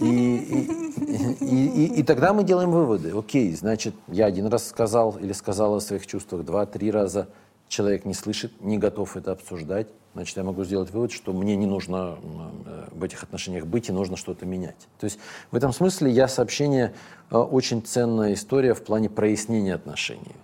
И, 0.01 0.67
и, 1.41 1.45
и, 1.45 2.01
и, 2.01 2.03
тогда 2.03 2.33
мы 2.33 2.43
делаем 2.43 2.71
выводы. 2.71 3.13
Окей, 3.17 3.55
значит, 3.55 3.95
я 4.09 4.27
один 4.27 4.47
раз 4.47 4.67
сказал 4.67 5.19
или 5.19 5.33
сказала 5.33 5.77
о 5.77 5.81
своих 5.81 6.07
чувствах, 6.07 6.45
два-три 6.45 6.91
раза 6.91 7.29
человек 7.69 8.05
не 8.05 8.15
слышит, 8.15 8.53
не 8.61 8.79
готов 8.79 9.17
это 9.17 9.33
обсуждать. 9.33 9.89
Значит, 10.15 10.37
я 10.37 10.43
могу 10.43 10.65
сделать 10.65 10.91
вывод, 10.91 11.13
что 11.13 11.33
мне 11.33 11.55
не 11.55 11.67
нужно 11.67 12.19
э, 12.67 12.85
в 12.91 13.05
этих 13.05 13.23
отношениях 13.23 13.67
быть 13.67 13.89
и 13.89 13.93
нужно 13.93 14.17
что-то 14.17 14.45
менять. 14.45 14.89
То 14.99 15.05
есть 15.05 15.21
в 15.53 15.57
этом 15.57 15.73
смысле 15.73 16.11
я 16.11 16.27
сообщение 16.27 16.95
э, 17.31 17.37
очень 17.37 17.81
ценная 17.83 18.35
история 18.35 18.75
в 18.75 18.83
плане 18.83 19.09
прояснения 19.09 19.75
отношений. 19.75 20.35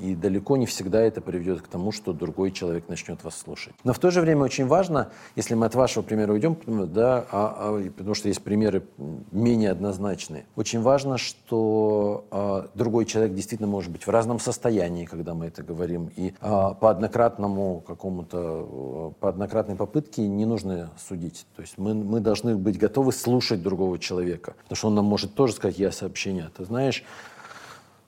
И 0.00 0.14
далеко 0.14 0.56
не 0.56 0.66
всегда 0.66 1.00
это 1.00 1.20
приведет 1.20 1.62
к 1.62 1.68
тому, 1.68 1.90
что 1.92 2.12
другой 2.12 2.52
человек 2.52 2.88
начнет 2.88 3.24
вас 3.24 3.36
слушать. 3.36 3.74
Но 3.84 3.92
в 3.92 3.98
то 3.98 4.10
же 4.10 4.20
время 4.20 4.42
очень 4.42 4.66
важно, 4.66 5.10
если 5.36 5.54
мы 5.54 5.66
от 5.66 5.74
вашего 5.74 6.02
примера 6.02 6.32
уйдем, 6.32 6.56
да, 6.92 7.26
а, 7.30 7.56
а, 7.58 7.90
потому 7.90 8.14
что 8.14 8.28
есть 8.28 8.42
примеры 8.42 8.84
менее 9.32 9.70
однозначные, 9.70 10.46
очень 10.54 10.80
важно, 10.80 11.18
что 11.18 12.26
а, 12.30 12.68
другой 12.74 13.04
человек 13.04 13.34
действительно 13.34 13.68
может 13.68 13.90
быть 13.90 14.06
в 14.06 14.10
разном 14.10 14.38
состоянии, 14.38 15.06
когда 15.06 15.34
мы 15.34 15.46
это 15.46 15.62
говорим. 15.62 16.10
И 16.16 16.34
а, 16.40 16.74
по 16.74 16.90
однократному 16.90 17.80
какому-то, 17.80 19.14
по 19.20 19.28
однократной 19.28 19.74
попытке 19.76 20.26
не 20.28 20.46
нужно 20.46 20.90
судить. 20.98 21.46
То 21.56 21.62
есть 21.62 21.78
мы, 21.78 21.94
мы 21.94 22.20
должны 22.20 22.56
быть 22.56 22.78
готовы 22.78 23.12
слушать 23.12 23.62
другого 23.62 23.98
человека. 23.98 24.54
Потому 24.62 24.76
что 24.76 24.88
он 24.88 24.94
нам 24.94 25.04
может 25.04 25.34
тоже 25.34 25.52
сказать, 25.54 25.78
я 25.78 25.90
сообщение. 25.90 26.50
Ты 26.56 26.64
знаешь, 26.64 27.04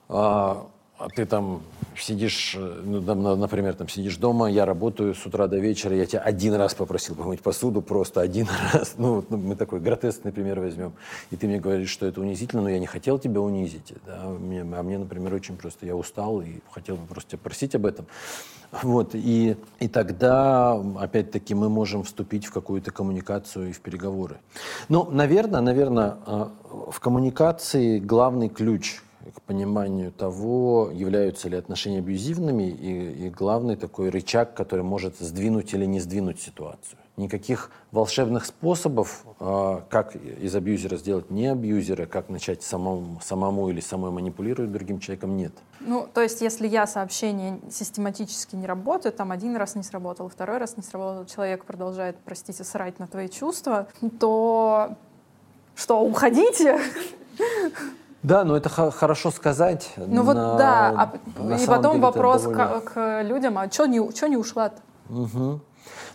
а, 0.09 0.69
а 1.01 1.09
ты 1.09 1.25
там 1.25 1.63
сидишь, 1.97 2.55
э, 2.59 2.83
ну, 2.85 3.37
например, 3.37 3.75
там 3.75 3.89
сидишь 3.89 4.19
дома, 4.19 4.51
я 4.51 4.67
работаю 4.67 5.15
с 5.15 5.25
утра 5.25 5.47
до 5.47 5.57
вечера, 5.57 5.97
я 5.97 6.05
тебя 6.05 6.21
один 6.21 6.55
раз 6.55 6.75
попросил 6.75 7.15
помыть 7.15 7.41
посуду, 7.41 7.81
просто 7.81 8.21
один 8.21 8.47
раз. 8.73 8.95
Ну, 8.99 9.25
ну, 9.31 9.37
мы 9.39 9.57
такой 9.57 9.81
гротескный 9.81 10.31
пример 10.31 10.61
возьмем. 10.61 10.93
И 11.31 11.37
ты 11.37 11.47
мне 11.47 11.59
говоришь, 11.59 11.89
что 11.89 12.05
это 12.05 12.21
унизительно, 12.21 12.63
но 12.63 12.69
я 12.69 12.79
не 12.79 12.87
хотел 12.87 13.19
тебя 13.19 13.41
унизить. 13.41 13.95
Да? 14.05 14.27
Мне, 14.27 14.61
а 14.61 14.83
мне, 14.83 14.99
например, 14.99 15.33
очень 15.33 15.57
просто, 15.57 15.87
я 15.87 15.97
устал 15.97 16.43
и 16.43 16.61
хотел 16.71 16.97
бы 16.97 17.07
просто 17.07 17.31
тебя 17.31 17.41
просить 17.43 17.75
об 17.75 17.87
этом. 17.87 18.05
Вот, 18.83 19.15
и, 19.15 19.57
и 19.81 19.89
тогда, 19.89 20.81
опять-таки, 20.99 21.55
мы 21.55 21.71
можем 21.71 22.05
вступить 22.05 22.45
в 22.45 22.53
какую-то 22.53 22.91
коммуникацию 22.93 23.71
и 23.71 23.73
в 23.73 23.81
переговоры. 23.81 24.37
Ну, 24.91 25.11
наверное, 25.11 25.61
наверное, 25.63 26.19
а, 26.27 26.53
в 26.91 27.01
коммуникации 27.01 27.99
главный 27.99 28.51
ключ– 28.51 29.01
к 29.35 29.43
пониманию 29.43 30.13
того, 30.13 30.91
являются 30.93 31.49
ли 31.49 31.57
отношения 31.57 31.99
абьюзивными, 31.99 32.71
и, 32.71 33.27
и 33.27 33.31
главный 33.31 33.77
такой 33.77 34.11
рычаг, 34.11 34.55
который 34.55 34.85
может 34.85 35.19
сдвинуть 35.19 35.75
или 35.75 35.85
не 35.85 36.01
сдвинуть 36.01 36.41
ситуацию. 36.41 36.99
Никаких 37.17 37.71
волшебных 37.93 38.47
способов, 38.47 39.25
э, 39.41 39.81
как 39.91 40.17
из 40.17 40.55
абьюзера 40.55 40.97
сделать 40.97 41.31
не 41.31 41.49
абьюзера, 41.49 42.07
как 42.07 42.31
начать 42.31 42.63
самому, 42.63 43.21
самому 43.23 43.69
или 43.69 43.81
самой 43.81 44.11
манипулировать 44.11 44.73
другим 44.73 45.01
человеком, 45.01 45.37
нет. 45.37 45.53
Ну, 45.81 46.09
то 46.13 46.23
есть, 46.23 46.41
если 46.41 46.67
я 46.67 46.87
сообщение 46.87 47.61
систематически 47.71 48.57
не 48.57 48.67
работаю, 48.67 49.13
там 49.13 49.33
один 49.33 49.57
раз 49.57 49.75
не 49.75 49.83
сработал, 49.83 50.29
второй 50.29 50.59
раз 50.59 50.77
не 50.77 50.83
сработал, 50.83 51.27
человек 51.27 51.65
продолжает, 51.65 52.17
простите, 52.25 52.65
срать 52.65 52.99
на 52.99 53.07
твои 53.07 53.29
чувства, 53.29 53.89
то 54.19 54.97
что, 55.75 56.01
уходите? 56.01 56.79
Да, 58.23 58.45
но 58.45 58.57
это 58.57 58.69
хорошо 58.69 59.31
сказать. 59.31 59.93
Ну 59.97 60.23
вот 60.23 60.35
да, 60.35 61.13
а, 61.39 61.57
и 61.57 61.67
потом 61.67 62.01
вопрос 62.01 62.43
довольно... 62.43 62.81
к, 62.81 62.93
к 62.93 63.23
людям, 63.23 63.59
а 63.59 63.71
что 63.71 63.87
не, 63.87 63.99
не 64.29 64.37
ушла-то? 64.37 64.81
Угу. 65.09 65.61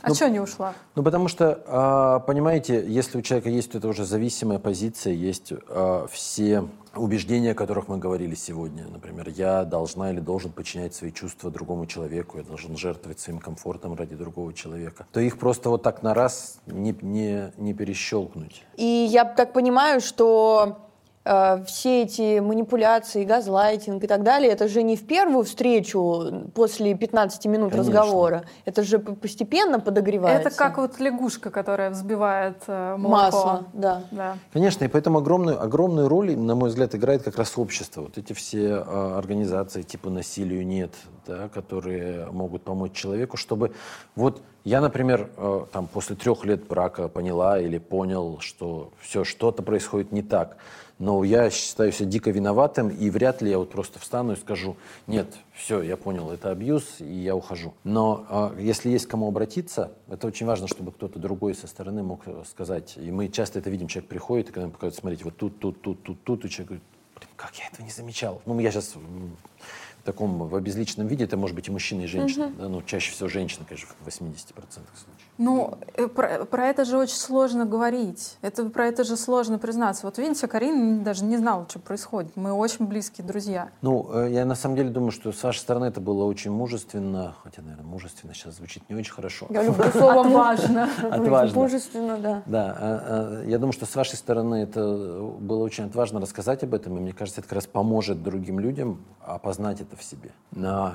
А 0.02 0.10
ну, 0.10 0.16
что 0.16 0.30
не 0.30 0.40
ушла? 0.40 0.74
Ну, 0.94 1.04
потому 1.04 1.28
что, 1.28 1.64
а, 1.66 2.20
понимаете, 2.20 2.86
если 2.88 3.18
у 3.18 3.22
человека 3.22 3.50
есть 3.50 3.74
это 3.74 3.88
уже 3.88 4.06
зависимая 4.06 4.60
позиция, 4.60 5.14
есть 5.14 5.52
а, 5.70 6.06
все 6.12 6.68
убеждения, 6.96 7.52
о 7.52 7.56
которых 7.56 7.88
мы 7.88 7.98
говорили 7.98 8.36
сегодня. 8.36 8.86
Например, 8.88 9.28
я 9.30 9.66
должна 9.66 10.12
или 10.12 10.20
должен 10.20 10.52
подчинять 10.52 10.94
свои 10.94 11.12
чувства 11.12 11.50
другому 11.50 11.88
человеку, 11.88 12.38
я 12.38 12.44
должен 12.44 12.78
жертвовать 12.78 13.20
своим 13.20 13.40
комфортом 13.40 13.96
ради 13.96 14.16
другого 14.16 14.54
человека, 14.54 15.06
то 15.12 15.20
их 15.20 15.40
просто 15.40 15.70
вот 15.70 15.84
так 15.84 16.04
на 16.04 16.14
раз 16.14 16.60
не, 16.68 16.96
не, 17.02 17.52
не 17.58 17.74
перещелкнуть. 17.74 18.64
И 18.78 18.86
я 18.86 19.26
так 19.26 19.54
понимаю, 19.54 20.02
что 20.02 20.85
все 21.66 22.04
эти 22.04 22.40
манипуляции, 22.40 23.26
газлайтинг 23.26 24.04
и 24.04 24.08
так 24.08 24.22
далее, 24.24 24.52
это 24.52 24.68
же 24.68 24.84
не 24.84 24.96
в 24.96 25.08
первую 25.08 25.44
встречу 25.44 26.50
после 26.54 26.94
15 26.94 27.46
минут 27.46 27.72
Конечно. 27.72 27.92
разговора. 27.92 28.44
Это 28.66 28.84
же 28.84 29.00
постепенно 29.00 29.80
подогревается. 29.80 30.50
Это 30.50 30.58
как 30.58 30.78
вот 30.78 31.00
лягушка, 31.00 31.50
которая 31.50 31.90
взбивает 31.90 32.58
э, 32.68 32.96
молоко. 32.98 33.26
Масло, 33.26 33.66
да. 33.74 34.04
да. 34.12 34.38
Конечно, 34.54 34.86
и 34.86 34.88
поэтому 34.88 35.18
огромную, 35.18 35.62
огромную 35.62 36.08
роль, 36.08 36.36
на 36.38 36.54
мой 36.56 36.70
взгляд, 36.70 36.94
играет 36.94 37.24
как 37.24 37.38
раз 37.38 37.58
общество. 37.58 38.02
Вот 38.02 38.18
эти 38.18 38.34
все 38.34 38.84
э, 38.86 39.18
организации 39.18 39.82
типа 39.82 40.10
«Насилию 40.10 40.66
нет», 40.66 40.92
да, 41.26 41.50
которые 41.50 42.28
могут 42.32 42.64
помочь 42.64 42.94
человеку, 42.94 43.38
чтобы 43.38 43.74
вот 44.16 44.42
Я, 44.66 44.82
например, 44.82 45.30
э, 45.38 45.66
там, 45.72 45.88
после 45.88 46.16
трех 46.16 46.44
лет 46.44 46.66
брака 46.68 47.08
поняла 47.08 47.60
или 47.60 47.78
понял, 47.78 48.40
что 48.40 48.92
все, 49.00 49.24
что-то 49.24 49.62
происходит 49.62 50.12
не 50.12 50.24
так. 50.24 50.58
Но 50.98 51.24
я 51.26 51.50
считаю 51.50 51.92
себя 51.92 52.10
дико 52.10 52.32
виноватым, 52.32 52.90
и 52.90 53.10
вряд 53.10 53.42
ли 53.42 53.50
я 53.50 53.58
вот 53.58 53.70
просто 53.70 54.00
встану 54.00 54.34
и 54.34 54.36
скажу, 54.38 54.78
нет, 55.08 55.28
все, 55.54 55.82
я 55.82 55.98
понял, 55.98 56.32
это 56.32 56.52
абьюз, 56.52 57.00
и 57.00 57.14
я 57.14 57.36
ухожу. 57.36 57.74
Но 57.84 58.54
э, 58.58 58.62
если 58.62 58.90
есть 58.90 59.06
кому 59.06 59.28
обратиться, 59.28 59.92
это 60.08 60.28
очень 60.28 60.46
важно, 60.46 60.68
чтобы 60.68 60.94
кто-то 60.94 61.20
другой 61.20 61.54
со 61.54 61.68
стороны 61.68 62.02
мог 62.02 62.24
сказать. 62.50 62.94
И 62.96 63.12
мы 63.12 63.28
часто 63.28 63.60
это 63.60 63.70
видим, 63.70 63.88
человек 63.88 64.10
приходит, 64.10 64.50
и 64.50 64.52
когда 64.52 64.64
ему 64.64 64.72
показывают, 64.72 64.96
смотрите, 64.96 65.24
вот 65.26 65.36
тут, 65.36 65.60
тут, 65.60 65.82
тут, 65.82 66.02
тут, 66.04 66.24
тут, 66.24 66.46
и 66.46 66.50
человек 66.50 66.68
говорит, 66.68 66.84
как 67.36 67.56
я 67.56 67.68
этого 67.68 67.86
не 67.86 67.92
замечал. 67.92 68.42
Ну, 68.46 68.58
я 68.60 68.72
сейчас 68.72 68.96
таком 70.06 70.48
в 70.48 70.56
обезличенном 70.56 71.08
виде, 71.08 71.26
это 71.26 71.36
может 71.36 71.56
быть 71.56 71.68
и 71.68 71.72
мужчина, 71.72 72.02
и 72.02 72.08
женщина. 72.08 72.48
Угу. 72.48 72.56
Да, 72.58 72.70
ну, 72.70 72.82
чаще 72.84 73.12
всего 73.12 73.28
женщина, 73.28 73.66
конечно, 73.68 73.90
в 74.00 74.08
80% 74.08 74.54
случаев. 74.54 75.26
Ну, 75.38 75.78
э, 75.96 76.08
про, 76.08 76.46
про 76.46 76.68
это 76.68 76.86
же 76.86 76.98
очень 76.98 77.16
сложно 77.16 77.66
говорить. 77.66 78.38
Это, 78.42 78.70
про 78.70 78.88
это 78.88 79.04
же 79.04 79.18
сложно 79.18 79.60
признаться. 79.60 80.06
Вот 80.06 80.18
видите, 80.18 80.48
Карина 80.48 81.04
даже 81.04 81.26
не 81.26 81.38
знала, 81.38 81.66
что 81.70 81.80
происходит. 81.80 82.32
Мы 82.36 82.54
очень 82.54 82.86
близкие 82.86 83.28
друзья. 83.28 83.70
Ну, 83.82 84.10
э, 84.14 84.32
я 84.32 84.46
на 84.46 84.56
самом 84.56 84.78
деле 84.78 84.90
думаю, 84.90 85.12
что 85.12 85.34
с 85.34 85.44
вашей 85.44 85.60
стороны 85.60 85.86
это 85.86 86.00
было 86.00 86.24
очень 86.24 86.52
мужественно. 86.52 87.36
Хотя, 87.44 87.62
наверное, 87.64 87.86
мужественно 87.86 88.34
сейчас 88.34 88.56
звучит 88.56 88.90
не 88.90 88.96
очень 88.96 89.12
хорошо. 89.12 89.48
Я 89.50 89.64
люблю 89.64 89.92
слово 89.92 90.22
«отважно». 90.22 90.90
Отважно. 91.12 91.60
Мужественно, 91.60 92.18
да. 92.18 92.44
Да. 92.46 92.78
А, 92.80 93.42
а, 93.42 93.46
я 93.46 93.58
думаю, 93.58 93.74
что 93.74 93.86
с 93.86 93.96
вашей 93.96 94.16
стороны 94.16 94.56
это 94.56 94.82
было 95.40 95.64
очень 95.64 95.84
отважно 95.84 96.22
рассказать 96.22 96.64
об 96.64 96.74
этом. 96.74 96.98
И 96.98 97.02
мне 97.02 97.14
кажется, 97.14 97.42
это 97.42 97.50
как 97.50 97.56
раз 97.56 97.68
поможет 97.68 98.24
другим 98.24 98.60
людям 98.60 99.04
опознать 99.22 99.82
это 99.82 99.95
в 99.96 100.04
себе. 100.04 100.32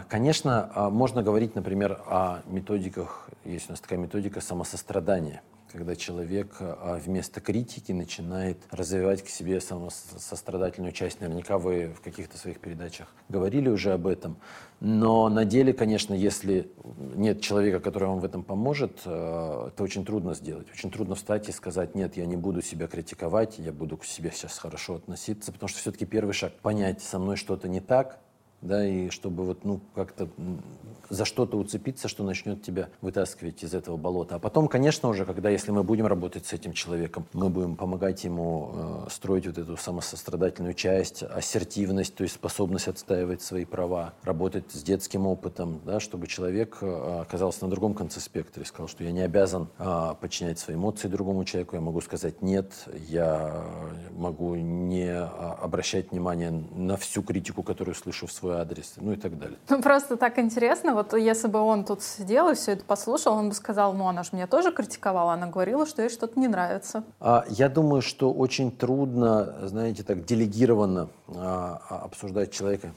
Конечно, 0.08 0.70
а, 0.74 0.90
можно 0.90 1.22
говорить, 1.22 1.54
например, 1.54 2.00
о 2.06 2.40
методиках. 2.46 3.28
Есть 3.44 3.68
у 3.68 3.72
нас 3.72 3.80
такая 3.80 3.98
методика 3.98 4.40
самосострадания, 4.40 5.42
когда 5.70 5.94
человек 5.96 6.56
а, 6.60 6.98
вместо 6.98 7.42
критики 7.42 7.92
начинает 7.92 8.56
развивать 8.70 9.22
к 9.22 9.28
себе 9.28 9.60
самосострадательную 9.60 10.92
часть. 10.92 11.20
Наверняка 11.20 11.58
вы 11.58 11.92
в 11.94 12.00
каких-то 12.00 12.38
своих 12.38 12.58
передачах 12.58 13.08
говорили 13.28 13.68
уже 13.68 13.92
об 13.92 14.06
этом. 14.06 14.38
Но 14.80 15.28
на 15.28 15.44
деле, 15.44 15.74
конечно, 15.74 16.14
если 16.14 16.72
нет 17.14 17.42
человека, 17.42 17.80
который 17.80 18.08
вам 18.08 18.20
в 18.20 18.24
этом 18.24 18.42
поможет, 18.42 19.02
а, 19.04 19.68
это 19.68 19.82
очень 19.82 20.06
трудно 20.06 20.32
сделать. 20.32 20.68
Очень 20.72 20.90
трудно 20.90 21.16
встать 21.16 21.50
и 21.50 21.52
сказать, 21.52 21.94
нет, 21.94 22.16
я 22.16 22.24
не 22.24 22.36
буду 22.36 22.62
себя 22.62 22.86
критиковать, 22.86 23.58
я 23.58 23.72
буду 23.72 23.98
к 23.98 24.06
себе 24.06 24.30
сейчас 24.30 24.58
хорошо 24.58 24.94
относиться, 24.94 25.52
потому 25.52 25.68
что 25.68 25.80
все-таки 25.80 26.06
первый 26.06 26.32
шаг— 26.32 26.54
понять, 26.62 27.02
со 27.02 27.18
мной 27.18 27.36
что-то 27.36 27.68
не 27.68 27.80
так, 27.80 28.20
да, 28.62 28.86
и 28.86 29.10
чтобы 29.10 29.44
вот, 29.44 29.64
ну, 29.64 29.80
как-то 29.94 30.28
за 31.08 31.24
что-то 31.24 31.58
уцепиться, 31.58 32.08
что 32.08 32.22
начнет 32.22 32.62
тебя 32.62 32.88
вытаскивать 33.00 33.64
из 33.64 33.74
этого 33.74 33.96
болота. 33.96 34.36
А 34.36 34.38
потом, 34.38 34.68
конечно, 34.68 35.08
уже, 35.08 35.26
когда, 35.26 35.50
если 35.50 35.72
мы 35.72 35.82
будем 35.82 36.06
работать 36.06 36.46
с 36.46 36.52
этим 36.52 36.72
человеком, 36.72 37.26
мы 37.32 37.50
будем 37.50 37.76
помогать 37.76 38.22
ему 38.24 38.70
э, 38.72 39.10
строить 39.10 39.46
вот 39.46 39.58
эту 39.58 39.76
самосострадательную 39.76 40.74
часть, 40.74 41.24
ассертивность, 41.24 42.14
то 42.14 42.22
есть 42.22 42.36
способность 42.36 42.86
отстаивать 42.86 43.42
свои 43.42 43.64
права, 43.64 44.14
работать 44.22 44.70
с 44.70 44.82
детским 44.82 45.26
опытом, 45.26 45.80
да, 45.84 45.98
чтобы 45.98 46.28
человек 46.28 46.78
э, 46.80 47.20
оказался 47.22 47.64
на 47.64 47.70
другом 47.70 47.94
конце 47.94 48.20
спектра 48.20 48.62
и 48.62 48.66
сказал, 48.66 48.86
что 48.88 49.02
я 49.02 49.10
не 49.10 49.22
обязан 49.22 49.68
э, 49.78 50.14
подчинять 50.20 50.60
свои 50.60 50.76
эмоции 50.76 51.08
другому 51.08 51.44
человеку, 51.44 51.74
я 51.74 51.82
могу 51.82 52.00
сказать 52.02 52.40
нет, 52.40 52.72
я 53.08 53.64
могу 54.12 54.54
не 54.54 55.06
э, 55.06 55.24
обращать 55.24 56.12
внимание 56.12 56.50
на 56.50 56.96
всю 56.96 57.22
критику, 57.24 57.64
которую 57.64 57.96
слышу 57.96 58.28
в 58.28 58.32
свой 58.32 58.49
свой 58.50 58.60
адрес, 58.60 58.94
ну 58.96 59.12
и 59.12 59.16
так 59.16 59.38
далее. 59.38 59.58
Ну 59.68 59.82
просто 59.82 60.16
так 60.16 60.38
интересно, 60.38 60.94
вот 60.94 61.14
если 61.14 61.48
бы 61.48 61.60
он 61.60 61.84
тут 61.84 62.02
сидел 62.02 62.48
и 62.50 62.54
все 62.54 62.72
это 62.72 62.84
послушал, 62.84 63.34
он 63.34 63.50
бы 63.50 63.54
сказал, 63.54 63.92
ну 63.94 64.08
она 64.08 64.22
же 64.22 64.30
меня 64.32 64.46
тоже 64.46 64.72
критиковала, 64.72 65.34
она 65.34 65.46
говорила, 65.46 65.86
что 65.86 66.02
ей 66.02 66.08
что-то 66.08 66.38
не 66.38 66.48
нравится. 66.48 67.04
А, 67.20 67.44
я 67.48 67.68
думаю, 67.68 68.02
что 68.02 68.32
очень 68.32 68.70
трудно, 68.70 69.68
знаете, 69.68 70.02
так 70.02 70.24
делегированно 70.24 71.08
а, 71.28 71.80
а 71.88 71.98
обсуждать 72.04 72.50
человека, 72.50 72.92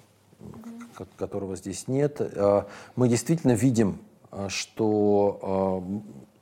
которого 1.17 1.55
здесь 1.55 1.87
нет. 1.87 2.19
А, 2.21 2.67
мы 2.95 3.07
действительно 3.07 3.53
видим, 3.53 3.99
а, 4.31 4.49
что 4.49 5.39
а, 5.41 5.83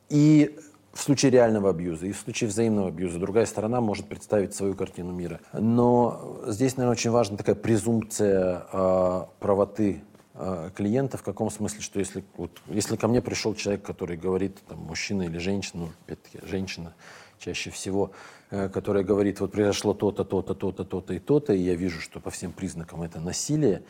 и 0.09 0.57
в 0.93 0.99
случае 1.01 1.31
реального 1.31 1.69
абьюза 1.69 2.07
и 2.07 2.11
в 2.11 2.17
случае 2.17 2.49
взаимного 2.49 2.89
абьюза 2.89 3.19
другая 3.19 3.45
сторона 3.45 3.81
может 3.81 4.07
представить 4.07 4.53
свою 4.53 4.73
картину 4.73 5.11
мира. 5.11 5.39
Но 5.53 6.41
здесь, 6.47 6.75
наверное, 6.77 6.93
очень 6.93 7.11
важна 7.11 7.37
такая 7.37 7.55
презумпция 7.55 8.65
э, 8.71 9.25
правоты 9.39 10.03
э, 10.33 10.69
клиента 10.75 11.17
в 11.17 11.23
каком 11.23 11.49
смысле, 11.49 11.81
что 11.81 11.99
если, 11.99 12.23
вот, 12.35 12.51
если 12.67 12.97
ко 12.97 13.07
мне 13.07 13.21
пришел 13.21 13.55
человек, 13.55 13.83
который 13.83 14.17
говорит, 14.17 14.57
там, 14.67 14.79
мужчина 14.79 15.23
или 15.23 15.37
женщина, 15.37 15.83
ну, 15.83 15.89
опять-таки, 16.05 16.39
женщина 16.45 16.93
чаще 17.39 17.69
всего, 17.71 18.11
э, 18.49 18.69
которая 18.69 19.03
говорит, 19.03 19.39
вот 19.39 19.51
произошло 19.51 19.93
то-то, 19.93 20.23
то-то, 20.23 20.53
то-то, 20.53 20.83
то-то 20.83 21.13
и 21.13 21.19
то-то, 21.19 21.53
и 21.53 21.59
я 21.59 21.75
вижу, 21.75 22.01
что 22.01 22.19
по 22.19 22.29
всем 22.29 22.51
признакам 22.51 23.01
это 23.01 23.19
насилие, 23.19 23.83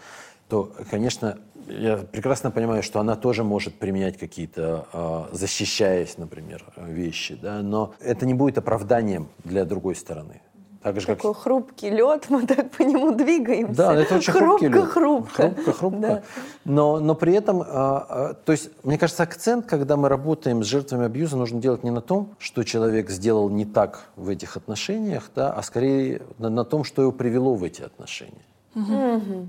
то, 0.52 0.70
конечно, 0.90 1.38
я 1.70 1.96
прекрасно 1.96 2.52
понимаю, 2.52 2.84
что 2.84 3.00
она 3.00 3.16
тоже 3.16 3.46
может 3.46 3.74
применять 3.76 4.18
какие-то, 4.18 4.86
а, 4.92 5.30
защищаясь, 5.32 6.18
например, 6.18 6.66
вещи, 6.76 7.40
да, 7.42 7.62
но 7.62 7.94
это 8.02 8.26
не 8.26 8.34
будет 8.34 8.58
оправданием 8.58 9.30
для 9.46 9.64
другой 9.64 9.96
стороны. 9.96 10.42
Так 10.84 11.00
же, 11.00 11.08
Такой 11.08 11.34
как... 11.34 11.44
хрупкий 11.44 11.90
лед, 11.90 12.26
мы 12.30 12.46
так 12.46 12.70
по 12.72 12.82
нему 12.82 13.14
двигаемся. 13.14 13.74
Да, 13.74 13.96
это 13.96 14.16
очень 14.16 14.34
хрупко, 14.34 14.48
хрупкий 14.48 14.68
лед. 14.68 14.90
Хрупко, 14.90 15.40
хрупко. 15.40 15.72
Хрупко, 15.72 16.00
Да. 16.00 16.24
Но, 16.66 17.00
но 17.00 17.16
при 17.16 17.34
этом, 17.34 17.64
а, 17.66 18.34
то 18.34 18.52
есть, 18.52 18.72
мне 18.84 18.98
кажется, 18.98 19.24
акцент, 19.24 19.66
когда 19.68 19.96
мы 19.96 20.10
работаем 20.10 20.66
с 20.66 20.68
жертвами 20.68 21.06
абьюза, 21.06 21.38
нужно 21.38 21.62
делать 21.62 21.86
не 21.86 21.92
на 21.92 22.02
том, 22.02 22.36
что 22.40 22.66
человек 22.66 23.10
сделал 23.10 23.50
не 23.50 23.64
так 23.64 24.10
в 24.18 24.28
этих 24.28 24.58
отношениях, 24.58 25.32
да, 25.34 25.54
а 25.54 25.64
скорее 25.64 26.24
на, 26.40 26.50
на 26.50 26.66
том, 26.66 26.84
что 26.84 27.04
его 27.04 27.14
привело 27.14 27.56
в 27.56 27.64
эти 27.64 27.84
отношения. 27.84 28.46
Угу. 28.76 29.48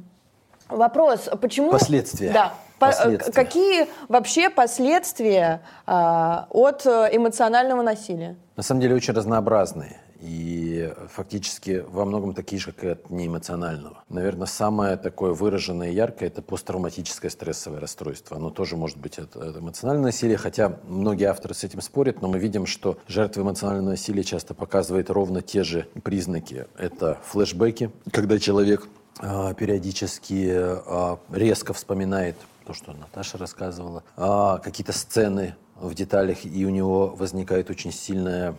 Вопрос, 0.77 1.29
почему... 1.41 1.71
Последствия. 1.71 2.33
Да. 2.33 2.55
Последствия. 2.79 3.33
Какие 3.33 3.87
вообще 4.09 4.51
последствия 4.51 5.63
а, 5.87 6.49
от 6.51 6.85
э, 6.85 7.11
эмоционального 7.13 7.81
насилия? 7.83 8.37
На 8.57 8.65
самом 8.65 8.81
деле 8.81 8.97
очень 8.97 9.15
разнообразные. 9.15 10.01
И 10.23 10.93
фактически 11.09 11.85
во 11.89 12.05
многом 12.05 12.33
такие 12.33 12.61
же, 12.61 12.71
как 12.71 12.85
и 12.85 12.89
от 12.89 13.11
неэмоционального. 13.11 14.05
Наверное, 14.09 14.47
самое 14.47 14.97
такое 14.97 15.33
выраженное 15.33 15.91
и 15.91 15.95
яркое– 15.95 16.29
это 16.29 16.43
посттравматическое 16.43 17.29
стрессовое 17.29 17.81
расстройство. 17.81 18.37
Оно 18.37 18.51
тоже 18.51 18.77
может 18.77 18.99
быть 18.99 19.19
от, 19.19 19.35
эмоционального 19.35 20.07
насилия, 20.07 20.37
хотя 20.37 20.79
многие 20.85 21.25
авторы 21.25 21.55
с 21.55 21.65
этим 21.65 21.81
спорят, 21.81 22.23
но 22.23 22.29
мы 22.29 22.39
видим, 22.39 22.67
что 22.67 22.99
жертвы 23.09 23.43
эмоционального 23.43 23.91
насилия 23.91 24.23
часто 24.23 24.55
показывают 24.55 25.11
ровно 25.11 25.43
те 25.43 25.65
же 25.65 25.89
признаки. 26.05 26.67
Это 26.79 27.19
флешбеки, 27.25 27.91
когда 28.13 28.39
человек 28.39 28.87
периодически 29.21 30.51
а, 30.55 31.19
резко 31.31 31.73
вспоминает 31.73 32.37
то, 32.67 32.75
что 32.75 32.93
Наташа 32.93 33.39
рассказывала, 33.39 34.03
а, 34.17 34.59
какие-то 34.59 34.93
сцены 34.93 35.57
в 35.77 35.95
деталях, 35.95 36.45
и 36.45 36.65
у 36.65 36.71
него 36.71 37.09
возникает 37.09 37.69
очень 37.69 37.93
сильное, 37.93 38.55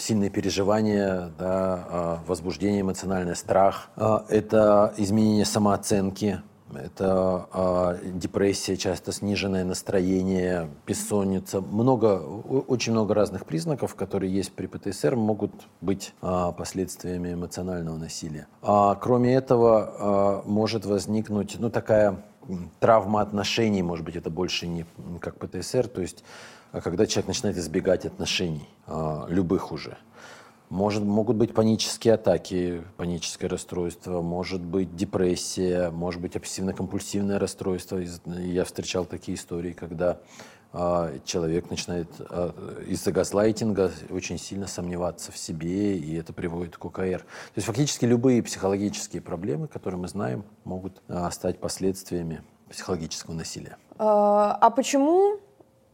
сильное 0.00 0.30
переживание, 0.30 1.30
да, 1.38 2.20
возбуждение 2.26 2.80
эмоциональное, 2.80 3.36
страх. 3.36 3.88
Это 4.28 4.92
изменение 4.96 5.44
самооценки, 5.44 6.40
это 6.74 7.48
э, 7.52 8.10
депрессия, 8.12 8.76
часто 8.76 9.12
сниженное 9.12 9.64
настроение, 9.64 10.68
бессонница. 10.86 11.60
Много, 11.60 12.18
очень 12.18 12.92
много 12.92 13.14
разных 13.14 13.46
признаков, 13.46 13.94
которые 13.94 14.32
есть 14.32 14.52
при 14.52 14.66
ПТСР, 14.66 15.16
могут 15.16 15.52
быть 15.80 16.12
э, 16.22 16.52
последствиями 16.56 17.34
эмоционального 17.34 17.96
насилия. 17.96 18.46
А 18.62 18.94
кроме 18.96 19.34
этого 19.34 20.42
э, 20.44 20.48
может 20.48 20.86
возникнуть 20.86 21.56
ну, 21.58 21.70
такая 21.70 22.24
травма 22.80 23.20
отношений, 23.20 23.82
может 23.82 24.04
быть, 24.04 24.16
это 24.16 24.30
больше 24.30 24.66
не 24.66 24.86
как 25.20 25.38
ПТСР, 25.38 25.88
то 25.88 26.00
есть 26.00 26.24
когда 26.72 27.06
человек 27.06 27.28
начинает 27.28 27.56
избегать 27.58 28.04
отношений, 28.04 28.68
э, 28.86 29.24
любых 29.28 29.72
уже. 29.72 29.96
Может, 30.68 31.04
могут 31.04 31.36
быть 31.36 31.54
панические 31.54 32.14
атаки, 32.14 32.82
паническое 32.96 33.48
расстройство, 33.48 34.20
может 34.20 34.60
быть 34.60 34.96
депрессия, 34.96 35.90
может 35.90 36.20
быть 36.20 36.34
обсессивно-компульсивное 36.34 37.38
расстройство. 37.38 38.00
Я 38.26 38.64
встречал 38.64 39.04
такие 39.04 39.36
истории, 39.36 39.72
когда 39.72 40.18
э, 40.72 41.18
человек 41.24 41.70
начинает 41.70 42.08
э, 42.18 42.82
из-за 42.88 43.12
газлайтинга 43.12 43.92
очень 44.10 44.38
сильно 44.38 44.66
сомневаться 44.66 45.30
в 45.30 45.38
себе, 45.38 45.96
и 45.96 46.16
это 46.16 46.32
приводит 46.32 46.76
к 46.76 46.84
ОКР. 46.84 47.20
То 47.20 47.24
есть 47.54 47.66
фактически 47.66 48.04
любые 48.04 48.42
психологические 48.42 49.22
проблемы, 49.22 49.68
которые 49.68 50.00
мы 50.00 50.08
знаем, 50.08 50.44
могут 50.64 51.00
э, 51.06 51.28
стать 51.30 51.60
последствиями 51.60 52.42
психологического 52.68 53.34
насилия. 53.34 53.76
А, 53.98 54.70
почему 54.70 55.38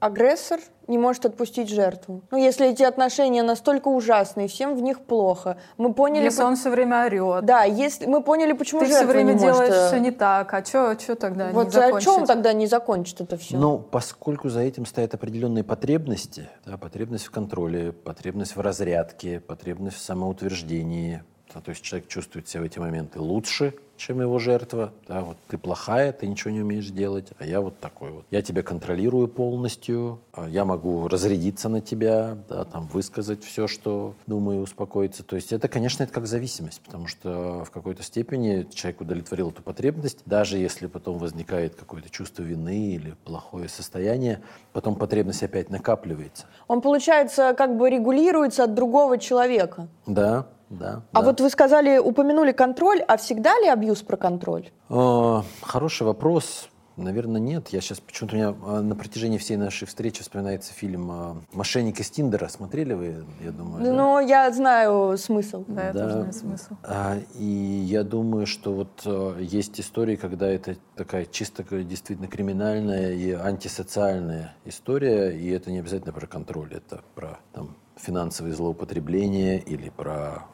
агрессор 0.02 0.58
не 0.88 0.98
может 0.98 1.24
отпустить 1.26 1.68
жертву. 1.68 2.22
Ну, 2.32 2.36
если 2.36 2.68
эти 2.68 2.82
отношения 2.82 3.44
настолько 3.44 3.86
ужасные, 3.86 4.48
всем 4.48 4.76
в 4.76 4.82
них 4.82 5.02
плохо. 5.02 5.58
Мы 5.78 5.94
поняли... 5.94 6.24
Если 6.24 6.42
по... 6.42 6.46
он 6.46 6.56
все 6.56 6.70
время 6.70 7.06
орет. 7.06 7.44
Да, 7.44 7.62
если 7.62 8.06
мы 8.06 8.20
поняли, 8.20 8.52
почему 8.52 8.80
Ты 8.80 8.86
жертва 8.86 9.04
все 9.04 9.12
время 9.12 9.32
не 9.34 9.38
делаешь 9.38 9.68
может... 9.68 9.86
все 9.86 9.98
не 10.00 10.10
так, 10.10 10.52
а 10.52 10.64
что 10.64 11.14
тогда 11.14 11.50
вот 11.52 11.66
не 11.66 11.70
закончить? 11.70 11.96
а 11.96 12.00
что 12.00 12.14
он 12.20 12.26
тогда 12.26 12.52
не 12.52 12.66
закончит 12.66 13.20
это 13.20 13.36
все? 13.36 13.56
Ну, 13.56 13.78
поскольку 13.78 14.48
за 14.48 14.60
этим 14.60 14.86
стоят 14.86 15.14
определенные 15.14 15.62
потребности, 15.62 16.48
да, 16.66 16.76
потребность 16.76 17.26
в 17.26 17.30
контроле, 17.30 17.92
потребность 17.92 18.56
в 18.56 18.60
разрядке, 18.60 19.38
потребность 19.38 19.98
в 19.98 20.00
самоутверждении, 20.00 21.22
да, 21.54 21.60
то 21.60 21.70
есть 21.70 21.82
человек 21.82 22.08
чувствует 22.08 22.48
себя 22.48 22.62
в 22.62 22.64
эти 22.64 22.80
моменты 22.80 23.20
лучше, 23.20 23.74
чем 24.02 24.20
его 24.20 24.38
жертва. 24.38 24.92
Да, 25.06 25.20
вот 25.22 25.36
ты 25.48 25.56
плохая, 25.56 26.12
ты 26.12 26.26
ничего 26.26 26.50
не 26.50 26.60
умеешь 26.60 26.88
делать, 26.88 27.28
а 27.38 27.46
я 27.46 27.60
вот 27.60 27.78
такой 27.78 28.10
вот. 28.10 28.24
Я 28.30 28.42
тебя 28.42 28.62
контролирую 28.62 29.28
полностью, 29.28 30.20
а 30.32 30.48
я 30.48 30.64
могу 30.64 31.06
разрядиться 31.06 31.68
на 31.68 31.80
тебя, 31.80 32.36
да, 32.48 32.64
там, 32.64 32.88
высказать 32.88 33.44
все, 33.44 33.68
что 33.68 34.14
думаю, 34.26 34.62
успокоиться. 34.62 35.22
То 35.22 35.36
есть 35.36 35.52
это, 35.52 35.68
конечно, 35.68 36.02
это 36.02 36.12
как 36.12 36.26
зависимость, 36.26 36.80
потому 36.80 37.06
что 37.06 37.64
в 37.64 37.70
какой-то 37.70 38.02
степени 38.02 38.66
человек 38.74 39.00
удовлетворил 39.00 39.50
эту 39.50 39.62
потребность, 39.62 40.18
даже 40.26 40.58
если 40.58 40.88
потом 40.88 41.18
возникает 41.18 41.76
какое-то 41.76 42.10
чувство 42.10 42.42
вины 42.42 42.94
или 42.94 43.14
плохое 43.24 43.68
состояние, 43.68 44.42
потом 44.72 44.96
потребность 44.96 45.44
опять 45.44 45.70
накапливается. 45.70 46.46
Он, 46.66 46.80
получается, 46.80 47.54
как 47.56 47.76
бы 47.76 47.88
регулируется 47.88 48.64
от 48.64 48.74
другого 48.74 49.18
человека. 49.18 49.86
Да, 50.06 50.48
да. 50.72 51.02
А 51.12 51.20
да. 51.20 51.26
вот 51.26 51.40
вы 51.40 51.50
сказали, 51.50 51.98
упомянули 51.98 52.52
контроль, 52.52 53.02
а 53.06 53.16
всегда 53.16 53.58
ли 53.60 53.68
абьюз 53.68 53.91
про 54.00 54.16
контроль? 54.16 54.70
Э, 54.88 55.42
хороший 55.60 56.04
вопрос. 56.06 56.68
Наверное, 56.96 57.40
нет. 57.40 57.68
Я 57.70 57.80
сейчас 57.80 58.00
почему-то 58.00 58.36
у 58.36 58.38
меня 58.38 58.54
э, 58.66 58.80
на 58.82 58.94
протяжении 58.94 59.38
всей 59.38 59.56
нашей 59.56 59.86
встречи 59.86 60.20
вспоминается 60.20 60.74
фильм 60.74 61.10
э, 61.10 61.34
«Мошенник 61.54 61.98
из 62.00 62.10
Тиндера». 62.10 62.48
Смотрели 62.48 62.92
вы, 62.92 63.24
я 63.42 63.50
думаю? 63.50 63.82
да? 63.82 63.92
Ну, 63.92 64.20
я 64.20 64.50
знаю 64.52 65.16
смысл. 65.16 65.64
Да, 65.68 65.86
я 65.86 65.92
Да. 65.94 66.00
тоже 66.04 66.12
знаю 66.18 66.32
смысл. 66.34 66.74
А, 66.82 67.18
и 67.34 67.44
я 67.44 68.04
думаю, 68.04 68.46
что 68.46 68.74
вот 68.74 69.06
есть 69.40 69.80
истории, 69.80 70.16
когда 70.16 70.46
это 70.48 70.76
такая 70.94 71.24
чисто 71.24 71.64
действительно 71.82 72.28
криминальная 72.28 73.12
и 73.14 73.32
антисоциальная 73.32 74.54
история, 74.66 75.30
и 75.30 75.48
это 75.48 75.70
не 75.70 75.78
обязательно 75.78 76.12
про 76.12 76.26
контроль, 76.26 76.74
это 76.74 77.00
про 77.14 77.38
там, 77.52 77.74
финансовые 78.02 78.54
злоупотребления 78.54 79.58
или 79.58 79.88
про 79.88 80.46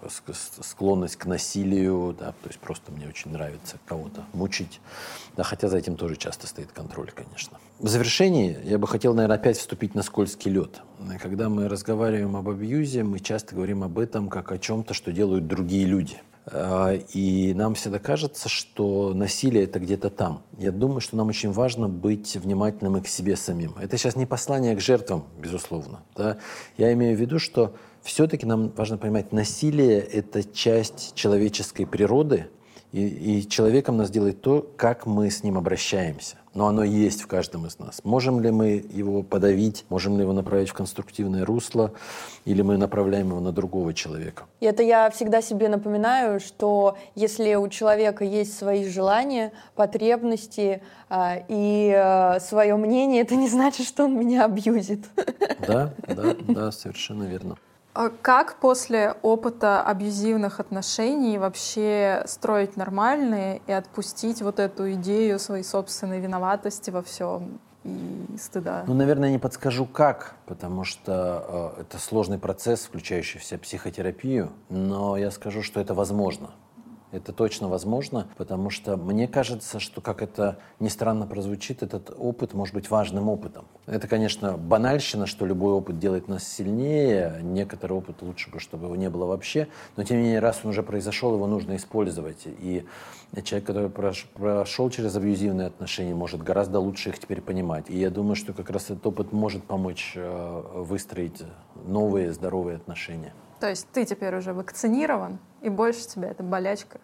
склонность 0.61 1.17
к 1.17 1.25
насилию, 1.27 2.15
да, 2.19 2.33
то 2.33 2.49
есть 2.49 2.59
просто 2.59 2.93
мне 2.93 3.09
очень 3.09 3.33
нравится 3.33 3.79
кого-то 3.87 4.25
мучить, 4.35 4.81
да, 5.37 5.43
хотя 5.43 5.69
за 5.69 5.79
этим 5.79 5.97
тоже 5.97 6.17
часто 6.17 6.47
стоит 6.47 6.73
контроль, 6.73 7.11
конечно. 7.11 7.59
В 7.79 7.89
завершении 7.89 8.59
я 8.65 8.79
бы 8.79 8.87
хотел, 8.87 9.15
наверное, 9.15 9.37
опять 9.37 9.57
вступить 9.57 9.95
на 9.95 10.03
скользкий 10.03 10.51
лед. 10.51 10.83
Когда 11.23 11.49
мы 11.49 11.69
разговариваем 11.69 12.37
об 12.37 12.49
абьюзе, 12.49 13.03
мы 13.03 13.19
часто 13.21 13.55
говорим 13.55 13.83
об 13.83 13.99
этом 13.99 14.29
как 14.29 14.53
о 14.53 14.59
чем-то, 14.59 14.93
что 14.95 15.13
делают 15.13 15.47
другие 15.47 15.87
люди. 15.87 16.21
А, 16.51 16.95
И 17.15 17.53
нам 17.55 17.75
всегда 17.75 17.99
кажется, 17.99 18.49
что 18.49 19.13
насилие 19.15 19.65
это 19.65 19.79
где-то 19.79 20.11
там. 20.11 20.43
Я 20.57 20.73
думаю, 20.73 21.01
что 21.01 21.17
нам 21.17 21.29
очень 21.29 21.53
важно 21.53 21.89
быть 21.89 22.37
внимательным 22.37 22.97
и 22.97 23.01
к 23.01 23.09
себе 23.09 23.37
самим. 23.37 23.75
Это 23.81 23.99
сейчас 23.99 24.17
не 24.17 24.27
послание 24.27 24.75
к 24.75 24.81
жертвам, 24.81 25.25
безусловно. 25.39 26.01
Да? 26.17 26.39
Я 26.77 26.93
имею 26.93 27.17
в 27.17 27.21
виду, 27.21 27.39
что 27.39 27.75
все-таки 28.03 28.47
нам 28.47 28.71
важно 28.71 28.99
понимать, 28.99 29.33
насилие 29.33 29.99
это 29.99 30.43
часть 30.43 31.15
человеческой 31.15 31.87
природы, 31.87 32.49
и, 32.93 33.07
и 33.07 33.49
человеком 33.49 33.99
нас 33.99 34.11
делает 34.11 34.41
то, 34.41 34.63
как 34.77 35.05
мы 35.05 35.31
с 35.31 35.43
ним 35.43 35.59
обращаемся. 35.59 36.37
Но 36.59 36.67
оно 36.67 36.83
есть 36.83 37.23
в 37.23 37.29
каждом 37.29 37.67
из 37.67 37.79
нас. 37.79 38.01
Можем 38.03 38.41
ли 38.41 38.51
мы 38.51 38.85
его 38.91 39.23
подавить, 39.23 39.85
можем 39.91 40.17
ли 40.17 40.23
его 40.23 40.33
направить 40.33 40.71
в 40.71 40.73
конструктивное 40.73 41.45
русло, 41.45 41.93
или 42.47 42.63
мы 42.63 42.77
направляем 42.77 43.29
его 43.29 43.39
на 43.39 43.53
другого 43.53 43.95
человека. 43.95 44.47
И 44.59 44.67
это 44.67 44.83
я 44.83 45.09
всегда 45.11 45.41
себе 45.41 45.69
напоминаю, 45.69 46.41
что 46.41 46.99
если 47.15 47.55
у 47.55 47.69
человека 47.69 48.25
есть 48.25 48.59
свои 48.59 48.85
желания, 48.89 49.53
потребности 49.77 50.83
а, 51.09 51.37
и 51.47 52.39
свое 52.41 52.75
мнение, 52.75 53.23
это 53.23 53.37
не 53.37 53.49
значит, 53.49 53.87
что 53.87 54.07
он 54.07 54.19
меня 54.19 54.45
абьюзит. 54.47 55.05
Да, 55.65 55.95
да, 56.09 56.35
да, 56.49 56.73
совершенно 56.73 57.23
верно. 57.23 57.57
А 57.99 58.11
как 58.11 58.61
после 58.61 59.17
опыта 59.23 59.83
абьюзивных 59.83 60.61
отношений 60.61 61.37
вообще 61.37 62.23
строить 62.27 62.77
нормальные 62.77 63.61
и 63.67 63.73
отпустить 63.73 64.41
вот 64.41 64.61
эту 64.61 64.93
идею 64.93 65.41
своей 65.41 65.65
собственной 65.65 66.21
виноватости 66.21 66.91
во 66.91 67.03
всем 67.03 67.59
и 67.83 68.37
стыда? 68.41 68.85
Ну, 68.87 68.95
наверное, 68.95 69.33
не 69.33 69.39
подскажу 69.41 69.85
как, 69.85 70.37
потому 70.47 70.85
что 70.85 71.75
э, 71.77 71.81
это 71.81 71.99
сложный 71.99 72.39
процесс, 72.39 72.85
включающий 72.85 73.41
в 73.41 73.45
себя 73.45 73.59
психотерапию, 73.59 74.53
но 74.69 75.17
я 75.17 75.33
скажу, 75.33 75.65
что 75.65 75.81
это 75.81 75.93
возможно. 75.93 76.51
Это 77.11 77.33
точно 77.33 77.69
возможно, 77.69 78.29
потому 78.37 78.69
что 78.69 78.99
мне 78.99 79.27
кажется, 79.27 79.81
что, 79.81 80.03
как 80.03 80.21
это 80.21 80.59
ни 80.79 80.89
странно 80.89 81.27
прозвучит, 81.27 81.83
этот 81.83 82.15
опыт 82.19 82.53
может 82.53 82.75
быть 82.75 82.91
важным 82.91 83.31
опытом. 83.31 83.65
Это, 83.87 84.07
конечно, 84.07 84.59
банальщина, 84.59 85.27
что 85.27 85.47
любой 85.47 85.73
опыт 85.73 85.99
делает 85.99 86.29
нас 86.29 86.47
сильнее, 86.47 87.41
некоторый 87.43 87.93
опыт 87.93 88.21
лучше 88.21 88.51
бы, 88.51 88.61
чтобы 88.61 88.87
его 88.87 88.97
не 88.97 89.09
было 89.09 89.25
вообще, 89.25 89.69
но 89.97 90.05
тем 90.05 90.19
не 90.19 90.25
менее, 90.25 90.41
раз 90.41 90.61
он 90.65 90.71
уже 90.71 90.83
произошел, 90.83 91.35
его 91.35 91.47
нужно 91.47 91.77
использовать. 91.77 92.43
И 92.45 92.85
человек, 93.43 93.67
который 93.67 93.89
прош- 93.89 94.27
прошел 94.35 94.91
через 94.91 95.17
абьюзивные 95.17 95.69
отношения, 95.69 96.15
может 96.15 96.43
гораздо 96.43 96.79
лучше 96.79 97.09
их 97.09 97.19
теперь 97.19 97.41
понимать. 97.41 97.89
И 97.89 97.99
я 97.99 98.11
думаю, 98.11 98.35
что 98.37 98.53
как 98.53 98.69
раз 98.69 98.85
этот 98.85 99.07
опыт 99.07 99.33
может 99.33 99.65
помочь 99.65 100.13
э, 100.15 100.63
выстроить 100.75 101.43
новые 101.87 102.33
здоровые 102.33 102.77
отношения. 102.77 103.33
То 103.61 103.69
есть 103.69 103.89
ты 103.93 104.05
теперь 104.05 104.37
уже 104.37 104.53
вакцинирован, 104.53 105.39
и 105.63 105.69
больше 105.69 106.07
тебя 106.07 106.31
эта 106.31 106.43
болячка 106.43 107.01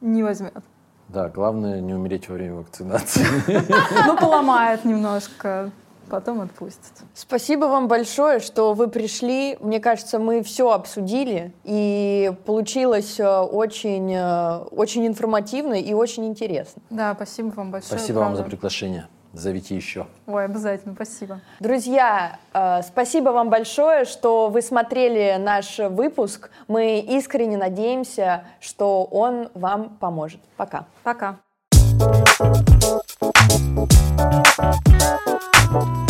не 0.00 0.22
возьмет. 0.22 0.62
Да, 1.08 1.28
главное 1.28 1.80
не 1.80 1.94
умереть 1.94 2.28
во 2.28 2.34
время 2.34 2.56
вакцинации. 2.56 3.24
Ну, 4.06 4.16
поломает 4.16 4.84
немножко, 4.84 5.70
потом 6.08 6.40
отпустит. 6.40 6.92
Спасибо 7.14 7.66
вам 7.66 7.88
большое, 7.88 8.40
что 8.40 8.74
вы 8.74 8.88
пришли. 8.88 9.56
Мне 9.60 9.80
кажется, 9.80 10.18
мы 10.18 10.42
все 10.42 10.70
обсудили, 10.70 11.52
и 11.64 12.32
получилось 12.44 13.20
э, 13.20 13.38
очень, 13.40 14.12
э, 14.14 14.58
очень 14.70 15.06
информативно 15.06 15.74
и 15.74 15.92
очень 15.92 16.26
интересно. 16.26 16.82
Да, 16.90 17.14
спасибо 17.14 17.50
вам 17.50 17.70
большое. 17.70 17.98
Спасибо 17.98 18.18
вам 18.18 18.36
за 18.36 18.42
приглашение. 18.42 19.08
Зовите 19.36 19.76
еще. 19.76 20.06
Ой, 20.26 20.44
обязательно, 20.44 20.94
спасибо. 20.94 21.40
Друзья, 21.60 22.38
э, 22.54 22.82
спасибо 22.82 23.30
вам 23.30 23.50
большое, 23.50 24.04
что 24.06 24.48
вы 24.48 24.62
смотрели 24.62 25.36
наш 25.38 25.78
выпуск. 25.78 26.50
Мы 26.68 27.00
искренне 27.00 27.56
надеемся, 27.56 28.44
что 28.60 29.04
он 29.04 29.50
вам 29.54 29.90
поможет. 30.00 30.40
Пока. 30.56 30.86
Пока. 31.02 31.36
Thank 35.68 35.96
you. 35.98 36.05